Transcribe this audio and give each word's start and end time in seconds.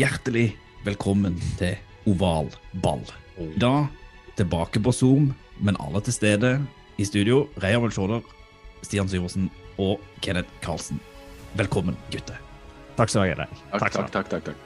Hjertelig 0.00 0.54
velkommen 0.86 1.34
til 1.58 1.74
Oval 2.08 2.46
ball. 2.80 3.02
I 3.36 3.58
dag 3.60 3.90
tilbake 4.38 4.80
på 4.80 4.94
Zoom, 4.96 5.26
men 5.60 5.76
alle 5.76 6.00
til 6.06 6.14
stede. 6.14 6.52
I 6.96 7.04
studio 7.04 7.42
Reia 7.60 7.82
Welshorder, 7.82 8.22
Stian 8.86 9.10
Syversen 9.12 9.50
og 9.76 10.00
Kenneth 10.24 10.48
Karlsen. 10.64 11.02
Velkommen, 11.58 11.98
gutter. 12.14 12.38
Takk 12.96 13.12
skal 13.12 13.28
du 13.28 13.42
ha. 13.42 13.48
Takk, 13.74 13.92
takk, 13.98 14.08
takk, 14.14 14.30
takk, 14.30 14.46
takk. 14.46 14.62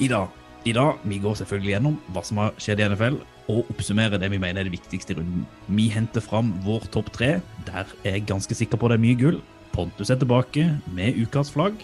I 0.00 0.08
dag, 0.08 0.32
I 0.64 0.72
dag 0.78 1.04
vi 1.04 1.20
går 1.20 1.36
selvfølgelig 1.42 1.74
gjennom 1.74 2.00
hva 2.14 2.24
som 2.24 2.40
har 2.40 2.56
skjedd 2.56 2.80
i 2.80 2.88
NFL, 2.94 3.20
og 3.52 3.74
oppsummerer 3.74 4.16
det 4.22 4.32
vi 4.32 4.40
mener 4.40 4.62
er 4.62 4.70
det 4.70 4.76
viktigste 4.78 5.12
i 5.12 5.18
runden. 5.20 5.44
Vi 5.68 5.90
henter 5.92 6.24
fram 6.24 6.54
vår 6.64 6.88
topp 6.96 7.12
tre. 7.12 7.34
Der 7.68 7.84
er 8.06 8.16
jeg 8.16 8.24
ganske 8.30 8.56
sikker 8.56 8.80
på 8.80 8.88
det 8.88 8.96
er 8.96 9.04
mye 9.04 9.20
gull. 9.20 9.42
Pontus 9.76 10.08
er 10.08 10.22
tilbake 10.22 10.70
med 10.96 11.20
ukas 11.20 11.52
flagg. 11.52 11.76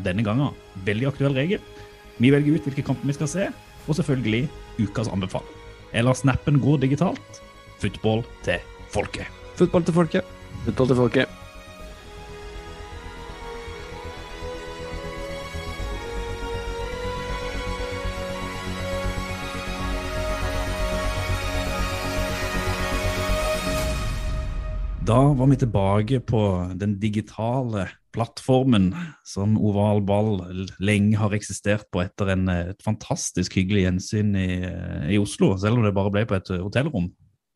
Denne 0.00 0.24
gangen 0.24 0.56
veldig 0.88 1.12
aktuell 1.12 1.36
regel. 1.36 1.60
Vi 2.20 2.30
velger 2.32 2.58
ut 2.58 2.68
hvilke 2.68 2.84
kamper 2.84 3.08
vi 3.08 3.16
skal 3.16 3.30
se, 3.32 3.48
og 3.88 3.96
selvfølgelig 3.96 4.44
ukas 4.84 5.08
anbefaling. 5.08 5.56
Jeg 5.90 6.06
lar 6.06 6.18
snappen 6.18 6.60
gå 6.62 6.76
digitalt. 6.78 7.42
Football 7.80 8.24
til 8.44 8.60
folket. 8.92 9.26
Football 9.56 9.88
til 9.88 9.96
folket. 9.96 10.34
Football 10.66 10.92
til 10.92 11.00
folket. 11.00 11.39
Da 25.10 25.18
var 25.34 25.48
vi 25.50 25.56
tilbake 25.58 26.20
på 26.22 26.40
den 26.78 26.92
digitale 27.02 27.88
plattformen 28.14 28.92
som 29.26 29.56
Oval 29.58 29.98
Ball 30.06 30.36
lenge 30.78 31.18
har 31.18 31.34
eksistert 31.34 31.88
på 31.90 32.04
etter 32.04 32.30
en, 32.36 32.44
eh, 32.52 32.70
et 32.70 32.84
fantastisk 32.86 33.56
hyggelig 33.58 33.88
gjensyn 33.88 34.30
i, 34.38 34.46
i 35.10 35.18
Oslo, 35.18 35.56
selv 35.58 35.80
om 35.80 35.86
det 35.86 35.90
bare 35.96 36.12
ble 36.14 36.22
på 36.30 36.36
et 36.38 36.52
hotellrom 36.62 37.08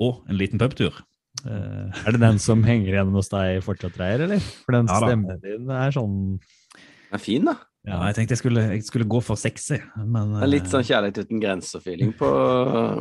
og 0.03 0.25
en 0.27 0.41
liten 0.41 0.59
pubtur. 0.59 0.99
Eh, 1.47 1.95
Er 1.95 2.17
det 2.17 2.25
den 2.25 2.43
som 2.43 2.67
henger 2.67 2.91
igjen 2.91 3.15
hos 3.15 3.31
deg 3.31 3.63
fortsatt, 3.63 4.01
Reier, 4.03 4.27
eller? 4.27 4.43
For 4.67 4.75
den 4.75 4.91
Ja 4.91 4.99
stemmen 5.05 5.41
din 5.47 5.71
er 5.71 5.95
sånn 5.95 6.19
Den 6.41 7.21
er 7.21 7.23
fin, 7.23 7.47
da. 7.47 7.55
Ja, 7.85 7.99
jeg 8.09 8.17
tenkte 8.17 8.33
jeg 8.33 8.41
skulle, 8.41 8.63
jeg 8.73 8.85
skulle 8.87 9.07
gå 9.13 9.21
for 9.25 9.37
sexy, 9.41 9.77
men 10.01 10.35
Det 10.39 10.43
er 10.47 10.53
litt 10.53 10.69
sånn 10.73 10.87
kjærlighet 10.89 11.19
uten 11.27 11.43
grenser-feeling 11.43 12.13
på 12.17 12.29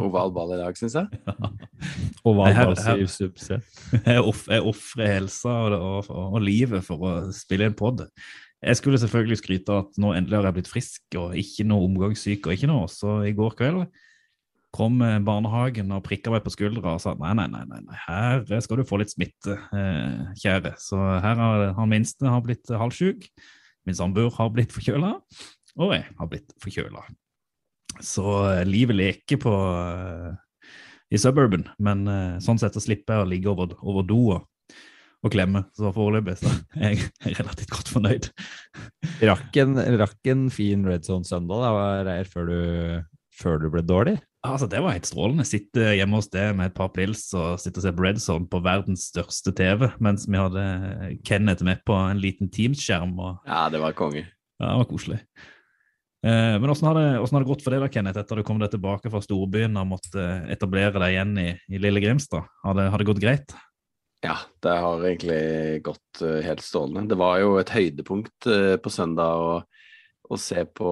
oval 0.04 0.34
ball 0.36 0.56
i 0.58 0.62
dag, 0.62 0.76
syns 0.80 0.98
jeg. 1.00 1.22
oval 2.28 2.50
Nei, 2.50 2.56
her- 2.58 2.72
ball 2.72 2.80
sier 2.82 3.04
i 3.04 3.10
subse. 3.12 3.60
Jeg 4.04 4.64
ofrer 4.74 5.14
helsa 5.18 5.54
og, 5.68 5.78
og, 5.78 6.10
og, 6.12 6.26
og 6.38 6.44
livet 6.44 6.84
for 6.88 7.00
å 7.08 7.14
spille 7.36 7.70
en 7.72 7.78
pod. 7.80 8.06
Jeg 8.64 8.80
skulle 8.80 9.00
selvfølgelig 9.02 9.40
skryte 9.42 9.72
av 9.76 9.86
at 9.86 9.98
nå 10.00 10.14
endelig 10.16 10.40
har 10.40 10.46
jeg 10.50 10.58
blitt 10.60 10.72
frisk 10.72 11.18
og 11.20 11.34
ikke 11.40 11.66
noe 11.68 11.84
omgangssyk 11.88 12.46
og 12.48 12.54
ikke 12.56 12.70
noe. 12.72 12.86
Så 12.92 13.18
i 13.28 13.34
går 13.36 13.56
kveld 13.60 13.82
kom 14.74 15.02
eh, 15.06 15.20
barnehagen 15.22 15.92
og 15.94 16.04
prikka 16.08 16.32
meg 16.34 16.44
på 16.46 16.54
skuldra 16.56 16.96
og 16.96 17.02
sa 17.04 17.12
nei, 17.20 17.34
nei, 17.38 17.46
nei, 17.52 17.64
nei, 17.70 17.82
nei, 17.86 17.98
her 18.08 18.40
skal 18.64 18.80
du 18.80 18.88
få 18.90 18.98
litt 19.02 19.12
smitte, 19.14 19.58
eh, 19.76 20.32
kjære. 20.44 20.72
Så 20.82 20.98
her 20.98 21.38
har 21.44 21.66
han 21.78 21.92
minste 21.92 22.26
har 22.32 22.42
blitt 22.46 22.72
halvsjuk, 22.72 23.28
min 23.88 23.98
samboer 23.98 24.32
har 24.38 24.54
blitt 24.54 24.74
forkjøla, 24.76 25.12
og 25.80 25.94
jeg 25.96 26.08
har 26.20 26.32
blitt 26.32 26.56
forkjøla. 26.64 27.04
Så 28.02 28.26
eh, 28.50 28.64
livet 28.68 28.98
leker 28.98 29.40
på 29.44 29.54
eh, 29.54 30.34
i 31.14 31.20
suburban, 31.22 31.68
men 31.84 32.08
eh, 32.10 32.42
sånn 32.44 32.60
sett 32.62 32.76
så 32.76 32.82
slipper 32.84 33.20
jeg 33.20 33.26
å 33.26 33.30
ligge 33.30 33.52
over, 33.52 33.76
over 33.84 34.08
do 34.08 34.22
og, 34.38 34.50
klemme. 35.32 35.66
Så 35.78 35.94
foreløpig 35.96 36.36
så 36.42 36.52
er 36.80 36.96
jeg 36.98 37.38
relativt 37.38 37.72
godt 37.72 37.92
fornøyd. 37.94 38.30
Rakk 39.24 40.32
en 40.34 40.48
fin 40.54 40.84
red 40.88 41.06
zone 41.08 41.28
søndag 41.28 41.64
da, 41.64 41.74
Reir, 42.08 42.28
før 42.30 42.50
du, 42.50 42.60
før 43.40 43.62
du 43.62 43.70
ble 43.72 43.86
dårlig? 43.88 44.18
Altså, 44.44 44.68
Det 44.68 44.82
var 44.84 44.92
helt 44.92 45.08
strålende. 45.08 45.46
Sitte 45.48 45.94
hjemme 45.96 46.20
hos 46.20 46.28
deg 46.34 46.52
med 46.60 46.72
et 46.72 46.76
par 46.76 46.90
pils 46.92 47.30
og 47.38 47.62
sitte 47.64 47.80
og 47.80 47.86
se 47.86 47.94
på 47.96 48.04
Red 48.04 48.20
Zone 48.20 48.50
på 48.52 48.60
verdens 48.64 49.08
største 49.14 49.54
TV, 49.56 49.88
mens 50.04 50.28
vi 50.28 50.36
hadde 50.40 50.66
Kenneth 51.24 51.64
med 51.64 51.80
på 51.88 51.96
en 51.96 52.20
liten 52.20 52.52
Teams-skjerm. 52.52 53.16
og 53.24 53.48
Ja, 53.48 53.70
det 53.72 53.80
var 53.80 53.96
konge. 53.96 54.26
ja, 54.60 54.68
Det 54.68 54.78
var 54.84 54.90
koselig. 54.90 55.20
Eh, 56.26 56.56
men 56.60 56.70
åssen 56.72 56.88
har, 56.88 56.96
har 57.20 57.40
det 57.44 57.48
gått 57.48 57.64
for 57.64 57.72
deg 57.72 57.84
da, 57.84 57.88
Kenneth, 57.92 58.20
etter 58.20 58.36
du 58.40 58.44
kom 58.48 58.60
deg 58.60 58.72
tilbake 58.72 59.12
fra 59.12 59.20
storbyen 59.24 59.76
og 59.80 59.90
måtte 59.96 60.24
etablere 60.52 61.00
deg 61.00 61.16
igjen 61.16 61.34
i, 61.40 61.50
i 61.72 61.80
lille 61.84 62.04
Grimstad? 62.04 62.44
Har 62.64 62.76
det, 62.76 62.90
har 62.92 63.00
det 63.00 63.08
gått 63.10 63.24
greit? 63.24 63.56
Ja, 64.24 64.38
det 64.64 64.76
har 64.80 65.04
egentlig 65.04 65.82
gått 65.84 66.22
eh, 66.24 66.40
helt 66.46 66.64
strålende. 66.64 67.10
Det 67.12 67.20
var 67.20 67.40
jo 67.44 67.58
et 67.60 67.72
høydepunkt 67.76 68.48
eh, 68.48 68.76
på 68.80 68.92
søndag 68.92 69.40
å, 69.40 69.58
å 70.32 70.40
se 70.40 70.64
på 70.68 70.92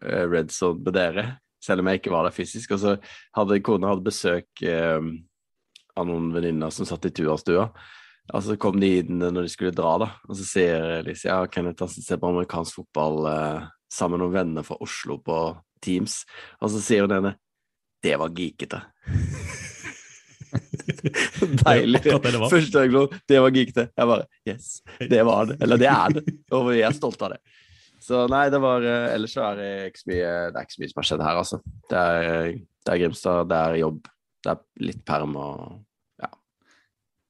eh, 0.00 0.24
Red 0.28 0.52
Zone 0.52 0.80
med 0.84 0.96
dere, 0.96 1.26
selv 1.66 1.82
om 1.82 1.90
jeg 1.90 2.00
ikke 2.00 2.14
var 2.14 2.26
der 2.26 2.36
fysisk. 2.36 2.74
Og 2.76 2.82
så 2.82 2.96
hadde 3.36 3.62
kona 3.66 3.92
hadde 3.92 4.06
besøk 4.06 4.64
eh, 4.64 5.12
av 5.96 6.08
noen 6.08 6.32
venninner 6.34 6.74
som 6.74 6.88
satt 6.88 7.08
i 7.08 7.14
turstua. 7.14 7.68
Og 8.34 8.42
så 8.42 8.56
kom 8.58 8.80
de 8.82 8.90
inn 9.00 9.22
når 9.22 9.46
de 9.46 9.52
skulle 9.52 9.74
dra, 9.74 9.94
da. 10.02 10.10
Og 10.26 10.38
så 10.38 10.46
sier 10.48 11.06
Lise 11.06 11.30
ja, 11.30 11.38
Kenneth 11.50 11.84
han 11.84 11.92
ser 11.94 12.20
på 12.22 12.32
amerikansk 12.32 12.80
fotball 12.80 13.30
eh, 13.30 13.68
sammen 13.92 14.18
med 14.18 14.26
noen 14.26 14.38
venner 14.40 14.66
fra 14.66 14.78
Oslo 14.82 15.20
på 15.22 15.40
Teams. 15.84 16.24
Og 16.60 16.72
så 16.74 16.82
sier 16.82 17.06
hun 17.06 17.16
ene 17.16 17.36
det 18.04 18.18
var 18.20 18.34
geekete. 18.36 18.82
Deilig. 21.64 22.02
Det 22.04 22.38
var. 22.38 22.50
Første 22.52 22.82
nå, 22.92 23.06
det 23.26 23.38
var 23.42 23.54
geekete. 23.54 23.86
Jeg 23.96 24.10
bare 24.12 24.26
Yes, 24.46 24.66
det 25.00 25.22
var 25.26 25.48
det. 25.48 25.56
Eller 25.64 25.80
det 25.80 25.88
er 25.90 26.18
det. 26.18 26.36
Og 26.54 26.68
vi 26.70 26.84
er 26.86 26.94
stolte 26.94 27.26
av 27.26 27.34
det. 27.34 27.40
Så 28.06 28.20
nei, 28.30 28.44
det 28.54 28.60
var 28.62 28.84
eh, 28.86 29.08
Ellers 29.16 29.32
så 29.34 29.42
er 29.48 29.56
det 29.58 29.68
ikke 29.90 29.98
så 30.04 30.10
mye 30.12 30.28
Det 30.52 30.60
er 30.60 30.66
ikke 30.68 30.76
så 30.76 30.82
mye 30.82 30.90
som 30.92 31.00
har 31.00 31.08
skjedd 31.08 31.24
her, 31.26 31.38
altså. 31.40 31.58
Det 31.90 32.02
er, 32.02 32.52
det 32.86 32.92
er 32.94 33.00
Grimstad, 33.02 33.48
det 33.50 33.58
er 33.64 33.78
jobb, 33.80 34.10
det 34.46 34.52
er 34.54 34.60
litt 34.90 35.02
perm 35.08 35.34
og 35.42 35.82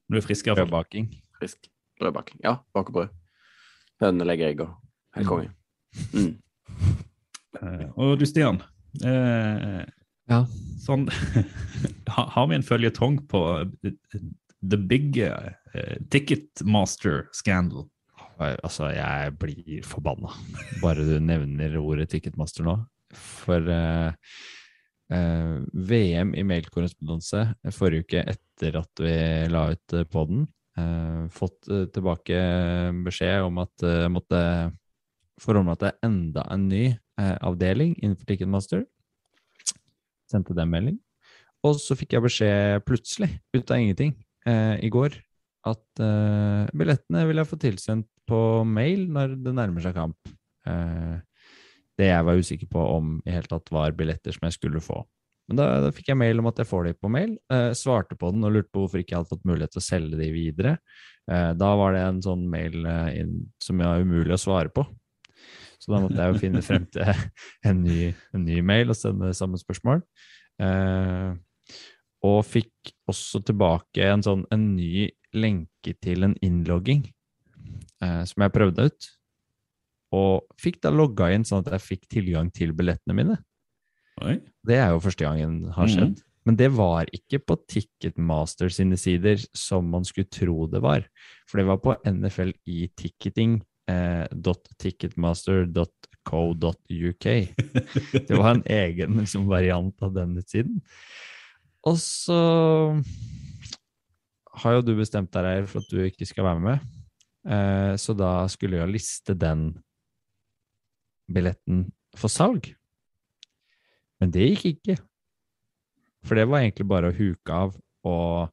Du 0.07 0.19
er 0.21 0.23
frisk, 0.23 0.47
iallfall. 0.47 0.69
Brødbaking. 0.69 1.07
frisk 1.41 1.65
brødbaking. 1.99 2.39
Ja, 2.45 2.53
bake 2.77 2.93
brød. 2.95 3.09
Hønene 4.05 4.27
legger 4.29 4.53
egg 4.53 4.61
og 4.63 4.75
helt 5.17 5.27
konge. 5.27 5.49
Mm. 6.13 6.35
Uh, 7.57 7.87
og 7.97 8.19
du, 8.21 8.27
Stian. 8.29 8.61
Uh, 9.03 9.83
Ja. 10.29 10.43
Sånn 10.83 11.09
ha- 12.15 12.29
Har 12.35 12.47
vi 12.51 12.57
en 12.59 12.65
føljetong 12.67 13.21
på 13.31 13.41
The 13.83 14.79
Big 14.91 15.13
Ticket 15.15 16.11
Ticketmaster 16.11 17.29
Scandal? 17.33 17.89
Altså, 18.37 18.91
jeg 18.93 19.33
blir 19.41 19.87
forbanna 19.87 20.29
bare 20.83 21.07
du 21.07 21.17
nevner 21.25 21.79
ordet 21.81 22.11
Ticketmaster 22.13 22.67
nå. 22.67 22.77
For 23.17 23.71
uh, 23.71 24.11
uh, 25.15 25.63
VM 25.73 26.35
i 26.37 26.45
mailkorrespondanse 26.45 27.47
forrige 27.73 28.05
uke 28.05 28.25
etter 28.35 28.77
at 28.83 29.03
vi 29.05 29.17
la 29.53 29.71
ut 29.73 29.97
på 30.13 30.27
den, 30.29 30.45
eh, 30.79 31.27
fått 31.33 31.69
eh, 31.69 31.87
tilbake 31.93 32.39
beskjed 33.05 33.45
om 33.45 33.61
at 33.61 33.85
jeg 33.85 34.13
måtte 34.13 34.41
forhåndlate 35.43 35.93
enda 36.07 36.47
en 36.53 36.69
ny 36.71 36.85
eh, 37.21 37.37
avdeling 37.45 37.95
innenfor 38.01 38.29
Ticketmaster. 38.29 38.85
Sendte 40.31 40.57
den 40.57 40.73
melding. 40.73 40.99
Og 41.67 41.79
så 41.83 41.97
fikk 41.99 42.17
jeg 42.17 42.25
beskjed 42.25 42.85
plutselig, 42.87 43.31
ut 43.57 43.71
av 43.71 43.81
ingenting, 43.81 44.15
eh, 44.47 44.77
i 44.85 44.91
går, 44.93 45.17
at 45.67 46.03
eh, 46.03 46.73
billettene 46.77 47.25
vil 47.29 47.43
jeg 47.43 47.51
få 47.51 47.61
tilsendt 47.61 48.09
på 48.29 48.41
mail 48.69 49.07
når 49.13 49.37
det 49.45 49.55
nærmer 49.57 49.85
seg 49.85 49.97
kamp. 49.97 50.33
Eh, 50.67 51.17
det 51.97 52.11
jeg 52.11 52.27
var 52.29 52.41
usikker 52.41 52.71
på 52.71 52.87
om 52.97 53.19
i 53.25 53.33
hele 53.33 53.49
tatt 53.49 53.73
var 53.73 53.97
billetter 53.97 54.35
som 54.35 54.49
jeg 54.49 54.59
skulle 54.59 54.83
få. 54.85 55.01
Men 55.47 55.61
da, 55.61 55.67
da 55.85 55.93
fikk 55.95 56.11
jeg 56.11 56.19
mail 56.19 56.43
om 56.43 56.49
at 56.51 56.59
jeg 56.59 56.69
får 56.69 56.89
de 56.89 56.95
på 56.99 57.11
mail. 57.13 57.37
Eh, 57.53 57.71
svarte 57.79 58.19
på 58.19 58.33
den 58.35 58.45
og 58.45 58.57
lurte 58.57 58.73
på 58.75 58.85
hvorfor 58.85 59.01
ikke 59.01 59.15
jeg 59.15 59.23
hadde 59.23 59.33
fått 59.33 59.49
mulighet 59.49 59.77
til 59.77 59.83
å 59.83 59.89
selge 59.89 60.21
de 60.21 60.31
videre. 60.35 60.77
Eh, 61.31 61.51
da 61.59 61.73
var 61.79 61.95
det 61.95 62.05
en 62.05 62.23
sånn 62.25 62.47
mail 62.51 62.87
som 63.63 63.83
var 63.83 64.03
umulig 64.03 64.35
å 64.35 64.43
svare 64.43 64.75
på. 64.75 64.85
Så 65.81 65.93
da 65.93 66.01
måtte 66.03 66.19
jeg 66.19 66.33
jo 66.33 66.41
finne 66.41 66.63
frem 66.65 66.87
til 66.93 67.07
en 67.69 67.83
ny, 67.85 68.11
en 68.35 68.47
ny 68.47 68.63
mail 68.67 68.93
og 68.93 68.99
sende 68.99 69.35
samme 69.37 69.61
spørsmål. 69.61 70.03
Eh, 70.63 71.37
og 72.27 72.39
fikk 72.49 72.95
også 73.11 73.43
tilbake 73.47 74.07
en 74.09 74.25
sånn 74.25 74.47
en 74.55 74.71
ny 74.75 75.07
lenke 75.37 75.93
til 76.03 76.25
en 76.27 76.35
innlogging 76.45 77.05
eh, 78.05 78.23
som 78.29 78.45
jeg 78.45 78.55
prøvde 78.55 78.89
ut. 78.89 79.09
Og 80.17 80.59
fikk 80.61 80.81
da 80.85 80.93
logga 80.95 81.31
inn 81.35 81.45
sånn 81.47 81.65
at 81.65 81.73
jeg 81.77 81.87
fikk 81.87 82.09
tilgang 82.13 82.51
til 82.55 82.73
billettene 82.77 83.17
mine. 83.17 83.37
Oi. 84.25 84.39
Det 84.65 84.79
er 84.81 84.95
jo 84.95 85.03
første 85.05 85.27
gangen 85.27 85.61
det 85.67 85.75
har 85.77 85.93
skjedd. 85.93 86.23
Men 86.47 86.59
det 86.59 86.69
var 86.79 87.09
ikke 87.15 87.41
på 87.43 87.57
Ticketmaster 87.67 88.71
sine 88.71 88.97
sider 89.01 89.41
som 89.57 89.89
man 89.91 90.05
skulle 90.07 90.31
tro 90.31 90.69
det 90.71 90.81
var. 90.85 91.03
For 91.51 91.59
det 91.59 91.67
var 91.67 91.81
på 91.83 91.97
NFL 92.07 92.53
i 92.71 92.87
ticketing. 92.95 93.59
Eh, 93.91 94.27
.ticketmaster.co.uk. 94.83 97.27
Det 98.27 98.35
var 98.35 98.51
en 98.51 98.63
egen 98.67 99.15
liksom, 99.21 99.47
variant 99.47 100.03
av 100.03 100.15
den 100.15 100.43
siden. 100.43 100.81
Og 101.87 101.99
så 102.03 102.41
har 104.63 104.73
jo 104.75 104.83
du 104.83 104.95
bestemt 104.99 105.31
deg 105.35 105.69
for 105.71 105.79
at 105.85 105.91
du 105.93 106.03
ikke 106.03 106.27
skal 106.27 106.45
være 106.49 106.61
med. 106.65 106.79
Eh, 107.47 107.95
så 108.01 108.15
da 108.19 108.33
skulle 108.51 108.81
jeg 108.81 108.95
liste 108.95 109.37
den 109.39 109.69
billetten 111.31 111.87
for 112.17 112.33
salg. 112.33 112.73
Men 114.21 114.33
det 114.35 114.51
gikk 114.51 114.67
ikke. 114.75 114.99
For 116.27 116.39
det 116.39 116.49
var 116.51 116.65
egentlig 116.65 116.89
bare 116.91 117.13
å 117.13 117.17
huke 117.17 117.55
av 117.55 117.75
og, 118.07 118.53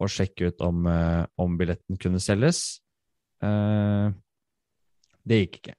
og 0.00 0.12
sjekke 0.12 0.52
ut 0.52 0.64
om, 0.64 0.84
eh, 0.88 1.22
om 1.40 1.56
billetten 1.60 2.00
kunne 2.00 2.22
selges. 2.22 2.80
Eh, 3.44 4.12
det 5.24 5.40
gikk 5.44 5.60
ikke. 5.62 5.76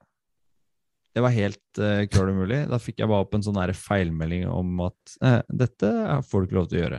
Det 1.16 1.24
var 1.24 1.32
helt 1.32 1.80
uh, 1.80 2.04
klart 2.12 2.32
umulig. 2.34 2.58
Da 2.68 2.78
fikk 2.82 3.00
jeg 3.00 3.08
bare 3.08 3.24
opp 3.24 3.36
en 3.38 3.44
sånn 3.46 3.60
feilmelding 3.80 4.50
om 4.52 4.82
at 4.84 5.14
eh, 5.24 5.38
dette 5.48 5.92
får 6.28 6.42
du 6.42 6.48
ikke 6.50 6.58
lov 6.58 6.66
til 6.68 6.80
å 6.80 6.82
gjøre. 6.82 6.98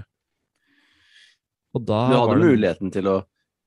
Og 1.76 1.84
da 1.84 1.98
Du 2.08 2.14
hadde 2.16 2.38
det- 2.38 2.46
muligheten 2.46 2.92
til 2.94 3.10
å 3.12 3.16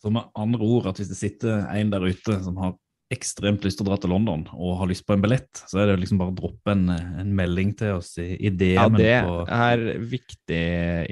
Så 0.00 0.10
med 0.12 0.22
andre 0.36 0.60
ord 0.64 0.86
at 0.90 0.98
hvis 1.00 1.08
det 1.12 1.16
sitter 1.20 1.66
en 1.72 1.90
der 1.92 2.00
ute 2.08 2.40
som 2.44 2.56
har 2.60 2.72
ekstremt 3.14 3.64
lyst 3.64 3.78
til 3.78 3.86
å 3.86 3.90
dra 3.92 3.98
til 4.00 4.10
London 4.10 4.42
og 4.56 4.78
har 4.80 4.88
lyst 4.90 5.04
på 5.06 5.12
en 5.14 5.22
billett, 5.22 5.60
så 5.68 5.78
er 5.82 5.86
det 5.92 6.00
liksom 6.02 6.18
bare 6.20 6.32
å 6.32 6.38
droppe 6.38 6.68
en, 6.72 6.84
en 6.90 7.34
melding 7.36 7.70
til 7.78 7.90
oss 8.00 8.10
i, 8.18 8.30
i 8.40 8.50
Ja, 8.74 8.88
det 8.90 9.18
på 9.28 9.34
er 9.54 9.78
viktig 10.00 10.64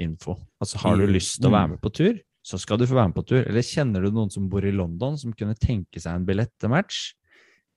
info. 0.03 0.31
Altså, 0.61 0.75
har 0.83 0.93
du 0.99 1.03
Mm. 1.07 1.13
lyst 1.15 1.37
til 1.39 1.47
å 1.49 1.53
være 1.53 1.69
med 1.75 1.81
på 1.85 1.91
tur, 1.93 2.15
så 2.43 2.55
skal 2.59 2.77
du 2.81 2.87
få 2.89 2.95
være 2.97 3.09
med 3.13 3.19
på 3.21 3.27
tur. 3.29 3.43
Eller 3.47 3.61
kjenner 3.63 4.01
du 4.03 4.09
noen 4.11 4.31
som 4.33 4.49
bor 4.51 4.63
i 4.67 4.71
London 4.75 5.17
som 5.21 5.33
kunne 5.37 5.55
tenke 5.55 5.99
seg 6.01 6.11
en 6.17 6.25
billett 6.27 6.51
til 6.59 6.69
match? 6.73 6.97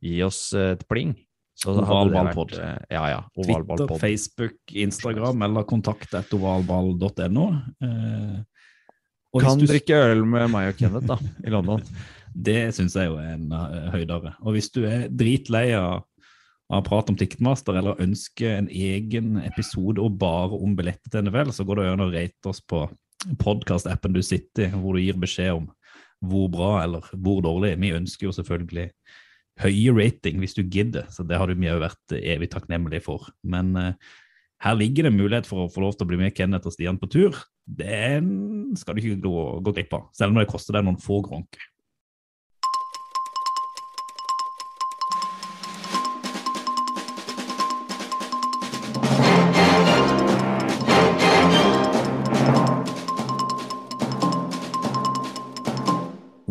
Gi 0.07 0.21
oss 0.27 0.41
eh, 0.57 0.73
et 0.77 0.85
pling. 0.91 1.15
Så 1.57 1.73
Ovalballpod. 1.73 2.53
eh, 2.61 2.77
Ja, 2.93 3.23
oval 3.37 3.65
Twitter. 3.65 3.99
Facebook, 4.03 4.59
Instagram 4.77 5.43
eller 5.47 5.65
kontakt 5.69 6.13
ovalball.no. 6.37 7.47
Eh, 7.83 8.37
Kan 9.41 9.59
du- 9.59 9.67
drikke 9.69 9.97
øl 10.13 10.25
med 10.25 10.51
meg 10.53 10.71
og 10.73 10.79
Kenneth, 10.81 11.07
da, 11.07 11.17
i 11.45 11.51
London. 11.53 11.83
Det 12.37 12.75
syns 12.77 12.93
jeg 12.99 13.09
jo 13.09 13.15
er 13.17 13.31
en 13.33 13.47
uh, 13.53 13.87
høydere. 13.95 14.35
Og 14.45 14.53
hvis 14.53 14.69
du 14.75 14.83
er 14.85 15.07
dritlei 15.09 15.71
av 15.77 16.05
av 16.69 16.83
prat 16.83 17.09
om 17.13 17.15
Ticketmaster, 17.17 17.77
eller 17.79 18.01
ønsker 18.03 18.57
en 18.59 18.67
egen 18.69 19.37
episode 19.39 20.03
og 20.03 20.17
bare 20.19 20.57
om 20.59 20.73
billetter 20.75 21.13
til 21.13 21.23
NFL, 21.23 21.53
så 21.55 21.63
går 21.63 21.79
det 21.79 21.85
an 21.93 22.03
å 22.03 22.09
rate 22.11 22.51
oss 22.51 22.59
på 22.61 22.81
podkast-appen 23.39 24.13
du 24.17 24.19
sitter 24.23 24.67
i, 24.67 24.71
hvor 24.75 24.97
du 24.97 25.03
gir 25.05 25.15
beskjed 25.23 25.53
om 25.61 25.69
hvor 26.27 26.49
bra 26.51 26.71
eller 26.83 27.07
hvor 27.15 27.39
dårlig. 27.45 27.77
Vi 27.79 27.93
ønsker 27.95 28.27
jo 28.27 28.35
selvfølgelig 28.35 28.89
høye 29.63 29.93
rating 29.97 30.41
hvis 30.43 30.57
du 30.57 30.63
gidder, 30.65 31.07
så 31.13 31.25
det 31.25 31.39
har 31.41 31.49
du 31.49 31.57
òg 31.57 31.83
vært 31.83 32.17
evig 32.19 32.51
takknemlige 32.53 33.05
for. 33.05 33.29
Men 33.47 33.73
eh, 33.81 33.95
her 34.65 34.77
ligger 34.77 35.09
det 35.09 35.17
mulighet 35.17 35.49
for 35.49 35.65
å 35.65 35.71
få 35.73 35.85
lov 35.85 35.97
til 35.97 36.07
å 36.07 36.11
bli 36.11 36.21
med 36.21 36.37
Kenneth 36.37 36.69
og 36.69 36.77
Stian 36.77 37.01
på 37.01 37.09
tur. 37.13 37.37
Den 37.67 38.77
skal 38.79 38.97
du 38.97 39.03
ikke 39.03 39.23
gå, 39.25 39.39
gå 39.65 39.77
glipp 39.77 39.97
av, 39.97 40.11
selv 40.17 40.35
om 40.35 40.41
det 40.41 40.51
koster 40.51 40.77
deg 40.77 40.87
noen 40.87 41.01
få 41.01 41.23
gronk. 41.25 41.59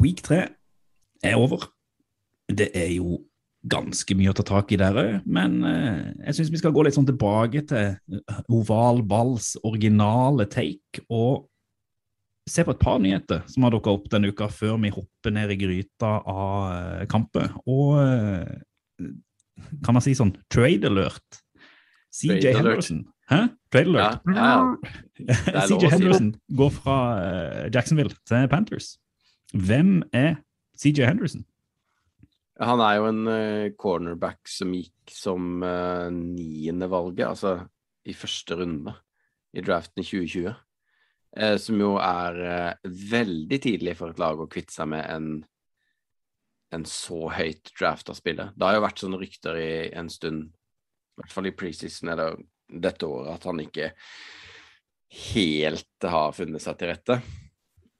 Week 0.05 0.21
3 0.21 0.43
er 1.25 1.39
over. 1.41 1.74
Det 2.51 2.69
er 2.77 2.91
jo 2.93 3.19
ganske 3.65 4.15
mye 4.17 4.31
å 4.31 4.37
ta 4.37 4.45
tak 4.45 4.71
i 4.73 4.79
der 4.79 4.97
òg, 4.99 5.13
men 5.25 5.57
eh, 5.65 6.01
jeg 6.27 6.37
syns 6.37 6.51
vi 6.53 6.61
skal 6.61 6.73
gå 6.75 6.85
litt 6.85 6.97
sånn 6.97 7.07
tilbake 7.07 7.63
til 7.69 7.95
eh, 7.95 8.41
oval 8.53 9.01
balls 9.07 9.55
originale 9.65 10.45
take 10.51 11.01
og 11.09 11.47
se 12.49 12.61
på 12.61 12.75
et 12.75 12.83
par 12.83 12.99
nyheter 13.01 13.41
som 13.49 13.65
har 13.65 13.73
dukka 13.73 13.95
opp 13.95 14.05
denne 14.11 14.29
uka, 14.29 14.51
før 14.53 14.77
vi 14.83 14.93
hopper 14.93 15.33
ned 15.33 15.55
i 15.55 15.57
gryta 15.57 16.11
av 16.29 16.67
eh, 16.75 17.07
kamper. 17.09 17.55
Og 17.65 17.97
kan 19.81 19.97
man 19.97 20.05
si 20.05 20.13
sånn 20.17 20.35
trade 20.53 20.91
alert? 20.91 21.41
CJ 22.13 22.29
Trade 22.29 22.51
alert. 22.51 22.59
Henderson. 22.59 23.01
Hæ? 23.31 23.39
Trade 23.73 23.91
alert? 23.95 24.29
ja, 24.29 24.51
ja. 25.25 25.65
CJ 25.71 25.81
si. 25.81 25.91
Henderson 25.95 26.29
går 26.61 26.71
fra 26.77 26.99
Jacksonville 27.73 28.13
til 28.29 28.47
Panthers. 28.53 28.93
Hvem 29.57 29.97
er 30.13 30.35
CJ 30.77 31.09
Henderson? 31.09 31.47
Han 32.63 32.79
er 32.79 32.97
jo 32.99 33.07
en 33.09 33.25
eh, 33.27 33.71
cornerback 33.75 34.47
som 34.47 34.71
gikk 34.71 35.11
som 35.11 35.59
uh, 35.63 36.07
niendevalget, 36.13 37.25
altså 37.27 37.57
i 38.07 38.13
første 38.15 38.55
runde 38.55 38.93
i 39.55 39.63
draften 39.63 40.03
i 40.03 40.05
2020. 40.05 40.53
eh, 41.37 41.57
som 41.59 41.79
jo 41.79 41.95
er 41.99 42.39
eh, 42.47 42.91
veldig 43.11 43.59
tidlig 43.63 43.95
for 43.99 44.11
et 44.13 44.21
lag 44.21 44.39
å 44.39 44.47
kvitte 44.51 44.75
seg 44.75 44.87
med 44.91 45.03
en, 45.11 45.29
en 46.75 46.85
så 46.87 47.29
høyt 47.35 47.73
drafta 47.75 48.15
spiller. 48.15 48.53
Det 48.55 48.67
har 48.67 48.77
jo 48.77 48.85
vært 48.85 49.03
sånne 49.03 49.19
rykter 49.19 49.59
i 49.59 49.71
en 49.95 50.11
stund, 50.11 50.49
i 50.51 51.21
hvert 51.21 51.35
fall 51.35 51.49
i 51.49 51.55
preseason 51.55 52.11
eller 52.13 52.39
dette 52.67 53.07
året, 53.07 53.33
at 53.35 53.47
han 53.49 53.63
ikke 53.63 53.91
helt 55.33 56.07
har 56.15 56.35
funnet 56.35 56.63
seg 56.63 56.79
til 56.79 56.91
rette. 56.91 57.19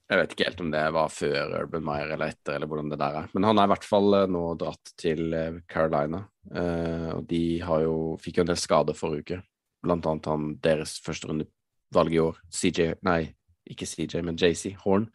Jeg 0.06 0.20
vet 0.20 0.34
ikke 0.36 0.46
helt 0.46 0.60
om 0.62 0.68
det 0.70 0.82
var 0.94 1.10
før 1.10 1.54
Urban 1.64 1.86
Meyer 1.86 2.12
eller 2.14 2.30
etter, 2.30 2.56
eller 2.56 2.70
hvordan 2.70 2.92
det 2.92 3.00
der 3.02 3.16
er. 3.24 3.30
Men 3.34 3.48
han 3.50 3.58
er 3.58 3.66
i 3.66 3.72
hvert 3.72 3.88
fall 3.90 4.18
eh, 4.20 4.28
nå 4.30 4.44
dratt 4.62 4.92
til 5.02 5.34
eh, 5.34 5.58
Carolina, 5.72 6.20
eh, 6.54 7.08
og 7.16 7.24
de 7.32 7.42
jo, 7.58 7.96
fikk 8.22 8.38
jo 8.38 8.46
en 8.46 8.52
del 8.52 8.60
skader 8.62 8.98
forrige 8.98 9.26
uke. 9.26 9.40
Blant 9.86 10.06
annet 10.06 10.30
han 10.30 10.52
deres 10.62 11.00
førsterundevalg 11.06 12.14
i 12.14 12.22
år, 12.22 12.38
CJ, 12.54 12.92
nei, 13.08 13.24
ikke 13.66 13.90
CJ, 13.90 14.22
men 14.28 14.38
JC 14.38 14.76
Horn, 14.84 15.10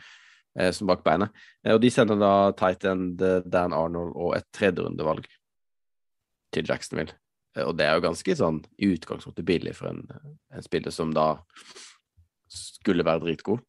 som 0.74 0.88
bak 0.90 1.04
beinet. 1.06 1.30
Og 1.70 1.78
de 1.78 1.88
sender 1.94 2.18
da 2.18 2.50
tight 2.58 2.82
end 2.90 3.22
Dan 3.46 3.74
Arnold 3.74 4.16
og 4.18 4.32
et 4.34 4.48
tredjerundevalg 4.54 5.28
til 6.50 6.66
Jacksonville. 6.66 7.14
Og 7.62 7.76
det 7.78 7.86
er 7.86 7.94
jo 7.94 8.04
ganske 8.08 8.34
sånn 8.38 8.58
i 8.82 8.90
utgangspunktet 8.90 9.46
billig 9.46 9.76
for 9.78 9.92
en, 9.92 10.02
en 10.50 10.66
spiller 10.66 10.94
som 10.94 11.14
da 11.14 11.36
skulle 12.50 13.06
være 13.06 13.22
dritgod 13.28 13.62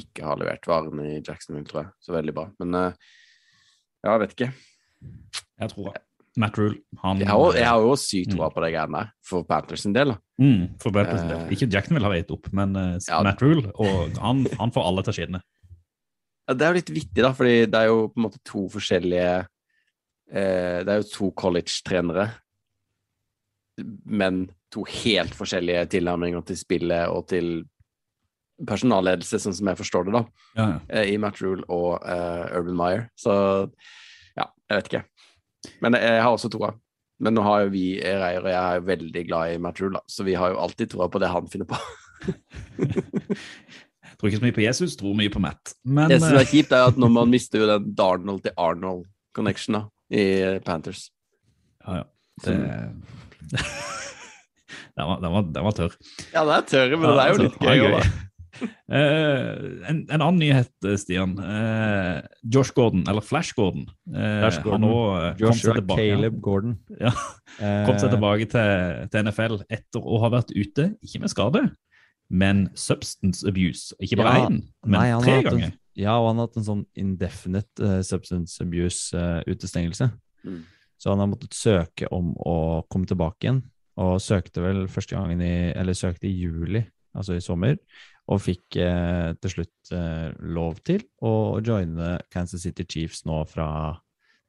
ikke 0.00 0.24
har 0.26 0.38
levert 0.40 0.66
varene 0.68 1.04
i 1.14 1.20
Jacksonville, 1.22 1.66
tror 1.68 1.82
jeg. 1.84 1.92
Så 2.02 2.14
veldig 2.16 2.34
bra. 2.36 2.48
Men 2.62 2.74
eh, 2.80 2.96
ja, 4.04 4.14
jeg 4.16 4.22
vet 4.24 4.34
ikke. 4.36 4.50
Jeg 5.62 5.70
tror 5.74 5.92
det. 5.92 6.02
Matt 6.42 6.56
Rule. 6.58 6.80
Han, 7.04 7.20
Jeg 7.22 7.28
har, 7.30 7.78
jo- 7.84 7.94
sykt 8.00 8.32
troa 8.34 8.48
på 8.50 8.62
de 8.64 8.72
greiene 8.74 8.98
der, 9.04 9.10
for 9.22 9.44
Panthers 9.46 9.84
sin 9.86 9.92
del. 9.94 10.16
mm, 10.42 10.64
for 10.82 10.90
Panthers 10.90 11.20
sin 11.22 11.28
del. 11.30 11.44
Eh. 11.44 11.52
Ikke 11.54 11.68
Jacksonville 11.70 12.08
har 12.10 12.16
gitt 12.18 12.32
opp, 12.34 12.48
men 12.52 12.74
eh, 12.76 12.96
Ja. 13.06 13.20
Matt 13.22 13.42
Rule. 13.44 13.70
Og 13.78 14.16
han, 14.18 14.42
han 14.58 14.72
får 14.74 14.88
alle 14.88 15.04
til 15.06 15.14
å 15.14 15.18
skinne. 15.20 15.40
Ja, 16.48 16.54
det 16.58 16.66
er 16.66 16.72
jo 16.74 16.78
litt 16.80 16.90
vittig, 16.92 17.22
da, 17.22 17.30
fordi 17.32 17.54
det 17.70 17.78
er 17.84 17.86
jo 17.92 18.00
på 18.10 18.18
en 18.18 18.24
måte 18.26 18.40
to 18.44 18.64
forskjellige 18.68 19.28
eh, 20.34 20.82
Det 20.84 20.90
er 20.92 20.98
jo 21.00 21.06
to 21.12 21.30
college-trenere, 21.38 22.26
men 24.06 24.44
to 24.74 24.84
helt 24.86 25.34
forskjellige 25.34 25.86
tilnærminger 25.94 26.44
til 26.46 26.58
spillet 26.58 27.08
og 27.10 27.26
til 27.30 27.64
personalledelse, 28.68 29.40
sånn 29.42 29.56
som 29.56 29.70
jeg 29.70 29.80
forstår 29.80 30.06
det, 30.06 30.14
da, 30.14 30.22
Ja, 30.54 30.66
ja. 30.68 30.78
eh, 30.94 31.10
i 31.14 31.18
Matt 31.18 31.40
Rule 31.42 31.64
og 31.72 31.98
uh, 32.04 32.46
Urban 32.54 32.78
Meyer. 32.78 33.06
Så 33.18 33.34
ja, 34.38 34.46
jeg 34.70 34.78
vet 34.78 34.90
ikke. 34.92 35.04
Men 35.82 35.96
jeg 35.98 36.20
har 36.22 36.30
også 36.30 36.52
troa. 36.52 36.74
Men 37.22 37.36
nå 37.36 37.44
har 37.46 37.64
jo 37.64 37.72
vi 37.72 37.84
Reier 38.02 38.42
og 38.42 38.50
jeg 38.50 38.58
er 38.58 38.78
jo 38.80 38.86
veldig 38.88 39.22
glad 39.28 39.54
i 39.54 39.60
Matt 39.62 39.80
Rule, 39.82 39.98
da, 39.98 40.02
så 40.10 40.26
vi 40.26 40.34
har 40.38 40.52
jo 40.52 40.60
alltid 40.64 40.92
troa 40.94 41.08
på 41.10 41.20
det 41.22 41.30
han 41.30 41.46
finner 41.50 41.68
på. 41.70 41.78
Jeg 42.26 44.16
tror 44.18 44.30
ikke 44.30 44.40
så 44.40 44.46
mye 44.46 44.56
på 44.56 44.64
Jesus, 44.64 44.96
tror 45.00 45.16
mye 45.18 45.32
på 45.32 45.42
Matt. 45.42 45.74
Men 45.86 46.10
Det 46.10 46.20
som 46.22 46.34
eh, 46.34 46.42
er 46.42 46.50
kjipt, 46.50 46.74
er 46.74 46.90
at 46.90 46.98
når 47.00 47.14
man 47.14 47.32
mister 47.34 47.62
jo 47.62 47.70
den 47.70 47.94
Darnold 47.98 48.44
til 48.46 48.54
Arnold-connection 48.60 49.78
da, 49.78 49.84
i 50.14 50.26
Panthers. 50.66 51.08
ja, 51.86 52.02
ja. 52.02 52.04
Det... 52.44 52.54
den, 54.96 55.06
var, 55.06 55.20
den, 55.22 55.32
var, 55.32 55.42
den 55.54 55.64
var 55.64 55.74
tørr. 55.76 55.92
Ja, 56.32 56.42
det 56.48 56.54
er 56.56 56.64
tørr, 56.72 56.96
men 56.98 57.12
det 57.12 57.24
er 57.24 57.28
jo 57.30 57.42
litt 57.44 57.58
gøy. 57.62 57.76
det 57.78 57.90
også, 57.92 58.08
da. 58.10 58.33
Eh, 58.62 59.48
en, 59.90 60.02
en 60.12 60.20
annen 60.20 60.38
nyhet, 60.38 60.70
eh, 60.86 60.96
Stian. 61.00 61.32
Eh, 61.40 62.18
Josh 62.54 62.74
Gordon, 62.76 63.02
eller 63.10 63.24
Flash 63.24 63.54
Gordon, 63.56 63.86
eh, 64.12 64.40
Flash 64.42 64.60
har 64.60 64.66
Gordon. 64.66 64.84
nå 64.84 64.98
eh, 65.18 65.30
Joshua 65.42 65.74
tilbake, 65.78 66.04
Caleb 66.04 66.36
Gordon. 66.44 66.76
Ja. 67.00 67.12
kom 67.86 67.98
seg 67.98 68.12
tilbake 68.14 68.46
til, 68.52 69.08
til 69.12 69.26
NFL 69.28 69.56
etter 69.72 70.04
å 70.04 70.20
ha 70.22 70.30
vært 70.36 70.52
ute, 70.54 70.90
ikke 71.04 71.22
med 71.24 71.32
skade, 71.32 71.64
men 72.30 72.66
substance 72.78 73.44
abuse. 73.48 73.96
Ikke 74.02 74.18
bare 74.20 74.36
Ja, 74.38 74.46
én, 74.50 74.60
men 74.86 74.98
nei, 75.00 75.08
tre 75.24 75.40
ganger. 75.48 75.66
en-. 75.72 75.80
Ja, 75.94 76.16
og 76.18 76.32
han 76.32 76.40
har 76.40 76.48
hatt 76.48 76.56
en 76.58 76.66
sånn 76.66 76.86
indefinite 76.98 77.78
uh, 77.86 78.00
substance 78.02 78.58
abuse-utestengelse. 78.64 80.08
Mm. 80.42 80.64
Så 80.98 81.12
han 81.12 81.20
har 81.22 81.28
måttet 81.30 81.54
søke 81.54 82.08
om 82.14 82.32
å 82.42 82.56
komme 82.90 83.06
tilbake 83.06 83.46
igjen, 83.46 83.60
og 84.00 84.16
søkte 84.22 84.62
vel 84.64 84.84
første 84.90 85.14
gangen 85.14 85.38
i 85.44 85.70
Eller 85.70 85.94
søkte 85.94 86.26
i 86.26 86.32
juli, 86.34 86.80
altså 87.14 87.36
i 87.38 87.44
sommer, 87.44 87.76
og 88.30 88.40
fikk 88.40 88.78
eh, 88.80 89.34
til 89.42 89.52
slutt 89.52 89.92
eh, 89.92 90.30
lov 90.40 90.78
til 90.86 91.02
å 91.24 91.60
joine 91.64 92.16
Kansas 92.32 92.64
City 92.64 92.86
Chiefs 92.88 93.24
nå 93.28 93.42
fra 93.50 93.68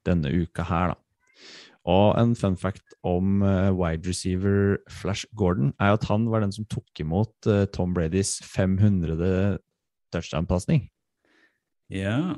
denne 0.08 0.32
uka 0.32 0.64
her, 0.70 0.94
da. 0.94 1.02
Og 1.86 2.16
en 2.18 2.32
fun 2.34 2.56
fact 2.58 2.96
om 3.06 3.44
eh, 3.46 3.70
wide 3.76 4.08
receiver 4.10 4.80
Flash 4.90 5.28
Gordon 5.38 5.74
er 5.78 5.94
at 5.98 6.08
han 6.10 6.26
var 6.32 6.42
den 6.42 6.54
som 6.56 6.66
tok 6.72 7.04
imot 7.04 7.50
eh, 7.52 7.66
Tom 7.76 7.94
Bradys 7.94 8.40
500. 8.42 9.60
touchdown-pasning 10.16 10.88
Ja. 11.92 12.38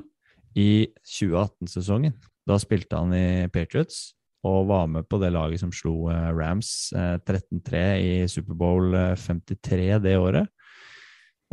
i 0.58 0.88
2018-sesongen. 1.06 2.18
Da 2.48 2.58
spilte 2.60 2.98
han 3.00 3.14
i 3.16 3.48
Patriots 3.54 4.16
og 4.48 4.68
var 4.70 4.88
med 4.88 5.08
på 5.08 5.20
det 5.22 5.32
laget 5.36 5.62
som 5.62 5.72
slo 5.72 6.10
eh, 6.12 6.32
Rams 6.36 6.92
eh, 6.98 7.16
13-3 7.24 7.86
i 8.02 8.12
Superbowl 8.32 8.96
53 9.16 10.02
det 10.04 10.18
året. 10.20 10.50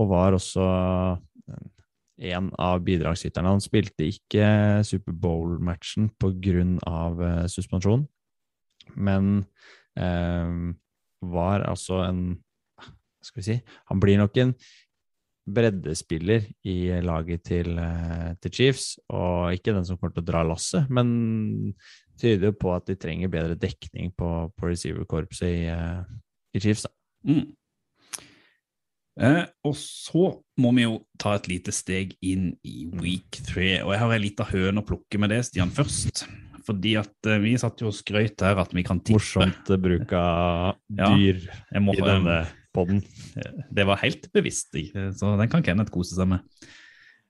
Og 0.00 0.10
var 0.10 0.36
også 0.36 0.64
eh, 0.64 1.64
en 2.34 2.50
av 2.62 2.82
bidragsyterne. 2.86 3.54
Han 3.56 3.62
spilte 3.62 4.06
ikke 4.08 4.46
Superbowl-matchen 4.86 6.12
pga. 6.20 6.64
Uh, 6.84 7.44
suspensjon, 7.50 8.06
men 8.94 9.44
eh, 9.98 10.54
var 11.24 11.64
altså 11.66 12.04
en 12.04 12.24
skal 13.24 13.40
vi 13.40 13.46
si? 13.46 13.58
Han 13.88 14.00
blir 14.02 14.18
nok 14.20 14.36
en 14.42 14.52
breddespiller 15.44 16.46
i 16.68 16.88
laget 17.04 17.44
til, 17.44 17.78
eh, 17.78 18.34
til 18.40 18.52
Chiefs, 18.52 18.98
og 19.08 19.52
ikke 19.52 19.74
den 19.74 19.84
som 19.84 19.98
kommer 19.98 20.14
til 20.14 20.24
å 20.24 20.30
dra 20.30 20.42
lasset, 20.44 20.88
men 20.88 21.74
tyder 22.20 22.50
jo 22.50 22.56
på 22.56 22.72
at 22.74 22.86
de 22.88 22.96
trenger 22.96 23.32
bedre 23.32 23.58
dekning 23.58 24.12
på, 24.16 24.30
på 24.56 24.70
receiver-korpset 24.70 25.48
i, 25.48 25.66
eh, 25.68 26.02
i 26.54 26.60
Chiefs. 26.64 26.86
Da. 26.86 26.92
Mm. 27.28 27.52
Eh, 29.20 29.44
og 29.62 29.76
så 29.78 30.24
må 30.58 30.72
vi 30.74 30.86
jo 30.86 30.96
ta 31.22 31.36
et 31.38 31.46
lite 31.50 31.74
steg 31.74 32.16
inn 32.24 32.52
i 32.66 32.88
week 32.98 33.38
three. 33.46 33.78
Og 33.84 33.94
jeg 33.94 34.02
har 34.02 34.14
ei 34.16 34.22
lita 34.24 34.46
høne 34.48 34.82
å 34.82 34.86
plukke 34.86 35.20
med 35.22 35.30
det, 35.34 35.44
Stian, 35.46 35.72
først. 35.74 36.24
Fordi 36.66 36.96
at 36.98 37.28
eh, 37.30 37.40
vi 37.42 37.54
satt 37.60 37.82
jo 37.84 37.90
og 37.92 37.96
skrøt 37.96 38.42
her 38.44 38.58
at 38.62 38.74
vi 38.74 38.84
kan 38.86 39.02
tippe. 39.02 39.20
Morsomt 39.20 39.70
eh, 39.70 39.80
bruk 39.80 40.14
av 40.18 40.80
dyr 41.00 41.44
ja, 41.44 41.82
i 41.84 42.00
denne 42.00 42.38
podden. 42.74 43.04
Det 43.70 43.86
var 43.86 44.02
helt 44.02 44.26
bevisst, 44.34 44.74
ikke? 44.74 45.12
så 45.14 45.36
den 45.38 45.52
kan 45.52 45.62
Kenneth 45.62 45.94
kose 45.94 46.16
seg 46.16 46.32
med. 46.32 46.42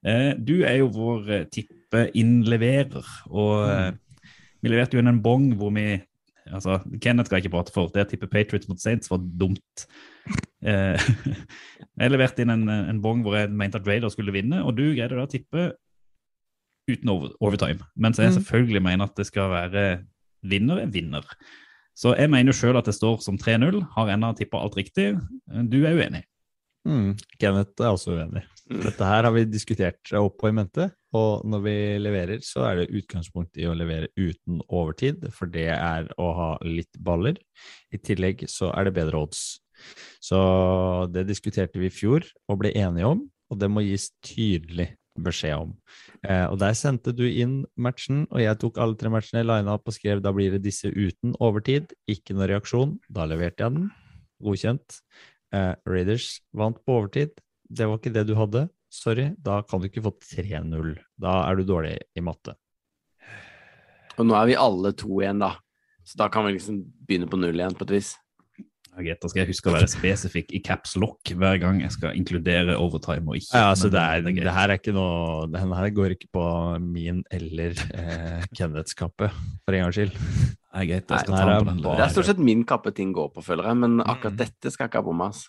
Eh, 0.04 0.32
Du 0.40 0.62
er 0.64 0.78
jo 0.80 0.88
vår 0.94 1.30
eh, 1.32 1.46
tippeinnleverer, 1.52 3.12
og 3.32 3.68
eh, 3.68 3.92
vi 4.64 4.72
leverte 4.72 4.96
jo 4.96 5.04
inn 5.04 5.12
en 5.12 5.22
bong 5.24 5.50
hvor 5.60 5.72
vi 5.76 5.98
altså, 6.52 6.78
Kenneth 7.00 7.28
skal 7.28 7.38
jeg 7.38 7.46
ikke 7.46 7.54
prate 7.56 7.72
for, 7.74 7.88
det 7.94 8.04
å 8.04 8.10
tippe 8.10 8.28
Patriots 8.32 8.68
mot 8.68 8.80
Saints 8.82 9.10
var 9.12 9.22
dumt. 9.22 9.86
Eh, 10.64 10.98
Jeg 12.00 12.10
leverte 12.10 12.42
inn 12.42 12.50
en, 12.50 12.68
en 12.68 13.00
bong 13.04 13.22
hvor 13.22 13.36
jeg 13.38 13.52
mente 13.54 13.78
at 13.78 13.86
Raider 13.86 14.10
skulle 14.10 14.32
vinne, 14.34 14.62
og 14.66 14.74
du 14.76 14.82
greide 14.96 15.14
da 15.14 15.24
å 15.26 15.30
tippe 15.30 15.68
uten 16.90 17.08
over, 17.12 17.30
overtime. 17.40 17.80
Mens 17.96 18.18
jeg 18.20 18.32
Mm. 18.32 18.36
selvfølgelig 18.40 18.82
mener 18.82 19.04
at 19.08 19.14
det 19.16 19.26
skal 19.30 19.48
være 19.52 19.84
vinner 20.44 20.82
er 20.82 20.90
vinner. 20.92 21.24
Så 21.96 22.12
jeg 22.18 22.28
mener 22.28 22.50
jo 22.52 22.58
sjøl 22.58 22.76
at 22.76 22.84
det 22.90 22.96
står 22.96 23.20
som 23.22 23.38
3-0, 23.38 23.78
har 23.94 24.10
ennå 24.12 24.32
tippa 24.36 24.58
alt 24.60 24.74
riktig. 24.76 25.14
Du 25.70 25.78
er 25.86 25.94
uenig? 25.96 26.24
Mm, 26.84 27.14
Kenneth 27.40 27.80
er 27.80 27.94
også 27.94 28.18
uenig. 28.18 28.42
Dette 28.68 29.06
her 29.06 29.24
har 29.24 29.32
vi 29.32 29.44
diskutert 29.48 30.12
opp 30.18 30.42
og 30.42 30.50
i 30.50 30.56
mente, 30.58 30.90
og 31.14 31.44
når 31.47 31.61
vi 31.64 31.76
leverer, 32.02 32.40
så 32.42 32.64
er 32.68 32.80
det 32.80 32.94
utgangspunkt 32.99 33.59
i 33.61 33.68
å 33.71 33.76
levere 33.76 34.11
uten 34.18 34.61
overtid, 34.66 35.28
for 35.35 35.50
det 35.50 35.68
er 35.76 36.09
å 36.18 36.30
ha 36.38 36.50
litt 36.66 36.99
baller. 36.99 37.38
I 37.94 38.00
tillegg 38.02 38.47
så 38.50 38.73
er 38.75 38.88
det 38.88 38.97
bedre 38.99 39.23
odds. 39.23 39.44
Så 40.23 40.38
det 41.14 41.26
diskuterte 41.28 41.80
vi 41.83 41.90
i 41.90 41.94
fjor 41.94 42.26
og 42.50 42.61
ble 42.62 42.75
enige 42.75 43.14
om, 43.14 43.25
og 43.50 43.61
det 43.61 43.71
må 43.71 43.85
gis 43.87 44.11
tydelig 44.25 44.90
beskjed 45.21 45.54
om. 45.54 45.75
Eh, 46.26 46.47
og 46.49 46.59
der 46.59 46.75
sendte 46.78 47.14
du 47.14 47.25
inn 47.28 47.62
matchen, 47.78 48.25
og 48.33 48.42
jeg 48.42 48.59
tok 48.61 48.80
alle 48.83 48.99
tre 48.99 49.12
matchene, 49.12 49.44
lina 49.47 49.76
opp 49.76 49.90
og 49.90 49.97
skrev 49.97 50.23
da 50.25 50.33
blir 50.35 50.56
det 50.56 50.64
disse 50.64 50.90
uten 50.90 51.37
overtid. 51.38 51.94
Ikke 52.11 52.35
noe 52.35 52.50
reaksjon. 52.50 52.99
Da 53.06 53.28
leverte 53.30 53.62
jeg 53.62 53.76
den. 53.76 53.90
Godkjent. 54.42 54.99
Eh, 55.54 55.75
Raiders 55.87 56.40
vant 56.56 56.80
på 56.83 56.99
overtid. 56.99 57.38
Det 57.71 57.87
var 57.88 58.00
ikke 58.00 58.14
det 58.14 58.26
du 58.28 58.35
hadde. 58.38 58.66
Sorry, 58.94 59.30
da 59.42 59.58
kan 59.66 59.80
du 59.82 59.88
ikke 59.88 60.04
få 60.04 60.12
3-0. 60.22 60.92
Da 61.18 61.38
er 61.48 61.58
du 61.58 61.64
dårlig 61.66 61.96
i 62.14 62.22
matte. 62.22 62.54
Og 64.18 64.26
nå 64.28 64.36
er 64.38 64.52
vi 64.52 64.58
alle 64.60 64.92
to 64.94 65.16
igjen, 65.18 65.40
da. 65.42 65.56
Så 66.06 66.18
da 66.20 66.28
kan 66.30 66.44
vi 66.46 66.52
liksom 66.58 66.82
begynne 67.08 67.26
på 67.30 67.40
null 67.40 67.56
igjen, 67.58 67.74
på 67.74 67.86
et 67.88 67.94
vis. 67.96 68.12
Ja, 68.94 69.02
greit, 69.02 69.18
Da 69.24 69.26
skal 69.26 69.40
jeg 69.42 69.48
huske 69.50 69.70
å 69.72 69.74
være 69.74 69.88
spesifikk 69.90 70.52
i 70.54 70.60
caps 70.62 70.92
lock 71.02 71.32
hver 71.34 71.56
gang 71.58 71.80
jeg 71.82 71.90
skal 71.96 72.14
inkludere 72.14 72.76
overtime 72.78 73.26
og 73.32 73.40
ikke. 73.40 73.50
Ja, 73.58 73.72
altså 73.72 73.88
det, 73.90 73.98
er, 73.98 74.22
det 74.22 74.52
her 74.54 74.70
er 74.70 74.78
ikke 74.78 74.94
noe 74.94 75.48
Den 75.50 75.72
her 75.74 75.88
går 75.96 76.14
ikke 76.14 76.28
på 76.36 76.44
min 76.84 77.24
eller 77.34 77.74
eh, 77.90 78.44
Kenneths 78.54 78.94
kappe, 78.94 79.32
for 79.66 79.74
en 79.74 79.82
gangs 79.88 79.98
skyld. 79.98 80.14
Det 80.14 80.84
er 80.84 80.86
greit, 80.92 81.10
jeg 81.10 81.24
skal 81.24 81.34
Nei, 81.34 81.40
ta 81.40 81.48
den 81.50 81.58
på 81.66 81.72
den. 81.72 81.82
bare- 81.88 81.98
Det 81.98 82.06
er 82.06 82.14
stort 82.14 82.30
sett 82.30 82.44
min 82.52 82.62
kappe 82.70 82.94
ting 82.94 83.10
går 83.16 83.32
på, 83.34 83.42
føler 83.42 83.66
jeg, 83.72 83.80
men 83.82 83.98
akkurat 84.04 84.38
dette 84.44 84.70
skal 84.70 84.86
jeg 84.86 84.92
ikke 84.94 85.02
ha 85.02 85.08
på 85.10 85.18
meg. 85.24 85.34
ass. 85.34 85.48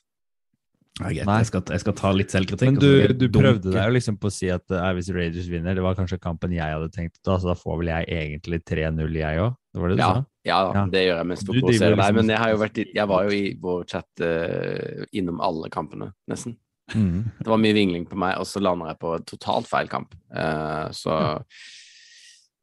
Nei. 1.02 1.12
jeg, 1.18 1.46
skal, 1.50 1.62
jeg 1.76 1.82
skal 1.84 1.94
ta 2.00 2.10
litt 2.16 2.32
selvkritikk. 2.32 2.70
Men 2.72 2.78
du, 2.80 3.14
du 3.20 3.26
prøvde 3.36 3.74
deg 3.74 3.82
jo 3.90 3.96
liksom 3.98 4.16
på 4.22 4.30
å 4.30 4.32
si 4.32 4.48
at 4.54 4.64
eh, 4.72 4.86
hvis 4.96 5.10
Raiders 5.12 5.50
vinner, 5.52 5.76
det 5.76 5.84
var 5.84 5.98
kanskje 5.98 6.22
kampen 6.24 6.54
jeg 6.56 6.64
hadde 6.72 6.88
tenkt 6.96 7.20
da, 7.28 7.36
så 7.42 7.50
da 7.52 7.56
får 7.60 7.82
vel 7.82 7.92
jeg 7.92 8.08
egentlig 8.16 8.62
3-0, 8.64 9.18
jeg 9.20 9.42
òg? 9.44 9.58
Det 9.76 9.82
var 9.84 9.92
det 9.92 9.98
du 9.98 10.02
Ja, 10.06 10.12
sa? 10.14 10.24
ja, 10.48 10.60
Ja. 10.78 10.86
det 10.94 11.02
gjør 11.04 11.18
jeg 11.20 11.28
mest 11.34 11.46
for 11.46 11.52
å 11.52 11.60
provosere 11.66 11.90
deg, 11.90 11.98
liksom- 12.00 12.16
men 12.22 12.32
jeg, 12.32 12.40
har 12.40 12.50
jo 12.54 12.62
vært, 12.64 12.78
i- 12.80 12.92
jeg 12.96 13.08
var 13.12 13.24
jo 13.28 13.36
i 13.36 13.44
vår 13.68 13.84
chat 13.92 14.24
uh, 14.24 15.06
innom 15.12 15.42
alle 15.44 15.70
kampene, 15.70 16.14
nesten. 16.32 16.56
Mm. 16.96 17.24
Det 17.42 17.48
var 17.50 17.58
mye 17.58 17.74
vingling 17.76 18.06
på 18.08 18.16
meg, 18.16 18.38
og 18.40 18.46
så 18.48 18.62
lander 18.64 18.94
jeg 18.94 19.00
på 19.04 19.18
totalt 19.26 19.68
feil 19.68 19.88
kamp. 19.92 20.16
Uh, 20.32 20.88
så 20.96 21.42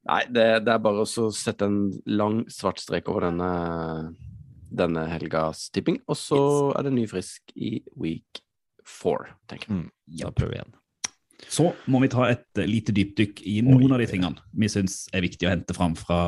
Nei, 0.09 0.25
det, 0.35 0.65
det 0.67 0.73
er 0.73 0.81
bare 0.83 1.05
å 1.05 1.29
sette 1.31 1.63
en 1.69 1.93
lang 2.11 2.41
svart 2.51 2.81
strek 2.83 3.07
over 3.13 3.29
denne, 3.29 3.51
denne 4.77 5.07
helgas 5.11 5.67
tipping, 5.75 6.01
og 6.09 6.17
så 6.19 6.39
er 6.79 6.87
det 6.87 6.93
ny 6.97 7.07
frisk 7.11 7.53
i 7.57 7.83
week 8.01 8.43
four, 8.89 9.29
tenker 9.51 9.69
jeg. 9.71 9.85
Mm. 9.85 9.91
Da 10.23 10.31
prøver 10.35 10.53
vi 10.55 10.59
igjen. 10.61 10.73
Så 11.51 11.65
må 11.91 11.99
vi 12.05 12.09
ta 12.13 12.29
et 12.31 12.59
eh, 12.63 12.69
lite 12.71 12.95
dypdykk 12.95 13.41
i 13.51 13.57
noen 13.67 13.91
av 13.95 13.99
de 13.99 14.07
tingene 14.07 14.39
vi 14.55 14.69
syns 14.71 15.09
er 15.13 15.25
viktig 15.25 15.49
å 15.49 15.51
hente 15.51 15.75
fram 15.75 15.97
fra 15.99 16.21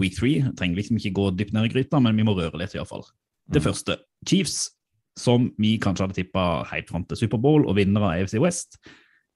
week 0.00 0.16
three. 0.18 0.40
Trenger 0.58 0.80
liksom 0.80 0.98
ikke 0.98 1.14
gå 1.14 1.28
dypt 1.38 1.54
ned 1.54 1.68
i 1.68 1.72
gryta, 1.74 2.00
men 2.02 2.16
vi 2.18 2.26
må 2.26 2.34
røre 2.34 2.58
litt 2.58 2.74
iallfall. 2.74 3.04
Det 3.46 3.62
Mm. 3.62 3.66
første, 3.68 3.96
Chiefs, 4.26 4.70
som 5.16 5.52
vi 5.58 5.78
kanskje 5.78 6.02
hadde 6.08 6.18
tippa 6.18 6.64
helt 6.66 6.88
fram 6.90 7.04
til 7.06 7.16
Superbowl 7.16 7.68
og 7.68 7.76
vinner 7.76 8.02
av 8.02 8.16
AFC 8.18 8.40
West, 8.42 8.78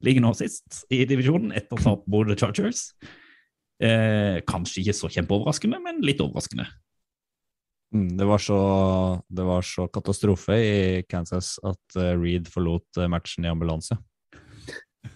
ligger 0.02 0.20
nå 0.24 0.34
sist 0.34 0.84
i 0.90 1.04
divisjonen 1.06 1.52
etter 1.54 1.78
tap 1.78 2.02
mot 2.08 2.26
Chargers. 2.36 2.92
Eh, 3.80 4.40
kanskje 4.44 4.82
ikke 4.82 4.96
så 4.98 5.08
kjempeoverraskende, 5.08 5.78
men 5.82 6.02
litt 6.02 6.18
overraskende. 6.20 6.66
Mm, 7.94 8.12
det, 8.20 8.26
var 8.28 8.38
så, 8.38 8.56
det 9.28 9.44
var 9.48 9.64
så 9.66 9.88
katastrofe 9.90 10.54
i 10.62 11.02
Kansas 11.10 11.56
at 11.66 11.96
eh, 11.98 12.12
Reed 12.20 12.46
forlot 12.52 13.00
eh, 13.02 13.08
matchen 13.10 13.44
i 13.48 13.50
ambulanse. 13.50 13.98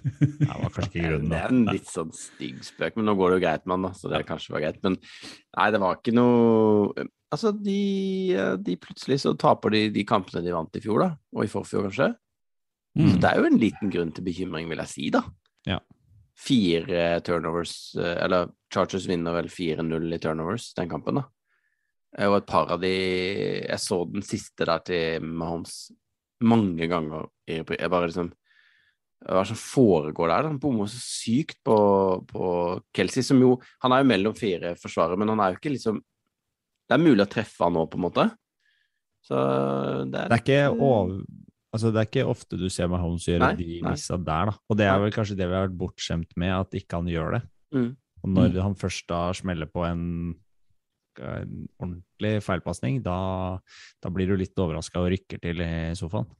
Det 0.04 0.48
var 0.48 0.72
kanskje 0.72 0.86
ikke 0.88 1.04
grunnen, 1.10 1.28
Det 1.30 1.38
er 1.38 1.52
en 1.52 1.66
litt 1.68 1.88
sånn 1.92 2.10
stygg 2.16 2.62
spøk, 2.64 2.94
men 2.96 3.06
nå 3.08 3.14
går 3.18 3.30
det 3.30 3.36
jo 3.36 3.42
greit 3.44 3.66
med 3.68 3.74
han, 3.76 3.84
da, 3.86 3.90
så 3.96 4.10
det 4.12 4.20
kanskje 4.28 4.54
var 4.54 4.62
greit. 4.64 4.78
Men 4.84 4.96
nei, 4.96 5.66
det 5.74 5.80
var 5.82 5.98
ikke 6.00 6.14
noe 6.16 7.06
Altså, 7.34 7.50
de, 7.50 7.80
de 8.62 8.76
plutselig 8.78 9.16
så 9.24 9.32
taper 9.34 9.72
de 9.74 9.80
de 9.90 10.04
kampene 10.06 10.38
de 10.44 10.52
vant 10.54 10.76
i 10.78 10.82
fjor, 10.84 11.00
da, 11.02 11.08
og 11.34 11.42
i 11.42 11.50
forfjor, 11.50 11.88
kanskje. 11.88 12.12
Så 12.94 13.08
Mm. 13.08 13.16
det 13.18 13.26
er 13.26 13.40
jo 13.40 13.46
en 13.48 13.58
liten 13.58 13.90
grunn 13.90 14.12
til 14.14 14.22
bekymring, 14.22 14.68
vil 14.70 14.78
jeg 14.84 14.90
si, 14.92 15.08
da. 15.10 15.24
fire 16.38 17.20
turnovers 17.26 17.72
eh, 17.98 18.20
Eller 18.24 18.52
Chargers 18.70 19.08
vinner 19.10 19.34
vel 19.34 19.48
4-0 19.50 20.14
i 20.14 20.18
turnovers 20.22 20.68
den 20.78 20.88
kampen, 20.92 21.18
da. 21.18 21.24
Eh, 22.18 22.28
Og 22.28 22.38
et 22.38 22.46
par 22.48 22.70
av 22.74 22.80
de 22.82 22.94
Jeg 23.64 23.80
så 23.82 24.00
den 24.10 24.24
siste 24.26 24.66
der 24.68 24.82
til 24.86 25.24
Mahomes 25.24 25.92
mange 26.44 26.88
ganger 26.90 27.28
i 27.48 27.60
Jeg 27.62 27.90
bare 27.90 28.08
liksom 28.10 28.32
Hva 29.24 29.40
er 29.40 29.46
det 29.46 29.52
som 29.54 29.60
foregår 29.60 30.28
der? 30.28 30.48
Han 30.50 30.58
bommer 30.60 30.90
så 30.90 31.00
sykt 31.00 31.62
på, 31.64 31.76
på 32.28 32.48
Kelsey, 32.94 33.24
som 33.24 33.40
jo 33.40 33.54
Han 33.82 33.94
er 33.94 34.02
jo 34.02 34.10
mellom 34.10 34.34
fire 34.36 34.74
forsvarere, 34.80 35.16
men 35.20 35.32
han 35.32 35.40
er 35.40 35.54
jo 35.54 35.60
ikke 35.62 35.74
liksom 35.76 36.02
Det 36.02 36.96
er 36.98 37.04
mulig 37.04 37.24
å 37.24 37.30
treffe 37.30 37.64
han 37.64 37.72
nå, 37.78 37.86
på 37.88 37.96
en 37.96 38.04
måte. 38.04 38.26
Så 39.24 39.38
det 40.12 40.20
er 40.20 40.28
Det 40.28 40.36
er 40.36 40.42
ikke 40.42 40.62
over... 40.76 41.22
Altså, 41.74 41.90
det 41.90 41.98
er 42.02 42.06
ikke 42.06 42.30
ofte 42.30 42.58
du 42.60 42.68
ser 42.70 42.90
Mahomes 42.92 43.24
gjøre 43.26 43.48
Nei, 43.48 43.54
de 43.58 43.78
missa 43.82 44.14
der, 44.14 44.52
da. 44.52 44.52
Og 44.70 44.76
det 44.78 44.84
er 44.86 45.00
vel 45.02 45.14
kanskje 45.14 45.34
det 45.40 45.48
vi 45.48 45.56
har 45.56 45.64
vært 45.64 45.78
bortskjemt 45.80 46.36
med, 46.38 46.52
at 46.54 46.76
ikke 46.78 47.00
han 47.00 47.08
gjør 47.10 47.34
det. 47.34 47.40
Mm. 47.74 47.88
Og 48.22 48.30
når 48.30 48.60
han 48.62 48.76
først 48.78 49.08
da 49.10 49.22
smeller 49.34 49.66
på 49.72 49.82
en, 49.88 50.04
en 51.20 51.66
ordentlig 51.78 52.38
feilpasning, 52.44 53.02
da, 53.04 53.18
da 54.02 54.12
blir 54.14 54.30
du 54.30 54.38
litt 54.40 54.58
overraska 54.58 55.02
og 55.02 55.12
rykker 55.14 55.42
til 55.42 55.62
i 55.64 55.74
sofaen. 55.98 56.30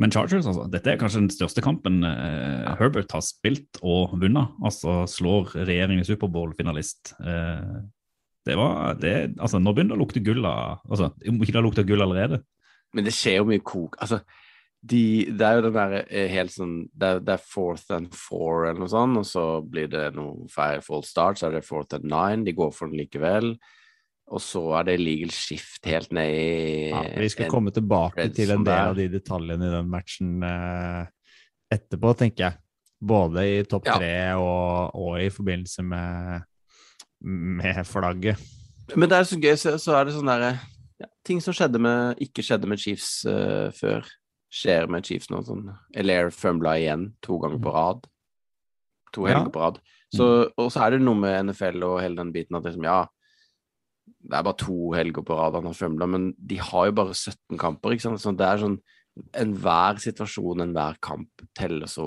Men 0.00 0.10
Chargers, 0.10 0.46
altså. 0.50 0.64
Dette 0.70 0.90
er 0.90 0.98
kanskje 0.98 1.22
den 1.22 1.30
største 1.30 1.62
kampen 1.62 2.02
eh, 2.06 2.70
Herbert 2.80 3.12
har 3.14 3.22
spilt 3.22 3.78
og 3.78 4.16
vunnet. 4.18 4.56
Altså 4.64 5.04
slår 5.10 5.52
regjeringen 5.60 6.06
Superbowl-finalist. 6.06 7.14
Eh, 7.22 7.76
det 8.44 8.56
var 8.58 8.98
det, 9.00 9.14
Altså, 9.38 9.60
nå 9.62 9.72
begynner 9.72 9.94
det 9.94 10.00
å 10.00 10.02
lukte 10.02 10.24
gull 10.24 10.44
av 10.44 10.82
Altså, 10.90 11.12
om 11.30 11.38
ikke 11.38 11.54
det 11.54 11.60
har 11.60 11.66
lukta 11.68 11.86
gull 11.86 12.02
allerede. 12.02 12.42
Men 12.94 13.06
det 13.06 13.14
skjer 13.14 13.38
jo 13.38 13.46
mye 13.52 13.62
kok. 13.62 13.94
Altså, 14.02 14.20
de, 14.84 15.02
det 15.32 15.46
er 15.46 15.56
jo 15.56 15.62
den 15.64 15.76
derre 15.78 16.00
eh, 16.12 16.26
helt 16.28 16.52
sånn 16.52 16.74
det 16.92 17.08
er, 17.08 17.20
det 17.24 17.32
er 17.38 17.44
fourth 17.48 17.94
and 17.96 18.12
four 18.18 18.66
eller 18.66 18.82
noe 18.82 18.92
sånt, 18.92 19.16
og 19.22 19.24
så 19.28 19.44
blir 19.64 19.88
det 19.88 20.10
noe 20.16 20.44
false 20.52 21.08
start, 21.08 21.40
så 21.40 21.48
er 21.48 21.56
det 21.56 21.64
fourth 21.64 21.96
and 21.96 22.04
nine. 22.10 22.44
De 22.44 22.52
går 22.56 22.72
for 22.74 22.90
den 22.92 23.00
likevel. 23.00 23.54
Og 24.34 24.40
så 24.40 24.60
er 24.78 24.86
det 24.88 24.98
legal 25.02 25.32
shift 25.36 25.84
helt 25.88 26.12
ned 26.16 26.30
i 26.32 26.90
Ja, 26.90 27.02
vi 27.20 27.28
skal 27.32 27.46
en- 27.46 27.52
komme 27.52 27.72
tilbake 27.76 28.24
til 28.32 28.52
en 28.54 28.64
del 28.64 28.90
av 28.90 28.96
de 28.96 29.08
detaljene 29.12 29.68
i 29.68 29.72
den 29.74 29.90
matchen 29.92 30.42
eh, 30.48 31.04
etterpå, 31.76 32.14
tenker 32.16 32.46
jeg. 32.46 32.58
Både 33.04 33.44
i 33.44 33.62
topp 33.68 33.84
Ja. 33.88 34.36
og, 34.40 34.94
og 34.96 35.20
i 35.20 35.28
forbindelse 35.28 35.84
med, 35.84 36.44
med 37.20 37.84
flagget. 37.84 38.40
Men 38.96 39.08
det 39.08 39.18
er 39.18 39.28
så 39.28 39.40
gøy, 39.40 39.56
så, 39.60 39.76
så 39.80 39.96
er 39.96 40.04
det 40.08 40.14
sånn 40.16 40.28
derre 40.28 40.54
ja, 41.00 41.08
Ting 41.24 41.40
som 41.40 41.56
skjedde 41.56 41.80
med, 41.80 42.20
ikke 42.22 42.44
skjedde 42.44 42.68
med 42.68 42.80
Chiefs 42.80 43.24
uh, 43.28 43.68
før, 43.76 44.04
skjer 44.54 44.86
med 44.92 45.06
Chiefs 45.06 45.30
nå. 45.32 45.40
Sånn. 45.46 45.66
Elair 45.98 46.30
fømla 46.34 46.76
igjen 46.80 47.08
to 47.24 47.38
ganger 47.42 47.58
på 47.64 47.72
rad. 47.74 48.06
To 49.14 49.26
Ja. 49.26 49.34
helger 49.38 49.50
på 49.54 49.62
rad. 49.64 49.80
Så, 50.14 50.26
og 50.58 50.70
så 50.70 50.84
er 50.84 50.94
det 50.94 51.02
noe 51.02 51.18
med 51.18 51.48
NFL 51.48 51.82
og 51.82 52.00
hele 52.02 52.16
den 52.20 52.30
biten 52.34 52.54
at 52.56 52.62
liksom, 52.68 52.84
ja 52.86 53.00
Det 54.24 54.36
er 54.38 54.42
bare 54.44 54.56
to 54.60 54.92
helger 54.92 55.24
på 55.24 55.34
rad 55.36 55.54
han 55.56 55.66
har 55.66 55.74
fømla, 55.76 56.06
men 56.08 56.34
de 56.38 56.56
har 56.60 56.86
jo 56.86 56.92
bare 56.92 57.14
17 57.16 57.58
kamper, 57.60 57.92
ikke 57.92 58.04
sant. 58.06 58.20
Så 58.22 58.32
det 58.36 58.46
er 58.46 58.60
sånn 58.62 58.78
Enhver 59.38 60.00
situasjon, 60.02 60.60
enhver 60.64 60.96
kamp 61.00 61.44
teller 61.54 61.86
så, 61.86 62.06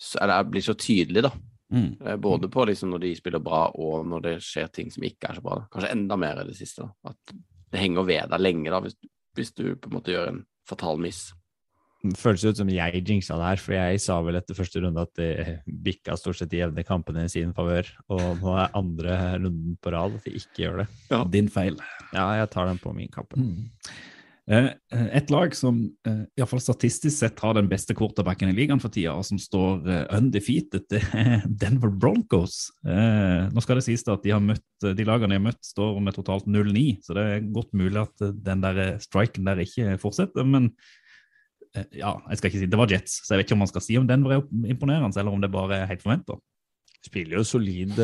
så 0.00 0.20
Eller 0.22 0.42
det 0.42 0.50
blir 0.54 0.64
så 0.64 0.74
tydelig, 0.74 1.22
da. 1.26 1.30
Mm. 1.72 1.90
Eh, 2.00 2.16
Både 2.16 2.48
på 2.50 2.64
liksom 2.66 2.90
når 2.90 3.02
de 3.04 3.10
spiller 3.18 3.42
bra, 3.44 3.66
og 3.76 4.06
når 4.08 4.22
det 4.24 4.34
skjer 4.42 4.70
ting 4.72 4.90
som 4.90 5.04
ikke 5.06 5.28
er 5.30 5.34
så 5.38 5.42
bra. 5.44 5.58
Da. 5.60 5.66
Kanskje 5.74 5.90
enda 5.94 6.16
mer 6.18 6.40
i 6.40 6.46
det 6.48 6.56
siste. 6.58 6.86
Da. 6.86 7.12
At 7.12 7.34
det 7.70 7.82
henger 7.82 8.06
ved 8.08 8.30
deg 8.32 8.40
lenge 8.42 8.72
da, 8.72 8.80
hvis, 8.80 8.96
hvis 9.36 9.52
du 9.54 9.76
på 9.76 9.90
en 9.90 9.98
måte 9.98 10.14
gjør 10.14 10.32
en 10.32 10.40
fatal 10.70 11.00
miss. 11.02 11.28
Det 12.00 12.16
føles 12.16 12.46
ut 12.48 12.56
som 12.56 12.70
jeg 12.72 13.02
jinxa 13.04 13.36
det 13.36 13.48
her, 13.50 13.60
for 13.60 13.76
jeg 13.76 14.00
sa 14.00 14.14
vel 14.24 14.38
etter 14.38 14.56
første 14.56 14.80
runde 14.80 15.02
at 15.04 15.10
det 15.20 15.32
bikka 15.84 16.14
stort 16.16 16.38
sett 16.38 16.48
de 16.52 16.62
jevne 16.62 16.84
kampene 16.88 17.26
i 17.26 17.32
sin 17.32 17.52
favør, 17.56 17.90
og 18.08 18.22
nå 18.40 18.54
er 18.56 18.78
andre 18.78 19.18
runden 19.34 19.74
på 19.84 19.92
rad 19.92 20.16
at 20.16 20.24
de 20.24 20.32
ikke 20.40 20.64
gjør 20.64 20.80
det. 20.80 20.86
Ja. 21.12 21.20
Din 21.28 21.50
feil. 21.52 21.76
Ja, 22.14 22.24
jeg 22.40 22.48
tar 22.54 22.70
den 22.70 22.80
på 22.80 22.94
min 22.96 23.12
kappe. 23.12 23.36
Mm. 23.36 23.68
Eh, 24.50 24.66
eh, 24.92 25.08
et 25.14 25.30
lag 25.30 25.52
som 25.54 25.76
eh, 26.08 26.22
i 26.34 26.46
fall 26.48 26.62
statistisk 26.62 27.14
sett 27.20 27.38
har 27.44 27.54
den 27.54 27.68
beste 27.70 27.94
quarterbacken 27.94 28.50
i 28.50 28.54
ligaen 28.56 28.80
for 28.82 28.90
tida, 28.90 29.12
og 29.14 29.26
som 29.28 29.38
står 29.38 29.86
undefeated, 30.16 30.88
det 30.90 31.02
er 31.14 31.44
Denver 31.46 31.92
Broncos. 31.92 32.64
Nå 32.82 33.62
skal 33.62 33.78
det 33.78 33.86
sies 33.86 34.02
at 34.10 34.24
de, 34.26 34.34
møtt, 34.42 34.66
de 34.82 35.06
lagene 35.06 35.36
de 35.36 35.38
har 35.38 35.46
møtt, 35.46 35.62
står 35.66 36.00
med 36.02 36.16
totalt 36.18 36.48
0-9, 36.50 36.86
så 37.06 37.14
det 37.16 37.26
er 37.26 37.50
godt 37.54 37.76
mulig 37.78 38.02
at 38.02 38.26
den 38.42 38.64
der 38.64 38.96
striken 39.02 39.46
der 39.46 39.62
ikke 39.62 39.94
fortsetter. 40.02 40.46
Men 40.46 40.72
ja, 41.94 42.16
jeg 42.26 42.40
skal 42.40 42.50
ikke 42.50 42.62
si 42.64 42.70
det 42.70 42.80
var 42.80 42.90
Jets, 42.90 43.20
så 43.22 43.34
jeg 43.34 43.42
vet 43.42 43.50
ikke 43.50 43.58
om 43.60 43.62
man 43.62 43.70
skal 43.70 43.84
si 43.86 43.98
om 44.00 44.08
Denver 44.08 44.40
er 44.40 44.72
imponerende, 44.72 45.14
eller 45.14 45.36
om 45.36 45.44
det 45.44 45.52
bare 45.54 45.84
er 45.84 45.92
helt 45.92 46.02
forventa. 46.02 46.40
Spiller 47.06 47.38
jo 47.38 47.46
solid 47.46 47.94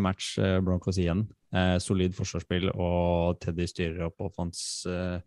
match, 0.00 0.36
Broncos 0.64 1.00
igjen. 1.02 1.26
Eh, 1.56 1.76
solid 1.80 2.14
forsvarsspill, 2.16 2.68
og 2.74 3.38
Teddy 3.40 3.68
styrer 3.70 4.08
opp 4.08 4.24
offens, 4.26 4.60
eh, 4.90 5.20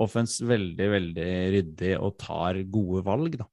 offens 0.00 0.38
veldig, 0.40 0.86
veldig 0.90 1.30
ryddig 1.52 1.96
og 2.00 2.14
tar 2.18 2.62
gode 2.72 3.02
valg, 3.04 3.36
da. 3.42 3.48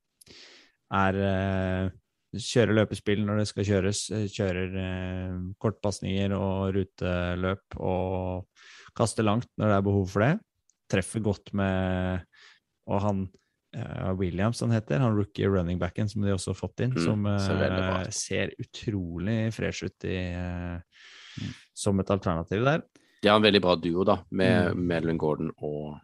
Er 1.00 1.20
eh, 1.24 1.90
Kjører 2.30 2.76
løpespill 2.78 3.24
når 3.26 3.40
det 3.40 3.48
skal 3.50 3.66
kjøres, 3.66 4.00
eh, 4.14 4.28
kjører 4.30 4.76
eh, 4.78 5.38
kortpasninger 5.58 6.36
og 6.38 6.76
ruteløp 6.76 7.78
og 7.82 8.46
kaster 8.94 9.26
langt 9.26 9.50
når 9.58 9.72
det 9.72 9.78
er 9.80 9.86
behov 9.88 10.06
for 10.12 10.22
det. 10.22 10.36
Treffer 10.94 11.24
godt 11.26 11.50
med 11.58 12.22
Og 12.86 13.02
han 13.02 13.24
eh, 13.74 14.12
Williams, 14.18 14.62
han 14.62 14.72
heter, 14.78 15.02
han 15.02 15.18
rookie 15.18 15.50
running 15.50 15.80
backen 15.82 16.10
som 16.10 16.22
de 16.22 16.34
også 16.36 16.54
har 16.54 16.60
fått 16.62 16.86
inn, 16.86 16.94
Mm, 16.94 17.02
som 17.06 17.26
ser 17.42 17.66
eh, 17.66 18.10
ser 18.14 18.54
utrolig 18.62 19.40
fresh 19.54 19.86
ut 19.90 20.06
i, 20.06 20.20
eh, 20.30 21.50
som 21.74 22.00
et 22.00 22.10
alternativ 22.14 22.62
der. 22.66 22.86
De 23.22 23.28
har 23.30 23.38
en 23.42 23.46
veldig 23.46 23.62
bra 23.62 23.76
duo, 23.76 24.06
da, 24.06 24.20
med 24.30 24.76
Mm. 24.76 24.86
Melvin 24.86 25.18
Gordon 25.18 25.52
og, 25.58 25.98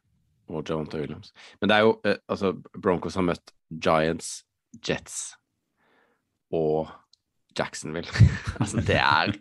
og 0.49 0.69
Javante 0.69 0.99
Williams. 1.01 1.33
Men 1.61 1.71
det 1.71 1.77
er 1.77 1.87
jo 1.87 1.95
eh, 2.05 2.19
Altså, 2.31 2.53
Broncos 2.77 3.17
har 3.17 3.25
møtt 3.25 3.53
Giants, 3.71 4.43
Jets 4.85 5.35
og 6.53 6.91
Jacksonville. 7.57 8.09
altså, 8.61 8.83
det 8.85 8.99
er 9.01 9.35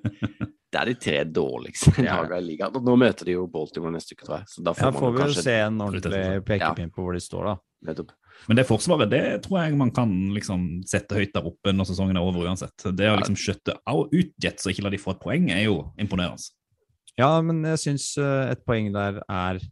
Det 0.74 0.80
er 0.80 0.90
de 0.90 0.94
tre 0.98 1.20
dårligste 1.30 1.92
lagene 2.02 2.40
i 2.40 2.46
ligaen. 2.48 2.74
Og 2.74 2.82
nå 2.82 2.96
møter 2.98 3.28
de 3.28 3.36
jo 3.36 3.44
Baltimore 3.46 3.94
neste 3.94 4.16
uke, 4.16 4.26
tror 4.26 4.40
jeg. 4.40 4.50
Så 4.50 4.64
da 4.66 4.72
får 4.74 4.88
Ja, 4.88 4.90
man 4.90 5.02
får 5.04 5.12
vi 5.12 5.20
kanskje 5.22 5.44
se 5.46 5.56
en 5.62 5.80
ordentlig 5.84 6.22
pekepinn 6.48 6.90
på 6.90 7.04
hvor 7.04 7.14
de 7.14 7.22
står, 7.22 7.50
da. 7.52 7.54
nettopp. 7.90 8.10
Men 8.48 8.58
det 8.58 8.64
forsvaret 8.66 9.12
det 9.12 9.22
tror 9.44 9.60
jeg 9.62 9.76
man 9.78 9.92
kan 9.94 10.10
liksom 10.34 10.64
sette 10.90 11.14
høyt 11.14 11.30
der 11.36 11.46
oppe 11.46 11.72
når 11.72 11.86
sesongen 11.92 12.18
er 12.18 12.26
over 12.26 12.48
uansett. 12.48 12.74
Det 12.90 13.06
å 13.06 13.14
liksom 13.20 13.38
skjøtte 13.38 13.76
ut 13.86 14.34
Jets 14.42 14.66
og 14.66 14.74
ikke 14.74 14.88
la 14.88 14.92
de 14.96 15.00
få 15.00 15.14
et 15.14 15.22
poeng, 15.22 15.46
er 15.54 15.62
jo 15.68 15.78
imponerende. 16.02 16.42
Ja, 17.14 17.30
men 17.46 17.62
jeg 17.62 17.78
syns 17.78 18.08
eh, 18.18 18.50
et 18.50 18.64
poeng 18.66 18.90
der 18.94 19.20
er, 19.30 19.62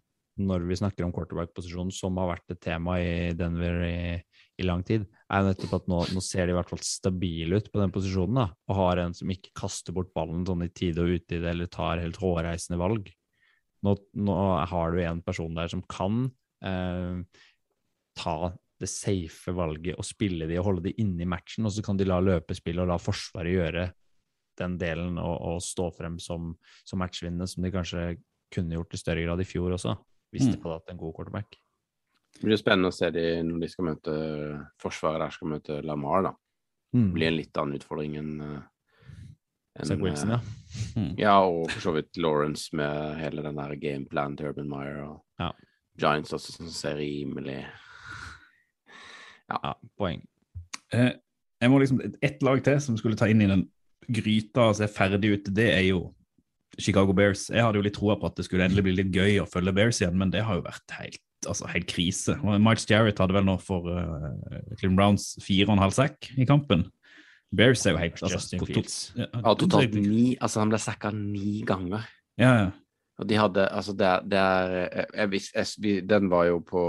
når 0.49 0.67
vi 0.69 0.79
snakker 0.79 1.07
om 1.07 1.13
quarterback-posisjonen, 1.15 1.93
som 1.95 2.19
har 2.21 2.33
vært 2.35 2.55
et 2.55 2.61
tema 2.63 2.99
i 3.03 3.33
Denver 3.39 3.81
i, 3.87 3.97
i 4.61 4.67
lang 4.67 4.85
tid, 4.87 5.07
er 5.29 5.43
jo 5.43 5.51
nettopp 5.51 5.77
at 5.79 5.89
nå, 5.91 6.01
nå 6.17 6.23
ser 6.25 6.47
de 6.47 6.55
i 6.55 6.59
hvert 6.59 6.73
fall 6.73 6.83
stabile 6.87 7.61
ut 7.61 7.71
på 7.73 7.81
den 7.81 7.95
posisjonen, 7.95 8.43
da, 8.43 8.47
og 8.69 8.79
har 8.79 9.03
en 9.05 9.17
som 9.17 9.33
ikke 9.33 9.55
kaster 9.63 9.97
bort 9.97 10.13
ballen 10.17 10.45
sånn 10.49 10.67
i 10.67 10.71
tide 10.73 11.05
og 11.05 11.17
utide, 11.19 11.49
eller 11.53 11.71
tar 11.73 12.03
helt 12.03 12.21
hårreisende 12.23 12.81
valg. 12.81 13.09
Nå, 13.83 13.97
nå 14.15 14.37
har 14.71 14.93
du 14.95 15.01
en 15.03 15.23
person 15.27 15.57
der 15.59 15.73
som 15.73 15.83
kan 15.91 16.29
eh, 16.65 17.43
ta 18.19 18.37
det 18.83 18.91
safe 18.91 19.55
valget 19.55 19.99
og 19.99 20.07
spille 20.07 20.47
de 20.51 20.59
og 20.59 20.69
holde 20.69 20.89
de 20.89 20.95
inne 21.03 21.25
i 21.25 21.29
matchen, 21.29 21.67
og 21.67 21.75
så 21.75 21.85
kan 21.87 21.99
de 21.99 22.07
la 22.09 22.21
løpespillet 22.23 22.83
og 22.85 22.91
la 22.91 22.99
Forsvaret 23.01 23.55
gjøre 23.55 23.89
den 24.61 24.77
delen 24.81 25.19
og, 25.23 25.35
og 25.49 25.63
stå 25.65 25.89
frem 25.97 26.19
som, 26.21 26.53
som 26.87 27.01
matchvinnende, 27.03 27.49
som 27.49 27.65
de 27.65 27.73
kanskje 27.73 28.07
kunne 28.53 28.77
gjort 28.77 28.95
i 28.95 29.01
større 29.01 29.25
grad 29.25 29.41
i 29.41 29.49
fjor 29.49 29.77
også, 29.79 29.95
hvis 30.33 30.47
de 30.49 30.57
Mm. 30.57 30.63
hadde 30.63 30.79
hatt 30.81 30.91
en 30.91 30.97
god 30.99 31.15
quarterback. 31.15 31.57
Det 32.33 32.43
blir 32.49 32.57
spennende 32.57 32.89
å 32.89 32.95
se 32.97 33.11
de 33.11 33.43
når 33.45 33.61
de 33.61 33.69
skal 33.69 33.85
møte 33.85 34.13
Forsvaret 34.81 35.21
der 35.21 35.31
skal 35.31 35.49
møte 35.49 35.83
Lamar, 35.85 36.23
da. 36.23 36.33
Det 36.93 37.13
blir 37.15 37.27
en 37.29 37.37
litt 37.37 37.57
annen 37.57 37.77
utfordring 37.79 38.17
enn 38.17 38.41
en, 38.41 38.63
enn, 39.79 39.87
Zach 39.87 40.01
Wilson, 40.01 40.31
ja. 40.31 40.41
Mm. 40.97 41.15
Ja, 41.25 41.35
og 41.45 41.71
for 41.71 41.81
så 41.81 41.93
vidt 41.95 42.17
Lawrence 42.17 42.75
med 42.77 43.17
hele 43.21 43.43
den 43.43 43.57
der 43.57 43.77
gameplanen 43.77 44.37
til 44.37 44.49
Urban 44.49 44.69
Meyer 44.69 45.03
og 45.11 45.23
Ja. 45.41 45.53
Giants 45.99 46.33
også, 46.33 46.53
som 46.57 46.69
ser 46.73 46.97
rimelig 46.97 47.67
ja. 49.53 49.75
Poeng. 49.99 50.23
Eh, 50.93 51.13
jeg 51.61 51.71
må 51.71 51.79
liksom, 51.83 52.01
Ett 52.23 52.43
lag 52.43 52.63
til 52.65 52.81
som 52.81 52.97
skulle 52.97 53.17
ta 53.17 53.29
inn 53.31 53.43
i 53.45 53.47
den 53.51 53.67
gryta 54.13 54.69
og 54.71 54.77
se 54.77 54.89
ferdig 54.91 55.33
ut, 55.37 55.51
det 55.55 55.69
er 55.77 55.85
jo 55.91 56.15
Chicago 56.79 57.13
Bears. 57.17 57.49
Jeg 57.53 57.65
hadde 57.65 57.81
jo 57.81 57.85
litt 57.85 57.97
troa 57.99 58.17
på 58.21 58.31
at 58.31 58.39
det 58.39 58.47
skulle 58.47 58.65
endelig 58.65 58.87
bli 58.87 58.97
litt 58.97 59.13
gøy 59.13 59.43
å 59.43 59.49
følge 59.51 59.75
Bears 59.77 60.01
igjen, 60.01 60.17
men 60.19 60.33
det 60.33 60.45
har 60.47 60.59
jo 60.59 60.65
vært 60.65 60.97
helt, 60.97 61.23
altså, 61.45 61.69
helt 61.73 61.89
krise. 61.91 62.39
Og 62.41 62.57
Miles 62.63 62.87
Jarrett 62.89 63.21
hadde 63.21 63.37
vel 63.37 63.47
nå 63.47 63.59
for 63.63 63.89
uh, 63.91 64.33
Cleveland 64.79 65.01
Browns 65.01 65.33
fire 65.45 65.69
og 65.69 65.77
en 65.77 65.85
halv 65.85 65.97
sekk 65.97 66.33
i 66.41 66.49
kampen. 66.49 66.87
Bears 67.53 67.85
er 67.85 67.97
jo 67.97 68.01
helt 68.01 68.21
altså, 68.23 68.39
Justin 68.39 68.65
Fields. 68.67 68.99
Ja, 69.17 69.29
Ja, 69.37 69.55
totalt 69.61 69.97
ni 69.99 70.37
Altså, 70.41 70.63
han 70.63 70.73
ble 70.73 70.81
sacka 70.81 71.13
ni 71.13 71.61
ganger. 71.69 72.07
Ja, 72.41 72.53
ja. 72.57 72.71
Og 73.21 73.29
de 73.29 73.37
hadde 73.37 73.67
Altså, 73.69 73.93
det 73.93 74.13
det 74.33 74.39
er 74.41 74.73
jeg, 74.73 75.43
jeg, 75.45 75.67
jeg, 75.85 76.07
Den 76.09 76.31
var 76.33 76.47
jo 76.49 76.63
på 76.65 76.85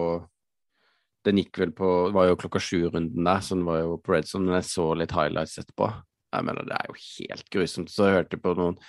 Den 1.28 1.42
gikk 1.42 1.60
vel 1.60 1.74
på 1.76 1.90
Det 2.08 2.16
var 2.16 2.30
jo 2.30 2.40
klokka 2.40 2.62
sju-runden 2.64 3.28
der, 3.28 3.44
så 3.44 3.58
den 3.58 3.68
var 3.68 3.82
jo 3.82 3.98
på 4.00 4.16
Red 4.16 4.30
Zone, 4.32 4.48
men 4.48 4.62
jeg 4.62 4.72
så 4.72 4.88
litt 4.96 5.12
highlights 5.12 5.60
etterpå. 5.60 5.92
Jeg 6.34 6.48
mener, 6.48 6.66
det 6.68 6.76
er 6.80 6.90
jo 6.90 6.96
helt 6.98 7.50
grusomt. 7.54 7.92
Så 7.92 8.08
jeg 8.08 8.18
hørte 8.18 8.40
på 8.42 8.56
noen 8.58 8.80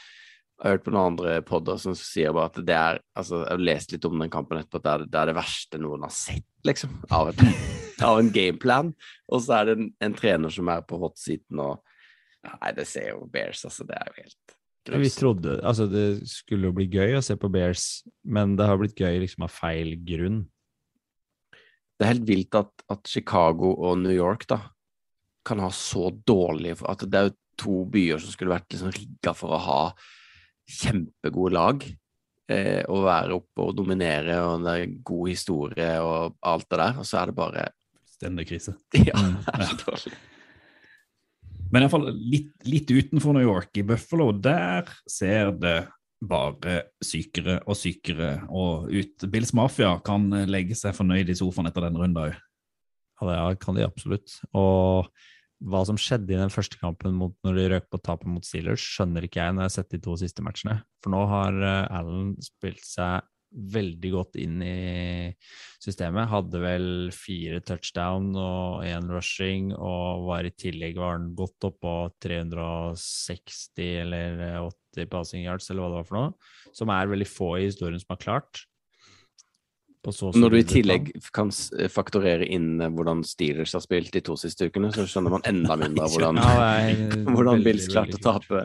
jeg 0.55 0.69
har 0.69 0.77
hørt 0.77 0.85
på 0.87 0.93
noen 0.95 1.13
andre 1.13 1.39
podder 1.45 1.79
som 1.83 1.97
sier 1.99 2.35
bare 2.35 2.53
at 2.53 2.59
det 2.63 2.75
er 2.79 3.01
altså 3.19 3.41
Jeg 3.43 3.51
har 3.51 3.63
lest 3.69 3.93
litt 3.93 4.05
om 4.07 4.21
den 4.23 4.31
kampen 4.33 4.61
etterpå, 4.61 4.79
at 4.79 4.85
det 4.85 4.93
er 4.93 5.03
det, 5.05 5.19
er 5.21 5.31
det 5.31 5.37
verste 5.41 5.81
noen 5.83 6.07
har 6.07 6.13
sett, 6.15 6.47
liksom, 6.67 6.93
av, 7.11 7.33
et, 7.33 7.43
av 8.09 8.21
en 8.21 8.31
gameplan. 8.33 8.93
Og 9.35 9.43
så 9.43 9.59
er 9.59 9.69
det 9.69 9.75
en, 9.79 9.89
en 10.07 10.15
trener 10.15 10.55
som 10.55 10.71
er 10.71 10.87
på 10.87 11.01
hotseaten 11.03 11.65
og 11.65 11.83
Nei, 12.45 12.75
det 12.77 12.85
ser 12.85 13.07
jo 13.09 13.23
Bears, 13.33 13.63
altså. 13.65 13.87
Det 13.89 13.95
er 13.97 14.09
jo 14.11 14.19
helt 14.19 14.55
grøst. 14.85 15.01
Vi 15.01 15.13
trodde 15.17 15.53
Altså, 15.65 15.87
det 15.89 16.09
skulle 16.29 16.69
jo 16.69 16.75
bli 16.77 16.85
gøy 16.93 17.17
å 17.17 17.23
se 17.25 17.39
på 17.41 17.49
Bears, 17.49 18.05
men 18.21 18.53
det 18.59 18.67
har 18.69 18.77
blitt 18.77 19.01
gøy 19.01 19.23
liksom 19.23 19.47
av 19.47 19.55
feil 19.55 19.95
grunn. 20.05 20.43
Det 21.97 22.05
er 22.05 22.13
helt 22.13 22.29
vilt 22.29 22.59
at, 22.59 22.85
at 22.93 23.09
Chicago 23.09 23.73
og 23.89 24.03
New 24.03 24.13
York 24.13 24.45
da 24.51 24.61
kan 25.45 25.61
ha 25.61 25.71
så 25.73 26.11
dårlig 26.27 26.77
At 26.89 27.05
det 27.09 27.19
er 27.19 27.27
jo 27.29 27.35
to 27.61 27.81
byer 27.89 28.21
som 28.21 28.33
skulle 28.35 28.55
vært 28.55 28.73
liksom 28.73 28.93
rigga 28.93 29.35
for 29.37 29.57
å 29.57 29.63
ha 29.65 29.81
kjempegode 30.69 31.55
lag. 31.57 31.87
Eh, 32.45 32.83
å 32.93 32.99
være 33.01 33.39
oppe 33.39 33.65
og 33.65 33.73
dominere, 33.79 34.37
og 34.45 34.67
det 34.67 34.73
er 34.77 34.95
god 35.07 35.31
historie 35.31 35.89
og 36.05 36.35
alt 36.45 36.67
det 36.69 36.81
der. 36.83 37.01
Og 37.01 37.09
så 37.09 37.23
er 37.23 37.31
det 37.31 37.39
bare 37.39 37.67
Stendig 38.15 38.47
krise. 38.47 38.77
Ja, 39.09 39.17
Mm, 39.19 39.41
det 39.43 39.55
er 39.59 39.69
så 39.71 39.79
dårlig. 39.81 40.15
Men 41.73 41.83
iallfall 41.83 42.05
litt, 42.15 42.53
litt 42.69 42.91
utenfor 42.93 43.35
New 43.35 43.43
York, 43.43 43.73
i 43.81 43.83
Buffalo, 43.83 44.29
der 44.31 44.87
ser 45.11 45.51
det 45.59 45.79
bare 46.25 46.77
sykere 47.03 47.59
og 47.67 47.77
sykere 47.77 48.45
og 48.47 48.87
ut. 48.93 49.27
Bills 49.33 49.51
Mafia 49.57 49.97
kan 50.07 50.29
legge 50.47 50.77
seg 50.79 50.95
fornøyd 50.97 51.33
i 51.33 51.37
sofaen 51.39 51.67
etter 51.69 51.89
den 51.89 51.99
runden 51.99 52.29
òg. 52.29 52.37
Ja, 53.25 53.49
det 53.51 53.59
kan 53.63 53.75
de 53.75 53.87
absolutt. 53.87 54.37
Og 54.55 55.11
hva 55.63 55.85
som 55.87 55.99
skjedde 56.01 56.35
i 56.35 56.41
den 56.41 56.53
første 56.53 56.79
kampen 56.81 57.15
mot, 57.17 57.37
når 57.47 57.59
de 57.59 57.69
røk 57.73 57.87
på 57.93 58.01
tapet 58.05 58.31
mot 58.31 58.45
Steelers, 58.45 58.83
skjønner 58.83 59.27
ikke 59.27 59.41
jeg 59.41 59.55
når 59.55 59.65
jeg 59.65 59.71
har 59.71 59.77
sett 59.77 59.95
de 59.95 60.03
to 60.03 60.17
siste 60.21 60.45
matchene. 60.45 60.81
For 61.05 61.15
nå 61.15 61.23
har 61.31 61.61
eh, 61.63 61.95
Allen 62.01 62.35
spilt 62.43 62.85
seg 62.85 63.31
veldig 63.55 64.11
godt 64.11 64.39
inn 64.43 64.59
i 64.67 65.31
systemet. 65.83 66.29
Hadde 66.31 66.61
vel 66.63 66.89
fire 67.15 67.61
touchdown 67.67 68.33
og 68.35 68.85
én 68.89 69.07
rushing, 69.11 69.71
og 69.77 70.27
var 70.29 70.49
i 70.49 70.55
tillegg 70.59 70.99
var 70.99 71.17
han 71.19 71.31
godt 71.39 71.69
oppå 71.71 71.95
360 72.25 73.91
eller 74.03 74.43
80 74.67 75.11
passing 75.13 75.47
yards, 75.47 75.71
eller 75.71 75.85
hva 75.85 75.93
det 75.93 76.01
var 76.01 76.09
for 76.11 76.21
noe. 76.21 76.55
Som 76.75 76.93
er 76.95 77.11
veldig 77.13 77.31
få 77.31 77.55
i 77.61 77.69
historien 77.69 78.01
som 78.03 78.17
har 78.17 78.25
klart. 78.27 78.65
Når 80.05 80.51
du 80.51 80.57
i 80.59 80.65
tillegg 80.69 81.13
kan 81.33 81.49
s- 81.55 81.71
faktorere 81.93 82.45
inn 82.47 82.81
eh, 82.85 82.91
hvordan 82.93 83.23
Steelers 83.25 83.73
har 83.77 83.81
spilt 83.85 84.13
de 84.13 84.21
to 84.27 84.37
siste 84.37 84.69
ukene, 84.69 84.91
så 84.95 85.07
skjønner 85.09 85.33
man 85.39 85.47
enda 85.49 85.77
mindre 85.85 86.09
hvordan, 86.13 86.41
hvordan 87.35 87.65
Bills 87.65 87.89
klarte 87.93 88.19
å 88.21 88.25
tape, 88.27 88.61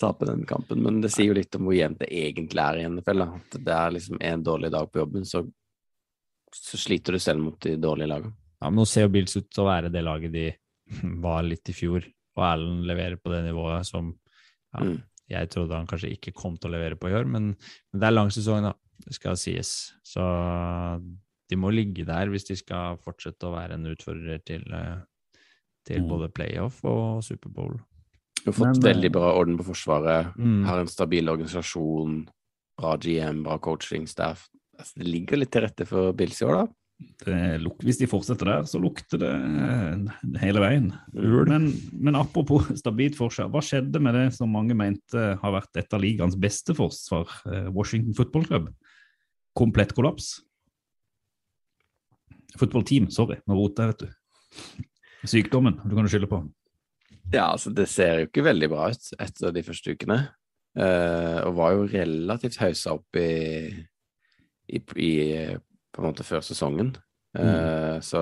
tape 0.00 0.26
den 0.30 0.44
kampen. 0.48 0.80
Men 0.84 1.00
det 1.04 1.12
sier 1.14 1.30
jo 1.32 1.36
litt 1.36 1.54
om 1.58 1.68
hvor 1.68 1.76
jevnt 1.76 2.00
det 2.02 2.08
egentlig 2.10 2.62
er 2.64 2.80
i 2.80 2.88
NFL. 2.88 3.20
Da. 3.24 3.28
At 3.42 3.58
det 3.68 3.76
er 3.76 3.94
liksom 3.98 4.18
en 4.20 4.42
dårlig 4.46 4.72
dag 4.74 4.90
på 4.92 5.02
jobben, 5.04 5.24
så, 5.28 5.44
så 6.54 6.80
sliter 6.80 7.16
du 7.18 7.22
selv 7.22 7.44
mot 7.44 7.60
de 7.64 7.76
dårlige 7.80 8.10
lagene. 8.10 8.34
Ja, 8.62 8.70
men 8.70 8.80
nå 8.80 8.86
ser 8.88 9.04
jo 9.08 9.12
Bills 9.14 9.34
ut 9.36 9.50
til 9.52 9.64
å 9.64 9.68
være 9.68 9.90
det 9.92 10.02
laget 10.06 10.32
de 10.34 10.48
var 11.24 11.42
litt 11.46 11.68
i 11.68 11.74
fjor, 11.76 12.04
og 12.38 12.42
Allen 12.48 12.80
leverer 12.88 13.18
på 13.20 13.30
det 13.32 13.44
nivået 13.48 13.86
som 13.88 14.14
ja, 14.74 14.80
Mm. 14.82 14.96
jeg 15.30 15.48
trodde 15.52 15.76
han 15.78 15.86
kanskje 15.86 16.08
ikke 16.16 16.32
kom 16.34 16.56
til 16.58 16.66
å 16.72 16.74
levere 16.74 16.96
på 16.98 17.06
i 17.06 17.12
år, 17.14 17.28
men, 17.30 17.52
men 17.92 18.00
det 18.02 18.08
er 18.08 18.14
lang 18.16 18.32
sesong, 18.34 18.64
da. 18.66 18.72
Det 19.04 19.14
skal 19.16 19.36
sies. 19.36 19.92
Så 20.06 20.22
de 21.50 21.56
må 21.60 21.72
ligge 21.74 22.06
der 22.08 22.30
hvis 22.32 22.46
de 22.48 22.56
skal 22.56 22.96
fortsette 23.04 23.48
å 23.48 23.54
være 23.54 23.76
en 23.78 23.90
utfordrer 23.90 24.40
til, 24.46 24.62
eh, 24.72 25.02
til 25.84 26.00
Mm. 26.02 26.08
både 26.08 26.28
playoff 26.32 26.82
og 26.84 27.22
Superbowl. 27.22 27.80
Du 28.44 28.50
har 28.50 28.52
fått 28.52 28.82
Men, 28.82 28.86
eh, 28.86 28.94
veldig 28.94 29.12
bra 29.12 29.32
orden 29.38 29.58
på 29.58 29.64
Forsvaret, 29.64 30.34
Mm. 30.36 30.64
har 30.66 30.80
en 30.80 30.86
stabil 30.86 31.24
organisasjon, 31.28 32.28
bra 32.78 32.96
GM, 32.96 33.42
bra 33.42 33.58
coaching 33.58 34.06
staff. 34.06 34.48
Altså, 34.78 34.94
det 34.98 35.06
ligger 35.06 35.36
litt 35.38 35.50
til 35.52 35.62
rette 35.62 35.86
for 35.86 36.12
Bills 36.12 36.40
i 36.42 36.46
år, 36.46 36.66
da. 36.66 36.72
Det 37.24 37.60
luk- 37.60 37.82
Hvis 37.82 37.98
de 37.98 38.06
fortsetter 38.06 38.44
der, 38.46 38.62
så 38.62 38.80
lukter 38.80 39.18
det 39.18 39.28
eh, 39.34 40.38
hele 40.40 40.60
veien. 40.60 40.92
Men, 41.12 41.72
men 41.92 42.14
apropos 42.14 42.66
stabilt 42.82 43.14
forsvar, 43.16 43.50
hva 43.50 43.60
skjedde 43.60 44.00
med 44.00 44.14
det 44.14 44.32
som 44.34 44.50
mange 44.50 44.74
mente 44.74 45.38
har 45.40 45.52
vært 45.60 45.76
et 45.76 45.92
av 45.92 46.00
ligaens 46.00 46.36
beste 46.36 46.74
forsvar, 46.74 47.26
eh, 47.52 47.68
Washington 47.70 48.14
Football 48.14 48.44
Club? 48.46 48.74
Komplett 49.54 49.94
kollaps. 49.94 50.40
Football 52.58 52.84
team, 52.86 53.08
sorry, 53.10 53.40
nå 53.46 53.56
roter 53.58 53.88
jeg, 53.88 53.94
vet 53.94 54.04
du. 54.04 54.84
Sykdommen, 55.30 55.78
du 55.82 55.94
kan 55.94 56.06
jo 56.06 56.12
skylde 56.12 56.30
på. 56.30 56.42
Ja, 57.32 57.48
altså 57.54 57.72
det 57.74 57.86
ser 57.90 58.20
jo 58.20 58.26
ikke 58.28 58.44
veldig 58.46 58.68
bra 58.70 58.90
ut 58.92 59.08
etter 59.18 59.54
de 59.54 59.62
første 59.66 59.94
ukene. 59.94 60.18
Eh, 60.74 61.38
og 61.46 61.54
var 61.58 61.74
jo 61.76 61.86
relativt 61.90 62.58
haussa 62.60 62.96
opp 62.98 63.18
i, 63.18 63.70
i, 64.68 64.80
i 64.82 65.12
på 65.94 66.02
en 66.02 66.06
måte 66.08 66.26
før 66.26 66.42
sesongen. 66.44 66.92
Eh, 67.38 67.96
Så 68.02 68.20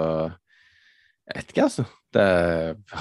jeg 1.29 1.39
vet 1.39 1.53
ikke, 1.53 1.67
altså. 1.69 1.85
Det, 2.13 2.25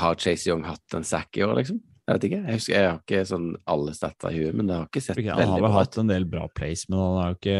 har 0.01 0.19
Chase 0.19 0.49
Young 0.49 0.63
hatt 0.67 0.95
en 0.95 1.07
sack 1.07 1.35
i 1.37 1.43
år, 1.43 1.55
liksom? 1.59 1.81
Jeg 2.11 2.19
vet 2.19 2.27
ikke. 2.27 2.39
Jeg, 2.41 2.59
husker, 2.59 2.75
jeg 2.75 2.87
har 2.89 2.97
ikke 2.99 3.21
sånn 3.29 3.45
alle 3.71 3.93
stats 3.95 4.27
i 4.27 4.33
huet, 4.35 4.55
men 4.57 4.67
det 4.67 4.77
har 4.77 4.89
ikke 4.89 5.03
sett 5.05 5.19
Han 5.21 5.29
har 5.31 5.39
veldig 5.39 5.55
vel 5.55 5.63
bra 5.63 5.77
hatt 5.77 5.99
en 6.01 6.11
del 6.11 6.25
bra 6.27 6.47
plays, 6.59 6.83
men 6.89 6.99
han 6.99 7.19
har 7.21 7.37
ikke, 7.37 7.59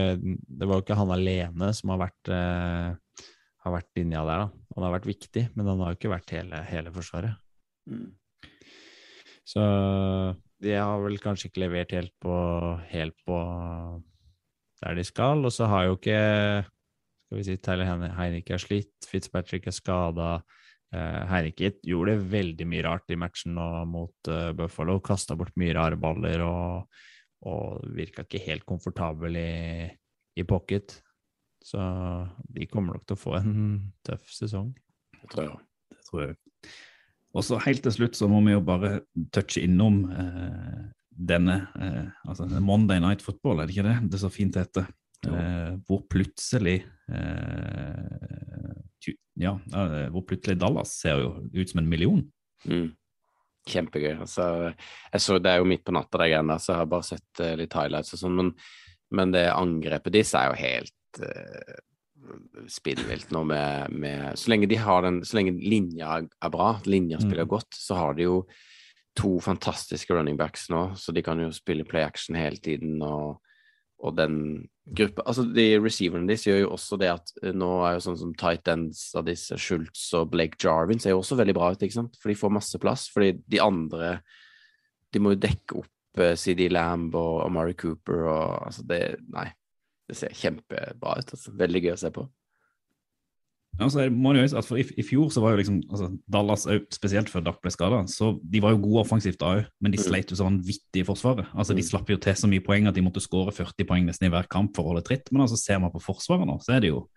det 0.62 0.68
var 0.68 0.80
jo 0.80 0.86
ikke 0.86 0.98
han 1.00 1.14
alene 1.16 1.70
som 1.78 1.94
har 1.94 2.02
vært, 2.04 2.32
uh, 2.34 3.28
har 3.66 3.76
vært 3.78 4.02
linja 4.02 4.26
der. 4.28 4.44
da. 4.44 4.66
Han 4.76 4.88
har 4.88 4.96
vært 4.98 5.08
viktig, 5.08 5.46
men 5.56 5.72
han 5.72 5.84
har 5.86 5.94
jo 5.94 6.00
ikke 6.02 6.12
vært 6.12 6.36
hele, 6.36 6.64
hele 6.68 6.94
Forsvaret. 6.96 7.40
Mm. 7.88 8.10
Så 9.48 9.64
de 10.62 10.76
har 10.78 11.02
vel 11.02 11.18
kanskje 11.24 11.50
ikke 11.50 11.64
levert 11.64 11.96
helt 11.96 12.14
på, 12.22 12.36
helt 12.92 13.18
på 13.28 13.40
der 14.84 15.00
de 15.00 15.06
skal. 15.08 15.42
Og 15.48 15.56
så 15.56 15.68
har 15.72 15.88
jo 15.88 15.98
ikke 15.98 16.20
skal 17.32 17.40
vi 17.40 17.46
si, 17.48 17.56
Tyler 17.64 17.88
Heineke 18.18 18.58
er 18.58 18.60
slitt, 18.60 19.08
Fitzpatrick 19.08 19.70
er 19.72 19.76
skada. 19.76 20.32
Uh, 20.92 21.48
gjorde 21.88 22.18
veldig 22.20 22.68
mye 22.68 22.84
rart 22.84 23.14
i 23.14 23.16
matchen 23.16 23.56
mot 23.88 24.28
eh, 24.28 24.52
Buffalo. 24.52 25.00
Kasta 25.00 25.38
bort 25.40 25.56
mye 25.56 25.74
rare 25.78 25.96
baller 25.96 26.44
og, 26.44 27.00
og 27.48 27.86
virka 27.96 28.26
ikke 28.26 28.44
helt 28.44 28.66
komfortabel 28.68 29.38
i, 29.40 29.88
i 30.36 30.44
pocket. 30.44 30.98
Så 31.64 31.80
de 32.50 32.68
kommer 32.68 32.98
nok 32.98 33.06
til 33.06 33.16
å 33.16 33.22
få 33.22 33.38
en 33.40 33.54
tøff 34.04 34.28
sesong. 34.34 34.74
Det 35.22 35.30
tror 35.32 35.46
jeg. 35.46 35.60
Det 35.94 36.08
tror 36.10 36.26
jeg. 36.26 36.40
Og 37.32 37.46
så 37.48 37.60
helt 37.64 37.84
til 37.86 37.96
slutt 37.96 38.18
så 38.20 38.28
må 38.28 38.42
vi 38.44 38.56
jo 38.56 38.64
bare 38.66 38.98
touche 39.32 39.64
innom 39.64 40.04
eh, 40.12 40.82
denne 41.12 41.62
eh, 41.80 42.08
altså 42.28 42.48
Monday 42.60 43.00
Night 43.00 43.24
Football, 43.24 43.62
er 43.62 43.70
det 43.70 43.78
ikke 43.78 43.88
det? 43.88 43.98
Det 44.10 44.18
er 44.18 44.24
så 44.26 44.34
fint 44.34 44.58
heter. 44.60 44.90
Eh, 45.22 45.74
hvor 45.86 46.02
plutselig 46.10 46.82
eh, 47.14 48.61
Ja, 49.42 49.56
eh, 49.74 50.08
hvor 50.14 50.26
plutselig 50.28 50.60
Dallas 50.62 50.94
ser 51.02 51.22
jo 51.24 51.32
ut 51.54 51.70
som 51.70 51.82
en 51.82 51.90
million. 51.90 52.24
Mm. 52.70 52.92
Kjempegøy. 53.70 54.16
Altså, 54.22 54.74
jeg 55.14 55.22
så 55.22 55.38
Det 55.40 55.52
er 55.52 55.62
jo 55.62 55.70
midt 55.70 55.86
på 55.86 55.94
natta, 55.94 56.18
de 56.18 56.30
greiene 56.32 56.54
der, 56.54 56.62
så 56.62 56.74
jeg 56.74 56.82
har 56.82 56.90
bare 56.90 57.08
sett 57.08 57.44
uh, 57.44 57.54
litt 57.60 57.78
highlights 57.78 58.16
og 58.16 58.24
sånn, 58.24 58.38
men, 58.38 58.52
men 59.14 59.34
det 59.34 59.46
angrepet 59.54 60.14
deres 60.16 60.34
er 60.38 60.50
jo 60.50 60.60
helt 60.62 61.22
uh, 61.22 61.80
spinnvilt 62.70 63.32
nå 63.34 63.44
med, 63.50 63.94
med 63.94 64.38
Så 64.40 64.52
lenge 64.54 64.70
de 64.70 64.78
har 64.78 65.02
den 65.02 65.22
Så 65.26 65.40
lenge 65.40 65.56
linja 65.58 66.20
er 66.22 66.52
bra, 66.54 66.76
linja 66.86 67.20
spiller 67.22 67.48
Mm. 67.48 67.54
godt, 67.56 67.74
så 67.74 67.98
har 67.98 68.18
de 68.18 68.28
jo 68.30 68.36
to 69.18 69.40
fantastiske 69.44 70.14
running 70.14 70.38
backs 70.38 70.70
nå, 70.70 70.94
så 70.96 71.12
de 71.12 71.22
kan 71.22 71.40
jo 71.42 71.50
spille 71.52 71.84
play 71.84 72.06
action 72.06 72.38
hele 72.40 72.62
tiden, 72.64 73.02
og, 73.04 73.42
og 74.00 74.16
den 74.16 74.38
gruppa 74.86 75.24
Altså, 75.28 75.46
de 75.46 75.66
receiverne 75.80 76.30
deres 76.30 76.46
gjør 76.48 76.64
jo 76.64 76.74
også 76.76 76.98
det 77.02 77.12
at 77.14 77.34
eh, 77.44 77.54
nå 77.56 77.70
er 77.86 77.96
jo 77.96 78.04
sånn 78.08 78.20
som 78.20 78.34
tight 78.38 78.68
ends 78.72 79.04
av 79.18 79.28
disse 79.28 79.58
Schultz 79.62 80.08
og 80.18 80.32
Blake 80.34 80.60
Jarvin 80.62 81.02
ser 81.02 81.16
jo 81.16 81.22
også 81.22 81.38
veldig 81.40 81.56
bra 81.58 81.72
ut, 81.72 81.86
ikke 81.86 82.00
sant? 82.00 82.18
For 82.22 82.32
de 82.32 82.40
får 82.40 82.56
masse 82.58 82.82
plass. 82.82 83.08
Fordi 83.14 83.36
de 83.46 83.62
andre 83.64 84.20
De 85.12 85.20
må 85.20 85.34
jo 85.34 85.42
dekke 85.44 85.82
opp 85.82 86.22
eh, 86.24 86.36
CD 86.40 86.70
Lamb 86.72 87.16
og 87.20 87.42
Amari 87.46 87.76
Cooper 87.76 88.28
og 88.28 88.68
altså 88.70 88.86
det 88.88 89.04
Nei. 89.32 89.50
Det 90.08 90.18
ser 90.20 90.36
kjempebra 90.36 91.20
ut. 91.22 91.30
Altså. 91.36 91.54
Veldig 91.56 91.82
gøy 91.86 91.94
å 91.94 92.00
se 92.00 92.10
på. 92.12 92.26
Altså, 93.80 94.02
jeg 94.04 94.12
må 94.12 94.34
jo 94.36 94.44
at 94.44 94.66
for 94.68 94.78
i, 94.78 94.84
I 95.00 95.04
fjor 95.06 95.30
så 95.32 95.42
var 95.42 95.54
jo 95.54 95.62
liksom 95.62 95.78
altså, 95.90 96.10
Dallas, 96.30 96.66
spesielt 96.94 97.30
før 97.32 97.46
Dak 97.46 97.62
ble 97.64 97.72
skada, 97.72 98.02
så 98.12 98.34
de 98.44 98.60
var 98.62 98.74
jo 98.76 98.82
gode 98.84 99.06
offensivt 99.06 99.40
òg, 99.48 99.64
men 99.82 99.92
de 99.94 99.98
Mm. 99.98 100.04
sleit 100.04 100.30
jo 100.30 100.36
så 100.36 100.44
vanvittig 100.46 101.02
i 101.02 101.08
forsvaret. 101.08 101.48
Altså, 101.56 101.74
De 101.74 101.82
Mm. 101.82 101.88
slapp 101.90 102.10
jo 102.10 102.18
til 102.18 102.34
så 102.36 102.48
mye 102.52 102.60
poeng 102.62 102.88
at 102.88 102.94
de 102.96 103.02
måtte 103.02 103.22
skåre 103.24 103.52
40 103.54 103.86
poeng 103.88 104.06
nesten 104.06 104.28
i 104.28 104.30
hver 104.30 104.48
kamp 104.50 104.76
for 104.76 104.84
å 104.84 104.88
holde 104.92 105.04
tritt. 105.08 105.32
Men 105.32 105.42
altså, 105.48 105.58
ser 105.58 105.80
man 105.80 105.90
på 105.92 106.02
forsvaret 106.04 106.46
nå, 106.46 106.60
så 106.62 106.76
er 106.76 106.80
det 106.82 106.90
jo 106.90 107.08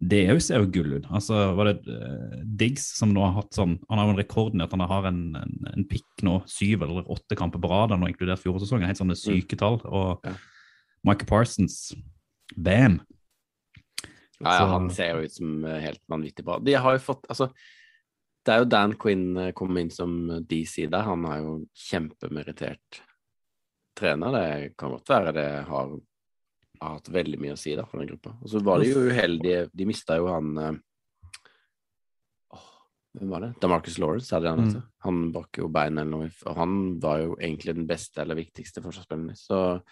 Det 0.00 0.28
òg 0.30 0.40
ser 0.40 0.60
jo 0.60 0.66
gull 0.70 0.92
ut. 0.94 1.06
Altså, 1.10 1.34
var 1.56 1.64
det 1.64 1.88
uh, 1.88 2.42
Diggs 2.46 2.96
som 2.96 3.12
nå 3.12 3.18
har 3.20 3.42
hatt 3.42 3.50
sånn 3.50 3.80
Han 3.90 3.98
har 3.98 4.06
jo 4.06 4.10
en 4.14 4.24
rekord 4.24 4.54
i 4.54 4.62
at 4.62 4.70
han 4.70 4.80
har 4.80 5.06
en, 5.08 5.34
en, 5.34 5.66
en 5.76 5.84
pikk 5.84 6.22
nå, 6.22 6.46
syv 6.46 6.82
eller 6.84 7.02
åtte 7.02 7.34
kamper 7.36 7.58
på 7.58 7.68
rad, 7.68 7.90
nå 7.90 8.06
inkludert 8.06 8.38
fjorårssesongen. 8.38 8.86
Helt 8.86 8.96
sånne 8.98 9.16
syke 9.18 9.56
tall. 9.58 9.80
Og 9.84 10.20
Ja. 10.24 10.32
Mike 11.04 11.26
Parsons, 11.26 11.92
bam! 12.56 13.00
Ja, 14.38 14.54
ja, 14.60 14.66
han 14.70 14.90
ser 14.94 15.16
jo 15.16 15.26
ut 15.26 15.34
som 15.34 15.64
eh, 15.66 15.80
helt 15.82 16.02
vanvittig 16.06 16.44
bra. 16.46 16.58
De 16.62 16.74
har 16.78 16.94
jo 16.94 17.00
fått 17.02 17.24
Altså, 17.32 17.48
det 18.46 18.54
er 18.54 18.60
jo 18.62 18.68
Dan 18.70 18.94
Quinn 19.00 19.24
eh, 19.36 19.52
kom 19.56 19.76
inn 19.80 19.90
som 19.90 20.12
DC 20.46 20.86
der. 20.92 21.06
Han 21.08 21.24
er 21.26 21.40
jo 21.42 21.54
kjempemerittert 21.88 23.00
trener. 23.98 24.36
Det 24.38 24.76
kan 24.78 24.94
godt 24.94 25.10
være 25.10 25.32
det 25.34 25.46
har, 25.68 25.90
har 26.80 26.92
hatt 27.00 27.10
veldig 27.10 27.40
mye 27.42 27.56
å 27.56 27.58
si 27.58 27.74
da 27.74 27.86
for 27.88 27.98
den 27.98 28.12
gruppa. 28.12 28.36
Og 28.38 28.52
så 28.52 28.62
var 28.62 28.78
de 28.84 28.92
jo 28.92 29.08
uheldige. 29.10 29.64
De 29.74 29.88
mista 29.90 30.20
jo 30.20 30.28
han 30.30 30.52
eh, 30.62 30.78
åh, 32.54 32.68
Hvem 33.18 33.34
var 33.34 33.42
det? 33.42 33.50
Damarcus 33.64 33.98
Lawrence, 33.98 34.30
hadde 34.36 34.54
han 34.54 34.62
Mm. 34.62 34.68
altså. 34.68 34.84
Han 35.08 35.18
brakk 35.34 35.58
jo 35.64 35.68
beinet 35.74 36.04
eller 36.04 36.14
noe, 36.14 36.30
og 36.46 36.56
han 36.62 36.78
var 37.02 37.24
jo 37.24 37.34
egentlig 37.40 37.74
den 37.74 37.86
beste 37.90 38.22
eller 38.22 38.38
viktigste 38.38 38.82
forsvarsspilleren. 38.86 39.34
Så 39.38 39.82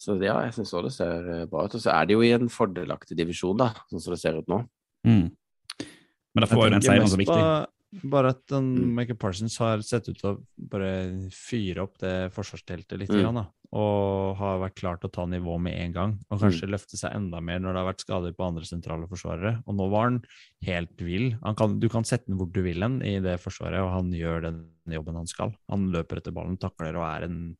så 0.00 0.16
ja, 0.22 0.40
jeg 0.44 0.54
syns 0.58 0.74
òg 0.74 0.84
det 0.88 0.92
ser 0.96 1.28
eh, 1.34 1.44
bra 1.50 1.64
ut. 1.64 1.74
Og 1.74 1.80
så 1.80 1.92
er 1.94 2.06
de 2.06 2.16
jo 2.18 2.24
i 2.26 2.32
en 2.36 2.48
fordelaktig 2.52 3.16
divisjon, 3.16 3.56
da, 3.56 3.70
sånn 3.90 4.00
som 4.02 4.12
det 4.16 4.20
ser 4.20 4.36
ut 4.40 4.48
nå. 4.50 4.64
Mm. 5.06 5.30
Men 6.34 6.42
derfor 6.44 6.56
var 6.64 6.68
jo 6.72 6.76
den 6.78 6.82
seieren 6.88 7.08
så 7.12 7.20
viktig. 7.20 7.38
på 7.38 7.70
Bare 8.10 8.30
at 8.34 8.40
den, 8.50 8.72
Mm. 8.74 8.94
Michael 8.96 9.16
Parsons 9.22 9.56
har 9.62 9.78
sett 9.86 10.08
ut 10.08 10.18
til 10.18 10.30
å 10.32 10.38
bare 10.58 11.28
fyre 11.30 11.84
opp 11.84 11.96
det 12.02 12.32
forsvarsteltet 12.34 12.98
litt, 12.98 13.08
Mm. 13.08 13.20
igjen, 13.20 13.34
da, 13.38 13.44
og 13.72 14.34
har 14.36 14.58
vært 14.58 14.74
klar 14.74 14.98
til 14.98 15.08
å 15.08 15.12
ta 15.12 15.26
nivå 15.30 15.60
med 15.62 15.78
en 15.78 15.92
gang. 15.92 16.18
Og 16.28 16.40
kanskje 16.40 16.66
løfte 16.68 16.98
seg 16.98 17.14
enda 17.14 17.40
mer 17.40 17.60
når 17.60 17.72
det 17.72 17.78
har 17.84 17.92
vært 17.92 18.02
skader 18.02 18.34
på 18.34 18.48
andre 18.48 18.64
sentrale 18.66 19.06
forsvarere. 19.06 19.62
Og 19.68 19.76
nå 19.76 19.88
var 19.90 20.08
han 20.10 20.24
helt 20.64 20.96
vill. 20.98 21.38
Han 21.44 21.54
kan, 21.54 21.78
du 21.78 21.88
kan 21.88 22.02
sette 22.02 22.26
den 22.26 22.36
hvor 22.36 22.50
du 22.52 22.62
vil 22.62 22.82
hen 22.82 23.00
i 23.00 23.20
det 23.20 23.38
forsvaret, 23.38 23.78
og 23.78 23.92
han 23.94 24.10
gjør 24.10 24.42
den 24.42 24.60
jobben 24.90 25.14
han 25.14 25.26
skal. 25.30 25.54
Han 25.70 25.92
løper 25.92 26.16
etter 26.18 26.32
ballen, 26.34 26.58
takler 26.58 26.96
og 26.98 27.06
er 27.06 27.28
en 27.28 27.56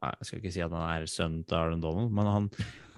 Jeg 0.00 0.26
skal 0.26 0.40
ikke 0.40 0.52
si 0.54 0.62
at 0.64 0.72
han 0.72 0.86
er 0.86 1.10
sønnen 1.10 1.44
til 1.44 1.58
Arlen 1.58 1.82
Donald, 1.82 2.12
men 2.16 2.28
han 2.28 2.48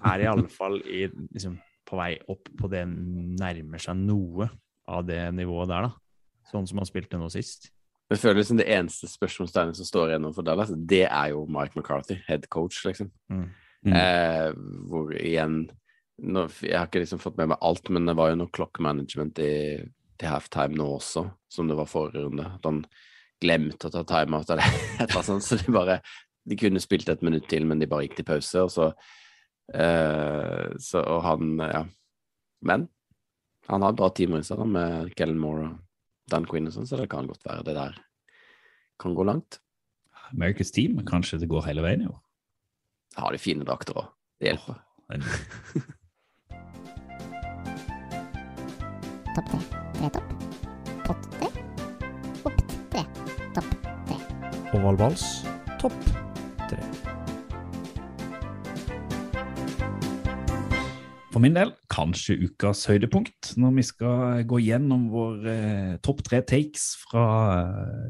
er 0.07 0.23
i 0.23 0.29
alle 0.29 0.47
fall 0.51 0.79
i, 0.87 1.05
liksom, 1.35 1.57
på 1.87 1.99
vei 1.99 2.13
opp 2.31 2.51
på 2.59 2.69
det 2.71 2.85
nærmer 2.87 3.81
seg 3.81 3.99
noe 3.99 4.47
av 4.87 5.03
det 5.07 5.19
nivået 5.35 5.71
der, 5.71 5.89
da. 5.89 6.47
Sånn 6.51 6.67
som 6.69 6.81
han 6.81 6.87
spilte 6.87 7.19
nå 7.19 7.29
sist. 7.31 7.69
Det 8.11 8.19
føles 8.19 8.49
som 8.49 8.59
det 8.59 8.67
eneste 8.71 9.07
spørsmålstegnet 9.09 9.79
som 9.79 9.87
står 9.87 10.11
igjennom 10.11 10.33
for 10.35 10.45
Dallas, 10.45 10.73
det 10.75 11.05
er 11.07 11.31
jo 11.33 11.45
Mike 11.49 11.79
McCarthy, 11.79 12.19
head 12.27 12.47
coach, 12.53 12.83
liksom. 12.85 13.09
Mm. 13.31 13.47
Mm. 13.83 13.95
Eh, 13.99 14.49
hvor 14.87 15.09
igjen 15.17 15.63
nå, 16.23 16.45
Jeg 16.61 16.77
har 16.77 16.87
ikke 16.87 17.01
liksom 17.01 17.19
fått 17.19 17.39
med 17.39 17.49
meg 17.51 17.63
alt, 17.65 17.89
men 17.91 18.05
det 18.07 18.15
var 18.15 18.29
jo 18.31 18.37
noe 18.39 18.53
clock 18.53 18.79
management 18.83 19.39
i, 19.43 19.81
til 20.19 20.29
halftime 20.29 20.77
nå 20.77 20.85
også, 20.99 21.25
som 21.51 21.67
det 21.67 21.77
var 21.79 21.89
forrige 21.89 22.27
runde. 22.27 22.45
At 22.59 22.67
han 22.69 22.83
glemte 23.43 23.89
å 23.89 23.93
ta 23.93 24.03
timeout 24.07 24.53
eller 24.53 24.67
et 25.01 25.07
eller 25.07 25.17
annet 25.17 25.31
sånt, 25.31 25.47
så 25.47 25.57
det 25.59 25.73
bare 25.73 25.97
De 26.49 26.55
kunne 26.59 26.81
spilt 26.83 27.07
et 27.09 27.21
minutt 27.23 27.45
til, 27.49 27.65
men 27.65 27.79
de 27.79 27.87
bare 27.87 28.03
gikk 28.07 28.17
til 28.19 28.25
pause, 28.27 28.63
og 28.65 28.71
så 28.73 28.89
uh, 28.91 30.73
så, 30.79 30.99
Og 31.03 31.21
han 31.23 31.53
Ja. 31.61 31.83
Men 32.63 32.87
han 33.69 33.81
har 33.83 33.93
bra 33.95 34.09
timer 34.15 34.39
i 34.39 34.43
seg 34.47 34.57
da, 34.59 34.65
med 34.67 35.13
Kellen 35.15 35.39
Moore 35.39 35.69
og 35.69 35.79
Dan 36.31 36.45
Quinn 36.47 36.67
og 36.67 36.73
sånn, 36.75 36.87
så 36.87 36.97
det 36.99 37.09
kan 37.11 37.27
godt 37.27 37.43
være 37.47 37.63
det 37.67 37.75
der 37.75 37.97
kan 38.99 39.15
gå 39.15 39.23
langt. 39.27 39.59
America's 40.33 40.71
Team, 40.71 40.99
kanskje 41.07 41.39
det 41.41 41.49
går 41.51 41.65
hele 41.67 41.83
veien 41.83 42.01
i 42.05 42.07
år. 42.11 42.19
Har 43.19 43.31
de 43.35 43.39
fine 43.39 43.63
drakter 43.67 43.93
òg. 43.99 44.07
Det 44.39 44.47
hjelper. 44.51 44.79
En- 45.13 45.27
Topp 49.35 49.47
tre. 49.49 49.59
Tre 49.97 50.09
topp. 50.13 50.27
Pott 51.07 51.27
tre. 51.35 51.47
Opp 52.47 52.63
tre. 52.93 53.03
Topp 53.55 53.69
tre. 54.07 54.17
Oval 54.77 54.97
Vals, 54.99 55.23
topp 55.81 55.97
tre. 56.73 57.13
For 61.33 61.41
min 61.41 61.55
del 61.55 61.71
kanskje 61.89 62.35
ukas 62.45 62.83
høydepunkt, 62.85 63.55
når 63.57 63.71
vi 63.79 63.83
skal 63.87 64.43
gå 64.45 64.59
gjennom 64.61 65.07
vår 65.09 65.47
eh, 65.49 65.93
topp 66.05 66.21
tre 66.27 66.43
takes 66.45 66.91
fra 67.01 67.23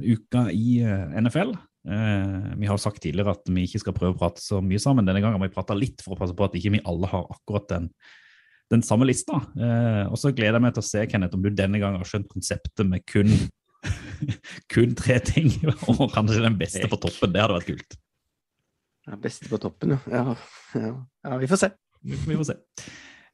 eh, 0.02 0.18
uka 0.18 0.50
i 0.52 0.82
eh, 0.84 1.16
NFL. 1.24 1.54
Eh, 1.88 2.50
vi 2.60 2.68
har 2.68 2.82
sagt 2.84 3.00
tidligere 3.06 3.38
at 3.38 3.48
vi 3.48 3.64
ikke 3.64 3.80
skal 3.80 3.96
prøve 3.96 4.18
å 4.18 4.20
prate 4.20 4.44
så 4.44 4.60
mye 4.60 4.82
sammen. 4.84 5.08
Denne 5.08 5.24
gangen 5.24 5.40
har 5.40 5.48
vi 5.48 5.56
prata 5.56 5.78
litt 5.78 6.04
for 6.04 6.18
å 6.18 6.20
passe 6.20 6.36
på 6.36 6.50
at 6.50 6.60
ikke 6.60 6.76
vi 6.76 6.84
alle 6.84 7.08
har 7.14 7.32
akkurat 7.32 7.70
den, 7.72 7.88
den 8.76 8.84
samme 8.84 9.08
lista. 9.08 9.40
Og 10.12 10.20
så 10.20 10.36
gleder 10.36 10.60
jeg 10.60 10.68
meg 10.68 10.76
til 10.76 10.84
å 10.84 10.90
se, 10.92 11.08
Kenneth, 11.08 11.40
om 11.40 11.48
du 11.48 11.52
denne 11.56 11.80
gangen 11.80 12.04
har 12.04 12.10
skjønt 12.10 12.28
konseptet 12.32 12.84
med 12.90 13.08
kun, 13.08 13.32
kun 14.74 15.00
tre 15.00 15.22
ting, 15.24 15.48
og 15.94 16.10
kanskje 16.12 16.44
den 16.44 16.60
beste 16.60 16.92
på 16.92 17.00
toppen. 17.08 17.32
Det 17.32 17.46
hadde 17.46 17.62
vært 17.62 17.72
kult. 17.72 18.02
Ja, 19.08 19.18
beste 19.20 19.50
på 19.52 19.60
toppen, 19.60 19.98
ja. 19.98 20.00
Ja, 20.12 20.36
ja. 20.80 20.94
ja 21.28 21.40
vi 21.42 21.50
får 21.52 21.60
se. 21.66 21.72
Vi 22.04 22.20
vi 22.28 22.38
får 22.40 22.50
se. 22.54 22.56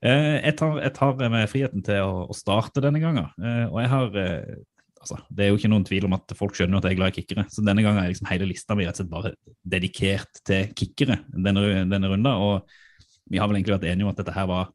Eh, 0.01 0.39
Jeg 0.45 0.55
tar, 0.57 0.79
jeg 0.81 0.93
tar 0.95 1.21
med 1.29 1.49
friheten 1.51 1.83
til 1.85 2.01
å, 2.05 2.25
å 2.31 2.35
starte 2.37 2.81
denne 2.83 3.01
gangen. 3.03 3.29
Eh, 3.37 3.65
Og 3.67 3.79
jeg 3.83 3.91
har 3.91 4.19
eh, 4.21 4.55
altså, 5.01 5.19
Det 5.29 5.45
er 5.45 5.51
jo 5.51 5.59
ikke 5.59 5.71
noen 5.73 5.85
tvil 5.87 6.07
om 6.07 6.15
at 6.17 6.35
folk 6.39 6.57
skjønner 6.57 6.79
at 6.79 6.87
jeg 6.87 6.95
er 6.97 7.01
glad 7.01 7.13
i 7.13 7.17
kickere. 7.21 7.45
Så 7.51 7.65
denne 7.65 7.83
gangen 7.85 8.01
er 8.01 8.11
liksom 8.11 8.29
hele 8.31 8.49
lista 8.49 8.77
mi 8.77 8.87
rett 8.87 8.97
og 8.97 9.03
slett 9.03 9.13
bare 9.13 9.33
dedikert 9.75 10.41
til 10.47 10.73
kickere 10.77 11.21
denne, 11.35 11.85
denne 11.91 12.11
runden. 12.11 12.33
Og 12.33 13.29
vi 13.29 13.41
har 13.41 13.49
vel 13.49 13.59
egentlig 13.59 13.77
vært 13.77 13.89
enige 13.91 14.07
om 14.07 14.13
at 14.13 14.21
dette 14.23 14.35
her 14.35 14.49
var 14.49 14.71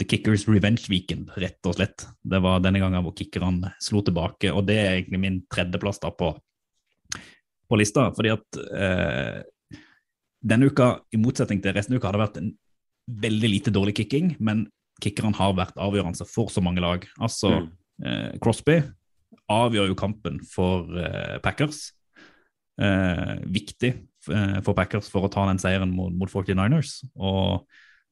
The 0.00 0.06
Kickers 0.08 0.46
Revenge 0.48 0.88
Weekend, 0.88 1.28
rett 1.36 1.66
og 1.68 1.74
slett. 1.76 2.06
Det 2.24 2.38
var 2.40 2.62
denne 2.64 2.80
gangen 2.80 3.02
hvor 3.04 3.12
kickerne 3.12 3.74
slo 3.84 4.00
tilbake, 4.00 4.48
og 4.48 4.64
det 4.70 4.78
er 4.80 4.94
egentlig 4.94 5.20
min 5.20 5.42
tredjeplass 5.52 6.00
da 6.00 6.08
på, 6.16 6.30
på 7.68 7.76
lista. 7.76 8.06
Fordi 8.16 8.32
at 8.32 8.60
eh, 8.72 9.42
denne 10.42 10.70
uka, 10.70 11.00
i 11.12 11.18
motsetning 11.20 11.60
til 11.62 11.74
resten 11.76 11.94
av 11.94 12.00
uka, 12.00 12.08
har 12.08 12.16
det 12.16 12.22
vært 12.24 12.38
en 12.40 12.50
veldig 13.20 13.50
lite 13.50 13.72
dårlig 13.74 13.96
kicking, 13.98 14.34
men 14.40 14.66
kickerne 15.02 15.34
har 15.36 15.54
vært 15.56 15.76
avgjørende 15.80 16.26
for 16.28 16.48
så 16.52 16.62
mange 16.62 16.80
lag. 16.84 17.06
Altså, 17.20 17.50
Mm. 17.60 17.70
eh, 18.06 18.38
Crosby 18.40 18.82
avgjør 19.50 19.88
jo 19.88 19.94
kampen 19.98 20.40
for 20.46 20.86
eh, 20.98 21.38
Packers. 21.42 21.92
Eh, 22.80 23.36
viktig 23.44 23.90
eh, 24.30 24.60
for 24.64 24.72
Packers 24.74 25.08
for 25.12 25.26
å 25.26 25.32
ta 25.32 25.46
den 25.48 25.58
seieren 25.60 25.90
mot, 25.92 26.12
mot 26.16 26.30
49ers, 26.30 27.02
og 27.16 27.66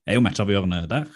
er 0.07 0.19
jo 0.19 0.25
matchavgjørende 0.25 0.83
der. 0.91 1.07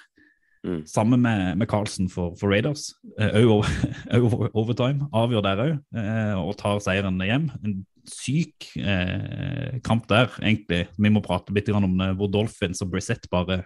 Mm. 0.65 0.85
Sammen 0.87 1.21
med, 1.21 1.57
med 1.59 1.67
Carlsen 1.69 2.09
for, 2.09 2.37
for 2.39 2.49
Raiders. 2.53 2.93
Òg 3.19 3.49
over, 3.51 3.73
over, 4.15 4.51
overtime. 4.55 5.09
Avgjør 5.13 5.43
der 5.43 5.63
òg, 5.65 5.73
eh, 5.99 6.35
og 6.39 6.55
tar 6.61 6.79
seieren 6.85 7.19
hjem. 7.21 7.51
En 7.65 7.81
syk 8.09 8.71
eh, 8.81 9.79
kamp 9.87 10.09
der, 10.11 10.31
egentlig. 10.43 10.87
Vi 10.99 11.13
må 11.13 11.23
prate 11.25 11.55
litt 11.55 11.71
om 11.73 11.99
det, 11.99 12.13
hvor 12.19 12.31
Dolphins 12.33 12.83
og 12.85 12.93
Brissett 12.95 13.29
bare 13.33 13.63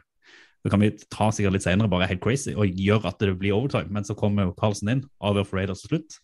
Det 0.65 0.73
kan 0.73 0.83
vi 0.83 0.89
ta 1.13 1.29
sikkert 1.31 1.55
litt 1.55 1.63
senere, 1.63 1.87
bare 1.87 2.09
helt 2.11 2.23
crazy, 2.25 2.51
og 2.51 2.67
gjør 2.67 3.05
at 3.07 3.21
det 3.23 3.37
blir 3.39 3.55
overtime. 3.55 3.87
Men 3.95 4.05
så 4.05 4.17
kommer 4.19 4.49
jo 4.49 4.57
Carlsen 4.59 4.91
inn, 4.91 5.05
avgjør 5.23 5.47
for 5.47 5.61
Raiders 5.61 5.85
til 5.85 5.93
slutt. 5.93 6.17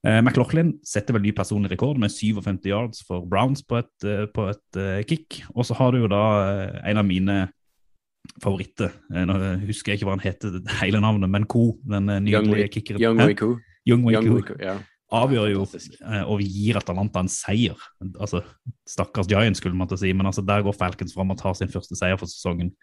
Eh, 0.00 0.20
McLaughlin 0.22 0.78
setter 0.86 1.12
vel 1.12 1.26
ny 1.26 1.32
personlig 1.36 1.74
rekord 1.74 1.98
med 2.00 2.12
57 2.12 2.64
yards 2.70 3.02
for 3.04 3.26
Browns 3.28 3.60
på 3.60 3.82
et, 3.82 3.92
eh, 4.08 4.24
på 4.32 4.46
et 4.48 4.78
uh, 4.80 5.02
kick. 5.04 5.42
Og 5.52 5.66
så 5.68 5.76
har 5.76 5.92
du 5.92 6.00
jo 6.00 6.08
da 6.08 6.22
eh, 6.48 6.78
en 6.88 7.02
av 7.02 7.04
mine 7.04 7.36
favoritter. 8.40 8.94
Eh, 9.12 9.26
Nå 9.28 9.36
husker 9.66 9.92
jeg 9.92 10.00
ikke 10.00 10.08
hva 10.08 10.16
han 10.16 10.24
heter 10.24 10.56
hele 10.80 11.02
navnet, 11.04 11.28
men 11.28 11.44
Ko. 11.44 11.74
Den 11.84 12.08
nye 12.24 12.68
kickeren. 12.72 13.02
Young? 13.02 13.20
Wiku. 13.20 13.58
Young 13.88 14.06
Wiku, 14.08 14.56
ja. 14.60 14.78
Avgjør 15.14 15.48
jo 15.52 15.64
eh, 15.76 16.22
og 16.22 16.42
gir 16.44 16.78
Atalanta 16.80 17.22
en 17.22 17.30
seier. 17.32 17.78
Altså, 18.12 18.42
Stakkars 18.88 19.30
Giants, 19.30 19.62
skulle 19.62 19.78
man 19.78 19.90
til 19.90 19.98
å 19.98 20.02
si, 20.02 20.12
men 20.16 20.30
altså, 20.30 20.44
der 20.46 20.64
går 20.66 20.76
Falcons 20.76 21.16
fram 21.16 21.32
og 21.34 21.40
tar 21.40 21.56
sin 21.58 21.72
første 21.72 21.98
seier 21.98 22.20
for 22.20 22.30
sesongen 22.30 22.74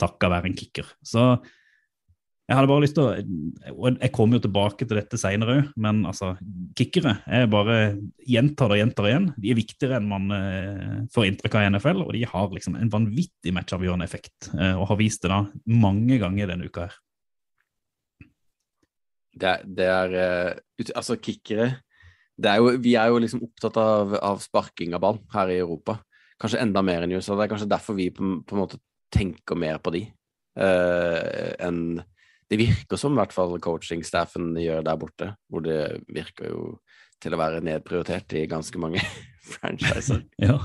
takket 0.00 0.32
være 0.32 0.50
en 0.50 0.58
kicker. 0.58 0.88
Så 1.06 1.36
jeg 2.46 2.54
hadde 2.54 2.70
bare 2.70 2.82
lyst 2.84 2.94
til 2.94 3.02
å 3.02 3.14
og 3.74 3.96
Jeg 3.98 4.12
kommer 4.14 4.38
jo 4.38 4.44
tilbake 4.44 4.86
til 4.86 4.98
dette 5.00 5.18
senere 5.18 5.56
òg, 5.56 5.70
men 5.82 6.04
altså, 6.06 6.34
kickere 6.78 7.16
jeg 7.26 7.50
bare 7.50 7.78
gjentar 8.22 8.70
det 8.70 8.76
og 8.76 8.82
gjentar 8.82 9.08
igjen. 9.10 9.26
De 9.34 9.50
er 9.50 9.58
viktigere 9.58 9.98
enn 9.98 10.10
man 10.10 10.36
eh, 10.36 11.00
får 11.14 11.30
inntrykk 11.30 11.58
av 11.58 11.64
i 11.64 11.72
NFL, 11.74 12.04
og 12.04 12.12
de 12.14 12.22
har 12.30 12.54
liksom 12.54 12.78
en 12.78 12.92
vanvittig 12.92 13.54
matchavgjørende 13.56 14.06
effekt, 14.06 14.52
eh, 14.54 14.74
og 14.78 14.86
har 14.92 15.00
vist 15.00 15.26
det 15.26 15.32
da 15.34 15.42
mange 15.66 16.20
ganger 16.22 16.52
denne 16.52 16.70
uka 16.70 16.86
her. 16.86 17.00
Det, 19.36 19.48
er- 19.52 19.64
det 19.78 19.86
er 19.92 20.16
eh, 20.22 20.90
Altså, 20.96 21.16
kickere 21.20 21.74
det 22.36 22.50
er 22.50 22.60
jo, 22.60 22.74
Vi 22.84 22.94
er 23.00 23.08
jo 23.12 23.20
liksom 23.22 23.42
opptatt 23.46 23.76
av, 23.80 24.12
av 24.20 24.40
sparking 24.44 24.92
av 24.96 25.00
ball 25.00 25.18
her 25.32 25.48
i 25.54 25.60
Europa. 25.62 25.98
Kanskje 26.40 26.60
enda 26.60 26.82
mer 26.84 27.04
enn 27.04 27.14
i 27.14 27.16
USA. 27.16 27.32
Det 27.36 27.46
er 27.46 27.52
kanskje 27.54 27.70
derfor 27.70 27.96
vi 27.96 28.10
på, 28.12 28.26
på 28.44 28.56
en 28.56 28.60
måte 28.60 28.80
tenker 29.14 29.56
mer 29.56 29.78
på 29.80 29.92
de 29.94 30.02
uh, 30.60 31.54
enn 31.64 32.02
Det 32.50 32.58
virker 32.60 33.00
som 33.00 33.16
i 33.16 33.20
hvert 33.22 33.32
fall 33.32 33.56
coaching-staffen 33.62 34.52
gjør 34.60 34.84
der 34.84 34.98
borte, 35.00 35.30
hvor 35.48 35.64
det 35.64 36.02
virker 36.12 36.50
jo 36.52 36.60
til 37.24 37.32
å 37.32 37.40
være 37.40 37.62
nedprioritert 37.64 38.36
i 38.36 38.44
ganske 38.50 38.78
mange 38.78 39.00
franchiser. 39.56 40.20
Ja. 40.44 40.58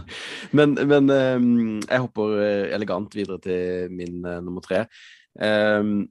Men, 0.51 0.75
men 0.75 1.07
um, 1.09 1.79
jeg 1.87 2.03
hopper 2.03 2.35
elegant 2.75 3.15
videre 3.15 3.39
til 3.41 3.87
min 3.95 4.19
uh, 4.27 4.41
nummer 4.43 4.61
tre. 4.65 4.83
Ehm, 5.39 6.09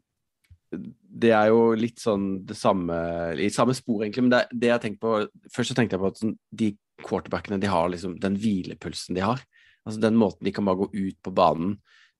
det 0.70 1.32
er 1.34 1.50
jo 1.50 1.72
litt 1.74 1.98
sånn 1.98 2.44
det 2.46 2.56
samme 2.58 2.96
i 3.42 3.50
samme 3.52 3.74
spor, 3.76 4.04
egentlig. 4.04 4.26
Men 4.26 4.34
det, 4.34 4.42
det 4.54 4.70
jeg 4.70 4.82
tenkte 4.84 5.02
på 5.02 5.14
Først 5.50 5.72
så 5.72 5.78
tenkte 5.78 5.96
jeg 5.96 6.02
på 6.02 6.10
at 6.12 6.20
sånn, 6.22 6.36
de 6.50 6.70
quarterbackene 7.04 7.58
de 7.60 7.70
har 7.70 7.88
liksom 7.90 8.18
den 8.22 8.36
hvilepulsen 8.38 9.16
de 9.18 9.24
har. 9.24 9.42
Altså 9.86 10.02
Den 10.02 10.18
måten 10.20 10.46
de 10.46 10.54
kan 10.54 10.66
bare 10.68 10.84
gå 10.84 10.90
ut 10.92 11.18
på 11.24 11.34
banen 11.34 11.78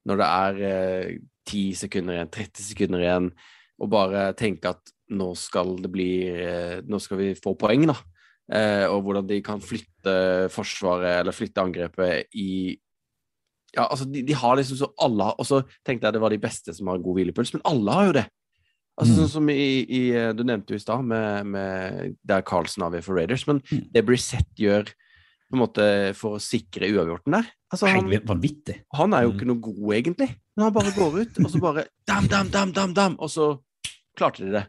når 0.09 0.17
det 0.17 0.27
er 0.27 0.61
eh, 0.67 1.17
10 1.51 1.75
sekunder 1.83 2.17
igjen, 2.17 2.31
30 2.33 2.65
sekunder 2.71 3.03
igjen, 3.05 3.27
og 3.81 3.91
bare 3.93 4.31
tenke 4.39 4.73
at 4.73 4.93
nå 5.13 5.33
skal 5.37 5.75
det 5.83 5.91
bli 5.93 6.13
eh, 6.31 6.79
Nå 6.87 7.01
skal 7.03 7.21
vi 7.21 7.31
få 7.37 7.53
poeng, 7.59 7.85
da. 7.91 7.97
Eh, 8.51 8.87
og 8.89 9.05
hvordan 9.05 9.27
de 9.29 9.41
kan 9.45 9.63
flytte 9.63 10.49
forsvaret 10.51 11.21
eller 11.21 11.37
flytte 11.37 11.63
angrepet 11.63 12.33
i 12.39 12.79
Ja, 13.77 13.85
altså, 13.87 14.09
de, 14.11 14.25
de 14.27 14.35
har 14.35 14.57
liksom 14.59 14.81
så 14.81 14.89
alle 14.99 15.29
Og 15.39 15.47
så 15.47 15.61
tenkte 15.87 16.09
jeg 16.09 16.17
det 16.17 16.23
var 16.25 16.35
de 16.35 16.41
beste 16.43 16.75
som 16.75 16.91
har 16.91 17.03
god 17.03 17.21
hvilepuls, 17.21 17.53
men 17.55 17.67
alle 17.69 17.99
har 17.99 18.09
jo 18.09 18.17
det. 18.19 18.27
Altså 19.01 19.15
Mm. 19.15 19.19
Sånn 19.21 19.29
som 19.33 19.49
i, 19.49 19.87
i 19.89 20.01
Du 20.37 20.43
nevnte 20.45 20.75
jo 20.75 20.77
i 20.77 20.83
stad, 20.83 21.03
med, 21.05 21.47
med 21.47 22.17
der 22.27 22.43
Carlsen 22.43 22.83
avgjør 22.85 23.03
for 23.07 23.15
Raiders, 23.17 23.47
men 23.49 23.63
Mm. 23.73 23.87
det 23.93 24.05
Brissett 24.07 24.51
gjør 24.61 24.85
på 25.51 25.57
en 25.57 25.63
måte 25.65 26.15
for 26.15 26.37
å 26.37 26.41
sikre 26.41 26.87
uavgjorten 26.93 27.33
der 27.33 27.47
altså, 27.73 27.89
han, 27.89 28.05
vanvittig. 28.27 28.83
han 28.95 29.15
er 29.15 29.23
jo 29.25 29.31
Mm. 29.33 29.37
ikke 29.37 29.47
noe 29.49 29.61
god, 29.61 29.95
egentlig. 29.97 30.29
Men 30.57 30.65
han 30.65 30.73
bare 30.75 30.93
går 30.95 31.21
ut, 31.23 31.39
og 31.45 31.51
så 31.51 31.61
bare 31.61 31.85
dam, 32.07 32.27
dam, 32.29 32.49
dam, 32.51 32.73
dam, 32.73 32.93
dam, 32.95 33.17
og 33.19 33.29
så 33.31 33.59
klarte 34.17 34.45
de 34.45 34.53
det. 34.53 34.67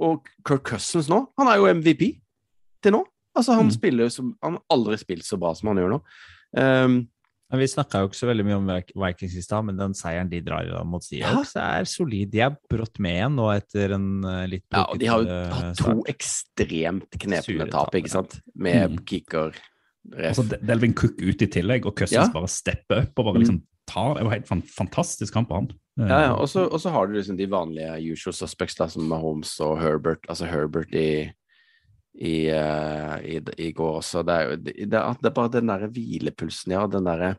Og 0.00 0.26
Kirk 0.46 0.64
Cousins 0.64 1.08
nå, 1.08 1.28
han 1.38 1.48
er 1.48 1.56
jo 1.56 1.66
MVP 1.72 2.20
til 2.82 2.92
nå. 2.92 3.04
Altså, 3.36 3.54
han 3.54 3.66
Mm. 3.66 3.72
spiller 3.72 4.08
som 4.10 4.34
Han 4.42 4.52
har 4.58 4.62
aldri 4.70 4.98
spilt 4.98 5.24
så 5.24 5.38
bra 5.38 5.54
som 5.54 5.68
han 5.68 5.76
gjør 5.78 5.90
nå. 5.94 6.02
Um, 6.58 7.08
Vi 7.52 7.66
snakka 7.68 8.00
jo 8.00 8.08
ikke 8.08 8.16
så 8.16 8.26
veldig 8.30 8.44
mye 8.48 8.56
om 8.56 8.68
Vikings 9.04 9.34
i 9.36 9.42
stad, 9.44 9.64
men 9.68 9.76
den 9.76 9.92
seieren 9.94 10.30
de 10.30 10.40
drar 10.40 10.64
da 10.70 10.82
mot 10.88 11.04
Seahawks, 11.04 11.52
er 11.60 11.84
solid. 11.84 12.30
De 12.32 12.40
er 12.40 12.54
brått 12.70 12.98
med 12.98 13.18
igjen 13.18 13.34
nå 13.36 13.48
etter 13.54 13.92
en 13.98 14.06
eh, 14.24 14.46
litt 14.48 14.64
ja, 14.72 14.84
og 14.88 14.98
de 14.98 15.06
har 15.10 15.20
jo 15.20 15.26
brokete 15.26 15.58
hatt 15.58 15.76
start. 15.76 15.92
to 15.92 16.04
ekstremt 16.14 17.18
knepne 17.26 17.70
tap, 17.70 17.94
ikke 17.94 18.08
sant? 18.14 18.40
Med 18.54 18.90
Mm. 18.96 19.04
kicker 19.04 19.52
ref. 20.16 20.38
Og 20.38 20.44
så 20.44 20.60
Delvin 20.64 20.94
Cook 20.94 21.20
ut 21.20 21.42
i 21.42 21.46
tillegg, 21.46 21.84
og 21.86 21.94
Cousins 21.96 22.26
Ja. 22.26 22.32
bare 22.32 22.48
stepper 22.48 23.02
opp 23.04 23.18
og 23.18 23.24
bare 23.34 23.42
liksom 23.44 23.62
tar 23.86 24.14
Det 24.14 24.24
var 24.24 24.30
helt 24.38 24.48
fantastisk 24.72 25.34
kamp 25.34 25.50
av 25.52 25.56
han. 25.60 25.70
Eh, 26.00 26.08
Ja, 26.08 26.20
ja. 26.28 26.32
Og 26.34 26.48
så 26.48 26.64
og 26.72 26.80
så 26.80 26.90
har 26.90 27.06
du 27.06 27.12
liksom 27.14 27.36
de 27.36 27.46
vanlige 27.46 28.12
usual 28.12 28.32
suspects, 28.32 28.76
da, 28.76 28.86
som 28.86 29.02
Mahomes 29.08 29.60
og 29.60 29.78
Herbert. 29.78 30.24
Altså 30.28 30.46
Herbert 30.48 30.94
i 30.94 31.30
i, 32.14 32.48
eh, 32.52 33.14
i, 33.24 33.38
i 33.66 33.70
går 33.72 33.98
også. 34.02 34.22
Det 34.26 34.34
er 34.36 34.56
det, 34.60 34.74
det, 34.90 34.98
er- 35.00 35.34
bare 35.34 35.52
den 35.54 35.70
derre 35.72 35.88
hvilepulsen, 35.92 36.74
ja. 36.76 36.86
Den 36.86 37.08
derre 37.08 37.34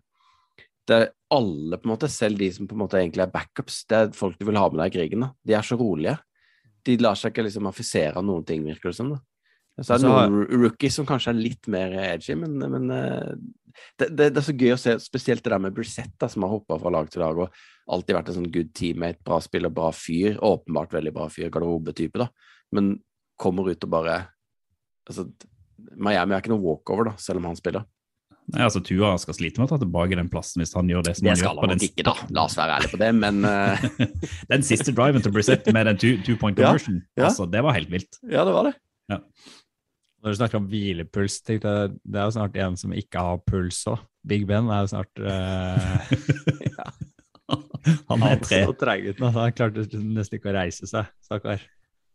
Det 0.88 0.96
er 0.98 1.12
alle, 1.32 1.78
på 1.80 1.88
en 1.88 1.94
måte, 1.94 2.10
selv 2.12 2.38
de 2.42 2.50
som 2.52 2.68
på 2.68 2.76
en 2.76 2.82
måte 2.84 2.98
egentlig 3.00 3.24
er 3.24 3.32
backups, 3.32 3.86
det 3.88 3.98
er 3.98 4.10
folk 4.18 4.36
du 4.40 4.46
vil 4.50 4.58
ha 4.60 4.66
med 4.70 4.82
deg 4.84 4.92
i 4.92 4.98
krigen. 4.98 5.22
da. 5.24 5.30
De 5.46 5.54
er 5.56 5.64
så 5.64 5.78
rolige. 5.80 6.18
De 6.84 6.98
lar 7.00 7.16
seg 7.16 7.32
ikke 7.32 7.46
liksom 7.46 7.70
affisere 7.70 8.18
av 8.20 8.26
noen 8.28 8.44
ting, 8.44 8.66
virker 8.66 8.92
det 8.92 8.98
som. 8.98 9.14
da. 9.14 9.22
Så 9.82 9.96
er 9.96 10.02
det 10.04 10.10
noen 10.10 10.44
rookies 10.66 10.98
som 11.00 11.06
kanskje 11.08 11.32
er 11.32 11.40
litt 11.40 11.68
mer 11.72 11.96
edgy, 11.98 12.36
men, 12.38 12.60
men 12.60 12.92
eh, 12.94 13.32
det, 13.98 14.10
det, 14.12 14.28
det 14.36 14.42
er 14.42 14.46
så 14.46 14.54
gøy 14.54 14.74
å 14.76 14.78
se, 14.82 14.98
spesielt 15.02 15.42
det 15.46 15.50
der 15.56 15.64
med 15.64 15.74
Brissetta, 15.74 16.28
som 16.30 16.44
har 16.46 16.52
hoppa 16.52 16.78
fra 16.82 16.92
lag 16.94 17.08
til 17.10 17.24
lag 17.24 17.40
og 17.42 17.56
alltid 17.90 18.18
vært 18.20 18.30
en 18.30 18.38
sånn 18.42 18.52
good 18.54 18.70
teammate, 18.78 19.24
bra 19.26 19.40
spiller, 19.42 19.72
bra 19.74 19.88
fyr. 19.96 20.36
Åpenbart 20.46 20.94
veldig 20.94 21.14
bra 21.16 21.26
fyr, 21.32 21.48
garderobetype, 21.56 22.22
da. 22.22 22.28
Men 22.76 22.98
kommer 23.40 23.72
ut 23.72 23.88
og 23.88 23.96
bare 23.96 24.20
Altså, 25.10 25.28
Miami 26.00 26.36
er 26.36 26.44
ikke 26.44 26.54
noe 26.54 26.64
walkover, 26.64 27.12
da, 27.12 27.18
selv 27.22 27.42
om 27.42 27.50
han 27.50 27.60
spiller. 27.60 27.86
Nei, 28.52 28.60
altså 28.66 28.82
Tua 28.84 29.14
skal 29.22 29.38
slite 29.38 29.62
med 29.62 29.70
å 29.70 29.72
ta 29.72 29.78
tilbake 29.80 30.18
den 30.20 30.28
plassen 30.32 30.60
hvis 30.60 30.74
han 30.76 30.90
gjør 30.92 31.06
det 31.08 31.14
som 31.16 31.24
Det 31.24 31.32
han 31.32 31.40
gjør. 31.40 31.54
Det 31.56 31.62
på 31.64 31.70
den 31.72 31.80
nok 31.80 31.86
ikke, 31.88 32.06
da. 32.10 32.14
La 32.36 32.44
oss 32.50 32.58
være 32.60 32.78
ærlige 32.78 32.92
på 32.92 33.00
det, 33.00 33.12
men 33.16 33.36
uh... 33.48 33.84
Den 34.52 34.66
siste 34.68 34.96
driven 34.96 35.24
til 35.24 35.34
Brissett 35.36 35.70
med 35.76 35.88
den 35.88 36.00
two, 36.02 36.18
two 36.28 36.36
point 36.40 36.60
Ja, 36.60 36.74
conversion, 36.74 37.00
ja. 37.16 37.30
altså, 37.30 37.48
det 37.50 37.64
var 37.64 37.78
helt 37.78 37.92
vilt. 37.94 38.20
Ja, 38.28 38.44
det 38.44 38.56
var 38.56 38.68
det. 38.68 38.76
Når 40.24 40.32
du 40.32 40.40
snakker 40.40 40.60
om 40.60 40.68
hvilepuls, 40.72 41.42
tenkte 41.44 41.72
jeg 41.72 41.96
det 42.00 42.20
er 42.20 42.28
jo 42.30 42.36
snart 42.38 42.60
en 42.64 42.78
som 42.80 42.94
ikke 42.96 43.24
har 43.26 43.42
puls 43.44 43.82
òg. 43.92 44.04
Big 44.28 44.46
Ben 44.48 44.70
er 44.72 44.86
jo 44.86 44.92
snart 44.94 45.24
uh... 45.28 46.00
Han 48.10 48.24
er 48.24 48.40
tre. 48.44 48.64
så 48.68 48.76
treget 48.80 49.20
nå. 49.20 49.32
Han 49.36 49.56
klarte 49.56 49.84
nesten 50.00 50.40
ikke 50.40 50.52
å 50.52 50.56
reise 50.56 50.88
seg, 50.88 51.10
stakkar. 51.26 51.64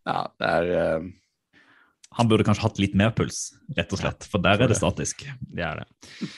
Ja, 0.09 0.23
det 0.41 0.49
er 0.49 0.71
eh, 0.73 1.09
Han 2.17 2.29
burde 2.31 2.47
kanskje 2.47 2.65
hatt 2.65 2.79
litt 2.81 2.95
mer 2.99 3.13
puls, 3.17 3.51
rett 3.77 3.93
og 3.93 4.01
slett, 4.01 4.27
for 4.31 4.43
der 4.43 4.65
er 4.65 4.71
det 4.71 4.79
statisk. 4.79 5.27
Det 5.41 5.65
er 5.65 5.83
det. 5.83 6.29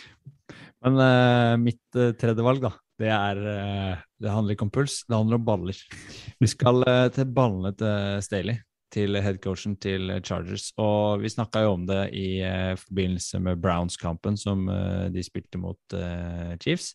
Men 0.84 0.96
uh, 0.96 1.54
mitt 1.60 1.98
uh, 1.98 2.10
tredje 2.18 2.44
valg, 2.44 2.64
da, 2.64 2.72
det 3.00 3.12
er 3.12 3.40
uh, 3.44 4.00
Det 4.20 4.32
handler 4.32 4.56
ikke 4.56 4.66
om 4.66 4.72
puls, 4.74 5.00
det 5.06 5.16
handler 5.16 5.38
om 5.38 5.46
baller. 5.46 5.78
Vi 6.40 6.50
skal 6.50 6.84
til 7.14 7.30
ballene 7.36 7.72
til 7.78 8.20
Staley, 8.24 8.60
til 8.90 9.16
headcoachen 9.22 9.78
til 9.80 10.10
Chargers. 10.26 10.70
Og 10.82 11.22
vi 11.22 11.30
snakka 11.32 11.62
jo 11.64 11.76
om 11.78 11.86
det 11.88 12.02
i 12.18 12.42
forbindelse 12.80 13.40
med 13.40 13.62
Browns-kampen 13.62 14.36
som 14.40 14.66
de 15.14 15.24
spilte 15.24 15.60
mot 15.62 15.96
Chiefs, 16.60 16.92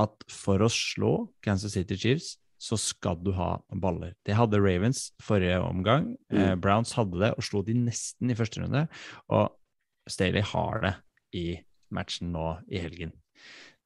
at 0.00 0.26
for 0.30 0.62
å 0.64 0.70
slå 0.72 1.14
Kansas 1.44 1.74
City 1.76 1.98
Chiefs 1.98 2.36
så 2.58 2.78
skal 2.80 3.18
du 3.20 3.32
ha 3.36 3.56
baller. 3.82 4.14
Det 4.24 4.36
hadde 4.36 4.60
Ravens 4.62 5.10
forrige 5.22 5.58
omgang. 5.60 6.14
Eh, 6.32 6.54
Browns 6.56 6.94
hadde 6.96 7.20
det 7.20 7.34
og 7.36 7.44
slo 7.44 7.62
de 7.66 7.74
nesten 7.76 8.32
i 8.32 8.36
første 8.38 8.62
runde. 8.62 8.86
Og 9.28 9.52
Staley 10.08 10.44
har 10.46 10.80
det 10.84 10.94
i 11.36 11.46
matchen 11.92 12.32
nå 12.32 12.56
i 12.72 12.80
helgen. 12.80 13.12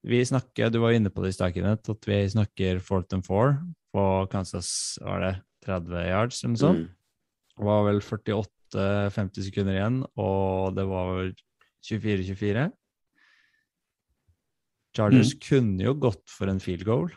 Vi 0.07 0.21
snakker, 0.25 0.71
Du 0.71 0.79
var 0.79 0.95
inne 0.95 1.11
på 1.13 1.21
det 1.21 1.33
i 1.33 1.37
stad, 1.37 1.53
Kenneth, 1.53 1.91
at 1.91 2.07
vi 2.07 2.23
snakker 2.29 2.79
fourth 2.81 3.13
and 3.13 3.25
four 3.25 3.59
på 3.93 4.03
Kansas 4.31 4.97
var 5.03 5.19
det 5.19 5.33
30 5.67 6.07
yards 6.07 6.43
eller 6.43 6.53
noe 6.55 6.61
sånt. 6.61 6.83
mm. 6.87 6.97
Det 7.51 7.65
var 7.67 7.83
vel 7.85 7.99
48-50 8.01 9.45
sekunder 9.45 9.75
igjen, 9.75 9.97
og 10.17 10.75
det 10.77 10.85
var 10.89 11.11
vel 11.17 11.33
24-24. 11.85 12.69
Chargers 14.95 15.33
kunne 15.43 15.83
jo 15.83 15.93
gått 15.93 16.23
for 16.31 16.49
en 16.51 16.59
field 16.63 16.87
goal. 16.87 17.11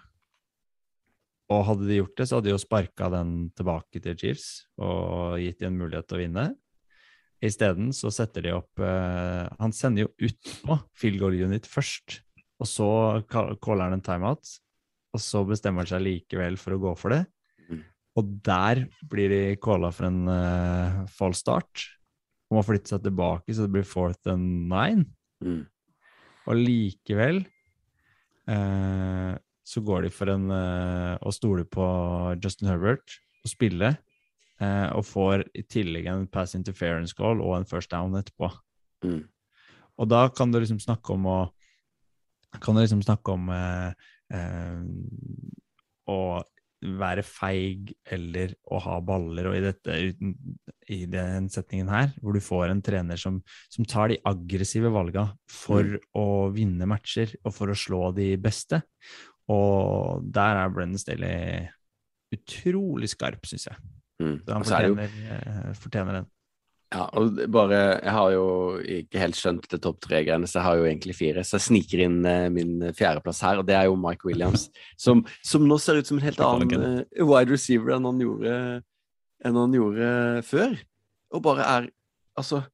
Og 1.52 1.64
hadde 1.68 1.88
de 1.88 1.98
gjort 1.98 2.16
det, 2.16 2.26
så 2.28 2.38
hadde 2.38 2.48
de 2.48 2.54
jo 2.54 2.62
sparka 2.62 3.10
den 3.12 3.32
tilbake 3.56 4.00
til 4.00 4.16
Chiefs 4.16 4.46
og 4.80 5.36
gitt 5.42 5.60
dem 5.60 5.74
en 5.74 5.82
mulighet 5.82 6.08
til 6.08 6.16
å 6.16 6.22
vinne. 6.22 6.44
Isteden 7.44 7.90
så 7.92 8.08
setter 8.14 8.46
de 8.46 8.54
opp 8.56 8.80
eh, 8.80 9.44
Han 9.60 9.74
sender 9.76 10.06
jo 10.06 10.30
ut 10.30 10.52
på 10.64 10.78
field 10.96 11.20
goal 11.20 11.36
unit 11.44 11.68
først, 11.68 12.22
og 12.62 12.70
så 12.70 12.88
caller 13.28 13.84
han 13.84 13.98
en 13.98 14.04
timeout. 14.04 14.54
Og 15.14 15.22
så 15.22 15.44
bestemmer 15.46 15.84
han 15.84 15.92
seg 15.92 16.06
likevel 16.06 16.56
for 16.58 16.74
å 16.74 16.80
gå 16.82 16.94
for 16.98 17.14
det. 17.14 17.20
Mm. 17.68 17.82
Og 18.18 18.32
der 18.46 18.84
blir 19.10 19.30
de 19.30 19.42
calla 19.62 19.92
for 19.94 20.08
en 20.08 20.24
uh, 20.30 21.04
false 21.12 21.44
start. 21.44 21.84
Og 22.48 22.58
må 22.58 22.64
flytte 22.66 22.94
seg 22.94 23.04
tilbake, 23.04 23.54
så 23.54 23.66
det 23.66 23.74
blir 23.76 23.86
fourth 23.86 24.32
and 24.32 24.66
nine. 24.70 25.06
Mm. 25.44 25.62
Og 26.44 26.58
likevel 26.60 27.44
eh, 28.50 29.34
så 29.64 29.80
går 29.84 30.06
de 30.06 30.12
for 30.12 30.30
en 30.32 30.50
uh, 30.52 31.16
å 31.24 31.32
stole 31.32 31.64
på 31.64 31.84
Justin 32.42 32.68
Herbert 32.70 33.16
og 33.44 33.50
spille, 33.50 33.94
uh, 34.60 34.88
og 34.92 35.06
får 35.08 35.46
i 35.56 35.64
tillegg 35.64 36.08
en 36.12 36.26
pass 36.30 36.54
interference 36.58 37.16
goal 37.16 37.40
og 37.44 37.56
en 37.58 37.68
first 37.68 37.92
down 37.94 38.16
etterpå. 38.20 38.50
Mm. 39.04 39.22
Og 40.00 40.10
da 40.10 40.26
kan 40.34 40.52
du 40.52 40.60
liksom 40.60 40.82
snakke 40.82 41.14
om 41.14 41.28
å 41.30 41.38
Kan 42.62 42.76
du 42.76 42.84
liksom 42.84 43.00
snakke 43.02 43.32
om 43.34 43.48
eh, 43.50 43.90
å 46.06 46.18
være 46.84 47.24
feig 47.26 47.94
eller 48.14 48.52
å 48.70 48.78
ha 48.84 48.98
baller, 49.02 49.48
og 49.50 49.56
i, 49.56 49.62
dette, 49.64 49.96
i 50.94 51.00
den 51.10 51.48
setningen 51.50 51.90
her, 51.90 52.12
hvor 52.22 52.36
du 52.36 52.42
får 52.44 52.68
en 52.68 52.82
trener 52.84 53.18
som, 53.18 53.40
som 53.72 53.88
tar 53.88 54.12
de 54.12 54.20
aggressive 54.30 54.92
valga 54.94 55.26
for 55.50 55.96
å 56.14 56.26
vinne 56.54 56.86
matcher 56.86 57.34
og 57.42 57.56
for 57.56 57.72
å 57.72 57.78
slå 57.78 58.12
de 58.14 58.34
beste. 58.38 58.84
Og 59.52 60.24
der 60.34 60.62
er 60.62 60.70
Brennan 60.72 61.00
Staley 61.00 61.66
utrolig 62.34 63.10
skarp, 63.12 63.44
syns 63.48 63.68
jeg. 63.68 63.82
Mm. 64.22 64.38
Så 64.44 64.54
han 64.54 64.64
fortjener, 64.64 65.02
er 65.02 65.68
jo 65.68 65.74
fortjener, 65.82 66.14
eh, 66.14 66.20
den. 66.20 66.30
Ja, 66.94 67.08
og 67.18 67.38
bare 67.50 67.78
Jeg 68.04 68.12
har 68.14 68.30
jo 68.30 68.44
ikke 68.78 69.18
helt 69.18 69.38
skjønt 69.38 69.64
det 69.70 69.80
topp 69.82 69.98
tre-greiene, 70.04 70.46
så 70.46 70.60
jeg 70.60 70.66
har 70.68 70.76
jo 70.78 70.86
egentlig 70.86 71.16
fire. 71.18 71.42
Så 71.42 71.58
jeg 71.58 71.66
sniker 71.66 72.04
inn 72.06 72.20
eh, 72.28 72.46
min 72.54 72.92
fjerdeplass 72.94 73.42
her, 73.42 73.58
og 73.58 73.66
det 73.66 73.74
er 73.74 73.88
jo 73.88 73.98
Mike 73.98 74.28
Williams. 74.28 74.68
Som, 75.04 75.24
som 75.42 75.66
nå 75.66 75.78
ser 75.82 75.98
ut 75.98 76.06
som 76.06 76.20
en 76.20 76.24
helt 76.24 76.40
annen 76.40 76.86
eh, 77.02 77.24
wide 77.24 77.50
receiver 77.50 77.96
enn 77.96 78.06
han 78.06 78.22
gjorde, 78.22 78.54
enn 79.44 79.58
han 79.58 79.74
gjorde 79.74 80.08
før. 80.46 80.78
Og 81.34 81.44
bare 81.44 81.68
er 81.74 81.92
Altså 82.34 82.64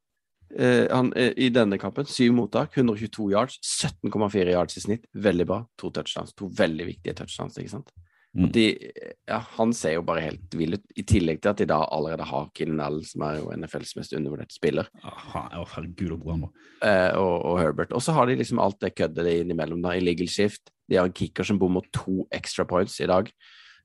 han, 0.91 1.13
eh, 1.15 1.33
I 1.37 1.49
denne 1.55 1.79
kampen, 1.79 2.09
syv 2.11 2.35
mottak, 2.35 2.77
122 2.77 3.31
yards, 3.33 3.59
17,4 3.63 4.51
yards 4.51 4.77
i 4.77 4.85
snitt. 4.85 5.05
Veldig 5.15 5.47
bra. 5.47 5.61
To 5.79 5.91
touchdowns. 5.95 6.35
To 6.35 6.49
veldig 6.49 6.87
viktige 6.89 7.15
touchdowns, 7.15 7.59
ikke 7.61 7.75
sant? 7.77 7.93
Mm. 8.31 8.51
De, 8.55 8.65
ja, 9.27 9.41
han 9.57 9.73
ser 9.75 9.97
jo 9.97 10.03
bare 10.07 10.23
helt 10.23 10.55
vill 10.55 10.77
ut, 10.77 10.85
i 10.95 11.03
tillegg 11.03 11.41
til 11.43 11.51
at 11.51 11.59
de 11.59 11.67
da 11.67 11.81
allerede 11.91 12.27
har 12.29 12.51
Keenan 12.55 12.83
Allen, 12.85 13.03
som 13.03 13.25
er 13.27 13.41
jo 13.41 13.49
NFLs 13.59 13.97
mest 13.99 14.15
undervurderte 14.15 14.55
spiller, 14.55 14.87
Aha, 15.03 15.49
å, 15.59 15.65
herregud, 15.73 16.13
hvor 16.21 16.37
han 16.37 16.45
var. 16.45 16.53
eh, 16.87 17.19
og, 17.19 17.33
og 17.51 17.59
Herbert. 17.59 17.95
Og 17.97 18.05
så 18.07 18.15
har 18.15 18.31
de 18.31 18.37
liksom 18.39 18.63
alt 18.63 18.79
det 18.85 18.93
køddet 18.95 19.27
de 19.27 19.33
innimellom, 19.43 19.83
da, 19.83 19.97
illegal 19.99 20.31
shift. 20.31 20.71
De 20.87 21.01
har 21.01 21.11
en 21.11 21.17
kicker 21.17 21.47
som 21.47 21.59
bommer 21.59 21.83
to 21.95 22.23
extra 22.31 22.67
points 22.71 23.01
i 23.03 23.11
dag, 23.11 23.33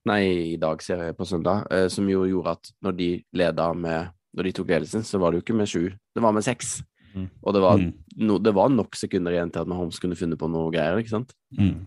nei, 0.05 0.22
i 0.53 0.59
dag, 0.61 0.82
ser 0.86 1.01
jeg 1.01 1.18
på 1.18 1.26
søndag, 1.26 1.66
eh, 1.74 1.88
som 1.89 2.05
jo 2.09 2.28
gjorde 2.30 2.53
at 2.59 2.70
når 2.86 2.97
de 3.01 3.09
leda 3.41 3.72
med 3.74 4.13
Når 4.36 4.44
de 4.50 4.52
tok 4.58 4.68
ledelsen, 4.74 5.04
så 5.08 5.20
var 5.22 5.32
det 5.32 5.40
jo 5.40 5.46
ikke 5.46 5.58
med 5.58 5.70
sju, 5.72 5.86
det 6.16 6.24
var 6.24 6.34
med 6.36 6.44
seks. 6.44 6.82
Mm. 7.16 7.30
Og 7.48 7.54
det 7.56 7.62
var, 7.64 7.78
Mm. 7.80 7.94
no, 8.28 8.38
det 8.44 8.54
var 8.54 8.68
nok 8.70 8.96
sekunder 9.00 9.32
igjen 9.32 9.52
til 9.54 9.62
at 9.62 9.68
Mahomes 9.72 10.00
kunne 10.04 10.18
funnet 10.20 10.38
på 10.38 10.50
noe 10.52 10.72
greier, 10.74 10.98
ikke 11.00 11.14
sant? 11.14 11.32
Mm. 11.58 11.86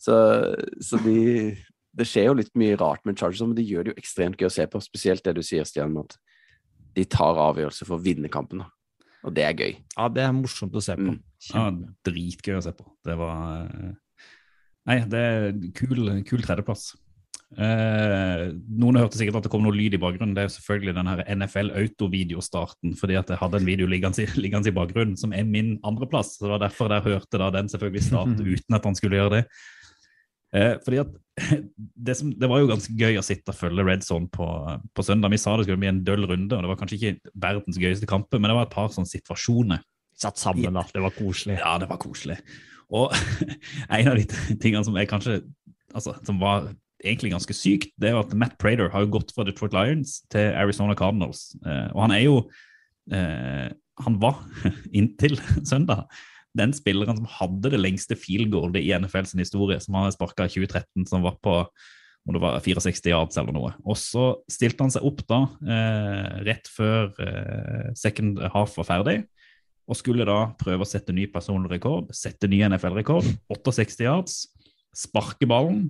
Så, 0.00 0.14
så 0.80 1.00
de 1.04 1.56
Det 1.96 2.06
skjer 2.06 2.28
jo 2.28 2.34
litt 2.38 2.52
mye 2.54 2.76
rart 2.78 3.02
med 3.04 3.16
Chargers, 3.18 3.40
men 3.42 3.56
de 3.56 3.64
gjør 3.66 3.84
det 3.88 3.92
jo 3.94 3.98
ekstremt 3.98 4.36
gøy 4.38 4.46
å 4.46 4.52
se 4.54 4.64
på. 4.70 4.78
Spesielt 4.80 5.24
det 5.24 5.34
du 5.34 5.40
sier, 5.42 5.64
Stian, 5.66 5.96
at 5.98 6.14
de 6.94 7.02
tar 7.04 7.34
avgjørelser 7.34 7.84
for 7.88 7.98
å 7.98 8.02
vinne 8.04 8.28
kampen. 8.30 8.62
Og 9.26 9.34
det 9.34 9.42
er 9.42 9.56
gøy. 9.58 9.74
Ja, 9.96 10.06
det 10.08 10.22
er 10.22 10.30
morsomt 10.32 10.72
å 10.78 10.80
se 10.84 10.94
på. 10.94 11.16
Mm. 11.16 11.18
Ja, 11.50 11.64
dritgøy 12.06 12.54
å 12.60 12.62
se 12.62 12.70
på. 12.78 12.86
Det 13.04 13.16
var 13.18 13.66
eh, 13.66 13.96
Nei, 14.86 14.98
det 15.10 15.18
er 15.18 15.50
kul, 15.76 15.98
kul 16.24 16.42
tredjeplass. 16.46 16.92
Eh, 17.58 18.44
noen 18.78 18.98
hørte 19.00 19.18
sikkert 19.18 19.40
at 19.40 19.46
det 19.48 19.50
kom 19.50 19.64
noe 19.66 19.74
lyd 19.74 19.96
i 19.96 20.00
bakgrunnen. 20.00 20.36
Det 20.36 20.44
er 20.44 20.48
jo 20.48 20.54
selvfølgelig 20.54 20.94
den 21.00 21.08
her 21.10 21.22
NFL 21.34 21.72
Auto-videostarten, 21.80 22.92
fordi 23.00 23.16
at 23.18 23.32
jeg 23.32 23.40
hadde 23.40 23.58
en 23.58 23.66
video 23.66 23.88
liggende, 23.90 24.22
i- 24.22 24.40
liggende 24.44 24.70
i 24.70 24.76
bakgrunnen, 24.76 25.16
som 25.18 25.34
er 25.34 25.44
min 25.48 25.74
andreplass. 25.86 26.36
Så 26.38 26.46
det 26.46 26.52
var 26.54 26.62
derfor 26.68 26.94
jeg 26.94 27.06
hørte 27.08 27.40
da 27.42 27.50
den 27.58 27.68
selvfølgelig 27.72 28.06
starte 28.06 28.46
uten 28.46 28.78
at 28.78 28.86
han 28.86 28.98
skulle 28.98 29.18
gjøre 29.18 29.34
det. 29.40 29.42
Eh, 30.54 30.76
fordi 30.84 30.98
at 31.02 31.10
det, 32.06 32.16
som, 32.18 32.30
det 32.34 32.48
var 32.50 32.62
jo 32.62 32.70
ganske 32.70 32.94
gøy 32.98 33.18
å 33.18 33.26
sitte 33.26 33.50
og 33.54 33.58
følge 33.58 33.84
Red 33.86 34.06
Zone 34.06 34.30
på, 34.30 34.46
på 34.94 35.04
søndag. 35.06 35.30
Vi 35.34 35.38
sa 35.42 35.56
det 35.58 35.66
skulle 35.66 35.80
bli 35.82 35.90
en 35.90 36.02
døll 36.06 36.26
runde, 36.30 36.54
og 36.54 36.62
det 36.66 36.70
var 36.70 36.78
kanskje 36.80 36.98
ikke 37.00 37.32
verdens 37.46 37.78
gøyeste 37.82 38.08
kamp, 38.10 38.30
men 38.34 38.46
det 38.50 38.56
var 38.58 38.66
et 38.70 38.74
par 38.78 38.92
sånne 38.94 39.10
situasjoner 39.10 39.82
Satt 40.20 40.36
sammen, 40.36 40.74
da. 40.76 40.82
Det 40.92 41.00
var 41.00 41.14
koselig. 41.16 41.54
ja, 41.56 41.70
det 41.80 41.86
var 41.88 41.96
koselig. 41.96 42.34
Og 42.92 43.14
en 43.96 44.10
av 44.10 44.18
de 44.18 44.26
tingene 44.60 44.82
som 44.84 44.98
er 45.00 45.06
kanskje 45.08 45.38
altså, 45.96 46.12
som 46.28 46.36
var 46.42 46.66
egentlig 47.04 47.32
ganske 47.32 47.56
sykt, 47.56 47.92
det 48.00 48.10
er 48.10 48.16
jo 48.16 48.24
at 48.24 48.34
Matt 48.38 48.56
Prater 48.60 48.90
har 48.92 49.08
gått 49.12 49.32
fra 49.34 49.46
Detroit 49.48 49.74
Lions 49.76 50.20
til 50.32 50.52
Arizona 50.56 50.96
Cardinals. 50.98 51.50
Eh, 51.64 51.88
og 51.94 52.04
han 52.06 52.16
er 52.16 52.24
jo 52.24 52.34
eh, 53.12 53.70
Han 54.04 54.18
var 54.20 54.42
inntil 54.96 55.38
søndag 55.70 56.06
den 56.58 56.72
spilleren 56.74 57.20
som 57.20 57.28
hadde 57.30 57.70
det 57.70 57.78
lengste 57.78 58.16
field 58.18 58.48
goalet 58.50 58.82
i 58.82 58.90
NFL 58.98 59.28
sin 59.28 59.42
historie, 59.42 59.76
som 59.78 59.94
han 59.94 60.10
sparka 60.10 60.48
i 60.48 60.50
2013, 60.50 61.06
som 61.06 61.22
var 61.22 61.36
på 61.38 61.60
om 62.28 62.34
det 62.36 62.40
var 62.42 62.58
64 62.60 63.12
yards 63.12 63.38
eller 63.40 63.54
noe. 63.54 63.70
Og 63.86 63.96
så 63.96 64.24
stilte 64.50 64.82
han 64.84 64.90
seg 64.92 65.06
opp 65.06 65.22
da, 65.30 65.38
eh, 65.62 66.40
rett 66.48 66.66
før 66.68 67.14
second 67.96 68.42
half 68.52 68.74
var 68.80 68.88
ferdig, 68.88 69.14
og 69.90 69.98
skulle 69.98 70.26
da 70.26 70.50
prøve 70.58 70.84
å 70.84 70.90
sette 70.90 71.14
ny 71.14 71.24
personlig 71.30 71.72
rekord, 71.72 72.10
sette 72.14 72.50
ny 72.50 72.60
NFL-rekord, 72.66 73.26
68 73.50 74.04
yards, 74.04 74.36
sparke 74.94 75.48
ballen. 75.50 75.88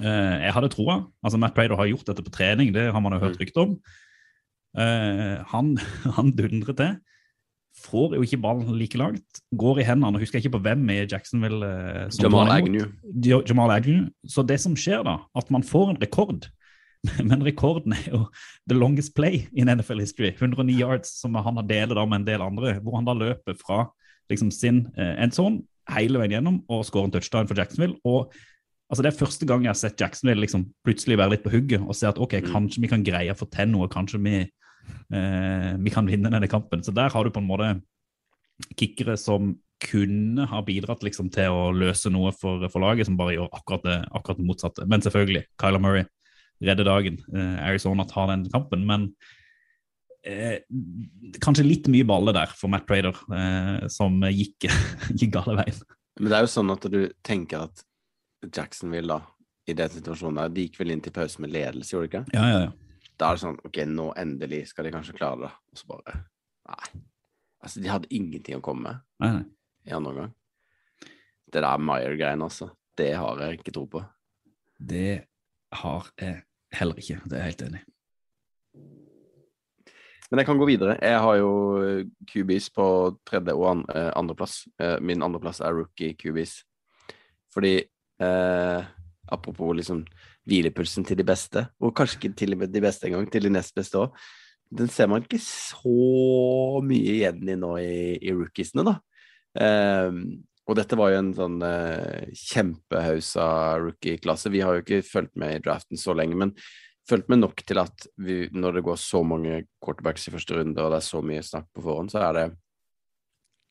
Eh, 0.00 0.36
jeg 0.44 0.54
hadde 0.56 0.70
troa. 0.72 1.00
Altså, 1.24 1.40
Matt 1.40 1.56
Prader 1.56 1.78
har 1.78 1.88
gjort 1.90 2.08
dette 2.08 2.24
på 2.24 2.34
trening, 2.34 2.72
det 2.74 2.88
har 2.92 3.02
man 3.02 3.16
jo 3.16 3.22
hørt 3.24 3.40
rykte 3.40 3.62
om. 3.62 3.76
Uh, 4.76 5.40
han, 5.48 5.76
han 6.18 6.32
dundrer 6.36 6.76
til. 6.76 6.96
Får 7.76 8.16
jo 8.16 8.24
ikke 8.24 8.40
ballen 8.40 8.76
like 8.76 8.98
langt. 9.00 9.40
Går 9.56 9.80
i 9.80 9.86
hendene. 9.88 10.16
og 10.16 10.20
husker 10.24 10.38
jeg 10.38 10.46
ikke 10.46 10.56
på 10.58 10.64
hvem 10.64 10.84
i 10.92 10.98
Jacksonville. 11.04 11.60
Uh, 11.64 12.08
Jamal. 12.22 12.52
Agnew. 12.52 12.90
Jamal 13.48 13.72
Agnew. 13.72 14.06
Så 14.28 14.44
det 14.44 14.60
som 14.60 14.76
skjer 14.76 15.04
da, 15.06 15.18
at 15.36 15.50
man 15.52 15.64
får 15.64 15.94
en 15.94 16.00
rekord, 16.02 16.48
men 17.28 17.44
rekorden 17.44 17.96
er 17.96 18.08
jo 18.10 18.24
the 18.68 18.76
longest 18.76 19.14
play 19.16 19.46
in 19.52 19.68
NFL 19.72 20.00
history. 20.00 20.32
109 20.34 20.76
yards, 20.76 21.16
som 21.20 21.36
han 21.36 21.60
har 21.60 21.68
delt 21.68 21.96
med 21.96 22.20
en 22.20 22.28
del 22.28 22.44
andre, 22.44 22.78
hvor 22.80 22.98
han 22.98 23.08
da 23.08 23.16
løper 23.16 23.56
fra 23.60 23.86
liksom 24.30 24.50
sin 24.50 24.86
eh, 24.98 25.14
endzone 25.22 25.62
hele 25.94 26.18
veien 26.18 26.36
gjennom 26.36 26.60
og 26.72 26.84
skårer 26.86 27.08
en 27.08 27.14
touchdown 27.14 27.48
for 27.48 27.58
Jacksonville. 27.58 27.98
og 28.04 28.32
altså 28.90 29.02
Det 29.02 29.10
er 29.12 29.18
første 29.18 29.46
gang 29.48 29.64
jeg 29.64 29.72
har 29.72 29.78
sett 29.80 30.00
Jacksonville 30.00 30.44
liksom 30.44 30.66
plutselig 30.86 31.18
være 31.18 31.34
litt 31.34 31.44
på 31.44 31.50
hugget 31.52 31.82
og 31.82 31.94
se 31.98 32.06
at 32.08 32.18
ok, 32.22 32.40
Mm. 32.42 32.50
kanskje 32.52 32.80
vi 32.84 32.88
kan 32.92 33.02
greie 33.04 33.32
å 33.32 33.38
få 33.38 33.48
til 33.50 33.68
noe, 33.72 33.88
kanskje 33.88 34.20
vi, 34.22 34.36
eh, 35.12 35.72
vi 35.76 35.90
kan 35.90 36.06
vinne 36.06 36.30
denne 36.30 36.48
kampen. 36.48 36.82
Så 36.82 36.94
der 36.94 37.10
har 37.10 37.24
du 37.24 37.30
på 37.30 37.42
en 37.42 37.48
måte 37.48 37.82
kickere 38.78 39.16
som 39.18 39.56
kunne 39.82 40.46
ha 40.48 40.62
bidratt 40.62 41.02
liksom 41.02 41.30
til 41.30 41.50
å 41.52 41.72
løse 41.76 42.08
noe 42.10 42.30
for, 42.32 42.62
for 42.72 42.80
laget, 42.80 43.06
som 43.06 43.16
bare 43.18 43.34
gjør 43.36 43.50
akkurat 43.52 43.82
det, 43.84 43.96
akkurat 44.14 44.38
det 44.38 44.46
motsatte. 44.46 44.86
Men 44.88 45.02
selvfølgelig, 45.04 45.44
Kyler 45.60 45.82
Murray 45.82 46.06
redder 46.62 46.84
dagen. 46.88 47.18
Eh, 47.34 47.58
Arizona 47.68 48.06
tar 48.08 48.30
den 48.30 48.46
kampen, 48.48 48.86
men 48.88 49.10
eh, 50.24 50.62
kanskje 51.44 51.66
litt 51.66 51.90
mye 51.92 52.06
balle 52.08 52.32
der 52.32 52.46
for 52.56 52.72
Matt 52.72 52.86
Prader, 52.88 53.18
eh, 53.34 53.86
som 53.92 54.22
gikk, 54.32 54.70
gikk 55.18 55.34
gale 55.36 55.58
veien. 55.60 55.82
Men 56.20 56.30
det 56.32 56.38
er 56.38 56.46
jo 56.46 56.54
sånn 56.54 56.72
at 56.72 56.88
du 56.88 57.00
tenker 57.26 57.66
at 57.68 57.84
Jacksonville, 58.44 59.16
da, 59.16 59.20
i 59.66 59.74
den 59.76 59.92
situasjonen 59.92 60.40
der, 60.42 60.54
de 60.54 60.66
gikk 60.66 60.80
vel 60.80 60.94
inn 60.94 61.02
til 61.04 61.14
pause 61.16 61.42
med 61.42 61.52
ledelse, 61.54 61.92
gjorde 61.94 62.06
de 62.06 62.12
ikke? 62.12 62.36
Ja, 62.36 62.48
ja, 62.52 62.58
ja. 62.66 63.12
Da 63.16 63.30
er 63.30 63.38
det 63.38 63.42
sånn 63.46 63.60
OK, 63.64 63.78
nå 63.88 64.10
endelig 64.20 64.66
skal 64.70 64.86
de 64.86 64.92
kanskje 64.92 65.16
klare 65.16 65.46
det. 65.46 65.52
Og 65.72 65.80
så 65.80 65.88
bare 65.88 66.16
Nei. 66.66 66.88
Altså, 67.62 67.80
de 67.82 67.90
hadde 67.90 68.10
ingenting 68.14 68.58
å 68.58 68.64
komme 68.64 68.90
med 68.90 69.02
Nei, 69.22 69.30
nei. 69.38 69.44
i 69.88 69.94
andre 69.96 70.12
omgang. 70.12 70.34
Det 71.46 71.62
der 71.62 71.82
Meyer-greiene, 71.82 72.48
altså. 72.50 72.72
Det 72.98 73.12
har 73.16 73.40
jeg 73.42 73.60
ikke 73.60 73.74
tro 73.74 73.84
på. 73.90 74.02
Det 74.76 75.24
har 75.80 76.08
jeg 76.20 76.40
heller 76.76 77.00
ikke. 77.00 77.20
Det 77.24 77.38
er 77.38 77.44
jeg 77.44 77.54
helt 77.54 77.64
enig 77.68 77.82
i. 77.82 77.86
Men 80.26 80.42
jeg 80.42 80.48
kan 80.48 80.58
gå 80.58 80.66
videre. 80.66 80.96
Jeg 80.98 81.20
har 81.22 81.36
jo 81.38 81.50
Cubis 82.26 82.66
QBs 82.66 82.70
på 82.74 82.86
tredje 83.28 83.54
og 83.54 83.84
eh, 83.94 84.10
andreplass. 84.18 84.64
Andre 84.78 84.96
min 85.06 85.22
andreplass 85.22 85.60
er 85.62 85.76
rookie 85.76 86.16
QBs. 86.18 86.58
Fordi 87.54 87.78
eh, 88.22 88.92
Apropos 89.26 89.72
liksom 89.74 90.04
hvilepulsen 90.46 91.02
til 91.02 91.18
de 91.18 91.24
beste, 91.26 91.64
og 91.82 91.90
kanskje 91.98 92.20
ikke 92.20 92.36
til 92.38 92.54
de 92.54 92.82
beste 92.84 93.08
engang, 93.08 93.24
til 93.26 93.48
de 93.48 93.50
nest 93.50 93.74
beste 93.74 93.98
òg. 93.98 94.12
Den 94.70 94.86
ser 94.90 95.08
man 95.10 95.24
ikke 95.24 95.40
så 95.42 96.78
mye 96.86 97.16
igjen 97.16 97.42
i 97.50 97.56
nå 97.58 97.72
i, 97.82 97.96
i 98.22 98.34
rookiesene, 98.34 98.84
da. 98.86 98.94
Eh, 99.58 100.20
og 100.66 100.78
dette 100.78 100.98
var 100.98 101.12
jo 101.12 101.20
en 101.20 101.32
sånn 101.34 101.60
eh, 101.62 102.30
kjempehausa 102.34 103.46
rookie-klasse. 103.82 104.50
Vi 104.54 104.62
har 104.62 104.74
jo 104.74 104.82
ikke 104.82 105.04
fulgt 105.06 105.34
med 105.38 105.56
i 105.56 105.62
draften 105.62 105.98
så 105.98 106.14
lenge, 106.14 106.38
men 106.38 106.54
fulgt 107.06 107.30
med 107.30 107.42
nok 107.42 107.62
til 107.66 107.78
at 107.82 108.06
vi, 108.18 108.44
når 108.50 108.78
det 108.78 108.86
går 108.86 108.98
så 108.98 109.22
mange 109.26 109.62
quarterbacks 109.82 110.26
i 110.26 110.34
første 110.34 110.58
runde, 110.58 110.82
og 110.82 110.90
det 110.90 110.98
er 110.98 111.06
så 111.06 111.22
mye 111.22 111.44
snakk 111.46 111.68
på 111.74 111.84
forhånd, 111.86 112.10
så 112.14 112.24
er 112.26 112.38
det 112.38 112.46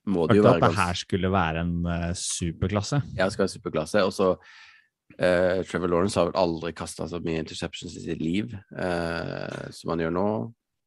Må 0.06 0.28
det 0.30 0.38
jo 0.40 0.46
være 0.46 0.60
at 0.60 0.68
det 0.68 0.78
her 0.78 1.00
skulle 1.00 1.32
være 1.34 1.64
en 1.66 1.76
uh, 1.88 2.12
superklasse. 2.18 3.02
det 3.16 3.32
skal 3.34 3.46
være 3.46 3.54
superklasse. 3.56 4.04
Og 4.06 4.14
så 4.14 4.32
uh, 4.36 5.64
Trevor 5.66 5.92
Lawrence 5.92 6.20
har 6.20 6.30
vel 6.30 6.38
aldri 6.40 6.74
kasta 6.78 7.08
så 7.10 7.22
mye 7.24 7.42
interceptions 7.42 7.98
i 7.98 8.06
sitt 8.06 8.22
liv 8.22 8.54
uh, 8.54 9.66
som 9.74 9.94
han 9.94 10.06
gjør 10.06 10.16
nå. 10.16 10.30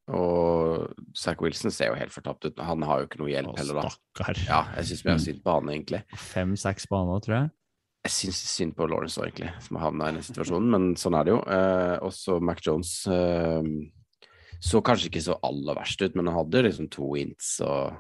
Og 0.09 0.87
Zack 1.19 1.43
Wilson 1.45 1.75
ser 1.75 1.91
jo 1.91 1.99
helt 1.99 2.15
fortapt 2.15 2.47
ut. 2.47 2.63
Han 2.65 2.87
har 2.89 3.03
jo 3.03 3.11
ikke 3.11 3.21
noe 3.21 3.29
Å, 3.29 3.35
hjelp 3.35 3.59
heller, 3.61 3.83
da. 3.83 3.91
stakkar. 3.93 4.43
Ja, 4.47 4.61
jeg 4.79 4.89
syns 4.91 5.05
vi 5.05 5.13
har 5.13 5.23
synd 5.27 5.43
på 5.45 5.57
han, 5.59 5.73
egentlig. 5.75 6.03
Fem-seks 6.31 6.89
baner, 6.89 7.21
tror 7.27 7.37
jeg. 7.41 7.51
Jeg 8.07 8.15
syns 8.15 8.41
synd 8.55 8.73
på 8.79 8.87
Lawrence 8.89 9.21
òg, 9.21 9.27
egentlig, 9.29 9.51
som 9.67 9.77
har 9.77 9.91
havna 9.91 10.09
i 10.09 10.17
den 10.17 10.25
situasjonen, 10.25 10.71
men 10.73 10.87
sånn 10.97 11.19
er 11.19 11.27
det 11.27 11.35
jo. 11.35 11.43
Også 12.09 12.39
Mac 12.41 12.63
Jones 12.65 12.95
så 14.65 14.81
kanskje 14.83 15.11
ikke 15.11 15.23
så 15.23 15.37
aller 15.47 15.77
verst 15.77 16.01
ut, 16.03 16.17
men 16.17 16.31
han 16.31 16.39
hadde 16.41 16.61
jo 16.63 16.67
liksom 16.67 16.89
to 16.95 17.11
ints 17.19 17.59
og 17.67 17.99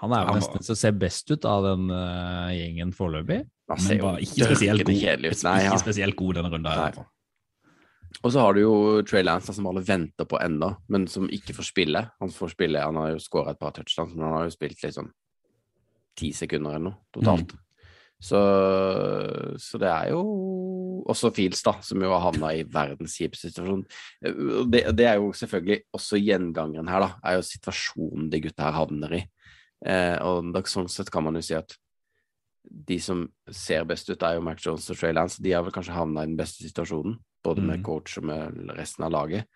Han 0.00 0.14
er 0.16 0.26
jo 0.26 0.36
nesten 0.38 0.58
den 0.58 0.66
som 0.66 0.78
ser 0.80 0.92
best 0.96 1.30
ut 1.30 1.44
av 1.48 1.64
den 1.66 1.90
uh, 1.92 2.48
gjengen 2.56 2.92
foreløpig. 2.96 3.42
Men 3.70 4.02
bare 4.02 4.22
ikke 4.24 4.48
spesielt 4.48 4.86
god, 4.88 5.24
Nei, 5.46 5.56
ja. 5.62 5.70
Ikke 5.70 5.82
spesielt 5.84 6.16
god 6.18 6.38
denne 6.40 6.52
runden. 6.52 6.70
Nei. 6.72 7.08
Og 8.24 8.32
så 8.34 8.42
har 8.42 8.56
du 8.56 8.62
jo 8.64 8.74
Trey 9.06 9.22
Lance 9.22 9.54
som 9.54 9.68
alle 9.70 9.84
venter 9.86 10.26
på 10.28 10.40
ennå, 10.42 10.72
men 10.90 11.06
som 11.08 11.28
ikke 11.30 11.54
får 11.56 11.68
spille. 11.68 12.02
Han 12.20 12.32
får 12.34 12.56
spille, 12.56 12.82
han 12.82 12.98
har 12.98 13.14
jo 13.14 13.22
skåra 13.22 13.54
et 13.54 13.60
par 13.60 13.76
touchdowns, 13.76 14.16
men 14.16 14.26
han 14.26 14.38
har 14.40 14.48
jo 14.48 14.56
spilt 14.56 14.82
liksom 14.82 15.12
ti 16.18 16.32
sekunder 16.36 16.74
eller 16.74 16.90
noe 16.90 16.98
totalt. 17.14 17.54
Så, 18.20 18.36
så 19.56 19.78
det 19.80 19.88
er 19.88 20.10
jo 20.12 20.20
også 21.08 21.30
Fields, 21.32 21.62
da, 21.64 21.72
som 21.80 22.02
jo 22.04 22.10
har 22.12 22.20
havna 22.26 22.50
i 22.52 22.66
verdens 22.68 23.14
kjipeste 23.16 23.48
situasjon. 23.48 23.86
Eh, 24.26 24.42
Det, 24.68 24.82
det 24.98 25.06
er 25.08 25.16
jo 25.22 25.30
selvfølgelig 25.36 25.78
også 25.96 26.20
gjengangeren 26.20 26.90
her, 26.92 27.06
da, 27.06 27.14
er 27.24 27.38
jo 27.38 27.46
situasjonen 27.48 28.28
de 28.32 28.42
gutta 28.44 28.66
her 28.66 28.76
havner 28.76 29.16
i. 29.16 29.22
Eh, 29.84 30.16
og 30.22 30.52
da, 30.52 30.60
sånn 30.68 30.88
sett 30.90 31.10
kan 31.10 31.24
man 31.24 31.34
jo 31.34 31.40
si 31.42 31.54
at 31.54 31.76
de 32.70 32.98
som 33.00 33.22
ser 33.50 33.84
best 33.88 34.10
ut, 34.10 34.22
er 34.22 34.34
jo 34.36 34.42
Mac 34.44 34.60
Jones 34.60 34.90
og 34.90 34.96
Trey 35.00 35.12
Lance. 35.16 35.40
De 35.42 35.52
har 35.52 35.62
vel 35.64 35.72
kanskje 35.72 35.94
havna 35.96 36.22
i 36.22 36.26
den 36.26 36.36
beste 36.36 36.62
situasjonen, 36.66 37.16
både 37.42 37.62
med 37.62 37.78
Mm. 37.80 37.84
coach 37.84 38.18
og 38.18 38.24
med 38.24 38.70
resten 38.76 39.04
av 39.04 39.12
laget. 39.12 39.46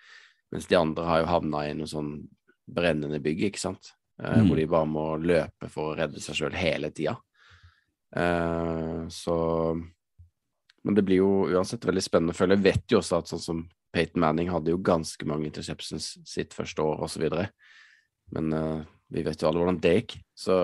Mens 0.51 0.67
de 0.67 0.77
andre 0.77 1.05
har 1.05 1.21
jo 1.21 1.27
havna 1.27 1.69
i 1.69 1.75
noe 1.75 1.87
sånn 1.87 2.27
brennende 2.71 3.21
bygg, 3.21 3.43
ikke 3.53 3.59
sant. 3.61 3.93
Eh, 4.23 4.39
Mm. 4.41 4.49
Hvor 4.49 4.57
de 4.57 4.67
bare 4.67 4.87
må 4.87 5.19
løpe 5.21 5.69
for 5.69 5.95
å 5.95 5.99
redde 5.99 6.21
seg 6.21 6.35
sjøl 6.37 6.53
hele 6.55 6.91
tida. 6.91 7.19
Eh, 8.17 9.07
så 9.09 9.91
Men 10.87 10.95
det 10.95 11.05
blir 11.07 11.17
jo 11.17 11.47
uansett 11.49 11.81
veldig 11.81 12.03
spennende 12.03 12.35
å 12.35 12.37
følge. 12.37 12.57
Jeg 12.59 12.63
vet 12.63 12.87
jo 12.89 12.99
også 12.99 13.17
at 13.19 13.25
sånn 13.25 13.41
som 13.41 13.69
Peyton 13.91 14.21
Manning 14.21 14.49
hadde 14.51 14.67
jo 14.69 14.77
ganske 14.77 15.25
mange 15.25 15.47
interceptions 15.47 16.19
sitt 16.29 16.51
første 16.53 16.83
år, 16.85 17.01
osv. 17.01 17.49
Men 18.33 18.53
eh, 18.53 18.85
vi 19.13 19.25
vet 19.27 19.43
jo 19.43 19.49
alle 19.49 19.63
hvordan 19.63 19.81
det 19.83 19.95
gikk. 19.99 20.17
Så 20.37 20.59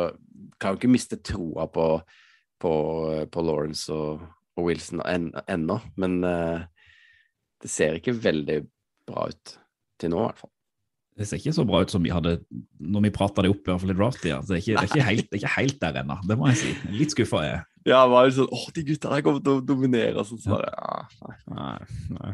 kan 0.61 0.75
jo 0.75 0.81
ikke 0.81 0.93
miste 0.93 1.21
troa 1.25 1.67
på, 1.73 1.87
på, 2.61 2.75
på 3.31 3.45
Lawrence 3.45 3.93
og, 3.95 4.25
og 4.57 4.69
Wilson 4.69 5.03
en, 5.05 5.31
ennå. 5.51 5.81
Men 6.01 6.21
uh, 6.25 6.65
det 7.61 7.71
ser 7.73 7.99
ikke 7.99 8.17
veldig 8.17 8.63
bra 9.11 9.29
ut 9.31 9.57
til 10.01 10.13
nå, 10.15 10.23
i 10.23 10.27
hvert 10.29 10.43
fall. 10.45 10.55
Det 11.19 11.27
ser 11.29 11.41
ikke 11.41 11.53
så 11.53 11.65
bra 11.69 11.81
ut 11.85 11.91
som 11.93 12.03
vi 12.05 12.13
hadde 12.15 12.37
når 12.81 13.03
vi 13.05 13.11
prata 13.13 13.43
det 13.45 13.51
opp, 13.53 13.61
i 13.67 13.71
hvert 13.73 13.83
fall 13.83 13.93
i 13.93 13.97
draft, 13.99 14.23
ja. 14.25 14.39
Det 14.47 14.55
er 14.57 14.61
ikke, 14.63 14.77
det 14.77 14.81
er 14.81 14.89
ikke, 14.89 15.07
helt, 15.09 15.27
det 15.27 15.37
er 15.37 15.41
ikke 15.43 15.57
helt 15.57 15.81
der 15.83 15.99
ennå, 16.01 16.17
det 16.31 16.37
må 16.41 16.49
jeg 16.53 16.61
si. 16.63 16.71
Litt 16.97 17.13
skuffa 17.17 17.43
er 17.45 17.51
jeg. 17.51 17.65
Ja, 17.89 17.97
jeg 18.03 18.11
var 18.13 18.27
jo 18.29 18.33
sånn 18.37 18.51
Å, 18.53 18.59
de 18.77 18.83
gutta 18.91 19.11
der 19.15 19.23
kommer 19.25 19.41
til 19.45 19.55
å 19.57 19.61
dominere. 19.65 20.25
Sånn, 20.29 20.41
så 20.43 20.51
bare, 20.53 20.71
ja, 20.71 21.29
nei. 21.57 21.77
Nei, 22.13 22.33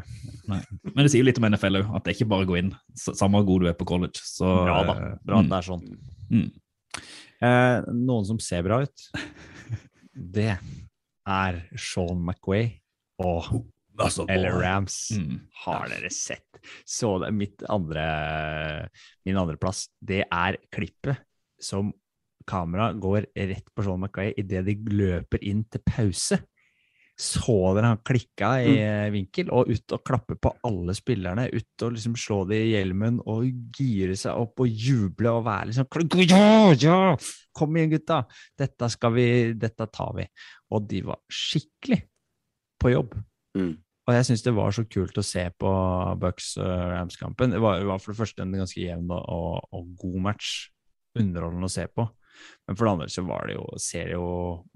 nei. 0.51 0.59
Men 0.91 0.99
det 1.05 1.11
sier 1.13 1.23
jo 1.23 1.27
litt 1.29 1.39
om 1.39 1.47
NFL 1.47 1.79
òg, 1.81 1.93
at 1.95 2.03
det 2.03 2.11
er 2.13 2.17
ikke 2.19 2.29
bare 2.33 2.47
å 2.47 2.49
gå 2.49 2.57
inn. 2.59 2.71
Samme 2.99 3.39
hvor 3.39 3.47
god 3.53 3.63
du 3.63 3.69
er 3.71 3.77
på 3.79 3.87
college. 3.87 4.23
Så, 4.27 4.43
Bra, 4.67 4.81
da. 4.89 4.95
eh, 5.05 5.13
Bra 5.23 5.39
at 5.39 5.47
mm, 5.47 5.51
det 5.53 5.59
er 5.61 5.67
sånn. 5.69 5.85
mm. 6.33 6.47
Eh, 7.47 7.87
noen 7.93 8.25
som 8.27 8.39
ser 8.43 8.63
bra 8.65 8.81
ut, 8.83 9.07
det 10.37 10.51
er 11.27 11.59
Sean 11.79 12.19
McQuay 12.23 12.69
og 13.23 13.51
Altså, 13.97 14.25
eller 14.29 14.59
Rams. 14.61 14.97
Mm. 15.17 15.39
Har 15.65 15.87
dere 15.89 16.11
sett? 16.13 16.59
Så 16.85 17.17
det 17.23 17.31
mitt 17.33 17.63
andre, 17.69 18.03
min 19.25 19.39
andreplass, 19.39 19.87
det 19.99 20.23
er 20.25 20.59
klippet 20.73 21.23
som 21.61 21.91
kamera 22.47 22.91
går 22.93 23.25
rett 23.35 23.73
på 23.75 23.83
Sean 23.83 23.99
McWay 24.03 24.33
idet 24.39 24.63
de 24.67 24.77
løper 24.93 25.43
inn 25.43 25.65
til 25.71 25.83
pause. 25.87 26.39
Så 27.17 27.55
dere 27.73 27.89
han 27.89 28.01
klikka 28.05 28.51
i 28.61 28.75
mm. 28.77 29.13
vinkel 29.15 29.47
og 29.49 29.71
ut 29.73 29.93
og 29.95 30.03
klappe 30.05 30.35
på 30.37 30.51
alle 30.69 30.93
spillerne? 30.93 31.47
Ut 31.49 31.85
og 31.87 31.95
liksom 31.95 32.13
slå 32.19 32.43
de 32.51 32.59
i 32.61 32.75
hjelmen 32.75 33.17
og 33.25 33.47
gire 33.73 34.13
seg 34.19 34.37
opp 34.37 34.61
og 34.61 34.69
juble 34.69 35.33
og 35.33 35.47
være 35.47 35.71
liksom 35.71 36.27
Ja, 36.29 36.75
ja! 36.77 36.99
Kom 37.57 37.73
igjen, 37.73 37.95
gutta! 37.95 38.21
Dette 38.53 38.91
skal 38.93 39.15
vi 39.17 39.27
Dette 39.57 39.89
tar 39.89 40.13
vi. 40.19 40.27
Og 40.77 40.85
de 40.85 41.01
var 41.09 41.23
skikkelig 41.25 42.03
på 42.77 42.93
jobb. 42.93 43.17
Mm. 43.57 43.73
Og 44.07 44.15
jeg 44.15 44.27
syns 44.29 44.43
det 44.45 44.55
var 44.55 44.71
så 44.71 44.85
kult 44.87 45.17
å 45.19 45.25
se 45.25 45.43
på 45.59 45.71
Bucks 46.21 46.53
uh, 46.61 46.85
Rams-kampen. 46.93 47.51
Det 47.51 47.59
var, 47.59 47.81
var 47.89 47.99
for 47.99 48.13
det 48.13 48.21
første 48.21 48.43
en 48.43 48.55
ganske 48.55 48.79
jevn 48.79 49.09
og, 49.11 49.65
og, 49.75 49.89
god 49.99 50.21
match. 50.29 50.51
Underholdende 51.19 51.67
å 51.67 51.73
se 51.73 51.87
på. 51.91 52.05
Men 52.67 52.77
for 52.77 52.85
det 52.85 52.93
andre 52.93 53.09
så 53.11 53.25
var 53.27 53.49
det 53.49 53.57
jo, 53.57 53.65
ser 53.81 54.13
jo 54.13 54.27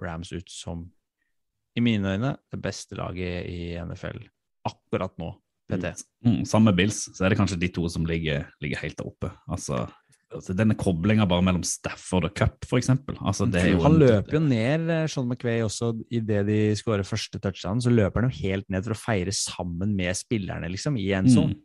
Rams 0.01 0.33
ut 0.33 0.51
som, 0.51 0.83
i 1.77 1.83
mine 1.85 2.17
øyne, 2.17 2.33
det 2.51 2.59
beste 2.59 2.97
laget 2.99 3.47
i 3.47 3.71
NFL 3.79 4.19
akkurat 4.67 5.15
nå. 5.21 5.31
PT. 5.71 5.93
Mm, 6.27 6.41
sammen 6.43 6.67
med 6.67 6.81
Bills 6.81 7.05
så 7.15 7.23
er 7.23 7.31
det 7.31 7.37
kanskje 7.39 7.59
de 7.61 7.69
to 7.71 7.85
som 7.87 8.03
ligger, 8.03 8.49
ligger 8.59 8.81
helt 8.81 8.97
der 8.99 9.07
oppe. 9.07 9.29
Altså, 9.47 9.85
altså 10.31 10.55
Denne 10.57 10.75
koblinga 10.79 11.25
bare 11.29 11.43
mellom 11.45 11.63
Stafford 11.67 12.29
og 12.29 12.35
Cup, 12.37 12.65
for 12.67 12.79
eksempel. 12.79 13.17
Altså, 13.19 13.47
det 13.51 13.63
er 13.63 13.73
jo 13.73 13.81
Han 13.85 13.97
løper 14.01 14.37
jo 14.37 14.43
ned, 14.45 14.89
eh, 14.93 15.07
Sean 15.11 15.27
McVay, 15.27 15.63
også 15.65 15.91
idet 16.09 16.45
de 16.47 16.59
skårer 16.79 17.07
første 17.07 17.41
touchdown. 17.41 17.81
Så 17.83 17.93
løper 17.93 18.21
han 18.21 18.31
jo 18.31 18.39
helt 18.43 18.69
ned 18.71 18.87
for 18.87 18.95
å 18.95 19.01
feire 19.01 19.33
sammen 19.35 19.95
med 19.97 20.17
spillerne, 20.17 20.71
liksom, 20.71 20.97
i 21.01 21.11
en 21.17 21.29
sånn. 21.31 21.57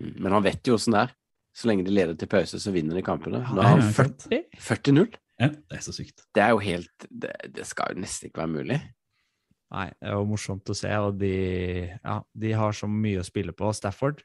Mm. 0.00 0.16
Men 0.24 0.38
han 0.38 0.46
vet 0.46 0.66
jo 0.66 0.78
åssen 0.78 0.96
det 0.96 1.04
er. 1.06 1.14
Så 1.54 1.70
lenge 1.70 1.86
de 1.86 1.94
leder 1.94 2.16
til 2.18 2.30
pause, 2.30 2.58
så 2.58 2.72
vinner 2.74 2.98
de 2.98 3.04
kampene. 3.06 3.44
Nå 3.54 3.62
har 3.62 3.76
han 3.76 3.94
40 3.94 4.48
40-0. 4.58 5.14
Ja, 5.38 5.50
det 5.50 5.78
er 5.78 5.82
så 5.86 5.94
sykt. 5.94 6.24
Det 6.34 6.42
er 6.42 6.52
jo 6.54 6.60
helt 6.62 7.06
det, 7.10 7.32
det 7.54 7.66
skal 7.66 7.94
jo 7.94 8.02
nesten 8.02 8.30
ikke 8.30 8.42
være 8.42 8.54
mulig. 8.54 8.78
Nei, 9.74 9.88
det 9.98 10.12
var 10.14 10.28
morsomt 10.28 10.70
å 10.70 10.76
se, 10.76 10.90
og 11.02 11.16
de, 11.18 11.34
ja, 11.90 12.18
de 12.42 12.52
har 12.54 12.76
så 12.76 12.86
mye 12.90 13.22
å 13.22 13.26
spille 13.26 13.54
på. 13.56 13.70
Stafford, 13.74 14.22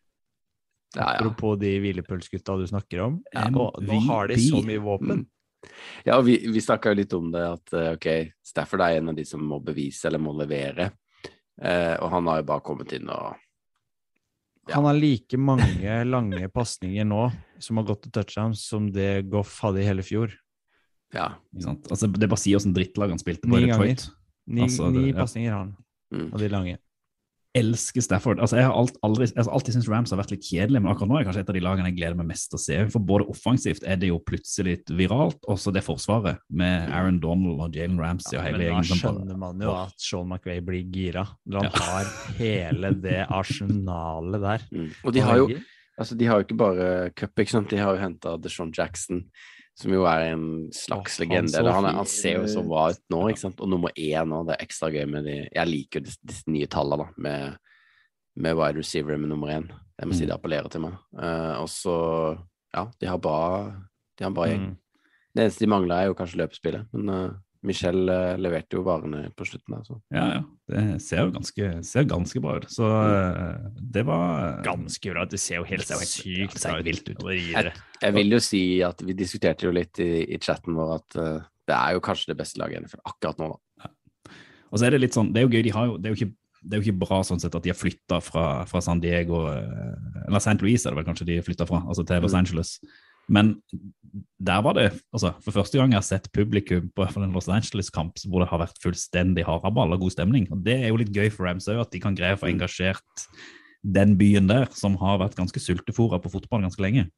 Ja, 0.96 1.02
ja. 1.02 1.10
apropos 1.20 1.60
de 1.62 1.76
hvilepølsgutta 1.84 2.56
du 2.58 2.66
snakker 2.68 3.02
om. 3.06 3.20
Ja, 3.34 3.48
nå, 3.54 3.68
nå 3.86 4.00
har 4.08 4.28
de 4.32 4.38
så 4.42 4.62
mye 4.66 4.80
våpen. 4.82 5.20
Mm. 5.22 5.28
Ja, 6.08 6.16
og 6.18 6.24
vi, 6.26 6.38
vi 6.50 6.62
snakka 6.64 6.94
jo 6.94 6.98
litt 7.02 7.14
om 7.14 7.28
det, 7.34 7.44
at 7.46 7.74
eh, 7.76 7.92
ok, 7.98 8.08
Stafford 8.48 8.82
er 8.82 8.98
en 8.98 9.10
av 9.12 9.16
de 9.20 9.26
som 9.28 9.44
må 9.44 9.60
bevise 9.62 10.08
eller 10.08 10.22
må 10.24 10.32
levere. 10.40 10.90
Eh, 11.62 11.96
og 12.00 12.10
han 12.14 12.28
har 12.32 12.40
jo 12.42 12.48
bare 12.50 12.64
kommet 12.66 12.94
inn 12.96 13.10
og 13.12 13.36
Ja. 14.70 14.76
Han 14.76 14.86
har 14.86 14.94
like 15.00 15.38
mange 15.42 15.96
lange 16.06 16.48
pasninger 16.54 17.06
nå 17.08 17.24
som 17.60 17.78
har 17.82 17.88
gått 17.88 18.04
til 18.06 18.12
touchdowns, 18.14 18.62
som 18.70 18.92
det 18.94 19.26
Goff 19.30 19.56
hadde 19.66 19.82
i 19.82 19.88
hele 19.88 20.04
fjor. 20.06 20.32
Ja. 21.14 21.32
Ikke 21.56 21.64
sant? 21.66 21.88
Altså, 21.90 22.06
det 22.14 22.22
er 22.24 22.30
bare 22.30 22.38
å 22.38 22.44
si 22.44 22.54
åssen 22.54 22.74
drittlag 22.76 23.10
han 23.10 23.18
spilte 23.22 23.50
på 23.50 23.56
Ni 23.58 23.64
i 23.66 23.72
Detroit. 23.72 24.04
Ni, 24.48 24.62
Altså, 24.68 24.92
det- 24.94 25.02
ni 25.02 25.10
ja. 25.10 25.16
pasninger 25.18 25.52
har 25.52 25.60
han, 25.66 25.76
Mm. 26.14 26.34
og 26.34 26.40
de 26.40 26.48
lange. 26.50 26.78
Elsker 27.58 28.04
Stafford. 28.06 28.40
Altså, 28.44 28.60
jeg 28.60 28.68
har 28.68 28.76
alt, 28.78 28.98
aldri, 29.06 29.26
altså, 29.32 29.52
alltid 29.56 29.76
syntes 29.76 29.90
Rams 29.90 30.12
har 30.14 30.20
vært 30.22 30.34
litt 30.36 30.46
kjedelig, 30.46 30.82
men 30.84 30.92
akkurat 30.92 31.10
nå 31.10 31.18
er 31.20 31.26
kanskje 31.28 31.42
et 31.44 31.50
av 31.50 31.58
de 31.58 31.64
lagene 31.66 31.90
jeg 31.90 31.98
gleder 31.98 32.20
meg 32.20 32.30
mest 32.30 32.50
til 32.52 32.60
å 32.60 32.62
se. 32.62 32.78
For 32.94 33.08
både 33.12 33.26
offensivt 33.34 33.88
er 33.90 33.98
det 34.02 34.12
jo 34.12 34.20
plutselig 34.22 34.76
litt 34.76 34.94
viralt, 35.00 35.42
og 35.50 35.58
så 35.62 35.74
det 35.74 35.84
forsvaret 35.86 36.44
med 36.62 36.94
Aaron 36.94 37.18
Donald 37.24 37.64
og 37.66 37.76
Jalen 37.76 37.98
Ramsey 38.02 38.38
og 38.38 38.46
hele 38.46 38.60
Men 38.60 38.66
da 38.66 38.70
gjengen. 38.70 38.90
som 38.92 39.02
skjønner 39.02 39.42
man 39.42 39.66
jo 39.66 39.74
at 39.80 40.06
Sean 40.06 40.30
McVay 40.30 40.62
blir 40.70 40.86
gira. 40.94 41.26
Når 41.50 41.70
han 41.70 41.90
har 41.90 42.14
hele 42.38 42.94
det 43.02 43.20
arsenalet 43.42 44.46
der. 44.46 44.66
Mm. 44.70 44.90
Og 45.04 45.14
de 45.18 45.26
har 45.26 45.44
jo 45.44 45.52
Altså, 46.00 46.16
de 46.16 46.30
har 46.30 46.40
jo 46.40 46.46
ikke 46.46 46.56
bare 46.56 46.84
cup, 47.12 47.34
ikke 47.44 47.52
sant. 47.52 47.74
De 47.74 47.76
har 47.76 47.92
jo 47.92 48.00
henta 48.00 48.38
DeShaun 48.40 48.70
Jackson, 48.72 49.26
som 49.80 49.94
jo 49.96 50.04
er 50.10 50.26
en 50.34 50.46
slags 50.76 51.16
oh, 51.16 51.24
legende. 51.24 51.56
Han, 51.56 51.70
han, 51.72 51.88
er, 51.88 51.98
han 52.02 52.10
ser 52.12 52.42
jo 52.42 52.48
så 52.52 52.64
bra 52.68 52.90
ut 52.92 53.04
nå, 53.14 53.22
ikke 53.32 53.44
sant. 53.46 53.62
Og 53.64 53.70
nummer 53.72 53.94
én 53.96 54.28
nå, 54.28 54.42
det 54.48 54.58
er 54.58 54.66
ekstra 54.66 54.90
gøy 54.92 55.06
med 55.08 55.28
de 55.30 55.38
Jeg 55.46 55.70
liker 55.70 56.02
jo 56.02 56.10
disse, 56.10 56.20
disse 56.28 56.52
nye 56.52 56.68
tallene, 56.72 57.06
da, 57.08 57.24
med, 57.24 57.56
med 58.44 58.60
wide 58.60 58.82
receiver 58.82 59.20
med 59.20 59.32
nummer 59.32 59.54
én. 59.56 59.70
Jeg 60.00 60.08
må 60.08 60.16
si 60.16 60.24
Mm. 60.24 60.30
det 60.30 60.36
appellerer 60.36 60.72
til 60.72 60.84
meg. 60.84 61.00
Uh, 61.16 61.56
og 61.64 61.70
så 61.72 61.96
Ja, 62.76 62.86
de 63.02 63.08
har 63.10 63.18
bra 63.18 63.40
De 64.18 64.24
har 64.24 64.30
en 64.30 64.36
bra 64.38 64.46
gjeng. 64.48 64.68
Mm. 64.70 65.06
Det 65.36 65.44
eneste 65.44 65.64
de 65.64 65.72
mangler, 65.72 65.96
er 65.96 66.10
jo 66.10 66.18
kanskje 66.18 66.42
løpespillet, 66.42 66.88
men 66.94 67.10
uh, 67.10 67.38
Michel 67.68 68.08
eh, 68.08 68.38
leverte 68.40 68.78
jo 68.78 68.84
varene 68.88 69.26
på 69.36 69.44
slutten 69.48 69.76
der, 69.76 69.84
så 69.84 69.98
Ja, 70.16 70.26
ja. 70.38 70.42
Det 70.70 71.02
ser 71.04 71.26
jo 71.26 71.34
ganske, 71.36 71.70
ser 71.84 72.06
ganske 72.08 72.40
bra 72.44 72.56
ut. 72.62 72.68
Så 72.72 72.88
eh, 72.88 73.70
det 73.96 74.06
var 74.08 74.62
Ganske 74.64 75.12
bra. 75.12 75.26
Det 75.28 75.40
ser 75.44 75.60
jo 75.60 75.68
helt 75.68 75.84
ser 75.88 75.98
jo 75.98 76.06
helt- 76.06 76.14
sykt 76.14 76.56
ja, 76.56 76.62
ser 76.64 76.78
helt 76.78 76.88
vilt 76.88 77.10
ut. 77.12 77.24
Det. 77.26 77.74
Jeg 78.02 78.16
vil 78.16 78.32
jo 78.38 78.40
si 78.44 78.64
at 78.86 79.04
vi 79.04 79.18
diskuterte 79.18 79.68
jo 79.68 79.74
litt 79.76 80.00
i, 80.00 80.24
i 80.24 80.40
chatten 80.40 80.78
vår 80.78 80.94
at 81.02 81.20
uh, 81.20 81.48
det 81.68 81.76
er 81.76 81.98
jo 81.98 82.04
kanskje 82.06 82.32
det 82.32 82.38
beste 82.40 82.62
laget 82.62 82.86
NFL 82.86 83.04
akkurat 83.12 83.42
nå, 83.44 83.50
da. 83.52 83.92
Og 84.70 84.80
så 84.80 84.86
er 84.88 84.96
det 84.96 85.02
litt 85.04 85.18
sånn, 85.18 85.34
det 85.34 85.42
er 85.42 85.48
jo 85.48 85.52
gøy, 85.58 85.64
de 85.66 85.74
har 85.74 85.90
jo, 85.90 85.98
det 85.98 86.08
er 86.10 86.14
jo 86.16 86.20
ikke, 86.22 86.34
det 86.62 86.76
er 86.76 86.82
jo 86.82 86.86
ikke 86.88 87.02
bra 87.04 87.20
sånn 87.26 87.40
sett 87.42 87.56
at 87.58 87.66
de 87.66 87.72
har 87.74 87.78
flytta 87.78 88.20
fra, 88.22 88.44
fra 88.70 88.82
San 88.86 89.02
Diego, 89.02 89.48
eh, 89.50 90.26
eller 90.28 90.40
St. 90.44 90.60
Louis 90.62 90.86
er 90.86 90.94
det 90.94 91.00
vel 91.00 91.08
kanskje 91.08 91.28
de 91.28 91.38
flytta 91.44 91.66
fra, 91.68 91.82
altså 91.90 92.06
til 92.08 92.56
Los 92.56 92.80
Mm. 92.80 92.88
Men 93.30 93.62
der 94.42 94.62
var 94.66 94.74
det, 94.74 94.88
altså 95.14 95.36
for 95.46 95.54
første 95.54 95.78
gang 95.78 95.92
jeg 95.94 96.00
har 96.02 96.08
sett 96.08 96.32
publikum 96.34 96.88
på 96.96 97.06
en 97.22 97.34
Los 97.36 97.48
Angeles-kamp 97.48 98.18
hvor 98.26 98.42
det 98.42 98.50
har 98.50 98.64
vært 98.64 98.80
fullstendig 98.82 99.46
haraball 99.46 99.94
og 99.94 100.02
god 100.02 100.16
stemning. 100.16 100.48
Og 100.52 100.64
det 100.66 100.80
er 100.82 100.90
jo 100.90 100.98
litt 100.98 101.14
gøy 101.14 101.30
for 101.32 101.46
Rams 101.46 101.68
òg, 101.70 101.82
at 101.84 101.92
de 101.94 102.02
kan 102.02 102.16
greie 102.18 102.34
å 102.34 102.40
få 102.42 102.50
Mm. 102.50 102.56
engasjert 102.58 103.28
den 103.86 104.18
byen 104.18 104.48
der, 104.48 104.66
som 104.74 104.98
har 104.98 105.20
vært 105.20 105.36
ganske 105.38 105.60
sultefòra 105.62 106.20
på 106.22 106.32
fotball 106.34 106.62
ganske 106.66 106.82
lenge. 106.82 107.10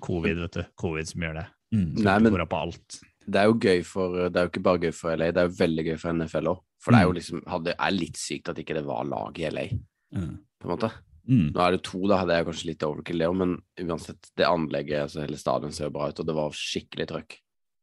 Covid, 0.00 0.38
vet 0.38 0.52
du. 0.52 0.62
Covid 0.80 1.06
som 1.08 1.20
gjør 1.22 1.34
det. 1.42 1.46
Mm. 1.74 1.94
Nei, 2.02 2.18
men 2.18 2.32
på 2.46 2.56
alt. 2.62 3.00
det 3.28 3.36
er 3.36 3.44
jo 3.50 3.58
gøy 3.60 3.84
for 3.84 4.30
Det 4.30 4.36
er 4.36 4.46
jo 4.46 4.50
ikke 4.50 4.62
bare 4.62 4.78
gøy 4.78 4.94
for 4.94 5.10
LA, 5.16 5.30
det 5.32 5.36
er 5.42 5.48
jo 5.48 5.58
veldig 5.58 5.84
gøy 5.84 5.98
for 5.98 6.12
NFL 6.12 6.46
òg. 6.54 6.60
For 6.80 6.92
det 6.92 7.00
er 7.00 7.04
jo 7.04 7.10
Mm. 7.12 7.18
liksom 7.18 7.42
hadde, 7.46 7.74
er 7.78 7.90
litt 7.90 8.16
sykt 8.16 8.48
at 8.48 8.56
ikke 8.56 8.74
det 8.74 8.84
var 8.86 9.04
lag 9.04 9.38
i 9.38 9.50
LA, 9.50 9.68
Mm. 10.14 10.38
på 10.62 10.64
en 10.70 10.76
måte. 10.78 10.92
Mm. 11.28 11.50
Nå 11.52 11.60
er 11.60 11.76
det 11.76 11.82
to, 11.84 12.00
da. 12.08 12.22
Det 12.24 12.36
er 12.36 12.46
kanskje 12.46 12.70
litt 12.70 12.84
overkill, 12.86 13.20
det 13.20 13.28
òg, 13.28 13.36
men 13.36 13.54
uansett, 13.84 14.30
det 14.38 14.48
anlegget, 14.48 15.04
altså 15.04 15.22
hele 15.24 15.40
stadion 15.40 15.74
ser 15.76 15.92
bra 15.92 16.08
ut, 16.08 16.20
og 16.22 16.28
det 16.28 16.36
var 16.38 16.56
skikkelig 16.56 17.08
trøkk 17.10 17.38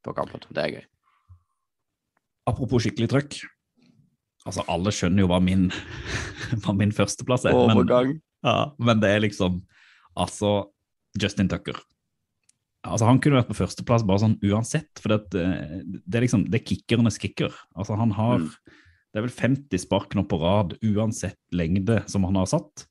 på 0.06 0.14
kampen. 0.18 0.46
Det 0.50 0.64
er 0.64 0.78
gøy. 0.78 0.86
Apropos 2.50 2.86
skikkelig 2.86 3.10
trøkk. 3.14 3.39
Altså, 4.46 4.66
alle 4.70 4.93
skjønner 4.93 5.26
jo 5.26 5.30
hva 5.32 5.41
min, 5.41 5.68
hva 6.64 6.76
min 6.78 6.93
førsteplass 6.93 7.48
er. 7.50 7.58
Men, 7.74 8.16
ja, 8.46 8.56
men 8.78 9.02
det 9.04 9.14
er 9.14 9.26
liksom 9.26 9.64
Altså, 10.16 10.70
Justin 11.20 11.50
Tucker. 11.52 11.76
Altså, 12.86 13.04
Han 13.10 13.18
kunne 13.20 13.41
vært 13.41 13.50
på 13.50 13.58
førsteplass 13.58 14.06
bare 14.08 14.22
sånn 14.22 14.38
uansett, 14.48 14.93
for 15.02 15.12
det, 15.12 15.41
eh, 15.41 15.82
det 15.84 16.20
er 16.20 16.24
liksom 16.24 16.46
det 16.48 16.62
er 16.62 16.70
kickernes 16.70 17.20
kicker. 17.20 17.52
Altså, 17.76 17.98
han 18.00 18.14
har 18.16 18.39
Mm. 18.46 18.50
Det 19.16 19.22
er 19.22 19.28
vel 19.30 19.32
50 19.32 19.80
spark 19.80 20.12
nå 20.12 20.26
på 20.28 20.36
rad, 20.41 20.74
uansett 20.84 21.39
lengde 21.56 22.02
som 22.12 22.26
han 22.28 22.36
har 22.36 22.50
satt. 22.52 22.84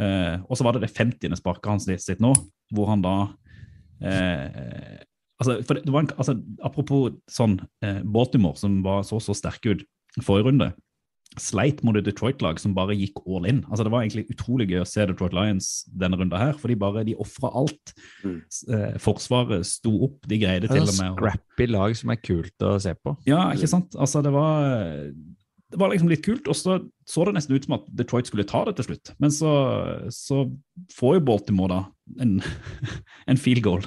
Eh, 0.00 0.36
og 0.48 0.58
så 0.58 0.66
var 0.66 0.76
det 0.76 0.86
det 0.86 0.94
50. 0.94 1.36
sparket 1.38 1.70
hans 1.70 1.88
sitt 2.02 2.22
nå, 2.22 2.32
hvor 2.74 2.90
han 2.90 3.04
da 3.04 3.16
eh, 4.02 5.02
altså, 5.38 5.60
for 5.62 5.76
det, 5.76 5.84
det 5.86 5.94
var 5.94 6.04
en, 6.04 6.14
altså, 6.16 6.38
Apropos 6.66 7.14
sånn 7.30 7.60
eh, 7.84 8.00
Baltimore, 8.02 8.58
som 8.58 8.80
var 8.86 9.04
så 9.06 9.20
så 9.22 9.36
sterke 9.38 9.76
ut 9.76 9.86
forrige 10.22 10.48
runde, 10.50 10.72
sleit 11.40 11.80
mot 11.82 11.96
et 11.98 12.06
Detroit-lag 12.06 12.60
som 12.62 12.74
bare 12.76 12.94
gikk 12.94 13.18
all 13.26 13.46
in. 13.50 13.62
Altså 13.66 13.86
Det 13.86 13.92
var 13.94 14.04
egentlig 14.04 14.28
utrolig 14.30 14.68
gøy 14.70 14.82
å 14.84 14.88
se 14.88 15.06
Detroit 15.08 15.34
Lions 15.34 15.70
denne 15.90 16.18
runden 16.20 16.38
her, 16.38 16.54
for 16.60 16.70
de 16.70 16.78
bare 16.78 17.04
de 17.08 17.16
ofra 17.20 17.50
alt. 17.58 17.94
Mm. 18.22 18.36
Eh, 18.76 18.98
forsvaret 19.02 19.66
sto 19.66 19.94
opp, 20.06 20.20
de 20.30 20.38
greide 20.42 20.70
til 20.70 20.84
og 20.84 20.94
med 21.00 21.18
scrappy 21.18 21.68
lag 21.72 21.96
som 21.98 22.14
er 22.14 22.20
kult 22.22 22.66
å 22.66 22.76
se 22.82 22.94
på. 22.94 23.16
ja, 23.28 23.48
ikke 23.56 23.70
sant? 23.70 23.98
Altså, 23.98 24.22
det 24.24 24.34
var, 24.34 25.10
det 25.74 25.80
var 25.82 25.90
liksom 25.90 26.10
litt 26.10 26.22
kult, 26.24 26.46
og 26.46 26.56
så 26.58 26.78
så 27.04 27.24
det 27.26 27.34
nesten 27.36 27.56
ut 27.56 27.66
som 27.66 27.74
at 27.76 27.88
Detroit 27.98 28.28
skulle 28.30 28.46
ta 28.48 28.62
det 28.68 28.76
til 28.78 28.86
slutt. 28.88 29.10
Men 29.20 29.32
så, 29.34 29.50
så 30.14 30.44
får 30.94 31.18
jo 31.18 31.24
Baltimore 31.26 31.72
da 31.74 32.22
en, 32.24 32.38
en 33.30 33.40
field 33.40 33.64
goal 33.66 33.82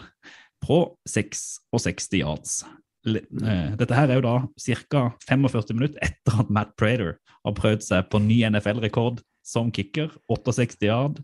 på 0.65 0.81
66 1.09 2.11
yards. 2.19 2.59
Eh, 3.07 3.71
Dette 3.79 3.95
her 3.95 4.11
er 4.11 4.19
jo 4.19 4.25
da 4.25 4.35
ca. 4.91 5.03
45 5.29 5.77
minutter 5.77 6.03
etter 6.03 6.43
at 6.43 6.51
Matt 6.53 6.75
Prater 6.79 7.15
har 7.47 7.57
prøvd 7.57 7.85
seg 7.85 8.09
på 8.11 8.21
ny 8.23 8.41
NFL-rekord 8.49 9.23
som 9.47 9.71
kicker. 9.71 10.11
68 10.29 10.83
yard. 10.89 11.21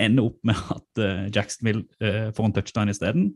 ender 0.00 0.30
opp 0.30 0.38
med 0.48 0.56
at 0.74 1.02
eh, 1.04 1.26
Jacksonville 1.34 1.84
eh, 2.00 2.30
får 2.34 2.50
en 2.50 2.56
touchdown 2.56 2.92
isteden. 2.92 3.32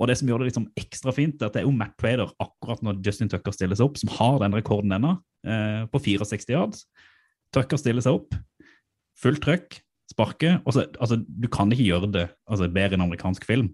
Og 0.00 0.10
det 0.10 0.16
som 0.18 0.28
gjør 0.28 0.42
det 0.42 0.48
liksom 0.50 0.66
ekstra 0.80 1.12
fint, 1.14 1.38
er 1.38 1.46
at 1.48 1.54
det 1.54 1.62
er 1.62 1.68
jo 1.68 1.76
Matt 1.76 1.94
Prader 2.00 2.32
akkurat 2.42 2.82
når 2.82 2.98
Justin 3.06 3.30
Tucker 3.30 3.54
stiller 3.54 3.78
seg 3.78 3.86
opp, 3.86 4.00
som 4.00 4.10
har 4.16 4.40
den 4.42 4.56
rekorden 4.56 4.94
ennå, 4.96 5.14
eh, 5.46 5.84
på 5.90 6.00
64 6.02 6.50
yards. 6.50 6.84
Tucker 7.54 7.78
stiller 7.78 8.02
seg 8.02 8.18
opp, 8.18 8.34
fullt 9.22 9.42
trøkk, 9.44 9.78
sparker. 10.10 10.60
og 10.66 10.74
så, 10.74 10.86
altså, 11.00 11.20
Du 11.22 11.48
kan 11.48 11.70
ikke 11.72 11.86
gjøre 11.86 12.10
det 12.12 12.28
altså, 12.50 12.68
bedre 12.68 12.98
enn 12.98 13.06
amerikansk 13.06 13.46
film. 13.46 13.70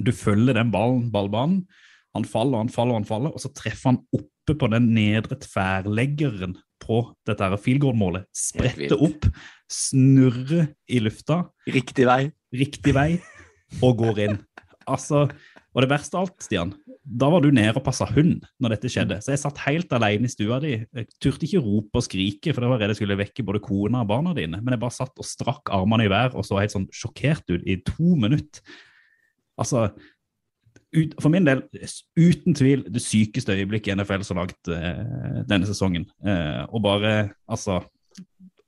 Du 0.00 0.10
følger 0.12 0.56
den 0.56 0.72
ballen, 0.72 1.10
ballbanen. 1.12 1.66
Han 2.14 2.24
faller, 2.24 2.58
han 2.62 2.70
faller, 2.70 2.94
han 2.94 3.04
faller, 3.08 3.34
og 3.34 3.42
så 3.42 3.50
treffer 3.54 3.92
han 3.92 4.00
oppe 4.14 4.54
på 4.54 4.68
den 4.70 4.92
nedre 4.94 5.36
tverrleggeren 5.42 6.56
på 6.84 7.00
dette 7.26 7.48
goal-målet. 7.82 8.26
Spretter 8.36 9.00
opp, 9.02 9.26
snurrer 9.70 10.68
i 10.88 11.00
lufta, 11.00 11.44
Riktig 11.66 12.06
vei. 12.06 12.32
riktig 12.54 12.94
vei, 12.94 13.20
og 13.82 13.98
går 13.98 14.18
inn. 14.28 14.38
Altså, 14.90 15.24
og 15.74 15.82
det 15.82 15.90
verste 15.90 16.18
av 16.18 16.26
alt, 16.26 16.36
Stian, 16.44 16.72
da 17.04 17.28
var 17.32 17.42
du 17.44 17.50
nede 17.54 17.74
og 17.76 17.84
passa 17.84 18.06
hund 18.08 18.44
når 18.62 18.76
dette 18.76 18.90
skjedde. 18.92 19.18
Så 19.24 19.34
jeg 19.34 19.42
satt 19.42 19.60
helt 19.66 19.92
alene 19.96 20.28
i 20.28 20.32
stua 20.32 20.60
di. 20.62 20.76
Jeg 20.80 21.08
turte 21.22 21.48
ikke 21.48 21.62
rope 21.64 22.00
og 22.00 22.06
skrike, 22.06 22.54
for 22.54 22.64
da 22.64 22.70
var 22.70 22.82
redd 22.82 22.94
jeg 22.94 23.00
skulle 23.02 23.18
vekke 23.18 23.46
både 23.46 23.62
kona 23.64 24.04
og 24.04 24.10
barna 24.12 24.34
dine. 24.36 24.60
Men 24.62 24.76
jeg 24.76 24.82
bare 24.84 24.96
satt 24.96 25.20
og 25.20 25.28
strakk 25.28 25.72
armene 25.74 26.06
i 26.06 26.12
vær 26.12 26.36
og 26.38 26.46
så 26.46 26.60
helt 26.60 26.74
sånn 26.74 26.88
sjokkert 26.94 27.50
ut 27.50 27.66
i 27.66 27.80
to 27.86 28.14
minutter. 28.20 28.62
Altså, 29.60 29.88
ut, 30.94 31.16
for 31.20 31.30
min 31.34 31.46
del, 31.46 31.64
uten 32.18 32.56
tvil 32.56 32.86
det 32.90 33.02
sykeste 33.02 33.54
øyeblikket 33.54 33.98
NFL 33.98 34.24
så 34.26 34.38
langt 34.38 34.70
eh, 34.72 35.42
denne 35.50 35.68
sesongen. 35.68 36.06
Eh, 36.26 36.62
og 36.70 36.84
bare, 36.86 37.14
altså 37.50 37.82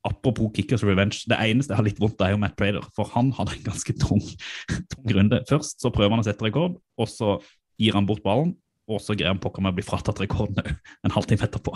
Apropos 0.07 0.53
Kickers 0.55 0.85
Revenge, 0.87 1.25
det 1.27 1.39
eneste 1.43 1.75
jeg 1.75 1.81
har 1.81 1.87
litt 1.89 2.01
vondt 2.03 2.21
av, 2.21 2.29
er 2.29 2.37
jo 2.37 2.43
Matt 2.43 2.57
Prader. 2.59 2.87
For 2.97 3.11
han 3.17 3.33
hadde 3.37 3.57
en 3.57 3.67
ganske 3.67 3.97
tung, 3.99 4.23
tung 4.93 5.11
runde. 5.19 5.43
Først 5.51 5.83
så 5.83 5.93
prøver 5.95 6.15
han 6.15 6.23
å 6.23 6.29
sette 6.29 6.47
rekord, 6.47 6.79
og 6.99 7.11
så 7.11 7.37
gir 7.81 7.99
han 7.99 8.09
bort 8.09 8.25
ballen. 8.27 8.55
Og 8.87 9.03
så 9.03 9.17
greier 9.17 9.35
han 9.35 9.43
pokker 9.43 9.65
meg 9.65 9.75
å 9.75 9.81
bli 9.81 9.87
fratatt 9.87 10.23
rekorden 10.23 10.63
en 11.05 11.15
halvtime 11.15 11.43
etterpå. 11.49 11.75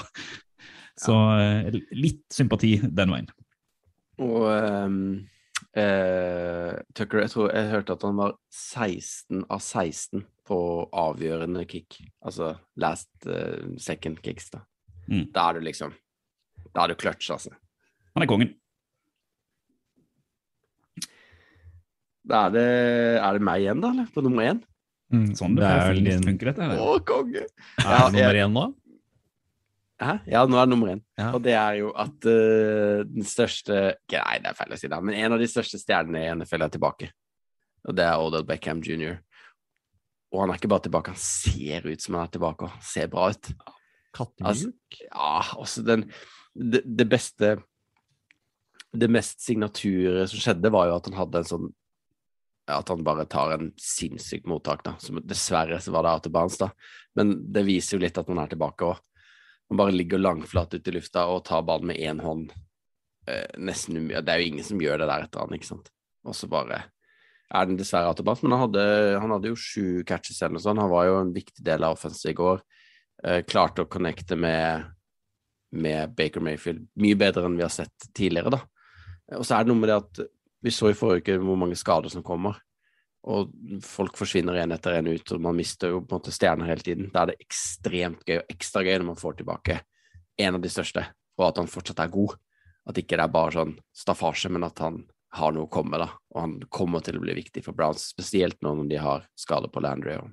Så 1.00 1.16
eh, 1.40 1.78
litt 1.96 2.22
sympati 2.34 2.76
den 2.84 3.14
veien. 3.14 3.30
Og 4.20 4.44
um, 4.46 4.98
eh, 5.74 6.76
Tucker, 6.94 7.24
jeg 7.24 7.32
tror 7.32 7.50
jeg 7.54 7.72
hørte 7.72 7.96
at 7.96 8.04
han 8.06 8.20
var 8.20 8.36
16 8.52 9.46
av 9.48 9.62
16 9.64 10.22
på 10.50 10.60
avgjørende 11.02 11.64
kick. 11.70 11.98
Altså 12.26 12.52
last 12.82 13.10
uh, 13.26 13.74
second 13.80 14.20
kicks, 14.22 14.50
da. 14.52 14.62
Mm. 15.10 15.26
Da 15.34 15.48
er 15.48 15.58
du 15.58 15.66
liksom 15.66 15.94
Da 16.70 16.84
er 16.84 16.92
du 16.92 17.00
clutch, 17.00 17.30
altså. 17.34 17.54
Han 18.16 18.24
er 18.24 18.30
kongen. 18.30 18.50
Da 22.30 22.46
er 22.46 22.52
det, 22.54 22.66
er 23.18 23.38
det 23.38 23.44
meg 23.46 23.64
igjen, 23.64 23.80
da, 23.82 23.90
eller? 23.94 24.10
På 24.14 24.22
nummer 24.24 24.46
én? 24.46 24.60
Sånn 25.34 25.56
det, 25.58 25.64
det 25.64 25.70
er 25.70 25.88
vel 25.90 26.04
din 26.06 26.26
funker, 26.26 26.52
dette. 26.52 26.68
Å, 26.78 26.98
konge! 27.06 27.46
Er 27.80 27.88
Ja, 27.88 28.02
det 28.06 28.20
nummer 28.20 28.38
én 28.44 28.54
nå? 28.54 28.66
Hæ? 30.00 30.12
Ja, 30.32 30.42
nå 30.48 30.56
er 30.56 30.68
det 30.68 30.72
nummer 30.72 30.92
én. 30.94 31.00
Ja. 31.18 31.30
Og 31.36 31.42
det 31.44 31.56
er 31.58 31.80
jo 31.80 31.90
at 31.98 32.28
uh, 32.28 33.00
den 33.04 33.26
største 33.28 33.80
Nei, 34.12 34.36
det 34.40 34.52
er 34.52 34.56
feil 34.56 34.76
å 34.76 34.78
si 34.80 34.88
det, 34.88 35.00
men 35.04 35.18
en 35.18 35.34
av 35.36 35.42
de 35.42 35.48
største 35.50 35.80
stjernene 35.80 36.22
i 36.22 36.30
NFL 36.38 36.64
er 36.68 36.72
tilbake. 36.76 37.10
Og 37.88 37.96
det 37.96 38.06
er 38.06 38.22
Odell 38.22 38.46
Beckham 38.48 38.80
jr. 38.84 39.18
Og 40.30 40.44
han 40.44 40.52
er 40.52 40.60
ikke 40.60 40.70
bare 40.70 40.86
tilbake, 40.86 41.12
han 41.16 41.20
ser 41.20 41.88
ut 41.90 42.04
som 42.04 42.16
han 42.16 42.28
er 42.28 42.34
tilbake, 42.36 42.68
og 42.68 42.86
ser 42.86 43.10
bra 43.12 43.26
ut. 43.34 43.50
Kattemjuk? 44.14 44.46
Altså, 44.46 44.70
ja, 45.10 45.32
også 45.58 45.84
den 45.86 46.06
det, 46.54 46.80
det 46.84 47.06
beste 47.10 47.56
Det 48.92 49.08
mest 49.10 49.40
signaturet 49.44 50.30
som 50.30 50.42
skjedde, 50.42 50.72
var 50.74 50.88
jo 50.88 50.96
at 50.98 51.06
han 51.10 51.18
hadde 51.20 51.42
en 51.42 51.50
sånn 51.52 51.68
At 52.70 52.90
han 52.90 53.04
bare 53.06 53.24
tar 53.26 53.54
en 53.54 53.70
sinnssykt 53.80 54.46
mottak, 54.46 54.82
da. 54.86 54.94
Som 55.02 55.18
dessverre 55.26 55.80
så 55.82 55.90
var 55.94 56.06
det 56.06 56.10
out 56.14 56.26
of 56.28 56.34
bounds, 56.34 56.58
da. 56.58 56.70
Men 57.18 57.32
det 57.50 57.64
viser 57.66 57.96
jo 57.96 58.04
litt 58.04 58.18
at 58.18 58.28
man 58.30 58.44
er 58.44 58.52
tilbake 58.52 58.86
òg. 58.86 59.00
Man 59.70 59.80
bare 59.80 59.94
ligger 59.94 60.22
langflat 60.22 60.74
ute 60.74 60.90
i 60.90 60.94
lufta 60.94 61.24
og 61.30 61.44
tar 61.46 61.64
ballen 61.66 61.90
med 61.90 61.98
én 61.98 62.22
hånd. 62.22 62.52
Eh, 63.26 63.58
nesten 63.58 63.98
umulig. 63.98 64.22
Det 64.26 64.32
er 64.32 64.42
jo 64.42 64.52
ingen 64.52 64.66
som 64.66 64.82
gjør 64.82 65.02
det 65.02 65.10
der 65.10 65.26
etter 65.26 65.42
han, 65.42 65.54
ikke 65.54 65.68
sant. 65.68 65.90
Og 66.26 66.36
så 66.36 66.46
bare 66.50 66.84
er 67.50 67.66
den 67.66 67.78
dessverre 67.78 68.10
out 68.10 68.22
of 68.22 68.26
bounds. 68.26 68.42
Men 68.42 68.54
han 68.54 68.64
hadde, 68.68 68.84
han 69.22 69.34
hadde 69.34 69.52
jo 69.52 69.58
sju 69.58 70.02
catches 70.06 70.40
eller 70.42 70.58
noe 70.58 70.64
sånt. 70.64 70.82
Han 70.82 70.92
var 70.92 71.08
jo 71.08 71.18
en 71.20 71.34
viktig 71.34 71.66
del 71.66 71.86
av 71.86 71.98
offensivet 71.98 72.34
i 72.34 72.40
går. 72.40 72.62
Eh, 73.24 73.42
klarte 73.46 73.84
å 73.84 73.90
connecte 73.90 74.38
med, 74.38 74.86
med 75.74 76.14
Baker 76.16 76.44
Mayfield 76.44 76.86
mye 77.02 77.18
bedre 77.18 77.46
enn 77.46 77.58
vi 77.58 77.66
har 77.66 77.74
sett 77.74 78.10
tidligere, 78.14 78.54
da. 78.54 78.62
Og 79.36 79.44
så 79.46 79.56
er 79.56 79.64
det 79.64 79.70
noe 79.72 79.80
med 79.80 79.90
det 79.92 79.98
at 80.00 80.20
vi 80.64 80.72
så 80.74 80.90
i 80.90 80.96
forrige 80.98 81.22
uke 81.22 81.38
hvor 81.44 81.58
mange 81.60 81.78
skader 81.78 82.10
som 82.12 82.24
kommer. 82.26 82.58
Og 83.30 83.50
folk 83.84 84.16
forsvinner 84.16 84.56
en 84.62 84.72
etter 84.72 84.96
en 84.96 85.10
ut, 85.12 85.32
og 85.36 85.40
man 85.44 85.56
mister 85.58 85.92
jo 85.92 86.00
på 86.00 86.14
en 86.16 86.20
måte 86.22 86.32
stjerner 86.32 86.70
hele 86.70 86.84
tiden. 86.84 87.10
Da 87.12 87.22
er 87.26 87.32
det 87.32 87.40
ekstremt 87.44 88.22
gøy, 88.26 88.38
og 88.40 88.52
ekstra 88.54 88.82
gøy 88.86 88.96
når 88.98 89.08
man 89.12 89.20
får 89.20 89.38
tilbake 89.42 89.76
en 90.40 90.56
av 90.56 90.62
de 90.64 90.70
største, 90.72 91.04
og 91.36 91.44
at 91.50 91.60
han 91.60 91.68
fortsatt 91.68 92.00
er 92.00 92.12
god. 92.14 92.36
At 92.88 92.96
ikke 92.98 93.18
det 93.20 93.26
er 93.26 93.32
bare 93.34 93.52
sånn 93.52 93.74
staffasje, 93.92 94.48
men 94.50 94.64
at 94.64 94.80
han 94.80 95.02
har 95.36 95.52
noe 95.54 95.68
å 95.68 95.70
komme 95.70 95.92
med, 95.94 96.00
da. 96.02 96.08
Og 96.32 96.40
han 96.40 96.54
kommer 96.72 97.04
til 97.04 97.20
å 97.20 97.22
bli 97.22 97.36
viktig 97.36 97.62
for 97.62 97.76
Browns, 97.76 98.08
spesielt 98.10 98.56
nå 98.64 98.72
når 98.80 98.88
de 98.90 99.02
har 99.04 99.28
skader 99.38 99.70
på 99.70 99.82
Landry 99.84 100.16
og 100.16 100.32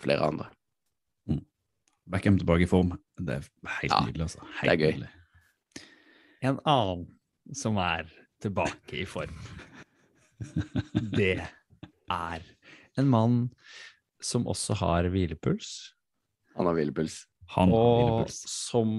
flere 0.00 0.30
andre. 0.30 0.46
Beckham 2.12 2.38
tilbake 2.38 2.64
i 2.64 2.70
form. 2.70 2.94
Det 3.18 3.34
er 3.36 3.44
helt 3.80 3.92
Ja, 3.92 4.00
nydelig, 4.06 4.24
altså. 4.26 4.46
det 4.62 4.70
er 4.72 4.78
gøy. 4.80 4.92
nydelig. 4.96 5.10
En 6.42 6.58
annen 6.66 7.04
som 7.54 7.76
er 7.78 8.08
tilbake 8.42 9.00
i 9.02 9.06
form. 9.08 9.34
Det 11.16 11.36
er 12.10 12.44
en 12.98 13.08
mann 13.10 13.36
som 14.22 14.44
også 14.50 14.76
har 14.82 15.08
hvilepuls, 15.10 15.92
Han 16.56 16.68
har 16.68 16.76
hvilepuls. 16.76 17.22
Han 17.54 17.70
har 17.72 17.78
og 17.78 18.00
hvilepuls. 18.02 18.40
som 18.50 18.98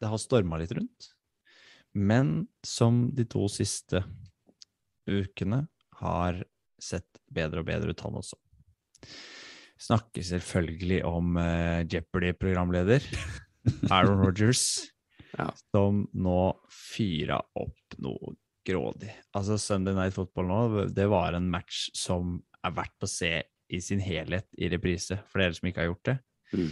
det 0.00 0.08
har 0.10 0.20
storma 0.20 0.58
litt 0.60 0.72
rundt, 0.76 1.10
men 1.94 2.46
som 2.66 3.04
de 3.14 3.24
to 3.30 3.44
siste 3.52 4.00
ukene 5.06 5.64
har 6.00 6.40
sett 6.82 7.20
bedre 7.32 7.62
og 7.62 7.68
bedre 7.68 7.92
ut, 7.94 8.00
han 8.04 8.18
også. 8.18 8.36
Snakker 9.84 10.24
selvfølgelig 10.24 11.02
om 11.06 11.36
uh, 11.38 11.84
Jeopardy-programleder 11.90 13.04
Aaron 13.94 14.24
Rogers, 14.24 14.64
Ja. 15.34 15.48
som 15.74 16.04
nå 16.14 16.38
fyra 16.70 17.40
opp 17.58 17.96
noe 17.98 18.36
grådig. 18.66 19.12
Altså, 19.36 19.58
Sunday 19.60 19.96
Night 19.96 20.16
Football 20.16 20.50
nå, 20.50 20.60
det 20.94 21.06
var 21.12 21.36
en 21.36 21.50
match 21.52 21.88
som 21.96 22.38
er 22.64 22.74
verdt 22.76 23.04
å 23.06 23.10
se 23.10 23.32
i 23.74 23.80
sin 23.82 24.02
helhet 24.04 24.48
i 24.60 24.68
reprise, 24.72 25.18
for 25.30 25.42
dere 25.42 25.56
som 25.56 25.68
ikke 25.68 25.82
har 25.82 25.90
gjort 25.90 26.10
det. 26.10 26.16
Mm. 26.54 26.70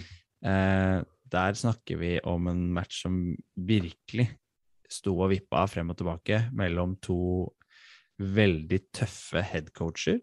Eh, 0.53 0.99
der 1.32 1.59
snakker 1.59 2.01
vi 2.01 2.12
om 2.28 2.49
en 2.51 2.66
match 2.74 3.03
som 3.05 3.18
virkelig 3.57 4.28
sto 4.93 5.14
og 5.16 5.32
vippa 5.32 5.64
frem 5.70 5.93
og 5.93 5.99
tilbake 6.01 6.43
mellom 6.57 6.99
to 7.05 7.18
veldig 8.22 8.80
tøffe 8.95 9.43
headcoacher, 9.47 10.20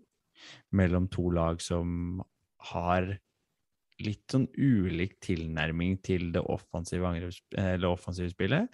mellom 0.77 1.09
to 1.11 1.25
lag 1.35 1.59
som 1.63 2.21
har 2.71 3.15
litt 3.99 4.31
sånn 4.31 4.45
ulik 4.55 5.17
tilnærming 5.23 5.97
til 6.05 6.29
det 6.35 6.43
offensive, 6.47 7.09
eller 7.57 7.89
offensive 7.89 8.31
spillet, 8.31 8.69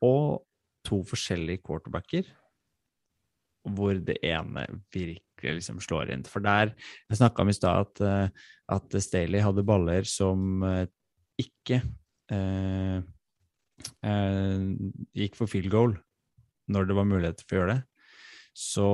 og 0.00 0.40
to 0.86 1.02
forskjellige 1.04 1.60
quarterbacker, 1.66 2.28
hvor 3.68 3.98
det 4.00 4.16
ene 4.24 4.64
virkelig 4.94 5.58
liksom 5.60 5.80
slår 5.84 6.12
inn. 6.14 6.24
For 6.24 6.40
der 6.44 6.74
Jeg 7.08 7.20
snakka 7.20 7.42
om 7.42 7.52
i 7.52 7.56
stad 7.56 7.86
at, 7.86 8.00
eh, 8.00 8.28
at 8.68 9.02
Staley 9.02 9.42
hadde 9.44 9.66
baller 9.66 10.04
som 10.08 10.62
eh, 10.64 10.86
ikke 11.40 11.80
eh, 12.32 13.00
eh, 14.04 14.64
gikk 15.16 15.38
for 15.38 15.50
field 15.50 15.70
goal 15.72 15.96
når 16.70 16.86
det 16.86 16.96
var 16.96 17.08
mulighet 17.08 17.42
for 17.44 17.56
å 17.56 17.60
gjøre 17.60 17.74
det. 17.74 17.82
Så 18.60 18.88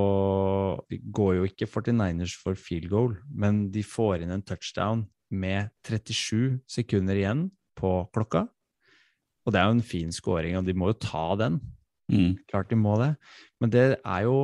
går 0.87 1.31
jo 1.37 1.47
ikke 1.49 1.67
49ers 1.69 2.35
for 2.39 2.57
field 2.57 2.89
goal, 2.89 3.15
men 3.29 3.67
de 3.73 3.83
får 3.85 4.23
inn 4.23 4.33
en 4.33 4.45
touchdown 4.45 5.05
med 5.33 5.71
37 5.85 6.61
sekunder 6.69 7.17
igjen 7.19 7.47
på 7.77 7.91
klokka. 8.15 8.45
Og 9.45 9.53
det 9.53 9.61
er 9.61 9.69
jo 9.69 9.77
en 9.77 9.89
fin 9.89 10.13
scoring, 10.13 10.57
og 10.59 10.65
de 10.67 10.75
må 10.77 10.91
jo 10.91 10.99
ta 11.03 11.27
den. 11.39 11.59
Mm. 12.11 12.37
Klart 12.47 12.69
de 12.71 12.75
må 12.79 12.93
det. 13.01 13.09
Men 13.59 13.69
det 13.73 13.81
er 13.99 14.21
jo 14.23 14.37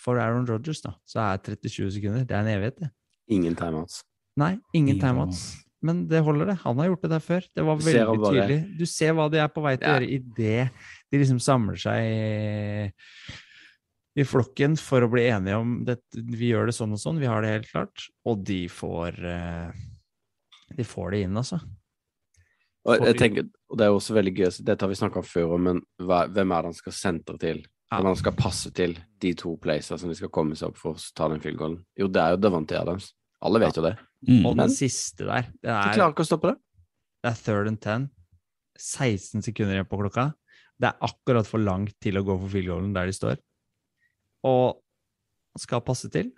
For 0.00 0.16
Aaron 0.20 0.46
Rodgers, 0.48 0.80
da, 0.80 0.94
så 1.08 1.20
er 1.20 1.38
30-20 1.44 1.90
sekunder 1.92 2.24
det 2.24 2.32
er 2.36 2.40
en 2.40 2.52
evighet, 2.54 2.78
det. 2.80 2.90
Ingen 3.28 3.54
timeouts. 3.56 3.98
Nei, 4.40 4.54
ingen 4.72 4.94
Ingen 4.96 5.00
timeouts. 5.02 5.42
Men 5.84 6.02
det 6.08 6.20
holder, 6.24 6.46
det. 6.50 6.54
Han 6.64 6.76
har 6.80 6.88
gjort 6.90 7.02
det 7.06 7.10
der 7.14 7.22
før. 7.24 7.44
Det 7.56 7.64
var 7.64 7.76
veldig 7.80 8.00
du 8.04 8.22
bare- 8.22 8.32
tydelig. 8.34 8.78
Du 8.78 8.84
ser 8.88 9.12
hva 9.16 9.30
de 9.32 9.38
er 9.40 9.48
på 9.48 9.62
vei 9.64 9.76
til 9.76 9.88
å 9.88 9.92
gjøre 9.94 10.08
idet 10.16 10.70
de 11.10 11.18
liksom 11.20 11.38
samler 11.40 11.76
seg 11.80 12.00
i, 12.04 13.22
i 14.20 14.24
flokken 14.28 14.76
for 14.80 15.04
å 15.04 15.10
bli 15.12 15.24
enige 15.30 15.56
om 15.60 15.78
det. 15.84 15.98
Vi 16.16 16.50
gjør 16.52 16.68
det 16.68 16.74
sånn 16.76 16.92
og 16.96 17.00
sånn, 17.00 17.20
vi 17.20 17.28
har 17.30 17.40
det 17.44 17.54
helt 17.54 17.70
klart. 17.70 18.08
Og 18.28 18.42
de 18.44 18.66
får 18.68 19.16
eh, 19.24 19.70
De 20.76 20.84
får 20.84 21.10
det 21.12 21.22
inn, 21.26 21.36
altså. 21.40 21.60
Og 22.88 23.04
jeg 23.04 23.16
tenker, 23.20 23.48
og 23.70 23.78
det 23.78 23.86
er 23.86 23.92
jo 23.92 23.98
også 24.00 24.16
veldig 24.16 24.32
gøy, 24.34 24.48
dette 24.66 24.82
har 24.82 24.90
vi 24.90 24.98
snakka 24.98 25.20
om 25.22 25.26
før, 25.26 25.52
men 25.62 25.80
hva, 26.02 26.24
hvem 26.26 26.52
er 26.52 26.64
det 26.64 26.72
han 26.72 26.78
skal 26.78 26.96
sentre 26.96 27.36
til 27.38 27.60
Når 27.90 28.06
han 28.08 28.18
skal 28.18 28.34
passe 28.38 28.70
til 28.74 28.96
de 29.22 29.30
to 29.38 29.56
playsa 29.62 29.98
som 29.98 30.10
de 30.10 30.16
skal 30.18 30.30
komme 30.30 30.54
seg 30.58 30.70
opp 30.70 30.78
for 30.78 30.94
å 30.94 31.10
ta 31.14 31.26
den 31.30 31.40
field 31.42 31.58
goalen. 31.58 31.80
Jo, 31.98 32.06
det 32.06 32.22
er 32.22 32.34
jo 32.34 32.40
Davante 32.42 32.78
Adams. 32.78 33.08
Alle 33.42 33.62
vet 33.62 33.78
jo 33.78 33.82
det. 33.82 33.96
Mm. 34.28 34.44
Og 34.46 34.56
den 34.60 34.70
siste 34.70 35.26
der, 35.26 35.48
det 35.58 35.70
De 35.70 35.74
er, 35.74 35.96
klarer 35.96 36.14
ikke 36.14 36.26
å 36.26 36.28
stoppe 36.28 36.52
det. 36.52 36.60
det 37.24 37.30
er 37.32 37.40
third 37.40 37.70
and 37.70 37.80
ten. 37.82 38.04
16 38.78 39.42
sekunder 39.42 39.74
igjen 39.74 39.88
på 39.90 39.98
klokka. 39.98 40.28
Det 40.80 40.90
er 40.90 41.08
akkurat 41.08 41.48
for 41.48 41.62
langt 41.62 41.96
til 42.02 42.20
å 42.20 42.24
gå 42.24 42.36
for 42.42 42.52
field 42.52 42.70
goalen 42.70 42.94
der 42.94 43.10
de 43.10 43.16
står. 43.16 43.40
Og 44.46 44.78
han 45.50 45.64
skal 45.64 45.82
passe 45.84 46.10
til 46.14 46.30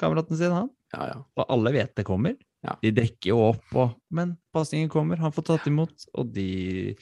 kameraten 0.00 0.38
sin, 0.38 0.52
han. 0.54 0.70
Ja, 0.94 1.06
ja. 1.12 1.18
Og 1.38 1.46
alle 1.54 1.74
vet 1.76 1.94
det 1.96 2.06
kommer. 2.08 2.34
Ja. 2.66 2.76
De 2.82 2.92
dekker 2.92 3.32
jo 3.32 3.40
opp, 3.50 3.66
og, 3.72 3.92
men 4.12 4.34
pasningen 4.54 4.90
kommer. 4.92 5.20
Han 5.22 5.32
får 5.32 5.46
tatt 5.48 5.68
imot, 5.70 6.08
og 6.12 6.32
de 6.34 6.96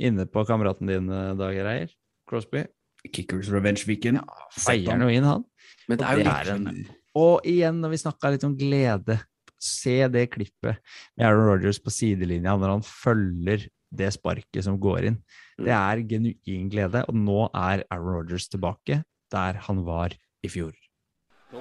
inne 0.00 0.24
på 0.30 0.44
kameraten 0.48 0.88
din, 0.88 1.10
Dag 1.36 1.58
Reier, 1.66 1.90
Crosby, 2.30 2.64
Kickers 3.12 3.50
Revenge 3.52 3.84
Weekend. 3.88 4.22
feier 4.56 4.94
han 4.94 5.04
jo 5.04 5.10
inn, 5.12 5.26
han. 5.26 5.44
Men 5.88 6.00
det 6.00 6.06
er 6.06 6.20
jo 6.20 6.24
det 6.24 6.32
er 6.32 6.54
en 6.54 6.70
Og 7.18 7.48
igjen, 7.48 7.80
når 7.82 7.92
vi 7.94 8.00
snakka 8.04 8.32
litt 8.32 8.46
om 8.46 8.56
glede, 8.56 9.18
se 9.60 9.98
det 10.08 10.30
klippet 10.32 10.78
med 11.18 11.26
Aaron 11.26 11.50
Rodgers 11.50 11.80
på 11.82 11.92
sidelinja 11.92 12.54
når 12.56 12.78
han 12.78 12.84
følger 12.86 13.66
det 13.90 14.12
sparket 14.14 14.64
som 14.64 14.78
går 14.80 15.10
inn. 15.10 15.18
Det 15.60 15.74
er 15.74 16.00
genuin 16.08 16.70
glede, 16.72 17.02
og 17.04 17.18
nå 17.18 17.42
er 17.50 17.84
Aaron 17.90 18.22
Rodgers 18.22 18.48
tilbake 18.48 19.02
der 19.30 19.60
han 19.66 19.84
var 19.84 20.14
i 20.42 20.48
fjor. 20.48 20.72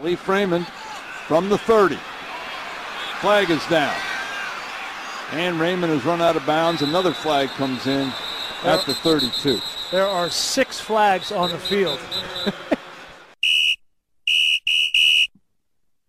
Lee 0.04 0.16
Freeman 0.16 0.64
from 1.28 1.50
the 1.50 1.58
30. 1.68 1.98
Flag 3.22 3.50
is 3.50 3.66
down. 3.68 3.96
And 5.34 5.60
Raymond 5.60 5.92
has 5.92 6.06
run 6.06 6.22
out 6.22 6.38
of 6.38 6.46
bounds. 6.46 6.82
Another 6.82 7.12
flag 7.12 7.50
comes 7.50 7.86
in 7.86 8.14
at 8.64 8.86
the 8.86 8.94
32. 8.94 9.60
There 9.92 10.08
are 10.08 10.30
six 10.30 10.80
flags 10.80 11.30
on 11.30 11.50
the 11.50 11.58
field. 11.58 12.00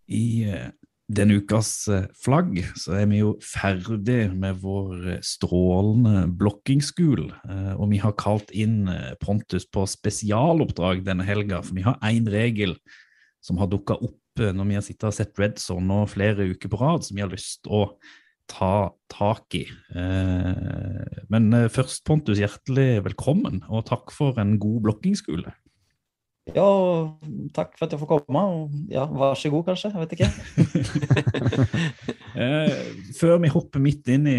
I 0.06 0.44
eh, 0.46 0.70
denne 1.10 1.40
ukas 1.42 1.88
eh, 1.90 2.06
flagg 2.14 2.62
så 2.78 2.94
er 3.00 3.10
vi 3.10 3.18
jo 3.24 3.34
ferdig 3.42 4.30
med 4.30 4.62
vår 4.62 5.10
eh, 5.16 5.20
strålende 5.26 6.28
blokkingsskul. 6.38 7.32
og 7.74 7.90
vi 7.90 7.98
har 7.98 8.14
kalt 8.22 8.54
inn 8.54 8.86
Pontus 9.18 9.66
på 9.66 9.82
spesialoppdrag 9.82 11.02
denne 11.10 11.26
helga, 11.26 11.58
for 11.58 11.74
vi 11.74 11.82
har 11.90 11.98
én 12.06 12.30
regel 12.30 12.78
som 13.42 13.58
har 13.58 13.66
dukka 13.66 13.98
opp 13.98 14.19
når 14.38 14.68
vi 14.68 14.76
har 14.78 14.84
sittet 14.86 15.08
og 15.08 15.16
sett 15.16 15.38
Red 15.40 15.58
Zone 15.58 15.88
nå 15.88 16.04
flere 16.10 16.46
uker 16.52 16.70
på 16.70 16.78
rad, 16.80 17.06
som 17.06 17.18
vi 17.18 17.24
har 17.24 17.32
lyst 17.32 17.62
til 17.64 17.74
å 17.80 17.84
ta 18.50 18.90
tak 19.10 19.54
i. 19.58 19.64
Eh, 19.94 21.24
Men 21.30 21.52
eh, 21.54 21.68
først, 21.70 22.04
Pontus, 22.06 22.40
hjertelig 22.40 23.04
velkommen, 23.06 23.62
og 23.70 23.86
takk 23.90 24.10
for 24.14 24.38
en 24.42 24.56
god 24.62 24.80
blokkingsskole. 24.88 25.54
Ja, 26.48 26.66
takk 27.54 27.76
for 27.76 27.86
at 27.86 27.92
jeg 27.94 28.00
får 28.00 28.08
komme. 28.10 28.40
og 28.40 28.70
Ja, 28.90 29.04
vær 29.06 29.36
så 29.38 29.50
god, 29.52 29.64
kanskje. 29.68 29.90
Jeg 29.92 30.00
vet 30.00 30.12
ikke. 30.18 30.30
Eh, 32.40 32.70
før 33.18 33.40
vi 33.42 33.48
hopper 33.50 33.82
midt 33.82 34.06
inn 34.08 34.22
i, 34.30 34.38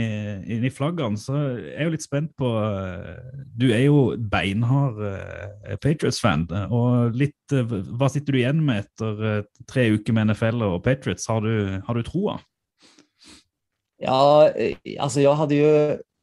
inn 0.56 0.64
i 0.64 0.70
flaggene, 0.72 1.20
så 1.20 1.36
er 1.36 1.58
jeg 1.76 1.88
jo 1.89 1.91
litt 1.91 2.06
spent 2.06 2.30
på 2.39 2.47
eh, 2.56 3.18
Du 3.60 3.66
er 3.68 3.82
jo 3.84 4.16
beinhard 4.32 4.95
eh, 5.06 5.76
Patriots-fan. 5.76 6.45
og 6.72 7.18
litt, 7.20 7.36
Hva 7.52 8.08
sitter 8.10 8.32
du 8.32 8.39
igjen 8.39 8.64
med 8.64 8.86
etter 8.86 9.43
tre 9.70 9.89
uker 9.91 10.16
med 10.16 10.32
NFL 10.32 10.64
og 10.70 10.80
Patriots? 10.88 11.28
Har 11.28 11.43
du, 11.43 11.84
har 11.84 11.99
du 11.99 12.08
troa? 12.08 12.38
Ja, 13.99 14.47
altså 14.95 15.22
jeg 15.22 15.38
hadde 15.43 15.60
jo 15.60 15.74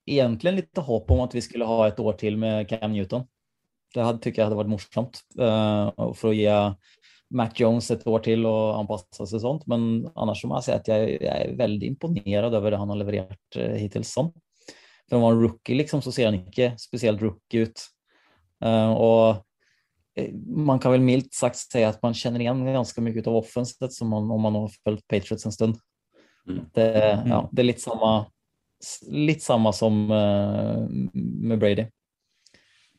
egentlig 0.09 0.57
litt 0.63 0.85
håp 0.89 1.13
om 1.13 1.27
at 1.29 1.37
vi 1.37 1.45
skulle 1.45 1.69
ha 1.69 1.83
et 1.87 2.01
år 2.01 2.17
til 2.19 2.41
med 2.41 2.65
Cam 2.73 2.97
Newton. 2.97 3.29
Det 3.95 4.05
hadde, 4.05 4.21
tycker 4.21 4.43
jeg 4.43 4.51
hadde 4.51 4.59
vært 4.59 4.71
morsomt 4.73 5.21
for 5.37 6.29
å 6.29 6.35
gi 6.37 6.49
Matt 7.39 7.61
Jones 7.61 7.91
et 7.93 8.05
år 8.09 8.23
til 8.25 8.47
og 8.49 8.79
anpasse 8.79 9.27
seg 9.29 9.43
sånt. 9.43 9.65
Men 9.69 10.09
annars 10.17 10.43
må 10.49 10.59
jeg 10.59 10.69
si 10.69 10.75
at 10.75 10.91
jeg, 10.91 11.17
jeg, 11.23 11.29
er 11.29 11.57
veldig 11.59 11.91
imponert 11.93 12.57
over 12.57 12.73
det 12.73 12.81
han 12.81 12.93
har 12.93 13.01
levert 13.01 13.33
hittil 13.53 13.75
hittills. 13.81 14.13
Sånn. 14.17 14.31
For 15.09 15.17
att 15.17 15.23
han 15.23 15.33
en 15.33 15.41
rookie 15.43 15.75
liksom, 15.75 16.03
så 16.03 16.13
ser 16.13 16.29
han 16.29 16.37
ikke 16.37 16.75
spesielt 16.79 17.23
rookie 17.23 17.61
ut. 17.61 17.81
Eh, 18.65 18.91
och 18.93 19.37
eh, 20.15 20.35
man 20.47 20.79
kan 20.79 20.93
vel 20.93 21.01
mildt 21.01 21.35
sagt 21.35 21.57
si 21.57 21.85
at 21.85 22.03
man 22.03 22.15
igjen 22.15 22.65
ganske 22.67 23.01
mye 23.01 23.17
ut 23.17 23.27
av 23.27 23.37
offenset 23.41 23.93
som 23.93 24.09
man, 24.09 24.31
om 24.31 24.43
man 24.43 24.55
har 24.55 24.69
fulgt 24.85 25.07
Patriots 25.09 25.47
en 25.47 25.53
stund. 25.53 25.79
Mm. 26.49 26.65
Det, 26.75 26.89
ja, 27.29 27.49
det 27.53 27.63
er 27.63 27.71
litt 27.71 27.81
samme, 27.81 28.13
litt 29.09 29.43
samme 29.43 29.73
som 29.73 30.11
eh, 30.13 30.85
med 31.15 31.59
Brady. 31.59 31.89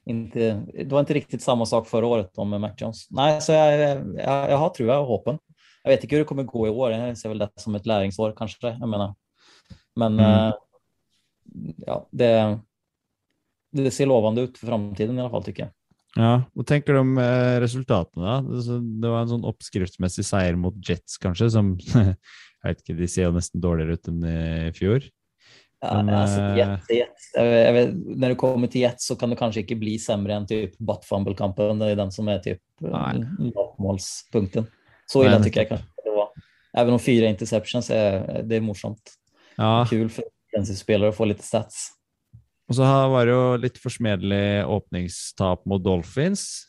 Inte, 0.10 0.64
det 0.74 0.92
var 0.92 1.00
inte 1.00 1.14
riktigt 1.14 1.42
samma 1.42 1.66
sak 1.66 1.88
förra 1.88 2.08
året 2.08 2.32
då 2.36 2.44
med 2.46 2.62
Mac 2.62 2.72
Jones. 2.78 3.12
Nej, 3.12 3.42
så 3.42 3.52
jag, 3.52 3.80
jag, 4.16 4.52
jag 4.52 4.58
har 4.58 4.70
tror 4.70 4.90
jag 4.90 5.06
håpen. 5.06 5.38
Jag 5.84 5.92
vet 5.92 6.04
inte 6.04 6.16
hur 6.16 6.22
det 6.24 6.28
kommer 6.28 6.44
gå 6.44 6.68
i 6.68 6.70
år. 6.70 6.92
Jag 6.92 7.18
ser 7.18 7.30
väl 7.30 7.38
det 7.40 7.50
som 7.56 7.76
ett 7.76 7.86
läringsår 7.86 8.34
kanske. 8.38 8.68
Jag 8.80 8.90
menar. 8.90 9.16
Men 9.96 10.20
Mm. 10.20 10.48
eh, 10.48 10.54
ja, 11.88 12.08
det, 12.12 12.60
det 13.72 13.92
ser 13.92 14.06
lovande 14.06 14.42
ut 14.42 14.58
för 14.58 14.68
framtiden 14.68 15.18
i 15.18 15.22
alla 15.22 15.30
fall 15.30 15.44
tycker 15.44 15.64
jag. 15.64 15.72
Ja, 16.16 16.44
Hva 16.56 16.64
tenker 16.66 16.94
du 16.94 17.00
om 17.00 17.18
eh, 17.22 17.60
resultatene, 17.62 18.26
da? 18.26 18.42
Det, 18.42 18.80
det 19.02 19.10
var 19.14 19.22
en 19.22 19.30
sånn 19.30 19.46
oppskriftsmessig 19.46 20.26
seier 20.26 20.56
mot 20.58 20.74
Jets, 20.90 21.20
kanskje, 21.22 21.52
som 21.54 21.76
jeg 21.94 22.16
vet 22.66 22.82
ikke, 22.82 22.98
De 22.98 23.08
ser 23.08 23.28
jo 23.30 23.36
nesten 23.38 23.62
dårligere 23.62 23.94
ut 24.00 24.10
enn 24.10 24.26
i 24.26 24.72
fjor. 24.74 25.06
Ja, 25.82 26.04
Men, 26.04 26.16
alltså, 26.16 26.40
eh, 26.42 26.58
jet, 26.98 27.28
jag 27.34 27.74
vet, 27.74 27.94
når 27.94 28.30
du 28.30 28.36
kommer 28.36 28.68
til 28.68 28.82
Jets 28.82 29.06
så 29.08 29.16
kan 29.16 29.32
det 29.32 29.38
kanskje 29.40 29.62
ikke 29.64 29.78
bli 29.80 29.94
semre 30.02 30.36
enn 30.36 30.48
typ 30.48 30.74
butt 30.78 31.06
fumble-kampen. 31.08 31.80
Det 31.80 31.94
är 31.94 31.96
den 31.96 32.12
som 32.12 32.28
er 32.28 32.40
typ 32.44 32.60
Nej. 32.80 33.24
Så 35.08 35.24
ille 35.24 35.38
illa 35.38 35.46
jeg 35.46 35.54
kanskje 35.54 35.62
jag 35.62 35.70
kanske 35.70 36.04
det 36.04 36.16
var. 36.16 36.30
Even 36.78 36.94
om 36.94 37.00
fire 37.00 37.30
interceptions 37.32 37.90
er, 37.90 38.44
det 38.44 38.60
er 38.60 38.66
morsomt. 38.66 39.16
Ja, 39.56 39.86
Kul 39.90 40.10
for 40.10 40.28
spelare 40.76 41.14
å 41.14 41.16
få 41.16 41.30
litt 41.30 41.44
stats. 41.44 41.94
Og 42.70 42.76
så 42.78 42.86
var 42.86 43.26
det 43.26 43.34
jo 43.34 43.46
litt 43.58 43.80
forsmedelig 43.82 44.66
åpningstap 44.70 45.66
mot 45.66 45.82
Dolphins. 45.84 46.68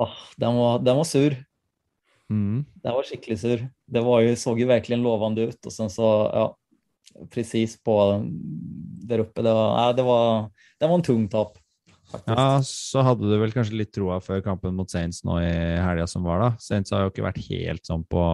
Åh, 0.00 0.16
den, 0.40 0.56
var, 0.56 0.78
den 0.78 0.96
var 0.96 1.04
sur. 1.04 1.36
Mm. 2.32 2.64
Den 2.82 2.96
var 2.96 3.06
skikkelig 3.06 3.38
sur. 3.42 3.66
Det 3.86 4.02
var 4.04 4.22
jo, 4.24 4.34
så 4.40 4.54
jo 4.58 4.68
virkelig 4.70 4.98
lovende 5.02 5.50
ut 5.50 5.68
og 5.68 5.74
sen 5.74 5.92
så, 5.92 6.08
ja, 6.32 6.46
precis 7.30 7.76
på 7.82 7.98
der 9.04 9.24
oppe. 9.24 9.42
Det 9.42 9.52
var, 9.52 9.76
nei, 9.76 9.92
det 9.96 10.06
var, 10.06 10.50
det 10.80 10.88
var 10.88 10.98
en 10.98 11.06
tung 11.06 11.28
tap. 11.28 11.58
Faktisk. 12.10 12.28
Ja, 12.30 12.62
så 12.62 13.02
hadde 13.02 13.30
du 13.30 13.38
vel 13.40 13.52
kanskje 13.52 13.78
litt 13.80 13.92
troa 13.94 14.20
før 14.22 14.42
kampen 14.44 14.76
mot 14.76 14.90
Saints 14.90 15.24
nå 15.24 15.38
i 15.42 15.54
helga 15.80 16.06
som 16.06 16.26
var, 16.26 16.42
da. 16.42 16.50
Saints 16.62 16.92
har 16.94 17.06
jo 17.06 17.12
ikke 17.12 17.24
vært 17.26 17.40
helt 17.48 17.86
sånn 17.86 18.04
på, 18.06 18.24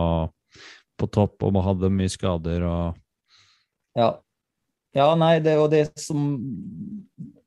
på 1.00 1.08
topp 1.14 1.46
og 1.46 1.60
hadde 1.64 1.92
mye 1.94 2.12
skader 2.12 2.66
og 2.68 2.98
Ja, 3.98 4.20
ja 4.92 5.14
nei, 5.14 5.40
det, 5.40 5.58
och 5.58 5.70
det 5.70 5.98
som 5.98 6.36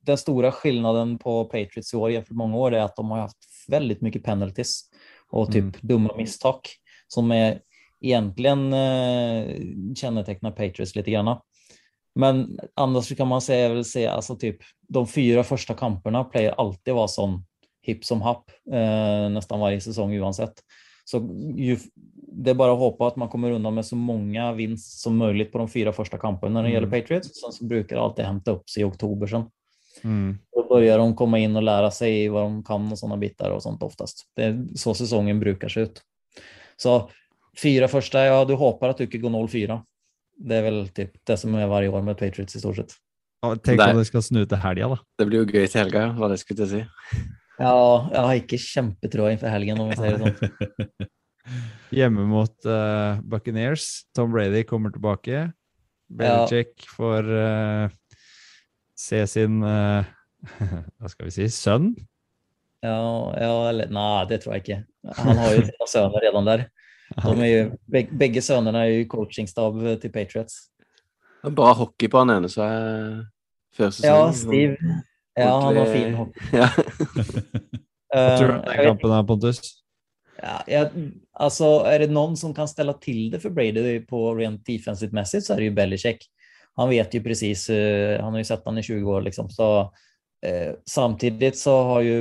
den 0.01 0.17
store 0.17 0.51
skillnaden 0.51 1.17
på 1.19 1.45
Patriots 1.45 1.93
i 1.93 1.97
år 1.97 2.11
gjennom 2.11 2.37
mange 2.37 2.57
år, 2.57 2.71
år 2.71 2.73
er 2.73 2.85
at 2.85 2.95
de 2.95 3.05
har 3.11 3.27
hatt 3.27 3.47
veldig 3.71 3.97
mye 4.01 4.23
penalties 4.23 4.89
og 5.31 5.51
typ 5.51 5.63
Mm. 5.63 5.79
dumme 5.81 6.09
mistak 6.17 6.69
som 7.07 7.31
är 7.31 7.61
egentligen 8.03 8.73
eh, 8.73 9.55
kännetecknar 9.95 10.51
Patriots 10.51 10.95
lite 10.95 11.11
grann. 11.11 11.37
Men 12.15 12.59
annars 12.75 13.17
kan 13.17 13.27
man 13.27 13.41
säga, 13.41 13.69
väl 13.69 13.85
säga 13.85 14.11
alltså 14.11 14.35
typ 14.35 14.57
de 14.87 15.07
fyra 15.07 15.43
första 15.43 15.73
kamperna 15.73 16.23
pleier 16.23 16.51
alltid 16.57 16.93
være 16.93 17.07
sån 17.07 17.45
hipp 17.81 18.05
som 18.05 18.21
happ 18.21 18.51
eh, 18.71 19.29
nästan 19.29 19.59
varje 19.59 19.81
säsong 19.81 20.19
oavsett. 20.19 20.53
Så 21.05 21.17
ju, 21.55 21.77
det 22.15 22.49
är 22.51 22.55
bara 22.55 22.73
att 22.73 22.79
hoppa 22.79 23.07
att 23.07 23.15
man 23.15 23.29
kommer 23.29 23.51
undan 23.51 23.73
med 23.75 23.85
så 23.85 23.95
många 23.95 24.53
vinst 24.53 24.99
som 25.01 25.17
möjligt 25.17 25.51
på 25.51 25.57
de 25.57 25.69
fyra 25.69 25.93
första 25.93 26.17
kamperna 26.17 26.53
när 26.53 26.63
det 26.63 26.69
Mm. 26.69 26.83
gäller 26.83 27.01
Patriots. 27.01 27.41
Sen 27.41 27.51
så 27.51 27.65
brukar 27.65 27.95
det 27.95 28.01
alltid 28.01 28.25
hämta 28.25 28.51
upp 28.51 28.69
sig 28.69 28.81
i 28.81 28.83
oktober 28.83 29.27
sen. 29.27 29.43
mm. 30.03 30.37
Då 30.55 30.67
börjar 30.67 30.97
de 30.97 31.15
komma 31.15 31.39
in 31.39 31.55
och 31.55 31.63
lära 31.63 31.91
sig 31.91 32.29
vad 32.29 32.43
de 32.43 32.63
kan 32.63 32.91
och 32.91 32.99
sådana 32.99 33.17
bitar 33.17 33.49
och 33.49 33.63
sånt 33.63 33.83
oftast. 33.83 34.23
Det 34.35 34.43
är 34.43 34.65
så 34.75 34.93
säsongen 34.93 35.39
brukar 35.39 35.69
se 35.69 35.79
ut. 35.79 36.01
Så 36.77 37.09
fyra 37.61 37.87
första, 37.87 38.25
ja 38.25 38.45
du 38.45 38.53
hoppar 38.53 38.89
att 38.89 38.97
du 38.97 39.03
inte 39.03 39.17
går 39.17 39.29
0-4. 39.29 39.81
Det 40.37 40.55
är 40.55 40.61
väl 40.61 40.87
typ 40.87 41.11
det 41.23 41.37
som 41.37 41.55
är 41.55 41.67
varje 41.67 41.87
år 41.89 42.01
med 42.01 42.17
Patriots 42.17 42.55
i 42.55 42.59
stort 42.59 42.75
sett. 42.75 42.93
Ja, 43.41 43.55
Tenk 43.55 43.81
om 43.81 43.97
det 43.97 44.05
skal 44.05 44.23
snu 44.23 44.45
til 44.47 44.57
helga, 44.57 44.87
da. 44.87 44.97
Det 45.19 45.25
blir 45.27 45.43
jo 45.43 45.47
gøy 45.51 45.67
til 45.67 45.81
helga, 45.81 46.05
hva 46.15 46.29
det 46.31 46.37
skulle 46.39 46.63
å 46.63 46.69
si. 46.69 46.83
Ja, 47.59 48.09
jag 48.13 48.21
har 48.21 48.33
inte 48.33 48.57
kjempetrua 48.57 49.31
inför 49.31 49.47
helgen 49.47 49.79
om 49.79 49.89
vi 49.89 49.95
säger 49.95 50.17
det 50.17 50.19
sånt. 50.19 50.53
Hjemme 51.89 52.21
mot 52.21 52.65
uh, 52.65 53.21
Buccaneers. 53.21 54.01
Tom 54.15 54.31
Brady 54.31 54.63
kommer 54.63 54.89
tilbake. 54.89 55.51
Belichick 56.09 56.87
får 56.97 57.29
uh, 57.31 57.89
se 58.95 59.27
sin 59.27 59.63
uh, 59.67 60.05
Hva 60.97 61.11
skal 61.11 61.27
vi 61.27 61.35
si 61.35 61.49
sønn? 61.51 61.93
Ja, 62.83 63.35
ja 63.39 63.69
eller 63.69 63.91
nej, 63.91 64.25
det 64.29 64.37
tror 64.37 64.55
jag 64.55 64.63
inte. 64.63 64.83
Han 65.15 65.37
har 65.37 65.51
ju 65.51 65.61
sina 65.61 65.87
söner 65.87 66.19
redan 66.21 66.45
där. 66.45 66.69
De 67.23 67.39
är 67.39 67.45
ju, 67.45 67.63
begge 68.11 68.41
sønnene 68.41 68.79
er 68.85 68.91
jo 68.91 69.01
ju 69.01 69.07
coachingstab 69.11 69.79
til 70.01 70.11
Patriots. 70.11 70.69
Det 71.43 71.51
er 71.51 71.55
bra 71.55 71.73
hockey 71.75 72.09
på 72.09 72.23
han 72.23 72.31
ene, 72.33 72.49
som 72.49 72.63
er 72.65 73.25
før 73.75 73.91
sesongen. 73.91 74.15
Ja, 74.15 74.31
Steve. 74.31 74.99
Ja, 75.35 75.49
han 75.61 75.77
har 75.77 75.91
fin 75.91 76.13
hockey. 76.17 76.49
Ja. 76.53 76.69
Hva 78.13 78.25
tror 78.37 78.47
du 78.47 78.53
om 78.53 78.59
Eh, 78.63 78.75
den 78.75 78.85
kampen 78.85 79.13
her, 79.13 79.25
Pontus? 79.27 79.61
Ja, 80.37 80.59
jeg, 80.67 81.09
altså, 81.33 81.69
er 81.89 82.03
det 82.03 82.13
noen 82.13 82.35
som 82.37 82.53
kan 82.55 82.69
stelle 82.69 82.95
til 83.01 83.31
det 83.33 83.41
for 83.41 83.55
Brady 83.55 83.99
på 84.05 84.25
rent 84.37 84.63
defensivt 84.67 85.15
messig, 85.15 85.43
så 85.43 85.55
er 85.55 85.63
det 85.63 85.69
jo 85.71 85.75
Belichick. 85.77 86.25
Han 86.79 86.89
vet 86.89 87.13
jo 87.13 87.21
presis 87.21 87.67
uh, 87.69 88.17
han 88.17 88.33
har 88.33 88.41
jo 88.41 88.49
sett 88.49 88.65
han 88.65 88.81
i 88.81 88.85
20 88.85 89.13
år 89.13 89.25
liksom. 89.27 89.49
Så, 89.53 89.67
uh, 90.45 90.71
samtidig 90.89 91.53
så 91.57 91.75
har 91.89 92.01
ju, 92.05 92.17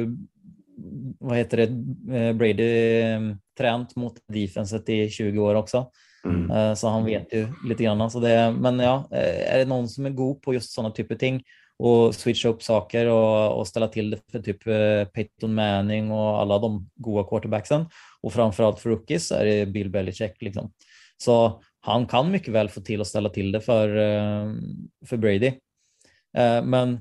vad 1.21 1.37
heter 1.37 1.57
det, 1.57 1.69
eh, 2.17 2.33
Brady 2.33 2.69
trent 3.13 3.41
tränat 3.59 3.97
mot 3.97 4.21
defenset 4.29 4.89
i 4.89 5.11
20 5.11 5.39
år 5.41 5.55
også. 5.55 5.87
Mm. 6.25 6.51
Eh, 6.51 6.75
Så 6.75 6.89
han 6.89 7.05
vet 7.05 7.33
jo 7.33 7.47
litt. 7.65 7.79
grann. 7.79 8.11
Så 8.11 8.21
det, 8.21 8.53
men 8.61 8.79
ja, 8.79 9.07
er 9.11 9.59
det 9.59 9.69
noen 9.69 9.89
som 9.89 10.07
er 10.07 10.11
god 10.11 10.41
på 10.43 10.55
just 10.55 10.73
sånne 10.75 10.95
typer 10.95 11.19
ting 11.19 11.43
Å 11.83 12.13
switche 12.15 12.49
opp 12.49 12.63
saker 12.63 13.09
og, 13.11 13.59
og 13.59 13.67
stelle 13.67 13.89
til 13.91 14.11
det 14.13 14.21
for 14.31 14.39
typ 14.45 14.67
eh, 14.71 15.05
Peyton 15.11 15.55
Manning 15.55 16.13
og 16.13 16.39
alle 16.39 16.59
de 16.63 16.69
gode 17.03 17.25
quarterbacksen 17.27 17.89
framfor 18.31 18.69
alt 18.69 18.79
for 18.79 18.93
rookies 18.93 19.33
er 19.33 19.41
är 19.41 19.45
det 19.65 19.73
Bill 19.73 19.89
Belichick. 19.91 20.37
Liksom. 20.43 20.71
Så 21.19 21.61
han 21.83 22.07
kan 22.07 22.31
mye 22.31 22.53
vel 22.53 22.69
få 22.69 22.85
til 22.85 23.01
å 23.01 23.05
stelle 23.05 23.33
til 23.35 23.51
det 23.51 23.65
for, 23.65 23.89
for 25.05 25.17
Brady. 25.19 25.59
Eh, 26.37 26.63
Men 26.63 27.01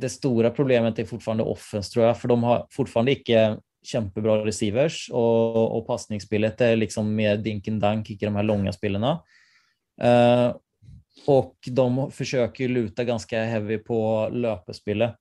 det 0.00 0.08
stora 0.08 0.50
problemet 0.50 0.98
är 0.98 1.04
fortfarande 1.04 1.44
offens 1.44 1.90
tror 1.90 2.06
jag, 2.06 2.18
för 2.20 2.28
de 2.28 2.42
har 2.42 2.66
fortfarande 2.70 3.12
ikke 3.12 3.58
kjempebra 3.86 4.40
receivers 4.44 5.06
og, 5.14 5.58
og 5.76 5.84
passningsspillet 5.86 6.60
er 6.60 6.76
liksom 6.80 7.10
mer 7.14 7.38
dink 7.42 7.68
and 7.70 7.82
dunk, 7.82 8.10
ikke 8.10 8.26
de 8.26 8.34
her 8.36 8.46
lange 8.46 8.72
spillene. 8.74 9.14
Eh, 10.02 10.48
og 11.28 11.54
de 11.66 11.86
forsøker 12.14 12.68
å 12.68 12.74
lute 12.74 13.06
ganske 13.08 13.44
heavy 13.50 13.78
på 13.84 14.00
løpespillet. 14.34 15.16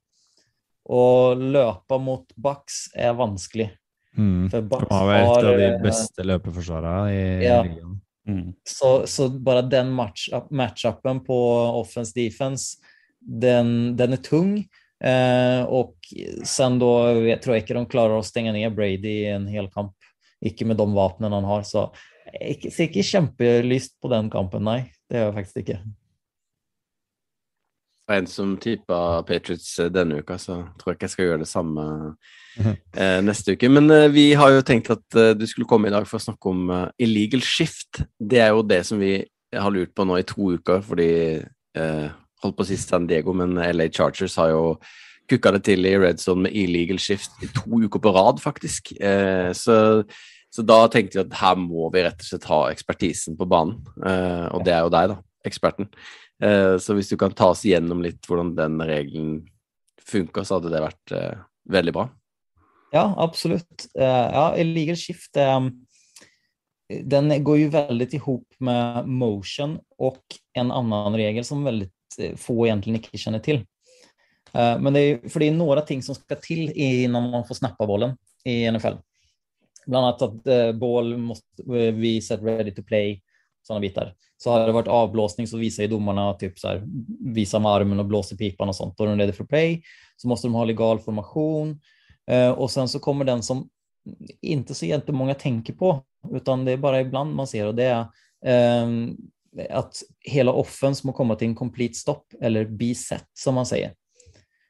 Og 0.88 1.42
løpe 1.42 2.00
mot 2.00 2.32
Bucks 2.40 2.88
er 2.96 3.16
vanskelig. 3.18 3.72
Mm. 4.18 4.48
For 4.52 4.66
Bucks 4.66 4.92
har 4.94 5.08
vel 5.10 5.24
et 5.24 5.32
av 5.38 5.48
de 5.62 5.66
eh, 5.70 5.80
beste 5.84 6.26
løpeforsvarerne 6.26 7.16
i 7.16 7.24
Ja. 7.46 7.62
ligaen. 7.66 7.98
Mm. 8.28 8.54
Så, 8.68 9.08
så 9.08 9.30
bare 9.30 9.62
den 9.64 9.92
match, 9.96 10.28
matchupen 10.52 11.22
på 11.24 11.38
offense 11.80 12.12
defense, 12.16 12.78
den, 13.28 13.98
den 13.98 14.14
är 14.14 14.18
tung. 14.18 14.68
Eh, 15.04 15.64
och 15.64 15.96
sen 16.44 16.80
då 16.80 17.14
vet, 17.14 17.42
tror 17.42 17.56
jag 17.56 17.64
inte 17.64 17.74
de 17.74 17.86
klarar 17.86 18.20
att 18.20 18.26
stänga 18.26 18.52
ner 18.52 18.70
Brady 18.70 19.10
i 19.10 19.26
en 19.26 19.48
hel 19.48 19.70
kamp. 19.70 19.94
Ikke 20.46 20.66
med 20.66 20.78
de 20.78 20.94
vapnen 20.94 21.34
han 21.34 21.44
har. 21.44 21.64
Så 21.64 21.88
jeg 22.40 22.72
ser 22.72 22.90
ikke 22.90 23.06
kjempelyst 23.06 23.96
på 24.02 24.12
den 24.12 24.30
kampen, 24.30 24.66
nei. 24.68 24.92
Det 25.10 25.18
gjør 25.18 25.32
jeg 25.32 25.38
faktisk 25.40 25.64
ikke. 25.64 25.80
En 28.08 28.28
som 28.32 28.54
tippa 28.62 29.24
Patriots 29.28 29.80
eh, 29.84 29.90
denne 29.92 30.22
uka, 30.22 30.38
så 30.40 30.62
tror 30.80 30.94
jeg 30.94 30.98
ikke 30.98 31.08
jeg 31.08 31.14
skal 31.14 31.28
gjøre 31.28 31.42
det 31.42 31.50
samme 31.50 31.88
eh, 32.62 33.18
neste 33.26 33.58
uke. 33.58 33.70
Men 33.72 33.92
eh, 33.92 34.08
vi 34.14 34.30
har 34.40 34.54
jo 34.54 34.64
tenkt 34.66 34.94
at 34.94 35.18
eh, 35.18 35.34
du 35.36 35.44
skulle 35.50 35.68
komme 35.68 35.90
i 35.90 35.96
dag 35.96 36.08
for 36.08 36.20
å 36.20 36.26
snakke 36.30 36.54
om 36.54 36.70
eh, 36.72 36.86
illegal 37.04 37.44
shift. 37.44 38.06
Det 38.16 38.40
er 38.46 38.54
jo 38.56 38.64
det 38.64 38.86
som 38.88 39.02
vi 39.02 39.18
har 39.56 39.74
lurt 39.74 39.92
på 39.96 40.06
nå 40.08 40.22
i 40.22 40.28
to 40.28 40.54
uker, 40.56 40.80
fordi 40.88 41.12
eh, 41.76 42.08
holdt 42.44 42.58
på 42.58 42.66
å 42.66 42.70
si 42.70 42.78
San 42.78 43.08
Diego, 43.10 43.34
men 43.34 43.58
LA 43.58 43.90
Chargers 43.94 44.38
har 44.38 44.52
jo 44.54 44.64
kukka 45.28 45.52
det 45.58 45.64
til 45.68 45.86
i 45.86 45.98
red 46.00 46.22
zone 46.24 46.46
med 46.46 46.56
illegal 46.56 47.00
shift 47.02 47.32
i 47.44 47.50
to 47.52 47.82
uker 47.84 48.00
på 48.00 48.14
rad, 48.16 48.40
faktisk. 48.40 48.94
Eh, 49.02 49.52
så, 49.58 50.04
så 50.54 50.64
da 50.64 50.86
tenkte 50.92 51.20
vi 51.20 51.26
at 51.26 51.40
her 51.42 51.58
må 51.60 51.90
vi 51.94 52.06
rett 52.06 52.22
og 52.24 52.30
slett 52.30 52.48
ha 52.52 52.62
ekspertisen 52.72 53.36
på 53.40 53.50
banen, 53.50 53.82
eh, 54.06 54.46
og 54.54 54.64
det 54.68 54.76
er 54.78 54.86
jo 54.86 54.94
deg, 54.94 55.12
da, 55.16 55.20
eksperten. 55.48 55.90
Eh, 56.44 56.78
Så 56.78 56.96
hvis 56.96 57.10
du 57.10 57.18
kan 57.18 57.34
ta 57.36 57.52
oss 57.52 57.66
igjennom 57.66 58.02
litt 58.06 58.24
hvordan 58.30 58.56
den 58.56 58.80
regelen 58.80 59.36
funker, 60.08 60.46
så 60.48 60.60
hadde 60.60 60.72
det 60.72 60.86
vært 60.86 61.12
eh, 61.18 61.44
veldig 61.68 61.94
bra. 61.98 62.08
Ja, 62.94 63.10
absolutt. 63.18 63.90
Eh, 63.98 64.28
Ja, 64.38 64.54
illegal 64.56 64.96
shift, 64.96 65.36
eh, 65.36 65.60
den 66.88 67.44
går 67.44 67.58
ju 67.58 67.70
väldigt 67.70 68.14
ihop 68.14 68.48
med 68.60 69.08
motion 69.08 69.80
och 69.98 70.24
en 70.54 70.72
annan 70.72 71.16
regel 71.16 71.44
som 71.44 71.64
väldigt 71.64 71.92
eh, 71.92 71.97
få 72.38 72.66
egentlig 72.68 73.02
ikke 73.02 73.20
kjenner 73.22 73.44
till. 73.44 73.64
Eh, 74.54 74.80
Men 74.80 74.94
det 74.94 75.02
er, 75.02 75.30
for 75.30 75.40
det 75.40 75.52
er 75.52 75.58
några 75.58 75.82
ting 75.82 76.02
som 76.04 76.16
skal 76.16 76.40
til 76.42 76.72
innan 76.76 77.32
man 77.32 77.46
får 77.48 77.62
snappa 77.62 77.88
bollen 77.88 78.16
i 78.46 78.64
NFL. 78.72 79.00
Bland 79.88 80.22
at 80.24 80.48
eh, 80.48 80.72
boll 80.76 81.16
måste 81.18 81.64
eh, 81.68 81.94
be 81.96 82.18
set 82.22 82.44
ready 82.44 82.74
to 82.76 82.84
play, 82.84 83.20
sånne 83.68 83.84
biter. 83.84 84.14
Så 84.38 84.52
har 84.52 84.68
det 84.68 84.76
vært 84.76 84.92
avblåsning 84.92 85.48
så 85.50 85.60
viser 85.60 85.88
dommerne 85.90 86.34
typ 86.40 86.60
så 86.60 86.68
här, 86.68 86.84
visa 87.34 87.60
med 87.60 87.72
armen 87.72 88.00
og 88.00 88.08
blåser 88.08 88.38
pipan 88.38 88.70
og 88.70 88.76
sånt. 88.76 89.00
Og 89.00 89.08
de 89.08 89.16
de 89.16 89.24
ready 89.24 89.34
for 89.34 89.50
play. 89.50 89.82
Så 90.18 90.28
måste 90.28 90.48
de 90.48 90.56
ha 90.56 90.66
legal 90.66 91.00
formation. 91.00 91.74
Og 92.58 92.70
sen 92.70 92.88
så 92.88 93.00
kommer 93.00 93.26
den 93.26 93.42
som 93.44 93.64
ikke 94.42 94.76
så 94.76 95.14
mange 95.14 95.34
tenker 95.34 95.74
på, 95.74 96.04
utan 96.32 96.66
det 96.66 96.74
er 96.76 96.84
bare 96.84 97.02
ibland 97.02 97.36
man 97.36 97.48
ser 97.48 97.68
og 97.68 97.76
det 97.78 97.88
er 97.92 98.06
eh, 98.46 98.88
att 99.70 100.04
hela 100.22 100.54
offens 100.54 101.04
må 101.04 101.14
komme 101.18 101.36
til 101.36 101.52
en 101.52 101.56
complete 101.56 101.98
stopp 101.98 102.36
eller 102.42 102.66
be 102.66 102.94
set 102.96 103.26
som 103.38 103.58
man 103.58 103.68
sier. 103.68 103.96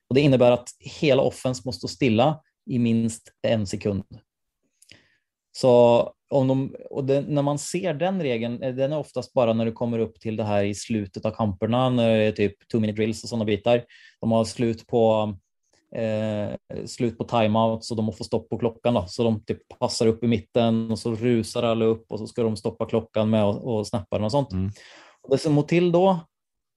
Og 0.07 0.15
det 0.15 0.23
innebærer 0.23 0.61
at 0.61 0.71
hele 0.99 1.23
offens 1.25 1.63
må 1.65 1.73
stå 1.75 1.89
stille 1.91 2.29
i 2.67 2.79
minst 2.79 3.31
en 3.43 3.65
sekund. 3.67 4.05
Så 5.57 5.71
om 6.29 6.47
de, 6.47 6.55
og 6.91 7.07
det, 7.07 7.21
når 7.31 7.45
man 7.47 7.59
ser 7.61 7.95
den 7.97 8.19
regeln, 8.21 8.59
eh, 8.61 8.75
den 8.75 8.93
er 8.93 9.01
oftast 9.01 9.33
bare 9.35 9.55
når 9.55 9.71
du 9.71 9.77
kommer 9.77 10.03
opp 10.03 10.17
til 10.21 10.37
det 10.37 10.45
her 10.47 10.67
i 10.67 10.75
slutet 10.75 11.25
av 11.25 11.33
kampene, 11.35 11.85
når 11.95 12.11
det 12.11 12.27
er 12.27 12.37
typ 12.37 12.67
two 12.67 12.81
minute 12.83 12.99
drills 12.99 13.23
og 13.23 13.31
sånne 13.31 13.47
biter. 13.47 13.85
De 14.21 14.31
har 14.33 14.49
slut 14.49 14.83
på 14.91 15.01
eh, 15.95 16.85
slut 16.85 17.17
på 17.17 17.23
timeout 17.23 17.85
så 17.85 17.95
de 17.95 18.05
måste 18.05 18.17
få 18.17 18.23
stopp 18.23 18.49
på 18.49 18.57
klockan 18.57 18.93
då. 18.93 19.05
Så 19.07 19.23
de 19.23 19.43
typ 19.43 19.79
passar 19.79 20.07
upp 20.07 20.23
i 20.23 20.27
mitten 20.27 20.91
och 20.91 20.99
så 20.99 21.15
rusar 21.15 21.63
alla 21.63 21.85
upp 21.85 22.11
och 22.11 22.19
så 22.19 22.27
ska 22.27 22.43
de 22.43 22.57
stoppa 22.57 22.85
klockan 22.85 23.29
med 23.29 23.45
och, 23.45 23.77
och 23.77 23.87
snappa 23.87 24.15
den 24.15 24.25
och 24.25 24.31
sånt. 24.31 24.51
Mm. 24.51 24.71
Och 25.21 25.29
det 25.29 25.37
som 25.37 25.53
må 25.53 25.63
till 25.63 25.91
då, 25.91 26.19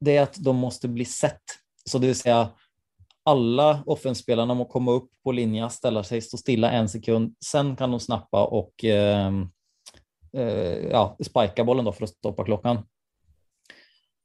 det 0.01 0.17
är 0.17 0.23
att 0.23 0.45
de 0.45 0.57
måste 0.57 0.89
bli 0.89 1.05
sett. 1.05 1.43
Så 1.85 1.99
det 1.99 2.07
vill 2.07 2.17
säga 2.17 2.49
alla 3.25 3.83
offenspelarna 3.87 4.55
må 4.55 4.65
komma 4.65 4.93
upp 4.93 5.11
på 5.25 5.33
linjen, 5.33 5.71
ställa 5.71 6.05
sig, 6.05 6.21
stå 6.21 6.37
stilla 6.37 6.71
en 6.71 6.89
sekund. 6.89 7.35
Sen 7.45 7.77
kan 7.77 7.91
de 7.91 8.01
snappa 8.01 8.45
och 8.45 8.85
eh, 8.85 9.33
eh, 10.33 10.89
ja, 10.91 11.17
spika 11.25 11.65
bollen 11.65 11.85
då 11.85 11.93
för 11.93 12.05
att 12.05 12.11
stoppa 12.11 12.45
klockan. 12.45 12.87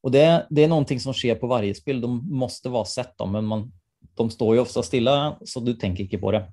Och 0.04 0.12
det, 0.12 0.48
det 0.50 0.64
är 0.64 0.68
någonting 0.68 1.00
som 1.00 1.14
sker 1.14 1.36
på 1.36 1.48
varje 1.48 1.76
spel. 1.76 2.02
De 2.02 2.38
måste 2.38 2.70
vara 2.70 2.86
sett 2.86 3.18
då, 3.18 3.26
men 3.26 3.46
man, 3.46 3.72
de 4.16 4.30
står 4.30 4.56
ju 4.56 4.62
ofta 4.62 4.84
stilla 4.84 5.38
så 5.46 5.60
du 5.60 5.74
tänker 5.74 6.04
inte 6.04 6.18
på 6.18 6.32
det. 6.32 6.52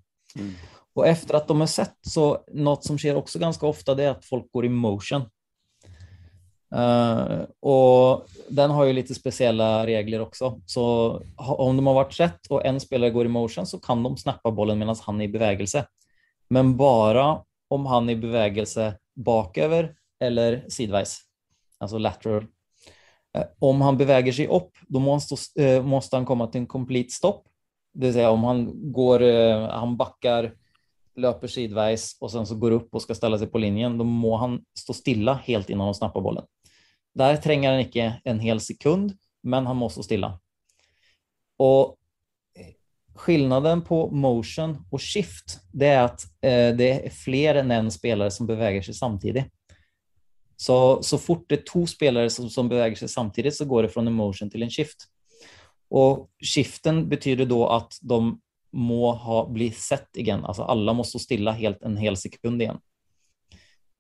Och 0.95 1.07
efter 1.07 1.35
att 1.35 1.49
de 1.49 1.63
är 1.63 1.67
sett 1.67 1.97
så 2.01 2.45
något 2.53 2.85
som 2.85 2.99
sker 2.99 3.17
också 3.17 3.39
ganska 3.39 3.67
ofta 3.67 3.95
det 3.95 4.05
är 4.05 4.11
att 4.11 4.25
folk 4.25 4.53
går 4.53 4.65
i 4.65 4.69
motion. 4.69 5.23
Uh, 6.75 7.43
och 7.61 8.27
den 8.49 8.71
har 8.71 8.85
ju 8.85 8.93
lite 8.93 9.15
speciella 9.15 9.87
regler 9.87 10.21
också. 10.21 10.61
Så 10.67 11.11
om 11.37 11.77
de 11.77 11.87
har 11.87 11.95
varit 11.95 12.13
sett 12.13 12.47
och 12.47 12.67
en 12.67 12.81
spelare 12.81 13.11
går 13.11 13.27
i 13.27 13.29
motion 13.29 13.67
så 13.67 13.79
kan 13.79 14.03
de 14.03 14.17
snappa 14.17 14.51
bollen 14.51 14.79
medan 14.79 14.97
han 15.01 15.21
är 15.21 15.25
i 15.25 15.29
bevegelse. 15.29 15.87
Men 16.49 16.77
bara 16.77 17.45
om 17.69 17.87
han 17.87 18.09
är 18.09 18.13
i 18.13 18.17
bevegelse 18.17 18.99
bakover 19.15 19.95
eller 20.21 20.65
sidveis, 20.69 21.21
alltså 21.79 21.99
lateral. 21.99 22.47
Eh, 23.37 23.45
Om 23.59 23.81
han 23.81 23.97
beväger 23.97 24.33
sig 24.33 24.49
opp, 24.49 24.77
da 24.89 24.99
må, 24.99 25.21
eh, 25.59 25.83
måste 25.83 26.17
han 26.17 26.27
komme 26.27 26.47
til 26.51 26.61
en 26.61 26.67
complete 26.67 27.15
stopp. 27.15 27.49
Det 27.93 28.07
vill 28.07 28.13
säga 28.13 28.31
om 28.31 28.45
han 28.45 28.93
går, 28.93 29.23
eh, 29.23 29.69
han 29.69 29.97
backar, 29.97 30.55
löper 31.17 31.47
sidvis 31.47 32.17
och 32.21 32.31
sen 32.31 32.47
så 32.47 32.55
går 32.55 32.71
upp 32.71 32.95
och 32.95 33.03
ska 33.03 33.15
ställa 33.15 33.39
sig 33.39 33.47
på 33.47 33.59
linjen, 33.59 33.99
då 33.99 34.05
må 34.05 34.37
han 34.37 34.65
stå 34.79 34.93
stilla 34.93 35.35
helt 35.35 35.71
innan 35.71 35.85
han 35.85 35.95
snappar 35.95 36.21
bollen. 36.21 36.45
Där 37.15 37.37
tränger 37.37 37.71
han 37.71 37.81
inte 37.81 38.21
en 38.25 38.41
hel 38.41 38.61
sekund, 38.61 39.13
men 39.43 39.67
han 39.67 39.77
måste 39.77 39.95
stå 39.95 40.03
stilla. 40.03 40.41
Och 41.57 41.97
skillnaden 43.15 43.83
på 43.83 44.11
motion 44.11 44.85
och 44.91 45.01
shift, 45.01 45.61
det 45.73 45.87
är 45.87 46.05
att 46.05 46.25
eh, 46.25 46.77
det 46.77 47.07
är 47.07 47.11
fler 47.11 47.55
än 47.55 47.71
en 47.71 47.91
spelare 47.91 48.31
som 48.31 48.47
beväger 48.47 48.83
sig 48.83 48.95
samtidigt. 48.95 49.45
Så, 50.57 51.03
så 51.03 51.19
fort 51.19 51.45
det 51.49 51.55
är 51.55 51.65
två 51.73 51.87
spelare 51.87 52.31
som, 52.31 52.51
som 52.51 52.69
beväger 52.69 52.97
sig 52.97 53.09
samtidigt 53.09 53.57
så 53.57 53.65
går 53.65 53.83
det 53.83 53.89
från 53.89 54.07
en 54.07 54.13
motion 54.13 54.51
till 54.51 54.63
en 54.63 54.71
shift. 54.71 55.09
Och 55.93 56.31
shiften 56.41 57.09
betyder 57.09 57.45
da 57.45 57.67
at 57.77 57.99
de 58.01 58.41
må 58.73 59.11
ha 59.13 59.43
bli 59.53 59.69
sett 59.77 60.17
igjen. 60.17 60.41
Altså 60.49 60.65
alle 60.65 60.95
må 60.97 61.05
stå 61.05 61.21
stille 61.21 61.53
helt 61.59 61.83
en 61.85 61.99
hel 62.01 62.17
sekund 62.17 62.63
igjen. 62.65 62.79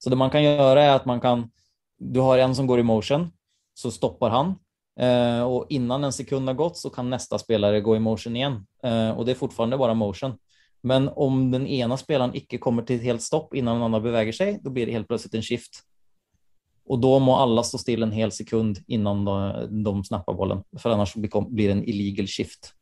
Så 0.00 0.10
det 0.10 0.16
man 0.16 0.32
kan 0.32 0.40
gjøre, 0.40 0.80
er 0.80 0.94
at 0.96 1.04
man 1.06 1.20
kan, 1.20 1.44
du 2.00 2.22
har 2.24 2.40
en 2.40 2.56
som 2.56 2.66
går 2.66 2.80
i 2.80 2.86
motion, 2.86 3.28
så 3.76 3.92
stoppar 3.92 4.32
han 4.32 4.54
eh, 4.96 5.44
og 5.44 5.68
innan 5.68 6.08
en 6.08 6.16
sekund 6.16 6.48
har 6.48 6.56
gått 6.56 6.80
så 6.80 6.90
kan 6.92 7.12
nästa 7.12 7.38
spelare 7.38 7.84
gå 7.84 7.96
i 7.96 8.02
motion 8.02 8.36
igjen. 8.36 8.62
eh, 8.82 9.12
og 9.12 9.26
det 9.26 9.36
er 9.36 9.42
fortfarande 9.44 9.78
bare 9.78 9.94
motion. 9.94 10.38
Men 10.82 11.10
om 11.12 11.50
den 11.52 11.66
ena 11.66 12.00
spelaren 12.00 12.32
ikke 12.34 12.58
kommer 12.58 12.88
til 12.88 12.96
et 12.96 13.06
helt 13.06 13.22
stopp 13.22 13.52
innan 13.54 13.76
den 13.76 13.90
andre 13.90 14.00
beveger 14.00 14.34
seg, 14.34 14.62
da 14.64 14.72
blir 14.72 14.88
det 14.88 14.96
helt 14.96 15.12
plutselig 15.12 15.38
en 15.38 15.44
shift. 15.46 15.84
Och 16.84 16.98
då 16.98 17.18
må 17.18 17.36
alla 17.36 17.62
stå 17.62 17.78
still 17.78 18.02
en 18.02 18.12
hel 18.12 18.32
sekund 18.32 18.78
innan 18.86 19.24
de, 19.24 19.34
de 19.84 20.04
snappar 20.04 20.34
bollen, 20.34 20.62
för 20.78 20.90
annars 20.90 21.14
blir 21.14 21.68
det 21.68 21.72
en 21.72 21.84
illegal 21.88 22.26
shift. 22.26 22.74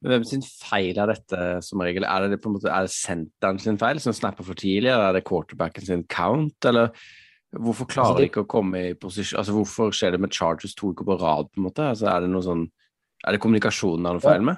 Men 0.00 0.10
Hvem 0.12 0.24
sin 0.28 0.42
feil 0.44 0.98
er 1.00 1.08
dette 1.08 1.42
som 1.64 1.80
regel? 1.80 2.04
Er 2.04 2.28
det 2.28 2.40
på 2.42 2.50
en 2.50 2.56
måte, 2.58 2.68
er 2.68 2.84
det 2.84 2.92
senteren 2.92 3.60
sin 3.60 3.78
feil, 3.80 4.00
som 4.00 4.12
snapper 4.16 4.44
for 4.44 4.58
tidlig, 4.58 4.90
eller 4.92 5.10
er 5.10 5.16
det 5.16 5.24
quarterbacken 5.28 5.86
sin 5.86 6.02
count, 6.12 6.58
eller 6.68 6.90
hvorfor 7.56 7.88
klarer 7.88 8.10
Altså, 8.10 8.18
det- 8.18 8.26
de 8.26 8.32
ikke 8.32 8.44
å 8.44 8.50
komme 8.50 8.82
i 8.90 8.94
posisjon 8.94 9.38
Altså 9.38 9.52
hvorfor 9.54 9.92
skjer 9.92 10.12
det 10.12 10.20
med 10.20 10.32
Chargers 10.32 10.74
to 10.74 10.92
uker 10.92 11.04
på 11.04 11.20
rad, 11.20 11.48
på 11.52 11.60
en 11.60 11.68
måte? 11.68 11.88
Altså, 11.88 12.08
er 12.10 12.20
det 12.20 12.30
noe 12.30 12.42
sånn 12.42 12.70
Er 13.26 13.32
det 13.32 13.40
kommunikasjonen 13.40 14.02
det 14.02 14.10
er 14.10 14.18
noe 14.18 14.20
feil 14.20 14.42
med? 14.42 14.56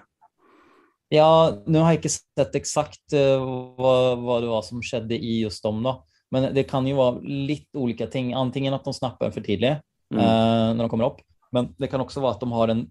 Ja, 1.12 1.52
nå 1.66 1.84
har 1.84 1.92
jeg 1.92 2.00
ikke 2.00 2.18
sett 2.18 2.56
eksakt 2.58 3.14
uh, 3.14 3.38
hva, 3.78 4.16
hva 4.18 4.40
det 4.42 4.48
var 4.50 4.62
som 4.66 4.80
skjedde 4.82 5.14
i 5.14 5.42
just 5.44 5.62
dem, 5.62 5.84
da. 5.84 6.00
Men 6.32 6.52
det 6.54 6.66
kan 6.68 6.86
jo 6.88 6.96
være 6.98 7.22
litt 7.46 7.68
ulike 7.76 8.08
ting. 8.10 8.32
Antingen 8.34 8.74
at 8.74 8.84
de 8.84 8.92
snapper 8.96 9.32
for 9.32 9.40
tidlig 9.46 9.80
Mm. 10.12 10.20
eh, 10.20 10.74
når 10.76 10.84
de 10.84 10.88
kommer 10.88 11.06
opp, 11.08 11.20
men 11.52 11.74
det 11.80 11.88
kan 11.90 11.98
også 11.98 12.20
være 12.22 12.36
at 12.36 12.40
de 12.40 12.46
har 12.52 12.70
en 12.70 12.90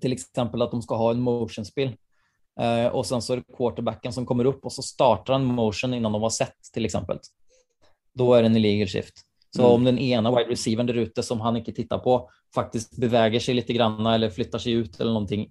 Til 0.00 0.12
eksempel 0.12 0.62
at 0.62 0.70
de 0.72 0.82
skal 0.82 0.98
ha 0.98 1.10
en 1.10 1.20
motionspill. 1.22 1.92
Eh, 2.60 2.88
og 2.92 3.04
sen 3.06 3.20
så 3.20 3.32
er 3.32 3.36
det 3.40 3.56
quarterbacken 3.56 4.12
som 4.12 4.26
kommer 4.26 4.46
opp, 4.46 4.60
og 4.66 4.70
så 4.70 4.82
starter 4.82 5.32
han 5.32 5.44
motion 5.46 5.94
innan 5.94 6.12
de 6.12 6.20
har 6.20 6.30
sett, 6.30 6.54
til 6.72 6.84
eksempel. 6.84 7.18
Da 8.14 8.24
er 8.34 8.42
det 8.42 8.50
en 8.50 8.56
illegal 8.56 8.86
shift. 8.86 9.22
Så 9.54 9.62
Mm. 9.62 9.72
om 9.74 9.84
den 9.84 9.98
ene 9.98 10.30
wide 10.34 10.50
receiveren 10.50 10.86
der 10.86 11.00
ute 11.06 11.22
som 11.22 11.40
han 11.40 11.56
ikke 11.56 11.74
tittar 11.74 12.02
på, 12.02 12.28
faktisk 12.54 12.98
beveger 13.00 13.40
seg 13.40 13.56
litt 13.56 13.68
grann, 13.68 14.06
eller 14.06 14.28
flytter 14.28 14.58
seg 14.58 14.84
ut 14.84 15.00
eller 15.00 15.12
noe, 15.14 15.46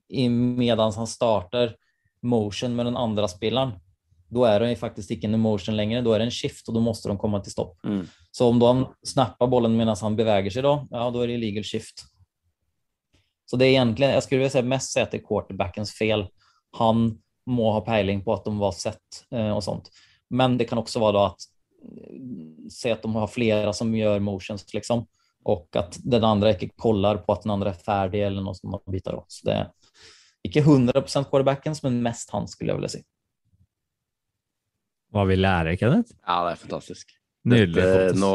medan 0.57 0.93
han 0.93 1.07
starter 1.07 1.75
motion 2.23 2.75
med 2.75 2.85
den 2.85 2.95
andre 2.97 3.27
spilleren, 3.27 3.79
da 4.33 4.43
er 4.49 4.63
det 4.65 4.75
faktisk 4.79 5.13
ikke 5.15 5.29
en 5.29 5.39
motion 5.39 5.75
lenger, 5.77 6.03
da 6.03 6.13
er 6.13 6.23
det 6.23 6.27
en 6.29 6.35
shift, 6.35 6.67
og 6.67 6.75
da 6.75 6.83
måste 6.83 7.09
de 7.09 7.15
komme 7.19 7.39
til 7.43 7.53
stopp. 7.53 7.77
Mm. 7.87 8.03
Så 8.35 8.49
om 8.51 8.59
de 8.59 8.73
snappar 9.07 9.49
bollen 9.51 9.77
medan 9.77 9.97
han 10.01 10.17
beveger 10.19 10.53
seg, 10.53 10.65
da, 10.67 10.73
ja, 10.91 11.09
da 11.13 11.23
er 11.23 11.31
det 11.31 11.37
illegal 11.39 11.67
shift. 11.67 12.03
Så 13.47 13.59
det 13.59 13.69
er 13.69 13.77
egentlig, 13.77 14.09
jeg 14.11 14.23
skulle 14.23 14.41
vilja 14.41 14.57
säga 14.57 14.63
mest 14.63 14.91
säga 14.91 15.03
att 15.03 15.11
det 15.11 15.17
är 15.17 15.27
quarterbackens 15.27 15.93
fel. 15.95 16.27
Han 16.77 17.19
må 17.47 17.71
ha 17.71 17.81
peiling 17.81 18.21
på 18.23 18.33
at 18.33 18.45
de 18.45 18.57
var 18.59 18.73
sett 18.75 19.21
eh, 19.31 19.51
og 19.55 19.63
sånt. 19.63 19.87
Men 20.29 20.57
det 20.59 20.67
kan 20.67 20.81
også 20.81 20.99
være 20.99 21.15
da 21.15 21.21
at 21.29 21.45
eh, 21.87 22.17
se 22.73 22.91
at 22.91 23.05
de 23.05 23.13
har 23.15 23.31
flere 23.31 23.71
som 23.73 23.93
gjør 23.95 24.19
motions, 24.19 24.67
liksom. 24.73 25.05
Og 25.47 25.79
at 25.79 25.95
den 26.03 26.27
andre 26.27 26.57
ikke 26.57 26.73
kollar 26.75 27.21
på 27.23 27.37
at 27.37 27.47
den 27.47 27.55
andre 27.55 27.71
er 27.71 27.79
ferdig, 27.79 28.25
eller 28.27 28.43
noe 28.43 28.57
sånt 28.57 28.83
bitar. 28.91 29.21
da. 29.21 29.23
Så 29.31 29.47
det 29.47 29.55
er 29.61 29.71
ikke 30.49 30.65
100% 30.67 31.29
quarterbackens, 31.31 31.79
men 31.87 32.01
mest 32.03 32.35
han, 32.35 32.51
skulle 32.51 32.73
jeg 32.73 32.81
vilja 32.81 32.97
si. 32.97 33.05
Hva 35.15 35.23
vi 35.29 35.37
lærer, 35.39 35.77
Kenneth? 35.79 36.11
Ja, 36.27 36.41
det 36.47 36.51
er 36.55 36.61
fantastisk. 36.65 37.13
Nydelig. 37.47 37.75
Dette, 37.75 37.91
fantastisk. 37.93 38.21
nå, 38.23 38.33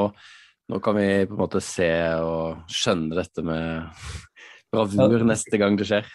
nå 0.72 0.80
kan 0.84 0.96
vi 0.96 1.06
på 1.28 1.34
en 1.36 1.42
måte 1.42 1.60
se 1.64 1.90
og 2.24 2.62
skjønne 2.72 3.18
dette 3.18 3.44
med 3.44 4.04
bravur 4.72 5.18
Ja. 5.18 5.24
neste 5.28 5.58
gang 5.60 5.76
det 5.76 5.84
skjer. 5.90 6.06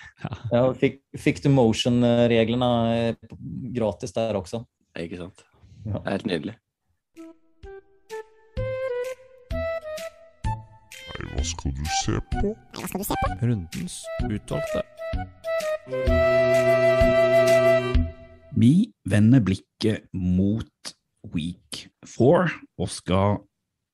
Ja, 0.52 0.64
fikk, 0.74 1.02
fikk 1.22 1.44
du 1.44 1.50
motion-reglene 1.54 2.72
eh, 2.96 3.36
gratis 3.78 4.16
der 4.18 4.34
også? 4.40 4.64
Ikke 4.98 5.20
sant? 5.22 5.44
Det 5.86 5.94
er 6.02 6.16
helt 6.18 6.26
nydelig. 6.32 6.56
Nei, 11.18 11.30
hva 11.36 11.44
skal 11.46 11.72
du 11.78 11.86
se 12.02 12.18
på? 12.34 12.56
Hva 12.78 12.90
skal 12.90 13.00
du 13.02 13.08
se 13.12 13.22
på? 13.22 13.28
Rundens 13.46 14.00
utvalgte. 14.26 14.82
Vi 18.56 18.92
vender 19.10 19.44
blikket 19.44 20.08
mot 20.16 20.94
week 21.34 21.88
four 22.08 22.48
og 22.80 22.90
skal, 22.92 23.42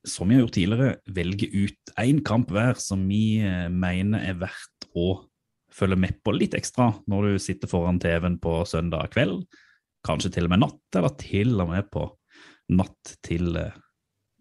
som 0.06 0.30
vi 0.30 0.38
har 0.38 0.44
gjort 0.44 0.56
tidligere, 0.58 0.96
velge 1.16 1.50
ut 1.50 1.94
én 2.04 2.22
kamp 2.26 2.54
hver 2.54 2.78
som 2.82 3.04
vi 3.10 3.40
eh, 3.42 3.68
mener 3.72 4.24
er 4.28 4.38
verdt 4.44 4.90
å 4.94 5.24
følge 5.74 5.98
med 5.98 6.20
på 6.22 6.36
litt 6.36 6.54
ekstra 6.58 6.92
når 7.10 7.32
du 7.32 7.42
sitter 7.42 7.72
foran 7.72 8.00
TV-en 8.02 8.38
på 8.42 8.60
søndag 8.70 9.14
kveld. 9.16 9.42
Kanskje 10.06 10.36
til 10.36 10.48
og 10.48 10.54
med 10.54 10.66
natt, 10.66 10.82
eller 11.00 11.14
til 11.18 11.54
og 11.58 11.74
med 11.74 11.90
på 11.94 12.08
natt 12.78 13.16
til 13.26 13.56
eh, 13.58 13.78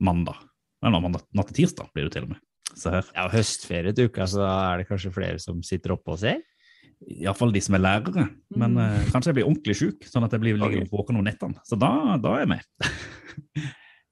mandag. 0.03 0.45
Eller 0.85 1.09
natt 1.09 1.53
til 1.53 1.63
tirsdag 1.63 1.93
blir 1.95 2.09
det 2.09 2.17
til 2.19 2.29
og 2.29 2.35
med. 2.35 2.43
Ja, 3.13 3.29
høstferie 3.33 3.93
til 3.97 4.09
uka, 4.09 4.27
så 4.29 4.43
da 4.43 4.53
er 4.71 4.81
det 4.81 4.89
kanskje 4.89 5.13
flere 5.15 5.41
som 5.43 5.61
sitter 5.67 5.95
oppe 5.97 6.15
og 6.15 6.23
ser? 6.23 6.41
Iallfall 7.11 7.53
de 7.55 7.63
som 7.65 7.77
er 7.77 7.83
lærere. 7.83 8.29
Men 8.59 8.79
eh, 8.81 9.11
kanskje 9.13 9.33
jeg 9.33 9.41
blir 9.41 9.49
ordentlig 9.49 9.77
sjuk, 9.79 10.07
sånn 10.09 10.27
at 10.27 10.35
jeg 10.35 10.43
blir 10.45 10.61
liggende 10.61 10.91
våken 10.93 11.19
om 11.21 11.27
nettene. 11.27 11.59
Så 11.69 11.79
da, 11.81 12.19
da 12.23 12.37
er 12.37 12.45
jeg 12.45 12.53
med. 12.55 12.89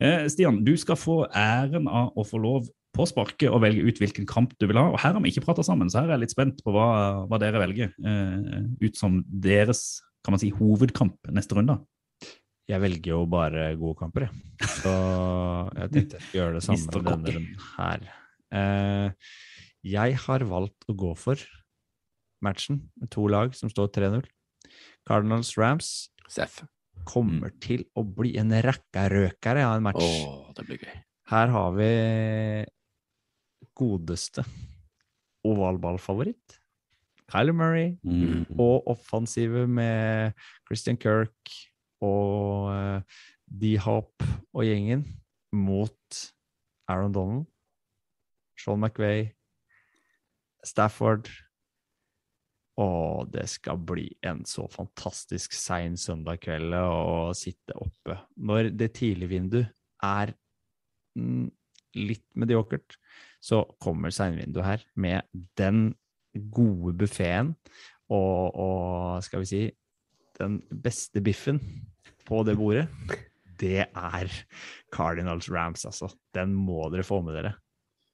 uh, 0.03 0.27
Stian, 0.33 0.61
du 0.67 0.75
skal 0.81 0.99
få 1.01 1.23
æren 1.29 1.89
av 1.91 2.13
å 2.19 2.27
få 2.27 2.43
lov 2.43 2.69
på 2.97 3.07
sparket 3.07 3.53
å 3.53 3.61
velge 3.63 3.87
ut 3.87 4.01
hvilken 4.03 4.27
kamp 4.29 4.57
du 4.59 4.67
vil 4.67 4.81
ha. 4.81 4.89
Og 4.91 4.99
her 5.03 5.15
har 5.15 5.23
vi 5.23 5.31
ikke 5.33 5.47
prata 5.47 5.65
sammen, 5.67 5.93
så 5.93 6.03
her 6.03 6.11
er 6.11 6.19
jeg 6.19 6.27
litt 6.27 6.35
spent 6.35 6.65
på 6.67 6.75
hva, 6.75 6.91
hva 7.31 7.41
dere 7.43 7.63
velger. 7.63 7.95
uh, 8.03 8.67
ut 8.83 8.99
som 8.99 9.23
deres 9.31 10.03
kan 10.25 10.35
man 10.35 10.43
si, 10.43 10.51
hovedkamp 10.53 11.31
neste 11.33 11.57
runde. 11.57 11.79
Jeg 12.71 12.83
velger 12.85 13.15
jo 13.15 13.23
bare 13.31 13.71
gode 13.79 13.99
kamper, 13.99 14.29
jeg. 14.29 14.71
Så 14.79 14.91
jeg 15.75 15.93
tenkte 15.95 16.19
jeg 16.19 16.27
skulle 16.27 16.43
gjøre 16.43 16.59
det 16.59 16.65
samme 16.69 17.03
denne 17.07 17.35
runden 17.37 17.65
her. 17.79 18.05
Eh, 18.61 19.33
jeg 19.91 20.19
har 20.27 20.45
valgt 20.51 20.87
å 20.91 20.97
gå 20.99 21.15
for 21.19 21.41
matchen 22.43 22.91
med 23.01 23.11
to 23.11 23.27
lag 23.29 23.55
som 23.55 23.71
står 23.73 23.89
3-0. 23.97 24.25
Cardinals 25.09 25.55
Rams 25.59 26.11
Seff. 26.29 26.63
kommer 27.09 27.51
til 27.61 27.85
å 27.97 28.05
bli 28.05 28.37
en 28.41 28.51
rekkarøkere 28.53 29.65
av 29.67 29.77
en 29.79 29.83
match. 29.89 30.01
match. 30.05 30.55
det 30.57 30.67
blir 30.69 30.79
gøy. 30.85 30.99
Her 31.31 31.47
har 31.55 31.73
vi 31.77 31.91
godeste 33.77 34.45
ovalballfavoritt. 35.47 36.59
Kyler 37.31 37.53
Murray 37.55 37.97
Mm. 38.05 38.47
og 38.59 38.89
offensive 38.91 39.67
med 39.69 40.33
Christian 40.67 40.97
Kirk 40.97 41.53
og 42.03 42.71
uh, 42.73 43.03
D-Hop 43.47 44.23
og 44.53 44.65
gjengen 44.65 45.05
mot 45.53 46.33
Aaron 46.89 47.13
Donald, 47.13 47.47
Sean 48.59 48.81
McVay, 48.81 49.31
Stafford. 50.65 51.29
Og 52.81 53.29
det 53.35 53.47
skal 53.53 53.81
bli 53.85 54.07
en 54.27 54.43
så 54.49 54.65
fantastisk 54.73 55.55
sein 55.57 55.99
søndag 56.01 56.41
kveld 56.45 56.75
å 56.79 57.33
sitte 57.37 57.77
oppe. 57.77 58.17
Når 58.41 58.71
det 58.73 58.93
tidligvinduet 58.97 59.73
er 60.07 60.33
mm, 61.19 61.51
litt 62.01 62.25
mediokert, 62.39 62.97
så 63.41 63.65
kommer 63.83 64.15
seinvinduet 64.15 64.67
her 64.67 64.87
med 65.01 65.29
den 65.59 65.91
gode 66.55 66.95
buffeen 67.01 67.55
og, 68.11 68.55
og 68.55 69.25
skal 69.25 69.43
vi 69.43 69.51
si 69.51 69.63
den 70.41 70.61
beste 70.71 71.23
biffen 71.25 71.61
på 72.29 72.45
det 72.47 72.57
bordet. 72.61 72.89
Det 73.61 73.83
er 73.85 74.31
Cardinals 74.89 75.51
Rams, 75.53 75.83
altså. 75.85 76.07
Den 76.33 76.55
må 76.57 76.87
dere 76.89 77.05
få 77.05 77.19
med 77.21 77.35
dere. 77.37 77.51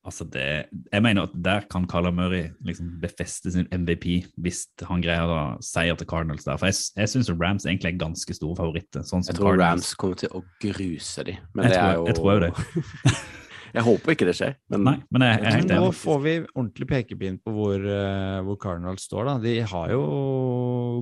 Altså 0.06 0.22
det, 0.30 0.44
jeg 0.92 1.02
mener 1.02 1.26
at 1.26 1.32
der 1.42 1.64
kan 1.72 1.86
Carla 1.90 2.12
Murray 2.14 2.52
liksom 2.64 2.92
befeste 3.02 3.50
sin 3.50 3.66
MVP 3.74 4.04
hvis 4.38 4.64
han 4.86 5.02
greier 5.02 5.26
å 5.34 5.40
seier 5.66 5.98
til 5.98 6.06
Cardinals 6.06 6.46
der. 6.46 6.60
For 6.62 6.70
jeg, 6.70 6.78
jeg 7.02 7.10
syns 7.10 7.30
Rams 7.34 7.66
egentlig 7.66 7.90
er 7.94 7.98
ganske 8.04 8.36
store 8.38 8.54
favoritter. 8.60 9.02
Sånn 9.02 9.24
som 9.26 9.32
Jeg 9.34 9.40
tror 9.40 9.56
Cardinals. 9.56 9.88
Rams 9.90 9.94
kommer 9.98 10.20
til 10.22 10.30
å 10.38 10.44
gruse 10.62 11.24
dem, 11.26 11.42
Men 11.54 11.66
Jeg 11.66 11.72
det 11.74 11.80
tror- 11.80 11.90
er 11.90 11.98
jo 11.98 12.06
jeg 12.06 12.16
tror 12.20 12.32
jo 12.32 12.44
det. 12.46 12.52
jeg 13.76 13.84
håper 13.84 14.14
ikke 14.14 14.28
det 14.30 14.34
skjer, 14.38 14.54
men 14.72 14.84
Nei, 14.86 14.94
men 15.12 15.24
jeg, 15.26 15.40
jeg 15.42 15.46
er 15.50 15.56
helt 15.58 15.72
Nå 15.74 15.88
får 15.98 16.20
vi 16.24 16.34
ordentlig 16.54 16.86
pekepinn 16.92 17.40
på 17.44 17.52
hvor, 17.58 17.88
eh, 17.98 18.38
hvor 18.46 18.56
Cardinals 18.62 19.04
står. 19.10 19.26
Da. 19.28 19.34
De 19.42 19.56
har 19.74 19.90
jo 19.92 20.04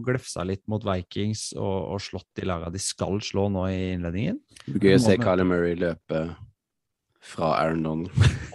glefsa 0.09 0.43
litt 0.49 0.65
mot 0.73 0.83
Vikings 0.83 1.53
og, 1.61 1.77
og 1.95 2.01
slått 2.03 2.27
de 2.41 2.49
laga 2.49 2.73
de 2.75 2.81
skal 2.83 3.21
slå 3.23 3.47
nå 3.53 3.69
i 3.71 3.93
innledningen. 3.95 4.41
gøy 4.81 4.97
å 4.97 5.05
se 5.05 5.21
Carla 5.23 5.45
Murray 5.47 5.77
løpe 5.79 6.25
fra 7.25 7.53
Aaron 7.63 7.83
Donald. 7.83 8.11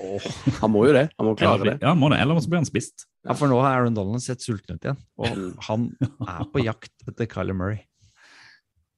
Han 0.61 0.71
må 0.73 0.85
jo 0.87 0.93
det. 0.95 1.07
Han 1.19 1.27
må 1.27 1.35
klare 1.39 1.59
Eller, 1.61 1.75
det. 1.77 1.87
ja, 1.87 1.93
må 1.97 2.09
det, 2.13 2.19
eller 2.23 2.39
så 2.43 2.49
blir 2.51 2.61
han 2.61 2.67
spist. 2.69 3.05
Ja, 3.27 3.33
For 3.35 3.51
nå 3.51 3.57
har 3.63 3.75
Aaron 3.81 3.97
Donald 3.97 4.23
sett 4.23 4.41
sulten 4.45 4.77
ut 4.77 4.85
igjen, 4.87 4.99
og 5.19 5.27
Mm. 5.35 5.51
han 5.67 5.85
er 6.29 6.45
på 6.53 6.61
jakt 6.63 6.93
etter 7.09 7.27
Kyler 7.29 7.57
Murray. 7.57 7.81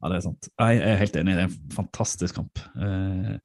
Ja, 0.01 0.09
det 0.09 0.17
er 0.19 0.23
sant. 0.27 0.47
Jeg 0.59 0.81
er 0.81 0.95
helt 1.01 1.15
enig, 1.19 1.35
det 1.37 1.43
er 1.45 1.49
en 1.49 1.75
fantastisk 1.75 2.35
kamp. 2.41 2.61
Eh, 2.77 3.35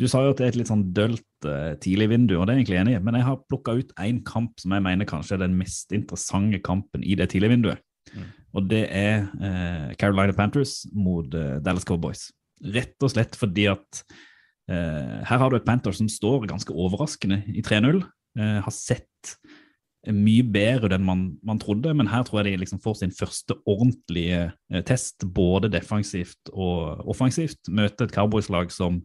Du 0.00 0.06
sa 0.08 0.22
jo 0.24 0.30
at 0.32 0.38
det 0.40 0.46
er 0.46 0.52
et 0.54 0.56
litt 0.56 0.70
sånn 0.70 0.86
dølt 0.96 1.44
eh, 1.44 1.74
tidlig 1.76 2.06
vindu, 2.08 2.38
og 2.38 2.46
det 2.46 2.54
er 2.54 2.56
jeg 2.56 2.64
egentlig 2.64 2.78
enig 2.80 2.94
i, 2.96 3.00
men 3.04 3.18
jeg 3.18 3.26
har 3.26 3.36
plukka 3.52 3.74
ut 3.76 3.90
én 4.00 4.22
kamp 4.24 4.54
som 4.62 4.72
jeg 4.72 4.82
mener 4.86 5.04
kanskje 5.04 5.34
er 5.36 5.42
den 5.42 5.58
mest 5.58 5.92
interessante 5.92 6.58
kampen 6.64 7.04
i 7.04 7.14
det 7.20 7.26
tidlige 7.34 7.52
vinduet. 7.52 7.82
Mm. 8.16 8.24
Og 8.56 8.64
det 8.70 8.80
er 8.88 9.26
eh, 9.44 9.90
Carolina 10.00 10.32
Panthers 10.32 10.86
mot 10.96 11.28
Dallas 11.30 11.84
Cowboys. 11.84 12.30
Rett 12.64 12.96
og 13.04 13.12
slett 13.12 13.36
fordi 13.36 13.66
at 13.74 14.00
her 14.70 15.40
har 15.42 15.50
du 15.50 15.56
et 15.58 15.66
Panthers 15.66 15.98
som 15.98 16.08
står 16.10 16.46
ganske 16.50 16.74
overraskende 16.74 17.40
i 17.50 17.62
3-0. 17.66 18.04
Eh, 18.38 18.60
har 18.62 18.74
sett 18.74 19.34
mye 20.08 20.44
bedre 20.48 20.94
enn 20.96 21.04
man, 21.04 21.24
man 21.44 21.58
trodde, 21.60 21.92
men 21.96 22.08
her 22.08 22.22
tror 22.24 22.40
jeg 22.40 22.54
de 22.54 22.62
liksom 22.62 22.80
får 22.80 23.00
sin 23.02 23.12
første 23.12 23.56
ordentlige 23.68 24.46
eh, 24.72 24.84
test, 24.86 25.26
både 25.28 25.68
defensivt 25.72 26.52
og 26.52 27.02
offensivt. 27.10 27.60
Møte 27.68 28.06
et 28.06 28.14
Cowboys-lag 28.14 28.72
som 28.72 29.02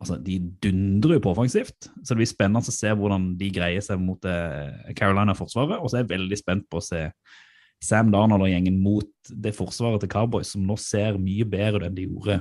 altså, 0.00 0.16
de 0.16 0.38
dundrer 0.64 1.20
på 1.20 1.34
offensivt, 1.34 1.90
så 2.00 2.14
det 2.14 2.22
blir 2.22 2.30
spennende 2.30 2.64
å 2.64 2.76
se 2.76 2.94
hvordan 2.96 3.34
de 3.40 3.50
greier 3.52 3.84
seg 3.84 4.00
mot 4.00 4.30
eh, 4.30 4.94
Carolina-forsvaret. 4.96 5.76
Og 5.80 5.90
så 5.90 5.98
er 5.98 6.06
jeg 6.06 6.14
veldig 6.14 6.40
spent 6.40 6.68
på 6.72 6.80
å 6.80 6.86
se, 6.86 7.08
Sam 7.84 8.08
Darnold 8.14 8.46
og 8.46 8.48
gjengen 8.48 8.78
mot 8.80 9.10
det 9.28 9.52
forsvaret 9.52 10.00
til 10.00 10.12
Cowboys, 10.14 10.54
som 10.54 10.64
nå 10.64 10.78
ser 10.80 11.20
mye 11.20 11.44
bedre 11.44 11.90
enn 11.90 11.98
de 11.98 12.06
gjorde 12.06 12.38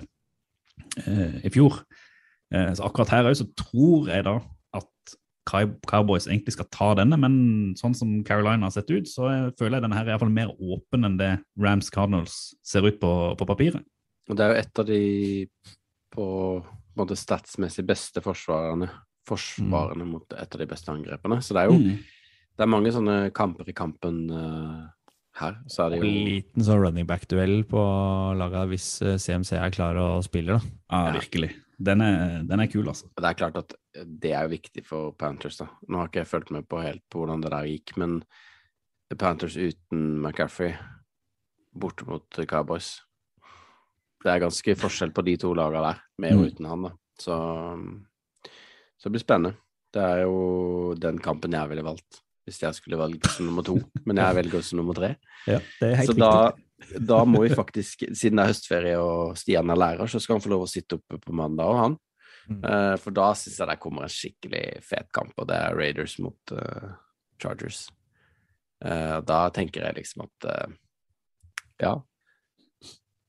eh, 1.04 1.42
i 1.44 1.52
fjor. 1.52 1.82
Eh, 2.54 2.72
så 2.78 2.86
akkurat 2.86 3.10
her 3.16 3.30
òg 3.32 3.38
så 3.40 3.48
tror 3.58 4.10
jeg 4.12 4.26
da 4.28 4.36
at 4.78 5.16
Cowboys 5.90 6.28
egentlig 6.30 6.54
skal 6.56 6.70
ta 6.72 6.92
denne, 6.96 7.18
men 7.20 7.74
sånn 7.80 7.96
som 7.98 8.12
Carolina 8.24 8.68
har 8.70 8.76
sett 8.76 8.92
ut, 8.94 9.10
så 9.10 9.28
jeg 9.32 9.56
føler 9.60 9.80
jeg 9.80 9.86
denne 9.88 9.98
her 9.98 10.06
er 10.06 10.14
i 10.14 10.14
hvert 10.16 10.24
fall 10.24 10.38
mer 10.38 10.54
åpen 10.62 11.04
enn 11.10 11.18
det 11.20 11.32
Rams 11.60 11.90
Cardinals 11.94 12.54
ser 12.64 12.86
ut 12.88 13.00
på, 13.02 13.12
på 13.40 13.48
papiret. 13.50 13.84
Og 14.30 14.38
det 14.40 14.46
er 14.46 14.54
jo 14.54 14.62
et 14.62 14.80
av 14.80 14.88
de 14.88 15.02
på, 16.14 16.26
på 16.64 16.64
en 16.64 17.02
måte 17.02 17.18
statsmessig 17.20 17.86
beste 17.90 18.22
forsvarene, 18.24 18.90
Forsvarene 19.24 20.04
mot 20.04 20.34
et 20.36 20.56
av 20.56 20.60
de 20.60 20.66
beste 20.68 20.92
angrepene. 20.92 21.38
Så 21.40 21.56
det 21.56 21.62
er 21.62 21.70
jo 21.72 21.78
Mm. 21.80 21.94
det 22.58 22.64
er 22.66 22.68
mange 22.70 22.92
sånne 22.92 23.14
kamper 23.34 23.70
i 23.72 23.74
kampen 23.74 24.18
uh, 24.30 24.90
her. 25.40 25.56
Så 25.72 25.86
er 25.86 25.90
det 25.94 26.00
En 26.04 26.26
liten 26.28 26.62
sånn 26.68 26.82
running 26.84 27.08
back-duell 27.08 27.64
på 27.64 27.84
laget 28.38 28.68
hvis 28.74 28.88
eh, 29.02 29.16
CMC 29.18 29.54
er 29.56 29.72
klar 29.72 29.96
og 29.96 30.26
spiller, 30.28 30.60
da. 30.60 30.74
Ja, 30.92 31.06
Ja. 31.08 31.20
virkelig. 31.22 31.54
Den 31.84 32.02
er, 32.06 32.44
den 32.48 32.62
er 32.64 32.70
kul, 32.72 32.88
altså. 32.88 33.10
Det 33.18 33.28
er 33.28 33.38
klart 33.40 33.58
at 33.60 33.74
det 34.08 34.32
er 34.32 34.46
jo 34.46 34.54
viktig 34.54 34.84
for 34.88 35.12
Panthers, 35.20 35.58
da. 35.60 35.68
Nå 35.90 36.00
har 36.00 36.08
ikke 36.10 36.22
jeg 36.22 36.30
fulgt 36.32 36.52
med 36.56 36.68
på 36.70 36.80
helt 36.84 37.04
på 37.12 37.22
hvordan 37.24 37.44
det 37.44 37.52
der 37.52 37.68
gikk, 37.68 37.96
men 38.00 38.20
Panthers 39.20 39.58
uten 39.60 40.06
McCaffrey 40.24 40.72
borte 41.78 42.06
mot 42.08 42.40
Cowboys 42.50 42.96
Det 44.24 44.32
er 44.32 44.40
ganske 44.40 44.76
forskjell 44.80 45.12
på 45.14 45.26
de 45.28 45.36
to 45.42 45.52
lagene 45.58 45.82
der, 45.84 45.98
med 46.24 46.34
og 46.38 46.40
Mm. 46.40 46.46
uten 46.48 46.66
han, 46.72 46.84
da. 46.88 46.92
Så, 47.20 47.36
så 48.98 49.10
det 49.10 49.12
blir 49.18 49.24
spennende. 49.26 49.58
Det 49.94 50.02
er 50.02 50.22
jo 50.24 50.94
den 50.96 51.20
kampen 51.20 51.52
jeg 51.54 51.70
ville 51.70 51.84
valgt, 51.84 52.22
hvis 52.48 52.62
jeg 52.64 52.74
skulle 52.78 52.98
valgt 52.98 53.28
som 53.30 53.46
nummer 53.50 53.66
to. 53.68 53.76
Men 54.08 54.18
jeg 54.24 54.36
velger 54.40 54.64
som 54.64 54.80
nummer 54.80 54.96
tre. 54.98 55.16
Ja, 55.46 55.60
det 55.82 55.90
er 55.90 55.96
helt 56.00 56.10
Så 56.10 56.16
da, 56.16 56.54
da 57.00 57.24
må 57.26 57.44
vi 57.44 57.56
faktisk, 57.56 58.06
siden 58.14 58.40
det 58.40 58.44
er 58.46 58.52
høstferie 58.52 59.00
og 59.02 59.38
Stian 59.40 59.72
er 59.72 59.80
lærer, 59.80 60.10
så 60.10 60.22
skal 60.22 60.38
han 60.38 60.44
få 60.46 60.52
lov 60.54 60.66
å 60.66 60.70
sitte 60.72 61.00
oppe 61.00 61.20
på 61.22 61.36
mandag 61.36 61.72
og 61.72 61.80
han. 61.82 61.98
Mm. 62.50 62.62
Eh, 62.68 62.94
for 63.00 63.16
da 63.16 63.30
syns 63.40 63.60
jeg 63.62 63.70
det 63.70 63.80
kommer 63.84 64.06
en 64.06 64.12
skikkelig 64.12 64.64
fet 64.84 65.12
kamp, 65.16 65.34
og 65.40 65.48
det 65.50 65.60
er 65.60 65.78
Raiders 65.80 66.18
mot 66.20 66.56
uh, 66.56 66.96
Chargers. 67.42 67.86
Uh, 68.84 69.22
da 69.24 69.46
tenker 69.56 69.86
jeg 69.86 70.02
liksom 70.02 70.26
at 70.26 70.50
ja. 71.82 71.94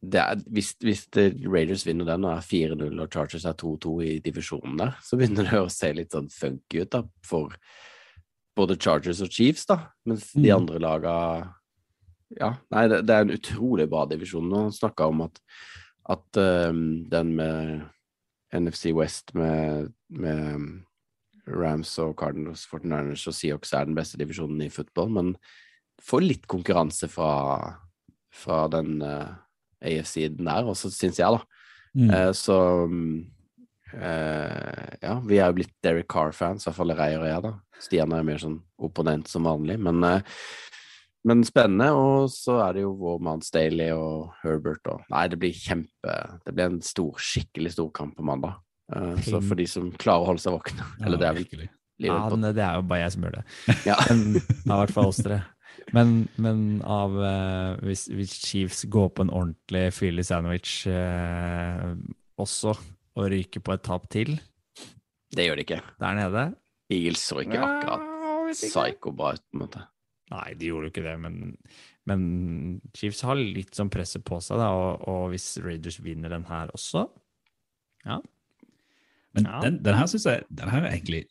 Er, 0.05 0.43
hvis, 0.53 0.75
hvis 0.85 1.07
Raiders 1.49 1.87
vinner 1.87 2.05
den 2.11 2.27
og 2.27 2.35
er 2.35 2.45
4-0 2.45 3.01
og 3.01 3.13
Chargers 3.15 3.47
er 3.49 3.57
2-2 3.57 3.95
i 4.05 4.13
divisjonen 4.25 4.77
der, 4.83 4.99
så 5.01 5.17
begynner 5.17 5.49
det 5.49 5.63
å 5.63 5.71
se 5.73 5.89
litt 5.97 6.13
sånn 6.13 6.29
funky 6.29 6.83
ut 6.85 6.93
da, 6.93 7.01
for 7.25 7.55
både 8.55 8.77
Chargers 8.77 9.23
og 9.25 9.33
Chiefs, 9.33 9.65
da. 9.71 9.79
Mens 10.07 10.29
de 10.35 10.51
Mm. 10.51 10.57
andre 10.59 10.79
laga 10.83 11.15
Ja, 12.33 12.55
nei, 12.73 12.87
det, 12.91 13.03
det 13.09 13.15
er 13.15 13.27
en 13.27 13.35
utrolig 13.35 13.87
bra 13.91 14.05
divisjon. 14.11 14.49
Nå 14.51 14.67
snakka 14.75 15.09
om 15.13 15.27
at, 15.27 15.41
at 16.15 16.41
um, 16.71 17.05
den 17.11 17.35
med 17.39 17.85
NFC 18.55 18.95
West 18.95 19.35
med, 19.37 19.91
med 20.09 20.85
Rams 21.51 21.93
og 22.03 22.17
Cardinals, 22.21 22.65
49ers 22.71 23.27
og 23.29 23.37
Seahawks 23.37 23.75
er 23.75 23.89
den 23.89 23.99
beste 23.99 24.19
divisjonen 24.21 24.63
i 24.65 24.73
football, 24.73 25.11
men 25.13 25.35
får 26.03 26.25
litt 26.25 26.49
konkurranse 26.51 27.09
fra, 27.11 27.33
fra 28.35 28.65
den 28.73 28.99
uh, 29.05 29.35
AFC-en 29.85 30.41
der 30.47 30.71
også, 30.71 30.91
syns 30.95 31.21
jeg, 31.21 31.39
da. 31.39 31.63
Mm. 31.95 32.11
Uh, 32.11 32.31
så 32.35 32.59
um, 32.89 33.21
uh, 33.95 34.87
ja, 35.03 35.19
vi 35.27 35.39
er 35.39 35.51
jo 35.51 35.59
blitt 35.61 35.75
Derek 35.85 36.09
Carr-fans, 36.11 36.65
i 36.65 36.71
hvert 36.71 36.81
fall 36.81 36.97
Reier 36.97 37.23
og 37.23 37.31
jeg, 37.31 37.45
da. 37.45 37.55
Stian 37.85 38.15
er 38.17 38.27
mer 38.27 38.41
sånn 38.41 38.61
opponent 38.87 39.29
som 39.29 39.47
vanlig, 39.49 39.77
men, 39.83 39.99
eh, 40.07 40.39
men 41.29 41.45
spennende. 41.47 41.91
Og 41.97 42.29
så 42.33 42.59
er 42.67 42.77
det 42.77 42.85
jo 42.85 42.93
vår 43.01 43.23
mann 43.25 43.45
Staley 43.45 43.93
og 43.97 44.35
Herbert 44.43 44.85
og 44.93 45.07
Nei, 45.13 45.25
det 45.33 45.41
blir 45.41 45.57
kjempe 45.57 46.19
Det 46.45 46.53
blir 46.55 46.69
en 46.71 46.83
stor, 46.85 47.17
skikkelig 47.21 47.75
stor 47.77 47.91
kamp 47.97 48.17
på 48.19 48.27
mandag. 48.27 48.61
Uh, 48.93 49.17
så 49.25 49.41
for 49.41 49.57
de 49.57 49.67
som 49.69 49.89
klarer 49.97 50.27
å 50.27 50.29
holde 50.29 50.45
seg 50.45 50.53
våkne, 50.53 50.85
eller 51.01 51.21
det 51.21 51.29
er 51.29 51.39
vel 51.39 51.69
Ja, 52.05 52.19
men 52.29 52.45
det 52.45 52.61
er 52.61 52.77
jo 52.77 52.85
bare 52.91 53.07
jeg 53.07 53.15
som 53.15 53.27
gjør 53.27 53.39
det. 53.39 53.45
Ja. 53.91 53.99
Men, 54.11 54.25
I 54.37 54.79
hvert 54.83 54.93
fall 54.93 55.09
oss 55.13 55.23
tre. 55.25 55.41
Men, 55.97 56.13
men 56.41 56.59
av 56.87 57.17
uh, 57.17 57.81
hvis, 57.85 58.07
hvis 58.13 58.35
Chiefs 58.45 58.85
går 58.93 59.09
på 59.17 59.25
en 59.25 59.33
ordentlig 59.33 59.87
Philly 59.97 60.25
sandwich 60.27 60.85
uh, 60.91 61.95
også, 62.41 62.77
og 63.15 63.31
ryker 63.31 63.63
på 63.63 63.75
et 63.77 63.85
tap 63.87 64.09
til 64.11 64.35
Det 65.35 65.47
gjør 65.47 65.61
de 65.61 65.67
ikke. 65.67 65.81
der 66.03 66.17
nede 66.19 66.49
Eagles 66.93 67.23
så 67.25 67.41
ikke 67.43 67.63
akkurat 67.63 68.11
psyko-bra 68.53 69.35
ut, 69.35 69.43
på 69.49 69.57
en 69.57 69.63
måte. 69.65 69.85
Nei, 70.33 70.55
de 70.57 70.71
gjorde 70.71 70.89
jo 70.89 70.93
ikke 70.95 71.05
det, 71.05 71.17
men, 71.21 71.35
men 72.09 72.81
Chiefs 72.97 73.21
har 73.29 73.37
litt 73.37 73.75
sånn 73.77 73.91
presset 73.93 74.25
på 74.25 74.39
seg, 74.43 74.57
da, 74.59 74.71
og, 74.73 75.05
og 75.09 75.27
hvis 75.35 75.59
Raiders 75.63 75.99
vinner 76.03 76.33
den 76.33 76.47
her 76.49 76.73
også 76.75 77.05
Ja. 78.07 78.21
Men 79.35 79.45
Ja. 79.51 79.61
den, 79.61 79.83
den 79.83 79.95
her 79.99 80.07
synes 80.07 80.25
jeg 80.31 80.45
den 80.51 80.69
her 80.71 80.83
er 80.87 80.93
egentlig 80.97 81.25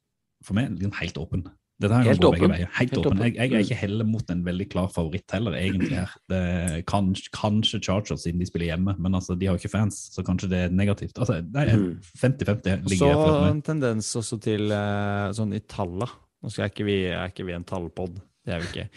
for 0.43 0.53
meg 0.57 0.71
liksom 0.75 0.91
helt 0.99 1.17
åpen. 1.17 1.43
Dette 1.81 1.95
her 1.97 2.03
Helt 2.05 2.23
åpen. 2.23 2.51
Helt, 2.53 2.69
Helt 2.77 2.97
åpen. 2.99 3.17
Jeg, 3.23 3.33
jeg 3.35 3.47
er 3.51 3.57
Mm. 3.57 3.63
ikke 3.65 3.75
heller 3.79 4.05
mot 4.05 4.29
en 4.29 4.43
veldig 4.45 4.67
klar 4.69 4.89
favoritt 4.93 5.31
heller, 5.33 5.51
egentlig. 5.57 5.95
her. 5.97 6.11
Det 6.29 6.85
kan, 6.85 7.13
Kanskje 7.33 7.79
Chargers, 7.81 8.21
siden 8.23 8.39
de 8.39 8.45
spiller 8.45 8.67
hjemme, 8.75 8.95
men 8.99 9.15
altså, 9.15 9.35
de 9.39 9.47
har 9.47 9.55
jo 9.57 9.61
ikke 9.63 9.71
fans, 9.71 9.97
så 10.13 10.21
kanskje 10.23 10.49
det 10.51 10.59
er 10.59 10.69
negativt. 10.69 11.17
Altså, 11.17 11.41
det 11.41 11.55
er 11.69 11.77
Mm. 11.77 11.99
50-50 12.21 12.89
ligger 12.89 13.15
Så 13.15 13.49
en 13.49 13.61
tendens 13.61 14.13
også 14.15 14.39
til 14.41 14.71
eh, 14.71 15.31
sånn 15.33 15.53
i 15.55 15.59
talla. 15.59 16.05
Nå 16.43 16.51
skal 16.51 16.63
jeg 16.69 16.71
ikke 16.75 16.85
vi, 16.85 16.97
er 17.07 17.27
ikke 17.31 17.45
vi 17.47 17.53
en 17.53 17.63
tallpod, 17.65 18.21
det 18.43 18.55
er 18.55 18.63
vi 18.63 18.69
ikke. 18.71 18.87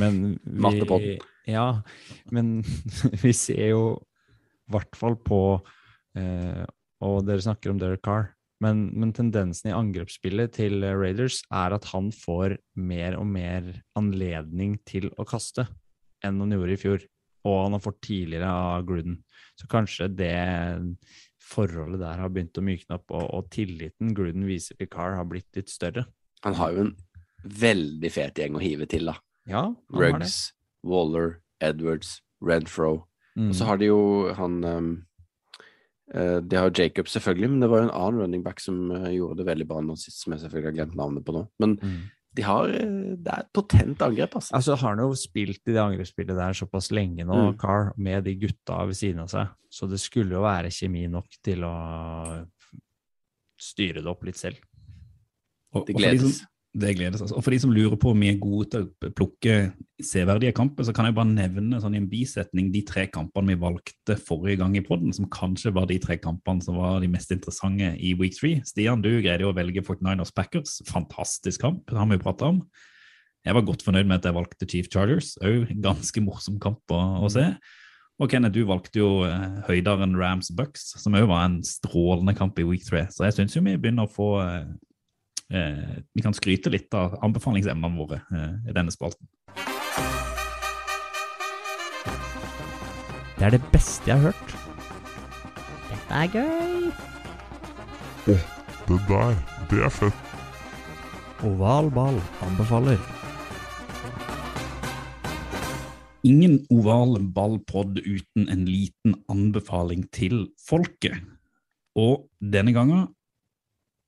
Men 0.00 0.20
vi. 1.02 1.16
Ja, 1.50 1.82
men 2.30 2.60
vi 3.24 3.32
ser 3.36 3.72
jo 3.72 3.84
i 4.00 4.74
hvert 4.74 4.94
fall 4.94 5.16
på 5.18 5.40
eh, 6.18 6.62
Og 7.02 7.24
dere 7.26 7.42
snakker 7.42 7.72
om 7.72 7.80
Derek 7.80 8.04
Carr. 8.06 8.30
Men, 8.60 8.90
men 8.92 9.14
tendensen 9.16 9.70
i 9.70 9.74
angrepsspillet 9.76 10.52
til 10.58 10.84
Raiders 10.84 11.40
er 11.48 11.72
at 11.72 11.86
han 11.94 12.10
får 12.12 12.58
mer 12.76 13.16
og 13.16 13.24
mer 13.24 13.70
anledning 13.96 14.76
til 14.88 15.08
å 15.16 15.24
kaste 15.24 15.64
enn 16.20 16.42
han 16.44 16.52
gjorde 16.52 16.76
i 16.76 16.80
fjor. 16.82 17.06
Og 17.48 17.56
han 17.64 17.72
har 17.72 17.80
fått 17.80 18.02
tidligere 18.04 18.50
av 18.52 18.84
Gruden. 18.84 19.16
Så 19.56 19.68
kanskje 19.72 20.10
det 20.12 20.36
forholdet 21.40 22.02
der 22.02 22.20
har 22.20 22.32
begynt 22.32 22.60
å 22.60 22.64
mykne 22.64 22.98
opp, 22.98 23.08
og, 23.16 23.24
og 23.32 23.48
tilliten 23.52 24.12
Gruden 24.16 24.44
viser 24.48 24.76
til 24.76 24.90
Carr, 24.92 25.16
har 25.16 25.28
blitt 25.28 25.48
litt 25.56 25.72
større. 25.72 26.04
Han 26.44 26.56
har 26.60 26.76
jo 26.76 26.84
en 26.84 26.92
veldig 27.44 28.10
fet 28.12 28.34
gjeng 28.38 28.56
å 28.56 28.62
hive 28.62 28.86
til, 28.90 29.06
da. 29.10 29.16
Ja. 29.48 29.62
Ruggs, 29.92 30.52
Waller, 30.86 31.40
Edwards, 31.60 32.20
Renfro. 32.42 33.06
Mm. 33.36 33.48
Og 33.50 33.54
så 33.56 33.64
har 33.68 33.78
de 33.80 33.86
jo 33.90 34.00
han 34.36 34.60
um, 34.64 34.88
eh, 36.14 36.40
De 36.40 36.56
har 36.56 36.70
Jacob, 36.76 37.06
selvfølgelig, 37.08 37.50
men 37.50 37.60
det 37.60 37.68
var 37.70 37.78
jo 37.82 37.88
en 37.88 37.94
annen 37.96 38.20
running 38.24 38.42
back 38.42 38.60
som 38.60 38.90
eh, 38.90 39.12
gjorde 39.16 39.38
det 39.40 39.46
veldig 39.46 39.66
bra 39.68 39.80
nå 39.84 39.96
sist, 39.96 40.22
som 40.22 40.32
jeg 40.34 40.42
selvfølgelig 40.42 40.70
har 40.72 40.78
glemt 40.80 40.96
navnet 40.98 41.24
på 41.24 41.32
nå. 41.36 41.44
Men 41.62 41.76
Mm. 41.80 42.00
de 42.34 42.42
har 42.46 42.68
eh, 42.70 43.16
Det 43.18 43.32
er 43.32 43.40
et 43.46 43.52
potent 43.52 44.02
angrep, 44.02 44.34
altså. 44.36 44.54
Altså 44.54 44.76
har 44.76 44.94
han 44.96 45.04
jo 45.04 45.14
spilt 45.18 45.62
i 45.66 45.72
det 45.72 45.82
angrepsspillet 45.82 46.36
der 46.36 46.52
såpass 46.58 46.90
lenge 46.90 47.24
nå, 47.24 47.52
Mm. 47.52 47.58
Carr, 47.58 47.92
med 47.96 48.24
de 48.24 48.34
gutta 48.36 48.84
ved 48.86 48.94
siden 48.98 49.20
av 49.24 49.28
seg. 49.28 49.48
Så 49.70 49.88
det 49.88 50.00
skulle 50.00 50.34
jo 50.34 50.42
være 50.42 50.70
kjemi 50.74 51.06
nok 51.08 51.28
til 51.42 51.62
å 51.64 51.74
styre 53.60 54.00
det 54.02 54.10
opp 54.10 54.24
litt 54.24 54.36
selv. 54.40 54.56
Og, 55.74 55.84
Det 55.86 55.94
og 55.94 56.00
for 56.00 56.00
de 56.00 56.00
gledes. 56.00 56.38
Som, 56.40 56.46
det 56.70 56.92
gledes, 56.94 57.18
altså. 57.18 57.34
Og 57.34 57.42
for 57.42 57.50
de 57.50 57.58
som 57.58 57.72
lurer 57.74 57.96
på 57.98 58.12
om 58.12 58.20
vi 58.22 58.28
er 58.30 58.36
gode 58.38 58.68
til 58.70 58.84
å 58.86 59.10
plukke 59.18 59.54
severdige 60.06 60.54
kamper, 60.54 60.86
så 60.86 60.94
kan 60.94 61.08
jeg 61.08 61.16
bare 61.16 61.32
nevne 61.32 61.80
sånn 61.82 61.96
i 61.96 61.98
en 61.98 62.06
bisetning 62.10 62.68
de 62.70 62.84
tre 62.86 63.08
kampene 63.10 63.50
vi 63.50 63.62
valgte 63.64 64.14
forrige 64.28 64.60
gang 64.60 64.76
i 64.78 64.84
podden, 64.86 65.10
som 65.16 65.26
kanskje 65.32 65.72
var 65.74 65.88
de 65.90 65.98
tre 66.02 66.14
kampene 66.22 66.62
som 66.62 66.78
var 66.78 67.00
de 67.02 67.10
mest 67.10 67.34
interessante 67.34 67.90
i 67.98 68.12
week 68.20 68.36
three. 68.38 68.62
Stian, 68.68 69.02
du 69.02 69.10
greide 69.18 69.42
jo 69.42 69.50
å 69.50 69.56
velge 69.56 69.82
49ers 69.82 70.30
Packers. 70.36 70.78
Fantastisk 70.86 71.64
kamp, 71.66 71.82
det 71.90 71.98
har 71.98 72.06
vi 72.06 72.20
jo 72.20 72.22
prata 72.22 72.52
om. 72.54 72.62
Jeg 73.46 73.56
var 73.56 73.66
godt 73.66 73.82
fornøyd 73.82 74.06
med 74.06 74.20
at 74.20 74.28
jeg 74.28 74.36
valgte 74.36 74.68
Chief 74.68 74.90
Chargers. 74.92 75.32
Òg 75.42 75.72
ganske 75.82 76.22
morsom 76.22 76.60
kamp 76.62 76.94
å, 76.94 77.00
å 77.24 77.30
se. 77.32 77.48
Og 78.20 78.28
Kenneth, 78.30 78.52
du 78.52 78.68
valgte 78.68 79.00
jo 79.00 79.24
eh, 79.24 79.58
høyderen 79.66 80.14
Rams 80.20 80.52
Bucks, 80.54 80.92
som 81.00 81.16
òg 81.16 81.26
var 81.32 81.48
en 81.48 81.58
strålende 81.66 82.36
kamp 82.36 82.58
i 82.60 82.66
week 82.68 82.84
three. 82.86 83.08
Så 83.10 83.24
jeg 83.26 83.38
syns 83.38 83.56
jo 83.56 83.64
vi 83.64 83.78
begynner 83.80 84.06
å 84.06 84.12
få 84.12 84.30
eh, 85.52 86.00
Vi 86.14 86.22
kan 86.24 86.34
skryte 86.36 86.72
litt 86.72 86.94
av 86.94 87.18
anbefalingsemnene 87.24 87.98
våre 87.98 88.22
eh, 88.30 88.70
i 88.70 88.76
denne 88.76 88.94
spalten. 88.94 89.28
Det 93.40 93.46
er 93.48 93.54
det 93.56 93.62
beste 93.72 94.10
jeg 94.10 94.20
har 94.20 94.32
hørt. 94.32 94.56
Dette 95.90 96.18
er 96.22 96.34
gøy. 96.34 96.90
Det 98.26 98.98
der, 99.08 99.38
det 99.70 99.84
er 99.86 99.92
fett. 99.94 100.26
Oval 101.46 101.88
ball 101.94 102.18
anbefaler. 102.44 102.98
Ingen 106.26 106.58
oval 106.68 107.16
ballpod 107.32 108.02
uten 108.04 108.50
en 108.52 108.66
liten 108.68 109.14
anbefaling 109.32 110.04
til 110.12 110.50
folket. 110.60 111.16
Og 111.96 112.26
denne 112.44 112.74
gangen 112.76 113.08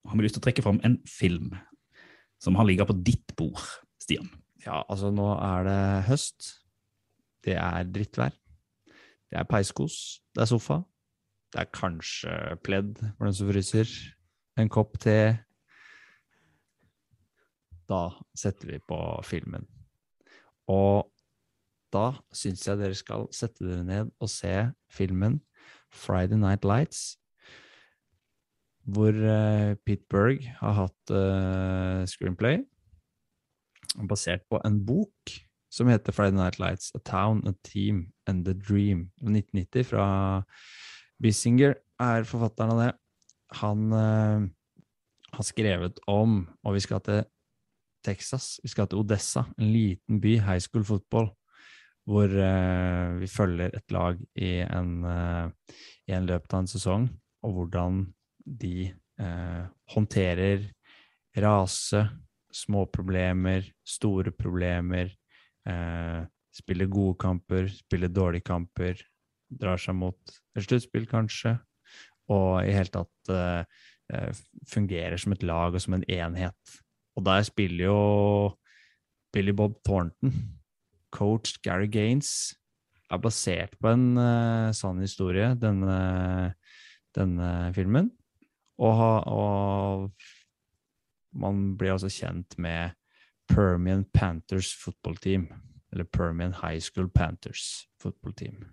har 0.09 0.19
vi 0.19 0.25
lyst 0.25 0.37
til 0.39 0.43
å 0.43 0.47
trekke 0.47 0.65
fram 0.65 0.81
en 0.87 0.99
film 1.09 1.53
som 2.43 2.57
har 2.59 2.67
ligget 2.67 2.89
på 2.91 2.99
ditt 3.07 3.35
bord, 3.39 3.63
Stian. 4.03 4.29
Ja, 4.65 4.83
altså 4.91 5.11
nå 5.15 5.29
er 5.37 5.67
det 5.67 5.83
høst. 6.09 6.49
Det 7.43 7.55
er 7.59 7.87
drittvær. 7.91 8.35
Det 9.31 9.39
er 9.39 9.49
peiskos. 9.49 10.23
Det 10.35 10.45
er 10.45 10.51
sofa. 10.51 10.83
Det 11.53 11.63
er 11.63 11.73
kanskje 11.75 12.35
pledd 12.65 12.99
for 13.01 13.27
den 13.27 13.37
som 13.37 13.51
fryser. 13.51 13.95
En 14.59 14.71
kopp 14.73 14.99
te. 15.03 15.17
Da 17.91 18.03
setter 18.39 18.75
vi 18.75 18.83
på 18.89 18.99
filmen. 19.27 19.67
Og 20.71 21.09
da 21.93 22.13
syns 22.33 22.65
jeg 22.67 22.81
dere 22.81 22.97
skal 22.97 23.27
sette 23.35 23.67
dere 23.67 23.85
ned 23.85 24.13
og 24.23 24.31
se 24.33 24.55
filmen 24.93 25.41
Friday 25.93 26.39
Night 26.41 26.65
Lights, 26.65 27.19
hvor 28.85 29.15
uh, 29.15 29.75
Pete 29.87 30.07
Berg 30.11 30.45
har 30.59 30.77
hatt 30.81 31.13
uh, 31.15 32.03
screenplay 32.11 32.63
basert 34.09 34.45
på 34.51 34.61
en 34.65 34.81
bok 34.87 35.35
som 35.73 35.89
heter 35.89 36.13
Friday 36.13 36.37
Night 36.37 36.59
Lights, 36.61 36.91
A 36.97 37.01
Town, 37.05 37.41
A 37.49 37.55
Team 37.65 38.11
and 38.29 38.49
A 38.49 38.53
Dream, 38.53 39.09
1990, 39.23 39.87
fra 39.89 40.07
Bissinger 41.23 41.79
er 42.03 42.27
forfatteren 42.29 42.75
av 42.75 42.83
det. 42.83 42.91
Han 43.63 43.87
uh, 43.93 44.49
har 45.33 45.47
skrevet 45.49 46.01
om, 46.11 46.43
og 46.65 46.77
vi 46.77 46.83
skal 46.85 47.01
til 47.07 47.23
Texas, 48.05 48.59
vi 48.63 48.73
skal 48.73 48.91
til 48.91 49.01
Odessa, 49.01 49.47
en 49.59 49.71
liten 49.73 50.21
by, 50.21 50.37
high 50.43 50.61
school 50.61 50.85
football, 50.85 51.31
hvor 52.09 52.27
eh, 52.27 53.21
vi 53.21 53.29
følger 53.31 53.77
et 53.79 53.93
lag 53.95 54.19
i 54.35 54.57
en, 54.65 55.05
eh, 55.07 55.77
i 56.11 56.17
en 56.17 56.27
løpet 56.27 56.55
av 56.55 56.65
en 56.65 56.71
sesong, 56.73 57.05
og 57.47 57.55
hvordan 57.55 58.01
de 58.45 58.91
eh, 58.91 59.65
håndterer 59.95 60.69
rase, 61.43 62.03
småproblemer, 62.53 63.65
store 63.85 64.33
problemer, 64.37 65.13
eh, 65.69 66.23
spiller 66.53 66.87
gode 66.87 67.17
kamper, 67.19 67.69
spiller 67.73 68.13
dårlige 68.13 68.45
kamper, 68.45 69.01
drar 69.49 69.81
seg 69.81 69.97
mot 69.97 70.37
et 70.57 70.65
sluttspill, 70.65 71.07
kanskje, 71.09 71.57
og 72.33 72.63
i 72.65 72.73
hele 72.75 72.93
tatt 72.93 73.33
eh, 73.33 73.65
eh, 74.13 74.43
fungerer 74.69 75.21
som 75.21 75.35
et 75.35 75.45
lag 75.47 75.75
og 75.75 75.83
som 75.83 75.97
en 75.97 76.09
enhet. 76.09 76.77
Og 77.17 77.25
der 77.29 77.45
spiller 77.45 77.87
jo 77.89 78.01
Billy 79.33 79.53
Bob 79.57 79.79
Thornton, 79.85 80.33
coach 81.13 81.59
Gary 81.65 81.89
Gaines, 81.89 82.55
er 83.13 83.21
basert 83.21 83.77
på 83.81 83.91
en 83.93 84.17
uh, 84.17 84.73
sann 84.73 85.01
historie, 85.05 85.51
denne, 85.61 86.55
denne 87.17 87.49
filmen. 87.77 88.09
Og, 88.81 88.95
ha- 88.97 89.25
og 89.29 90.11
man 91.33 91.77
blir 91.79 91.95
altså 91.95 92.11
kjent 92.13 92.57
med 92.61 92.97
Permian 93.53 94.05
Panthers 94.15 94.73
fotballteam. 94.79 95.49
Eller 95.93 96.09
Permian 96.09 96.55
High 96.63 96.81
School 96.81 97.11
Panthers 97.11 97.89
fotballteam. 98.01 98.65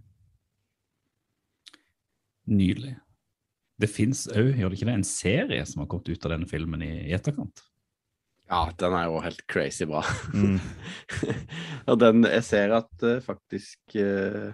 Nydelig. 2.50 2.96
Det 3.80 3.88
fins 3.88 4.26
òg, 4.32 4.56
gjør 4.58 4.72
det 4.72 4.80
ikke 4.80 4.88
det, 4.90 4.96
en 5.00 5.08
serie 5.08 5.66
som 5.68 5.84
har 5.84 5.90
kommet 5.92 6.10
ut 6.12 6.26
av 6.26 6.34
denne 6.34 6.48
filmen 6.50 6.82
i, 6.84 6.94
i 7.08 7.14
etterkant? 7.16 7.62
Ja, 8.50 8.64
den 8.82 8.96
er 8.98 9.06
jo 9.06 9.20
helt 9.22 9.44
crazy 9.52 9.86
bra. 9.88 10.02
Mm. 10.34 10.58
og 11.90 12.00
den 12.02 12.26
Jeg 12.26 12.44
ser 12.48 12.74
at 12.80 13.06
uh, 13.06 13.20
faktisk 13.24 13.96
uh, 14.02 14.50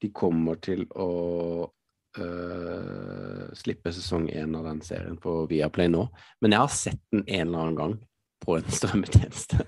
de 0.00 0.10
kommer 0.14 0.60
til 0.62 0.86
å 0.94 1.08
eh, 2.18 3.44
slippe 3.58 3.92
sesong 3.94 4.28
én 4.32 4.56
av 4.58 4.66
den 4.66 4.80
serien 4.84 5.18
på 5.20 5.44
Viaplay 5.50 5.90
nå. 5.92 6.06
Men 6.42 6.56
jeg 6.56 6.64
har 6.64 6.74
sett 6.74 7.02
den 7.12 7.22
en 7.26 7.48
eller 7.48 7.62
annen 7.62 7.78
gang 7.78 7.94
på 8.44 8.56
en 8.58 8.74
strømmetjeneste. 8.78 9.62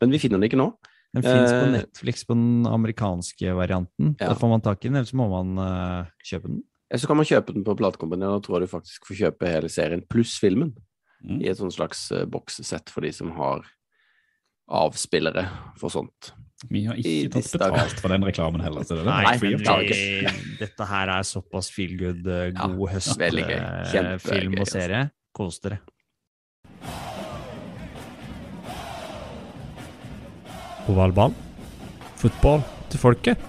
Men 0.00 0.14
vi 0.14 0.22
finner 0.22 0.38
den 0.38 0.48
ikke 0.50 0.60
nå. 0.60 0.70
Den 1.16 1.24
fins 1.24 1.52
på 1.52 1.62
Eh, 1.64 1.72
Netflix 1.72 2.26
på 2.28 2.36
den 2.36 2.66
amerikanske 2.68 3.54
varianten. 3.56 4.14
Ja. 4.18 4.28
Da 4.28 4.34
får 4.34 4.48
man 4.52 4.64
tak 4.64 4.84
i 4.84 4.88
den, 4.88 4.98
eller 5.00 5.08
så 5.08 5.16
må 5.16 5.28
man 5.32 5.56
uh, 5.58 6.10
kjøpe 6.24 6.50
den. 6.50 6.60
Eller 6.88 7.00
så 7.00 7.08
kan 7.08 7.18
man 7.20 7.28
kjøpe 7.28 7.54
den 7.56 7.64
på 7.64 7.76
platekompaniet, 7.76 8.28
og 8.28 8.38
da 8.38 8.44
tror 8.44 8.58
jeg 8.58 8.68
du 8.68 8.74
faktisk 8.74 9.08
får 9.08 9.20
kjøpe 9.22 9.50
hele 9.52 9.72
serien 9.72 10.04
pluss 10.08 10.36
filmen. 10.40 10.74
Mm. 11.24 11.40
I 11.42 11.48
et 11.50 11.58
sånt 11.58 11.74
slags 11.74 12.06
uh, 12.12 12.26
bokssett 12.28 12.92
for 12.92 13.04
de 13.04 13.12
som 13.12 13.32
har 13.36 13.64
avspillere 14.68 15.46
for 15.80 15.92
sånt. 15.92 16.32
Vi 16.66 16.80
har 16.88 16.96
ikke 16.98 17.28
tatt 17.36 17.52
betalt 17.54 18.00
for 18.02 18.10
den 18.10 18.24
reklamen 18.26 18.60
heller. 18.64 18.82
Så 18.82 18.96
det 18.98 19.04
er 19.04 19.10
Nei, 19.12 19.36
free 19.38 19.54
men 19.54 19.60
of 19.60 19.62
det 19.62 19.68
charge. 19.68 19.98
det, 20.26 20.56
dette 20.64 20.88
her 20.90 21.12
er 21.14 21.28
såpass 21.28 21.70
feel 21.70 21.94
good, 22.00 22.24
god 22.24 22.96
Ja, 22.98 23.14
veldig 23.22 23.44
gøy. 23.46 23.60
Og 23.60 24.58
altså. 24.58 24.72
serie. 24.74 25.04
Kos 25.38 25.60
dere. 25.62 25.78
Ovalball. 30.88 31.34
Fotball 32.18 32.64
til 32.90 33.00
folket. 33.02 33.46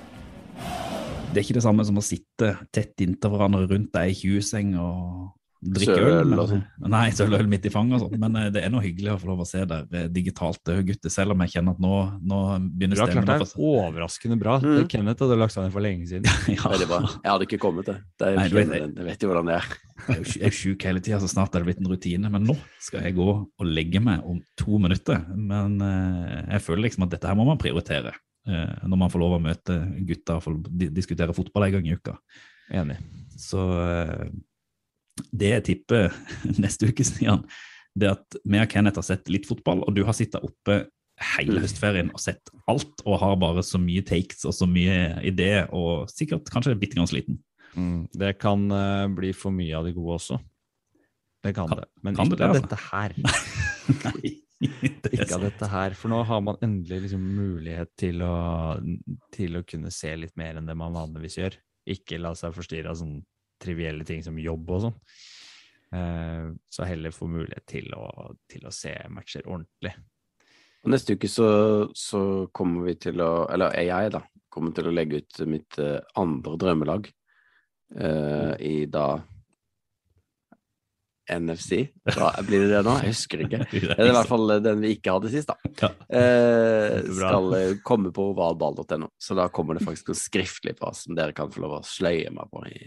Det 1.30 1.38
er 1.40 1.46
ikke 1.46 1.58
det 1.60 1.66
samme 1.66 1.86
som 1.86 1.98
å 2.02 2.04
sitte 2.06 2.54
tett 2.74 3.00
inntil 3.06 3.32
hverandre 3.34 3.66
rundt 3.70 3.96
ei 4.02 4.14
tjuvseng 4.18 4.74
og 4.82 5.30
drikke 5.60 5.96
øl. 6.00 6.26
men- 6.30 6.40
sånn. 6.48 6.62
Nei, 6.90 7.10
søløl 7.12 7.48
midt 7.52 7.66
i 7.66 7.72
fanget 7.74 7.98
og 8.02 8.06
sånn. 8.12 8.20
Men 8.20 8.36
eh, 8.36 8.50
det 8.56 8.64
er 8.64 8.70
noe 8.72 8.82
hyggelig 8.82 9.12
å 9.12 9.20
få 9.20 9.28
lov 9.28 9.42
å 9.44 9.48
se 9.48 9.66
der 9.68 10.08
digitalt, 10.10 10.62
det, 10.66 10.78
gutter. 10.88 11.12
Selv 11.12 11.32
om 11.36 11.42
jeg 11.44 11.52
kjenner 11.58 11.76
at 11.76 11.82
nå, 11.84 11.94
nå 12.24 12.40
begynner 12.78 12.96
Du 12.96 13.02
har 13.02 13.12
klart 13.12 13.18
stemmen 13.18 13.30
å 13.30 13.40
deg 13.44 13.52
få 13.52 13.74
overraskende 13.90 14.40
bra. 14.40 14.56
Mm. 14.64 14.78
Det 14.80 14.86
Kenneth 14.94 15.20
hadde 15.26 15.38
lagt 15.42 15.54
seg 15.58 15.64
ned 15.68 15.76
for 15.76 15.82
lenge 15.84 16.08
siden. 16.08 16.30
ja, 16.56 16.64
Veldig 16.74 16.88
bra. 16.88 17.00
Jeg 17.12 17.32
hadde 17.34 17.48
ikke 17.50 17.60
kommet 17.66 17.86
det. 17.92 17.98
Det 18.18 18.28
er, 18.32 18.40
Nei, 18.40 18.48
du 18.48 18.56
vet- 18.62 18.74
jeg, 18.78 18.94
jeg 18.96 19.10
vet 19.12 19.26
jo 19.28 19.32
hvordan 19.34 19.52
det 19.52 19.58
er. 19.60 19.70
Jeg 20.10 20.42
er 20.48 20.56
sjuk 20.56 20.84
hele 20.88 21.02
tida, 21.04 21.20
så 21.20 21.28
snart 21.28 21.54
er 21.56 21.60
det 21.66 21.68
blitt 21.74 21.84
en 21.84 21.92
rutine. 21.92 22.32
Men 22.32 22.46
nå 22.48 22.56
skal 22.80 23.04
jeg 23.04 23.18
gå 23.20 23.28
og 23.36 23.66
legge 23.68 24.00
meg 24.02 24.24
om 24.24 24.40
to 24.56 24.80
minutter. 24.80 25.20
Men 25.36 25.76
eh, 25.84 26.56
jeg 26.56 26.64
føler 26.70 26.86
liksom 26.88 27.04
at 27.04 27.12
dette 27.18 27.28
her 27.28 27.36
må 27.36 27.46
man 27.50 27.60
prioritere. 27.60 28.16
eh, 28.48 28.76
når 28.88 28.98
man 28.98 29.10
får 29.12 29.20
lov 29.22 29.36
å 29.36 29.42
møte 29.44 29.76
gutta 30.08 30.40
og 30.40 30.64
diskutere 30.96 31.36
fotball 31.36 31.68
en 31.68 31.74
gang 31.76 31.90
i 31.92 31.98
uka. 32.00 32.16
Enig. 32.72 32.96
Så 33.38 33.60
det 35.32 35.52
jeg 35.56 35.66
tipper 35.72 36.14
neste 36.64 36.90
uke, 36.92 37.06
Stian, 37.08 37.44
det 38.00 38.10
er 38.10 38.16
at 38.18 38.40
vi 38.46 38.62
og 38.62 38.72
Kenneth 38.72 39.02
har 39.02 39.08
sett 39.08 39.30
litt 39.32 39.48
fotball, 39.50 39.84
og 39.86 39.96
du 39.98 40.04
har 40.08 40.16
sittet 40.18 40.44
oppe 40.46 40.84
hele 41.36 41.60
høstferien 41.64 42.12
og 42.16 42.22
sett 42.24 42.52
alt, 42.72 43.02
og 43.04 43.20
har 43.22 43.36
bare 43.42 43.64
så 43.66 43.80
mye 43.82 44.04
takes 44.08 44.46
og 44.48 44.56
så 44.56 44.68
mye 44.70 45.20
ideer, 45.28 45.68
og 45.76 46.08
sikkert 46.12 46.48
kanskje 46.54 46.78
bitte 46.80 46.96
grann 46.96 47.10
sliten. 47.12 47.42
Mm. 47.76 48.08
Det 48.16 48.34
kan 48.42 48.64
uh, 48.72 49.06
bli 49.14 49.34
for 49.38 49.54
mye 49.54 49.76
av 49.78 49.88
det 49.90 49.96
gode 49.98 50.16
også. 50.18 50.40
Det 51.44 51.54
kan, 51.56 51.68
Kan- 51.70 51.82
det. 51.82 51.90
Men 52.04 52.16
kan 52.16 52.30
ikke 52.30 52.40
det 52.40 52.48
altså? 52.50 52.68
dette 52.68 52.80
her. 52.90 53.16
Nei, 54.06 54.32
det 54.60 55.12
er 55.14 55.24
Ikke 55.24 55.38
av 55.38 55.46
dette 55.48 55.70
her, 55.72 55.96
for 55.96 56.12
nå 56.12 56.22
har 56.28 56.42
man 56.44 56.60
endelig 56.66 57.06
liksom 57.06 57.24
mulighet 57.36 57.92
til 58.00 58.24
å, 58.26 58.36
til 59.36 59.60
å 59.60 59.66
kunne 59.68 59.92
se 59.94 60.12
litt 60.20 60.36
mer 60.40 60.60
enn 60.60 60.68
det 60.68 60.76
man 60.80 60.96
vanligvis 60.96 61.40
gjør. 61.40 61.60
Ikke 61.90 62.20
la 62.20 62.34
seg 62.38 62.56
forstyrre 62.58 62.92
av 62.92 63.00
sånne 63.00 63.24
trivielle 63.62 64.08
ting 64.08 64.24
som 64.26 64.40
jobb 64.40 64.72
og 64.76 64.86
sånn. 64.88 64.98
Eh, 65.96 66.48
så 66.70 66.86
heller 66.86 67.16
få 67.16 67.28
mulighet 67.32 67.66
til 67.70 67.94
å, 67.98 68.32
til 68.50 68.68
å 68.68 68.74
se 68.74 68.94
matcher 69.10 69.48
ordentlig. 69.48 69.96
Og 70.84 70.94
neste 70.94 71.18
uke 71.18 71.30
så, 71.32 71.50
så 71.98 72.22
kommer 72.56 72.88
vi 72.88 72.96
til 73.02 73.20
å 73.24 73.50
Eller 73.52 73.76
jeg, 73.84 74.14
da. 74.16 74.24
Kommer 74.50 74.72
til 74.76 74.90
å 74.90 74.94
legge 74.94 75.24
ut 75.24 75.42
mitt 75.50 75.80
eh, 75.82 76.00
andre 76.18 76.56
drømmelag 76.62 77.10
eh, 78.00 78.54
i 78.66 78.76
da 78.90 79.20
NFC. 81.30 81.84
Da 82.10 82.32
blir 82.42 82.64
det 82.64 82.72
det 82.72 82.80
nå? 82.88 82.96
Jeg 83.04 83.14
husker 83.14 83.44
ikke. 83.46 83.60
Det 83.70 83.98
er 84.00 84.10
i 84.10 84.16
hvert 84.16 84.32
fall 84.32 84.56
den 84.66 84.82
vi 84.82 84.96
ikke 84.96 85.14
hadde 85.14 85.30
sist, 85.30 85.52
da. 85.52 85.74
Ja. 85.84 85.92
Eh, 86.18 86.96
skal 87.06 87.78
komme 87.86 88.10
på 88.16 88.32
ovalball.no. 88.32 89.12
Så 89.22 89.38
da 89.38 89.46
kommer 89.54 89.78
det 89.78 89.86
faktisk 89.86 90.10
noe 90.10 90.18
skriftlig 90.18 90.74
på 90.80 90.90
oss 90.90 91.06
som 91.06 91.18
dere 91.18 91.36
kan 91.38 91.54
få 91.54 91.62
lov 91.66 91.78
å 91.78 91.86
sløye 91.86 92.34
meg 92.34 92.50
på 92.50 92.66
i, 92.72 92.82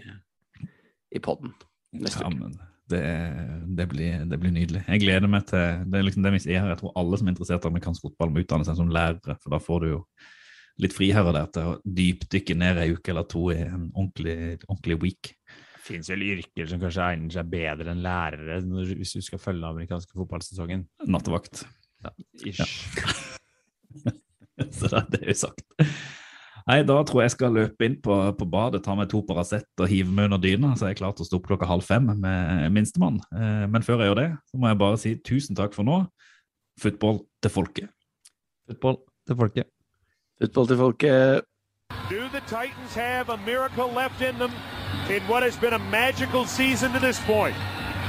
i 1.13 1.21
podden 1.23 1.53
neste 1.93 2.25
Ja, 2.25 2.31
uke. 2.31 2.39
men 2.41 2.55
det, 2.93 3.03
det, 3.79 3.87
blir, 3.89 4.25
det 4.29 4.39
blir 4.41 4.53
nydelig. 4.53 4.83
Jeg 4.89 5.03
gleder 5.05 5.31
meg 5.31 5.47
til 5.49 5.83
det 5.89 5.99
er 5.99 6.07
liksom 6.07 6.25
det 6.27 6.33
her. 6.45 6.71
Jeg 6.73 6.81
tror 6.81 6.95
alle 7.01 7.19
som 7.19 7.29
er 7.29 7.35
interessert 7.35 7.67
i 7.67 7.71
amerikansk 7.71 8.07
fotball, 8.09 8.33
må 8.33 8.43
utdanne 8.43 8.67
seg 8.69 8.79
som 8.79 8.93
lærere, 8.93 9.37
for 9.41 9.55
da 9.55 9.61
får 9.63 9.85
du 9.85 9.91
jo 9.95 10.01
litt 10.83 10.97
fri 10.97 11.11
her 11.13 11.29
og 11.29 11.37
der 11.37 11.51
til 11.53 11.69
å 11.69 11.77
dypdykke 11.85 12.57
ned 12.59 12.81
ei 12.81 12.95
uke 12.97 13.13
eller 13.13 13.29
to 13.29 13.47
i 13.53 13.61
en 13.65 13.91
ordentlig, 13.93 14.37
ordentlig 14.67 14.99
week. 15.05 15.33
Det 15.77 15.85
finnes 15.87 16.11
vel 16.13 16.25
yrker 16.29 16.69
som 16.71 16.81
kanskje 16.83 17.07
egner 17.13 17.35
seg 17.35 17.49
bedre 17.53 17.93
enn 17.93 18.03
lærere 18.05 18.61
når, 18.65 18.93
hvis 19.01 19.17
du 19.19 19.25
skal 19.25 19.41
følge 19.43 19.63
den 19.63 19.71
amerikanske 19.73 20.17
fotballsesongen. 20.17 20.85
Nattevakt. 21.11 21.65
Ish. 22.47 22.63
Så 24.79 24.89
da, 24.93 25.03
det 25.11 25.25
er 25.25 25.33
jo 25.33 25.39
sagt. 25.43 25.65
Nei, 26.69 26.79
da 26.87 26.97
tror 27.03 27.23
jeg 27.23 27.31
jeg 27.31 27.35
skal 27.37 27.57
løpe 27.57 27.87
inn 27.89 27.97
på, 28.05 28.17
på 28.39 28.47
badet, 28.47 28.83
ta 28.85 28.95
meg 28.95 29.09
to 29.11 29.23
Paracet 29.27 29.67
og 29.83 29.89
hive 29.91 30.13
meg 30.15 30.29
under 30.31 30.39
dyna, 30.43 30.75
så 30.79 30.87
er 30.87 30.93
jeg 30.93 31.01
klar 31.01 31.15
til 31.17 31.25
å 31.25 31.29
stå 31.29 31.41
opp 31.41 31.49
klokka 31.49 31.67
halv 31.67 31.83
fem 31.87 32.07
med 32.23 32.69
minstemann. 32.75 33.19
Eh, 33.35 33.65
Men 33.73 33.83
før 33.83 34.03
jeg 34.05 34.13
gjør 34.13 34.21
det, 34.21 34.29
så 34.51 34.61
må 34.63 34.71
jeg 34.71 34.79
bare 34.83 35.01
si 35.03 35.15
tusen 35.27 35.59
takk 35.59 35.75
for 35.75 35.83
nå. 35.89 36.05
Football 36.81 37.25
til 37.43 37.51
folket. 37.51 37.91
Football 38.71 39.01
til 39.27 39.37
folket. 39.43 39.67
Football 40.41 40.69
til 40.71 40.79
folket. 40.85 41.49
Do 42.11 42.29
the 42.33 42.41
Titans 42.47 42.95
have 42.95 43.29
a 43.29 43.37
miracle 43.47 43.89
left 43.93 44.23
in 44.23 44.39
them 44.39 44.51
in 45.11 45.23
what 45.29 45.43
has 45.43 45.57
been 45.57 45.75
a 45.75 45.83
magical 45.91 46.45
season 46.47 46.93
to 46.93 46.99
this 47.01 47.21
point? 47.27 47.57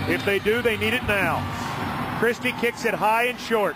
If 0.10 0.24
they 0.26 0.40
do, 0.40 0.62
they 0.62 0.78
need 0.78 0.94
it 0.94 1.04
now. 1.08 1.42
Christie 2.20 2.54
kicks 2.62 2.86
it 2.86 2.94
high 2.94 3.26
and 3.30 3.40
short. 3.40 3.76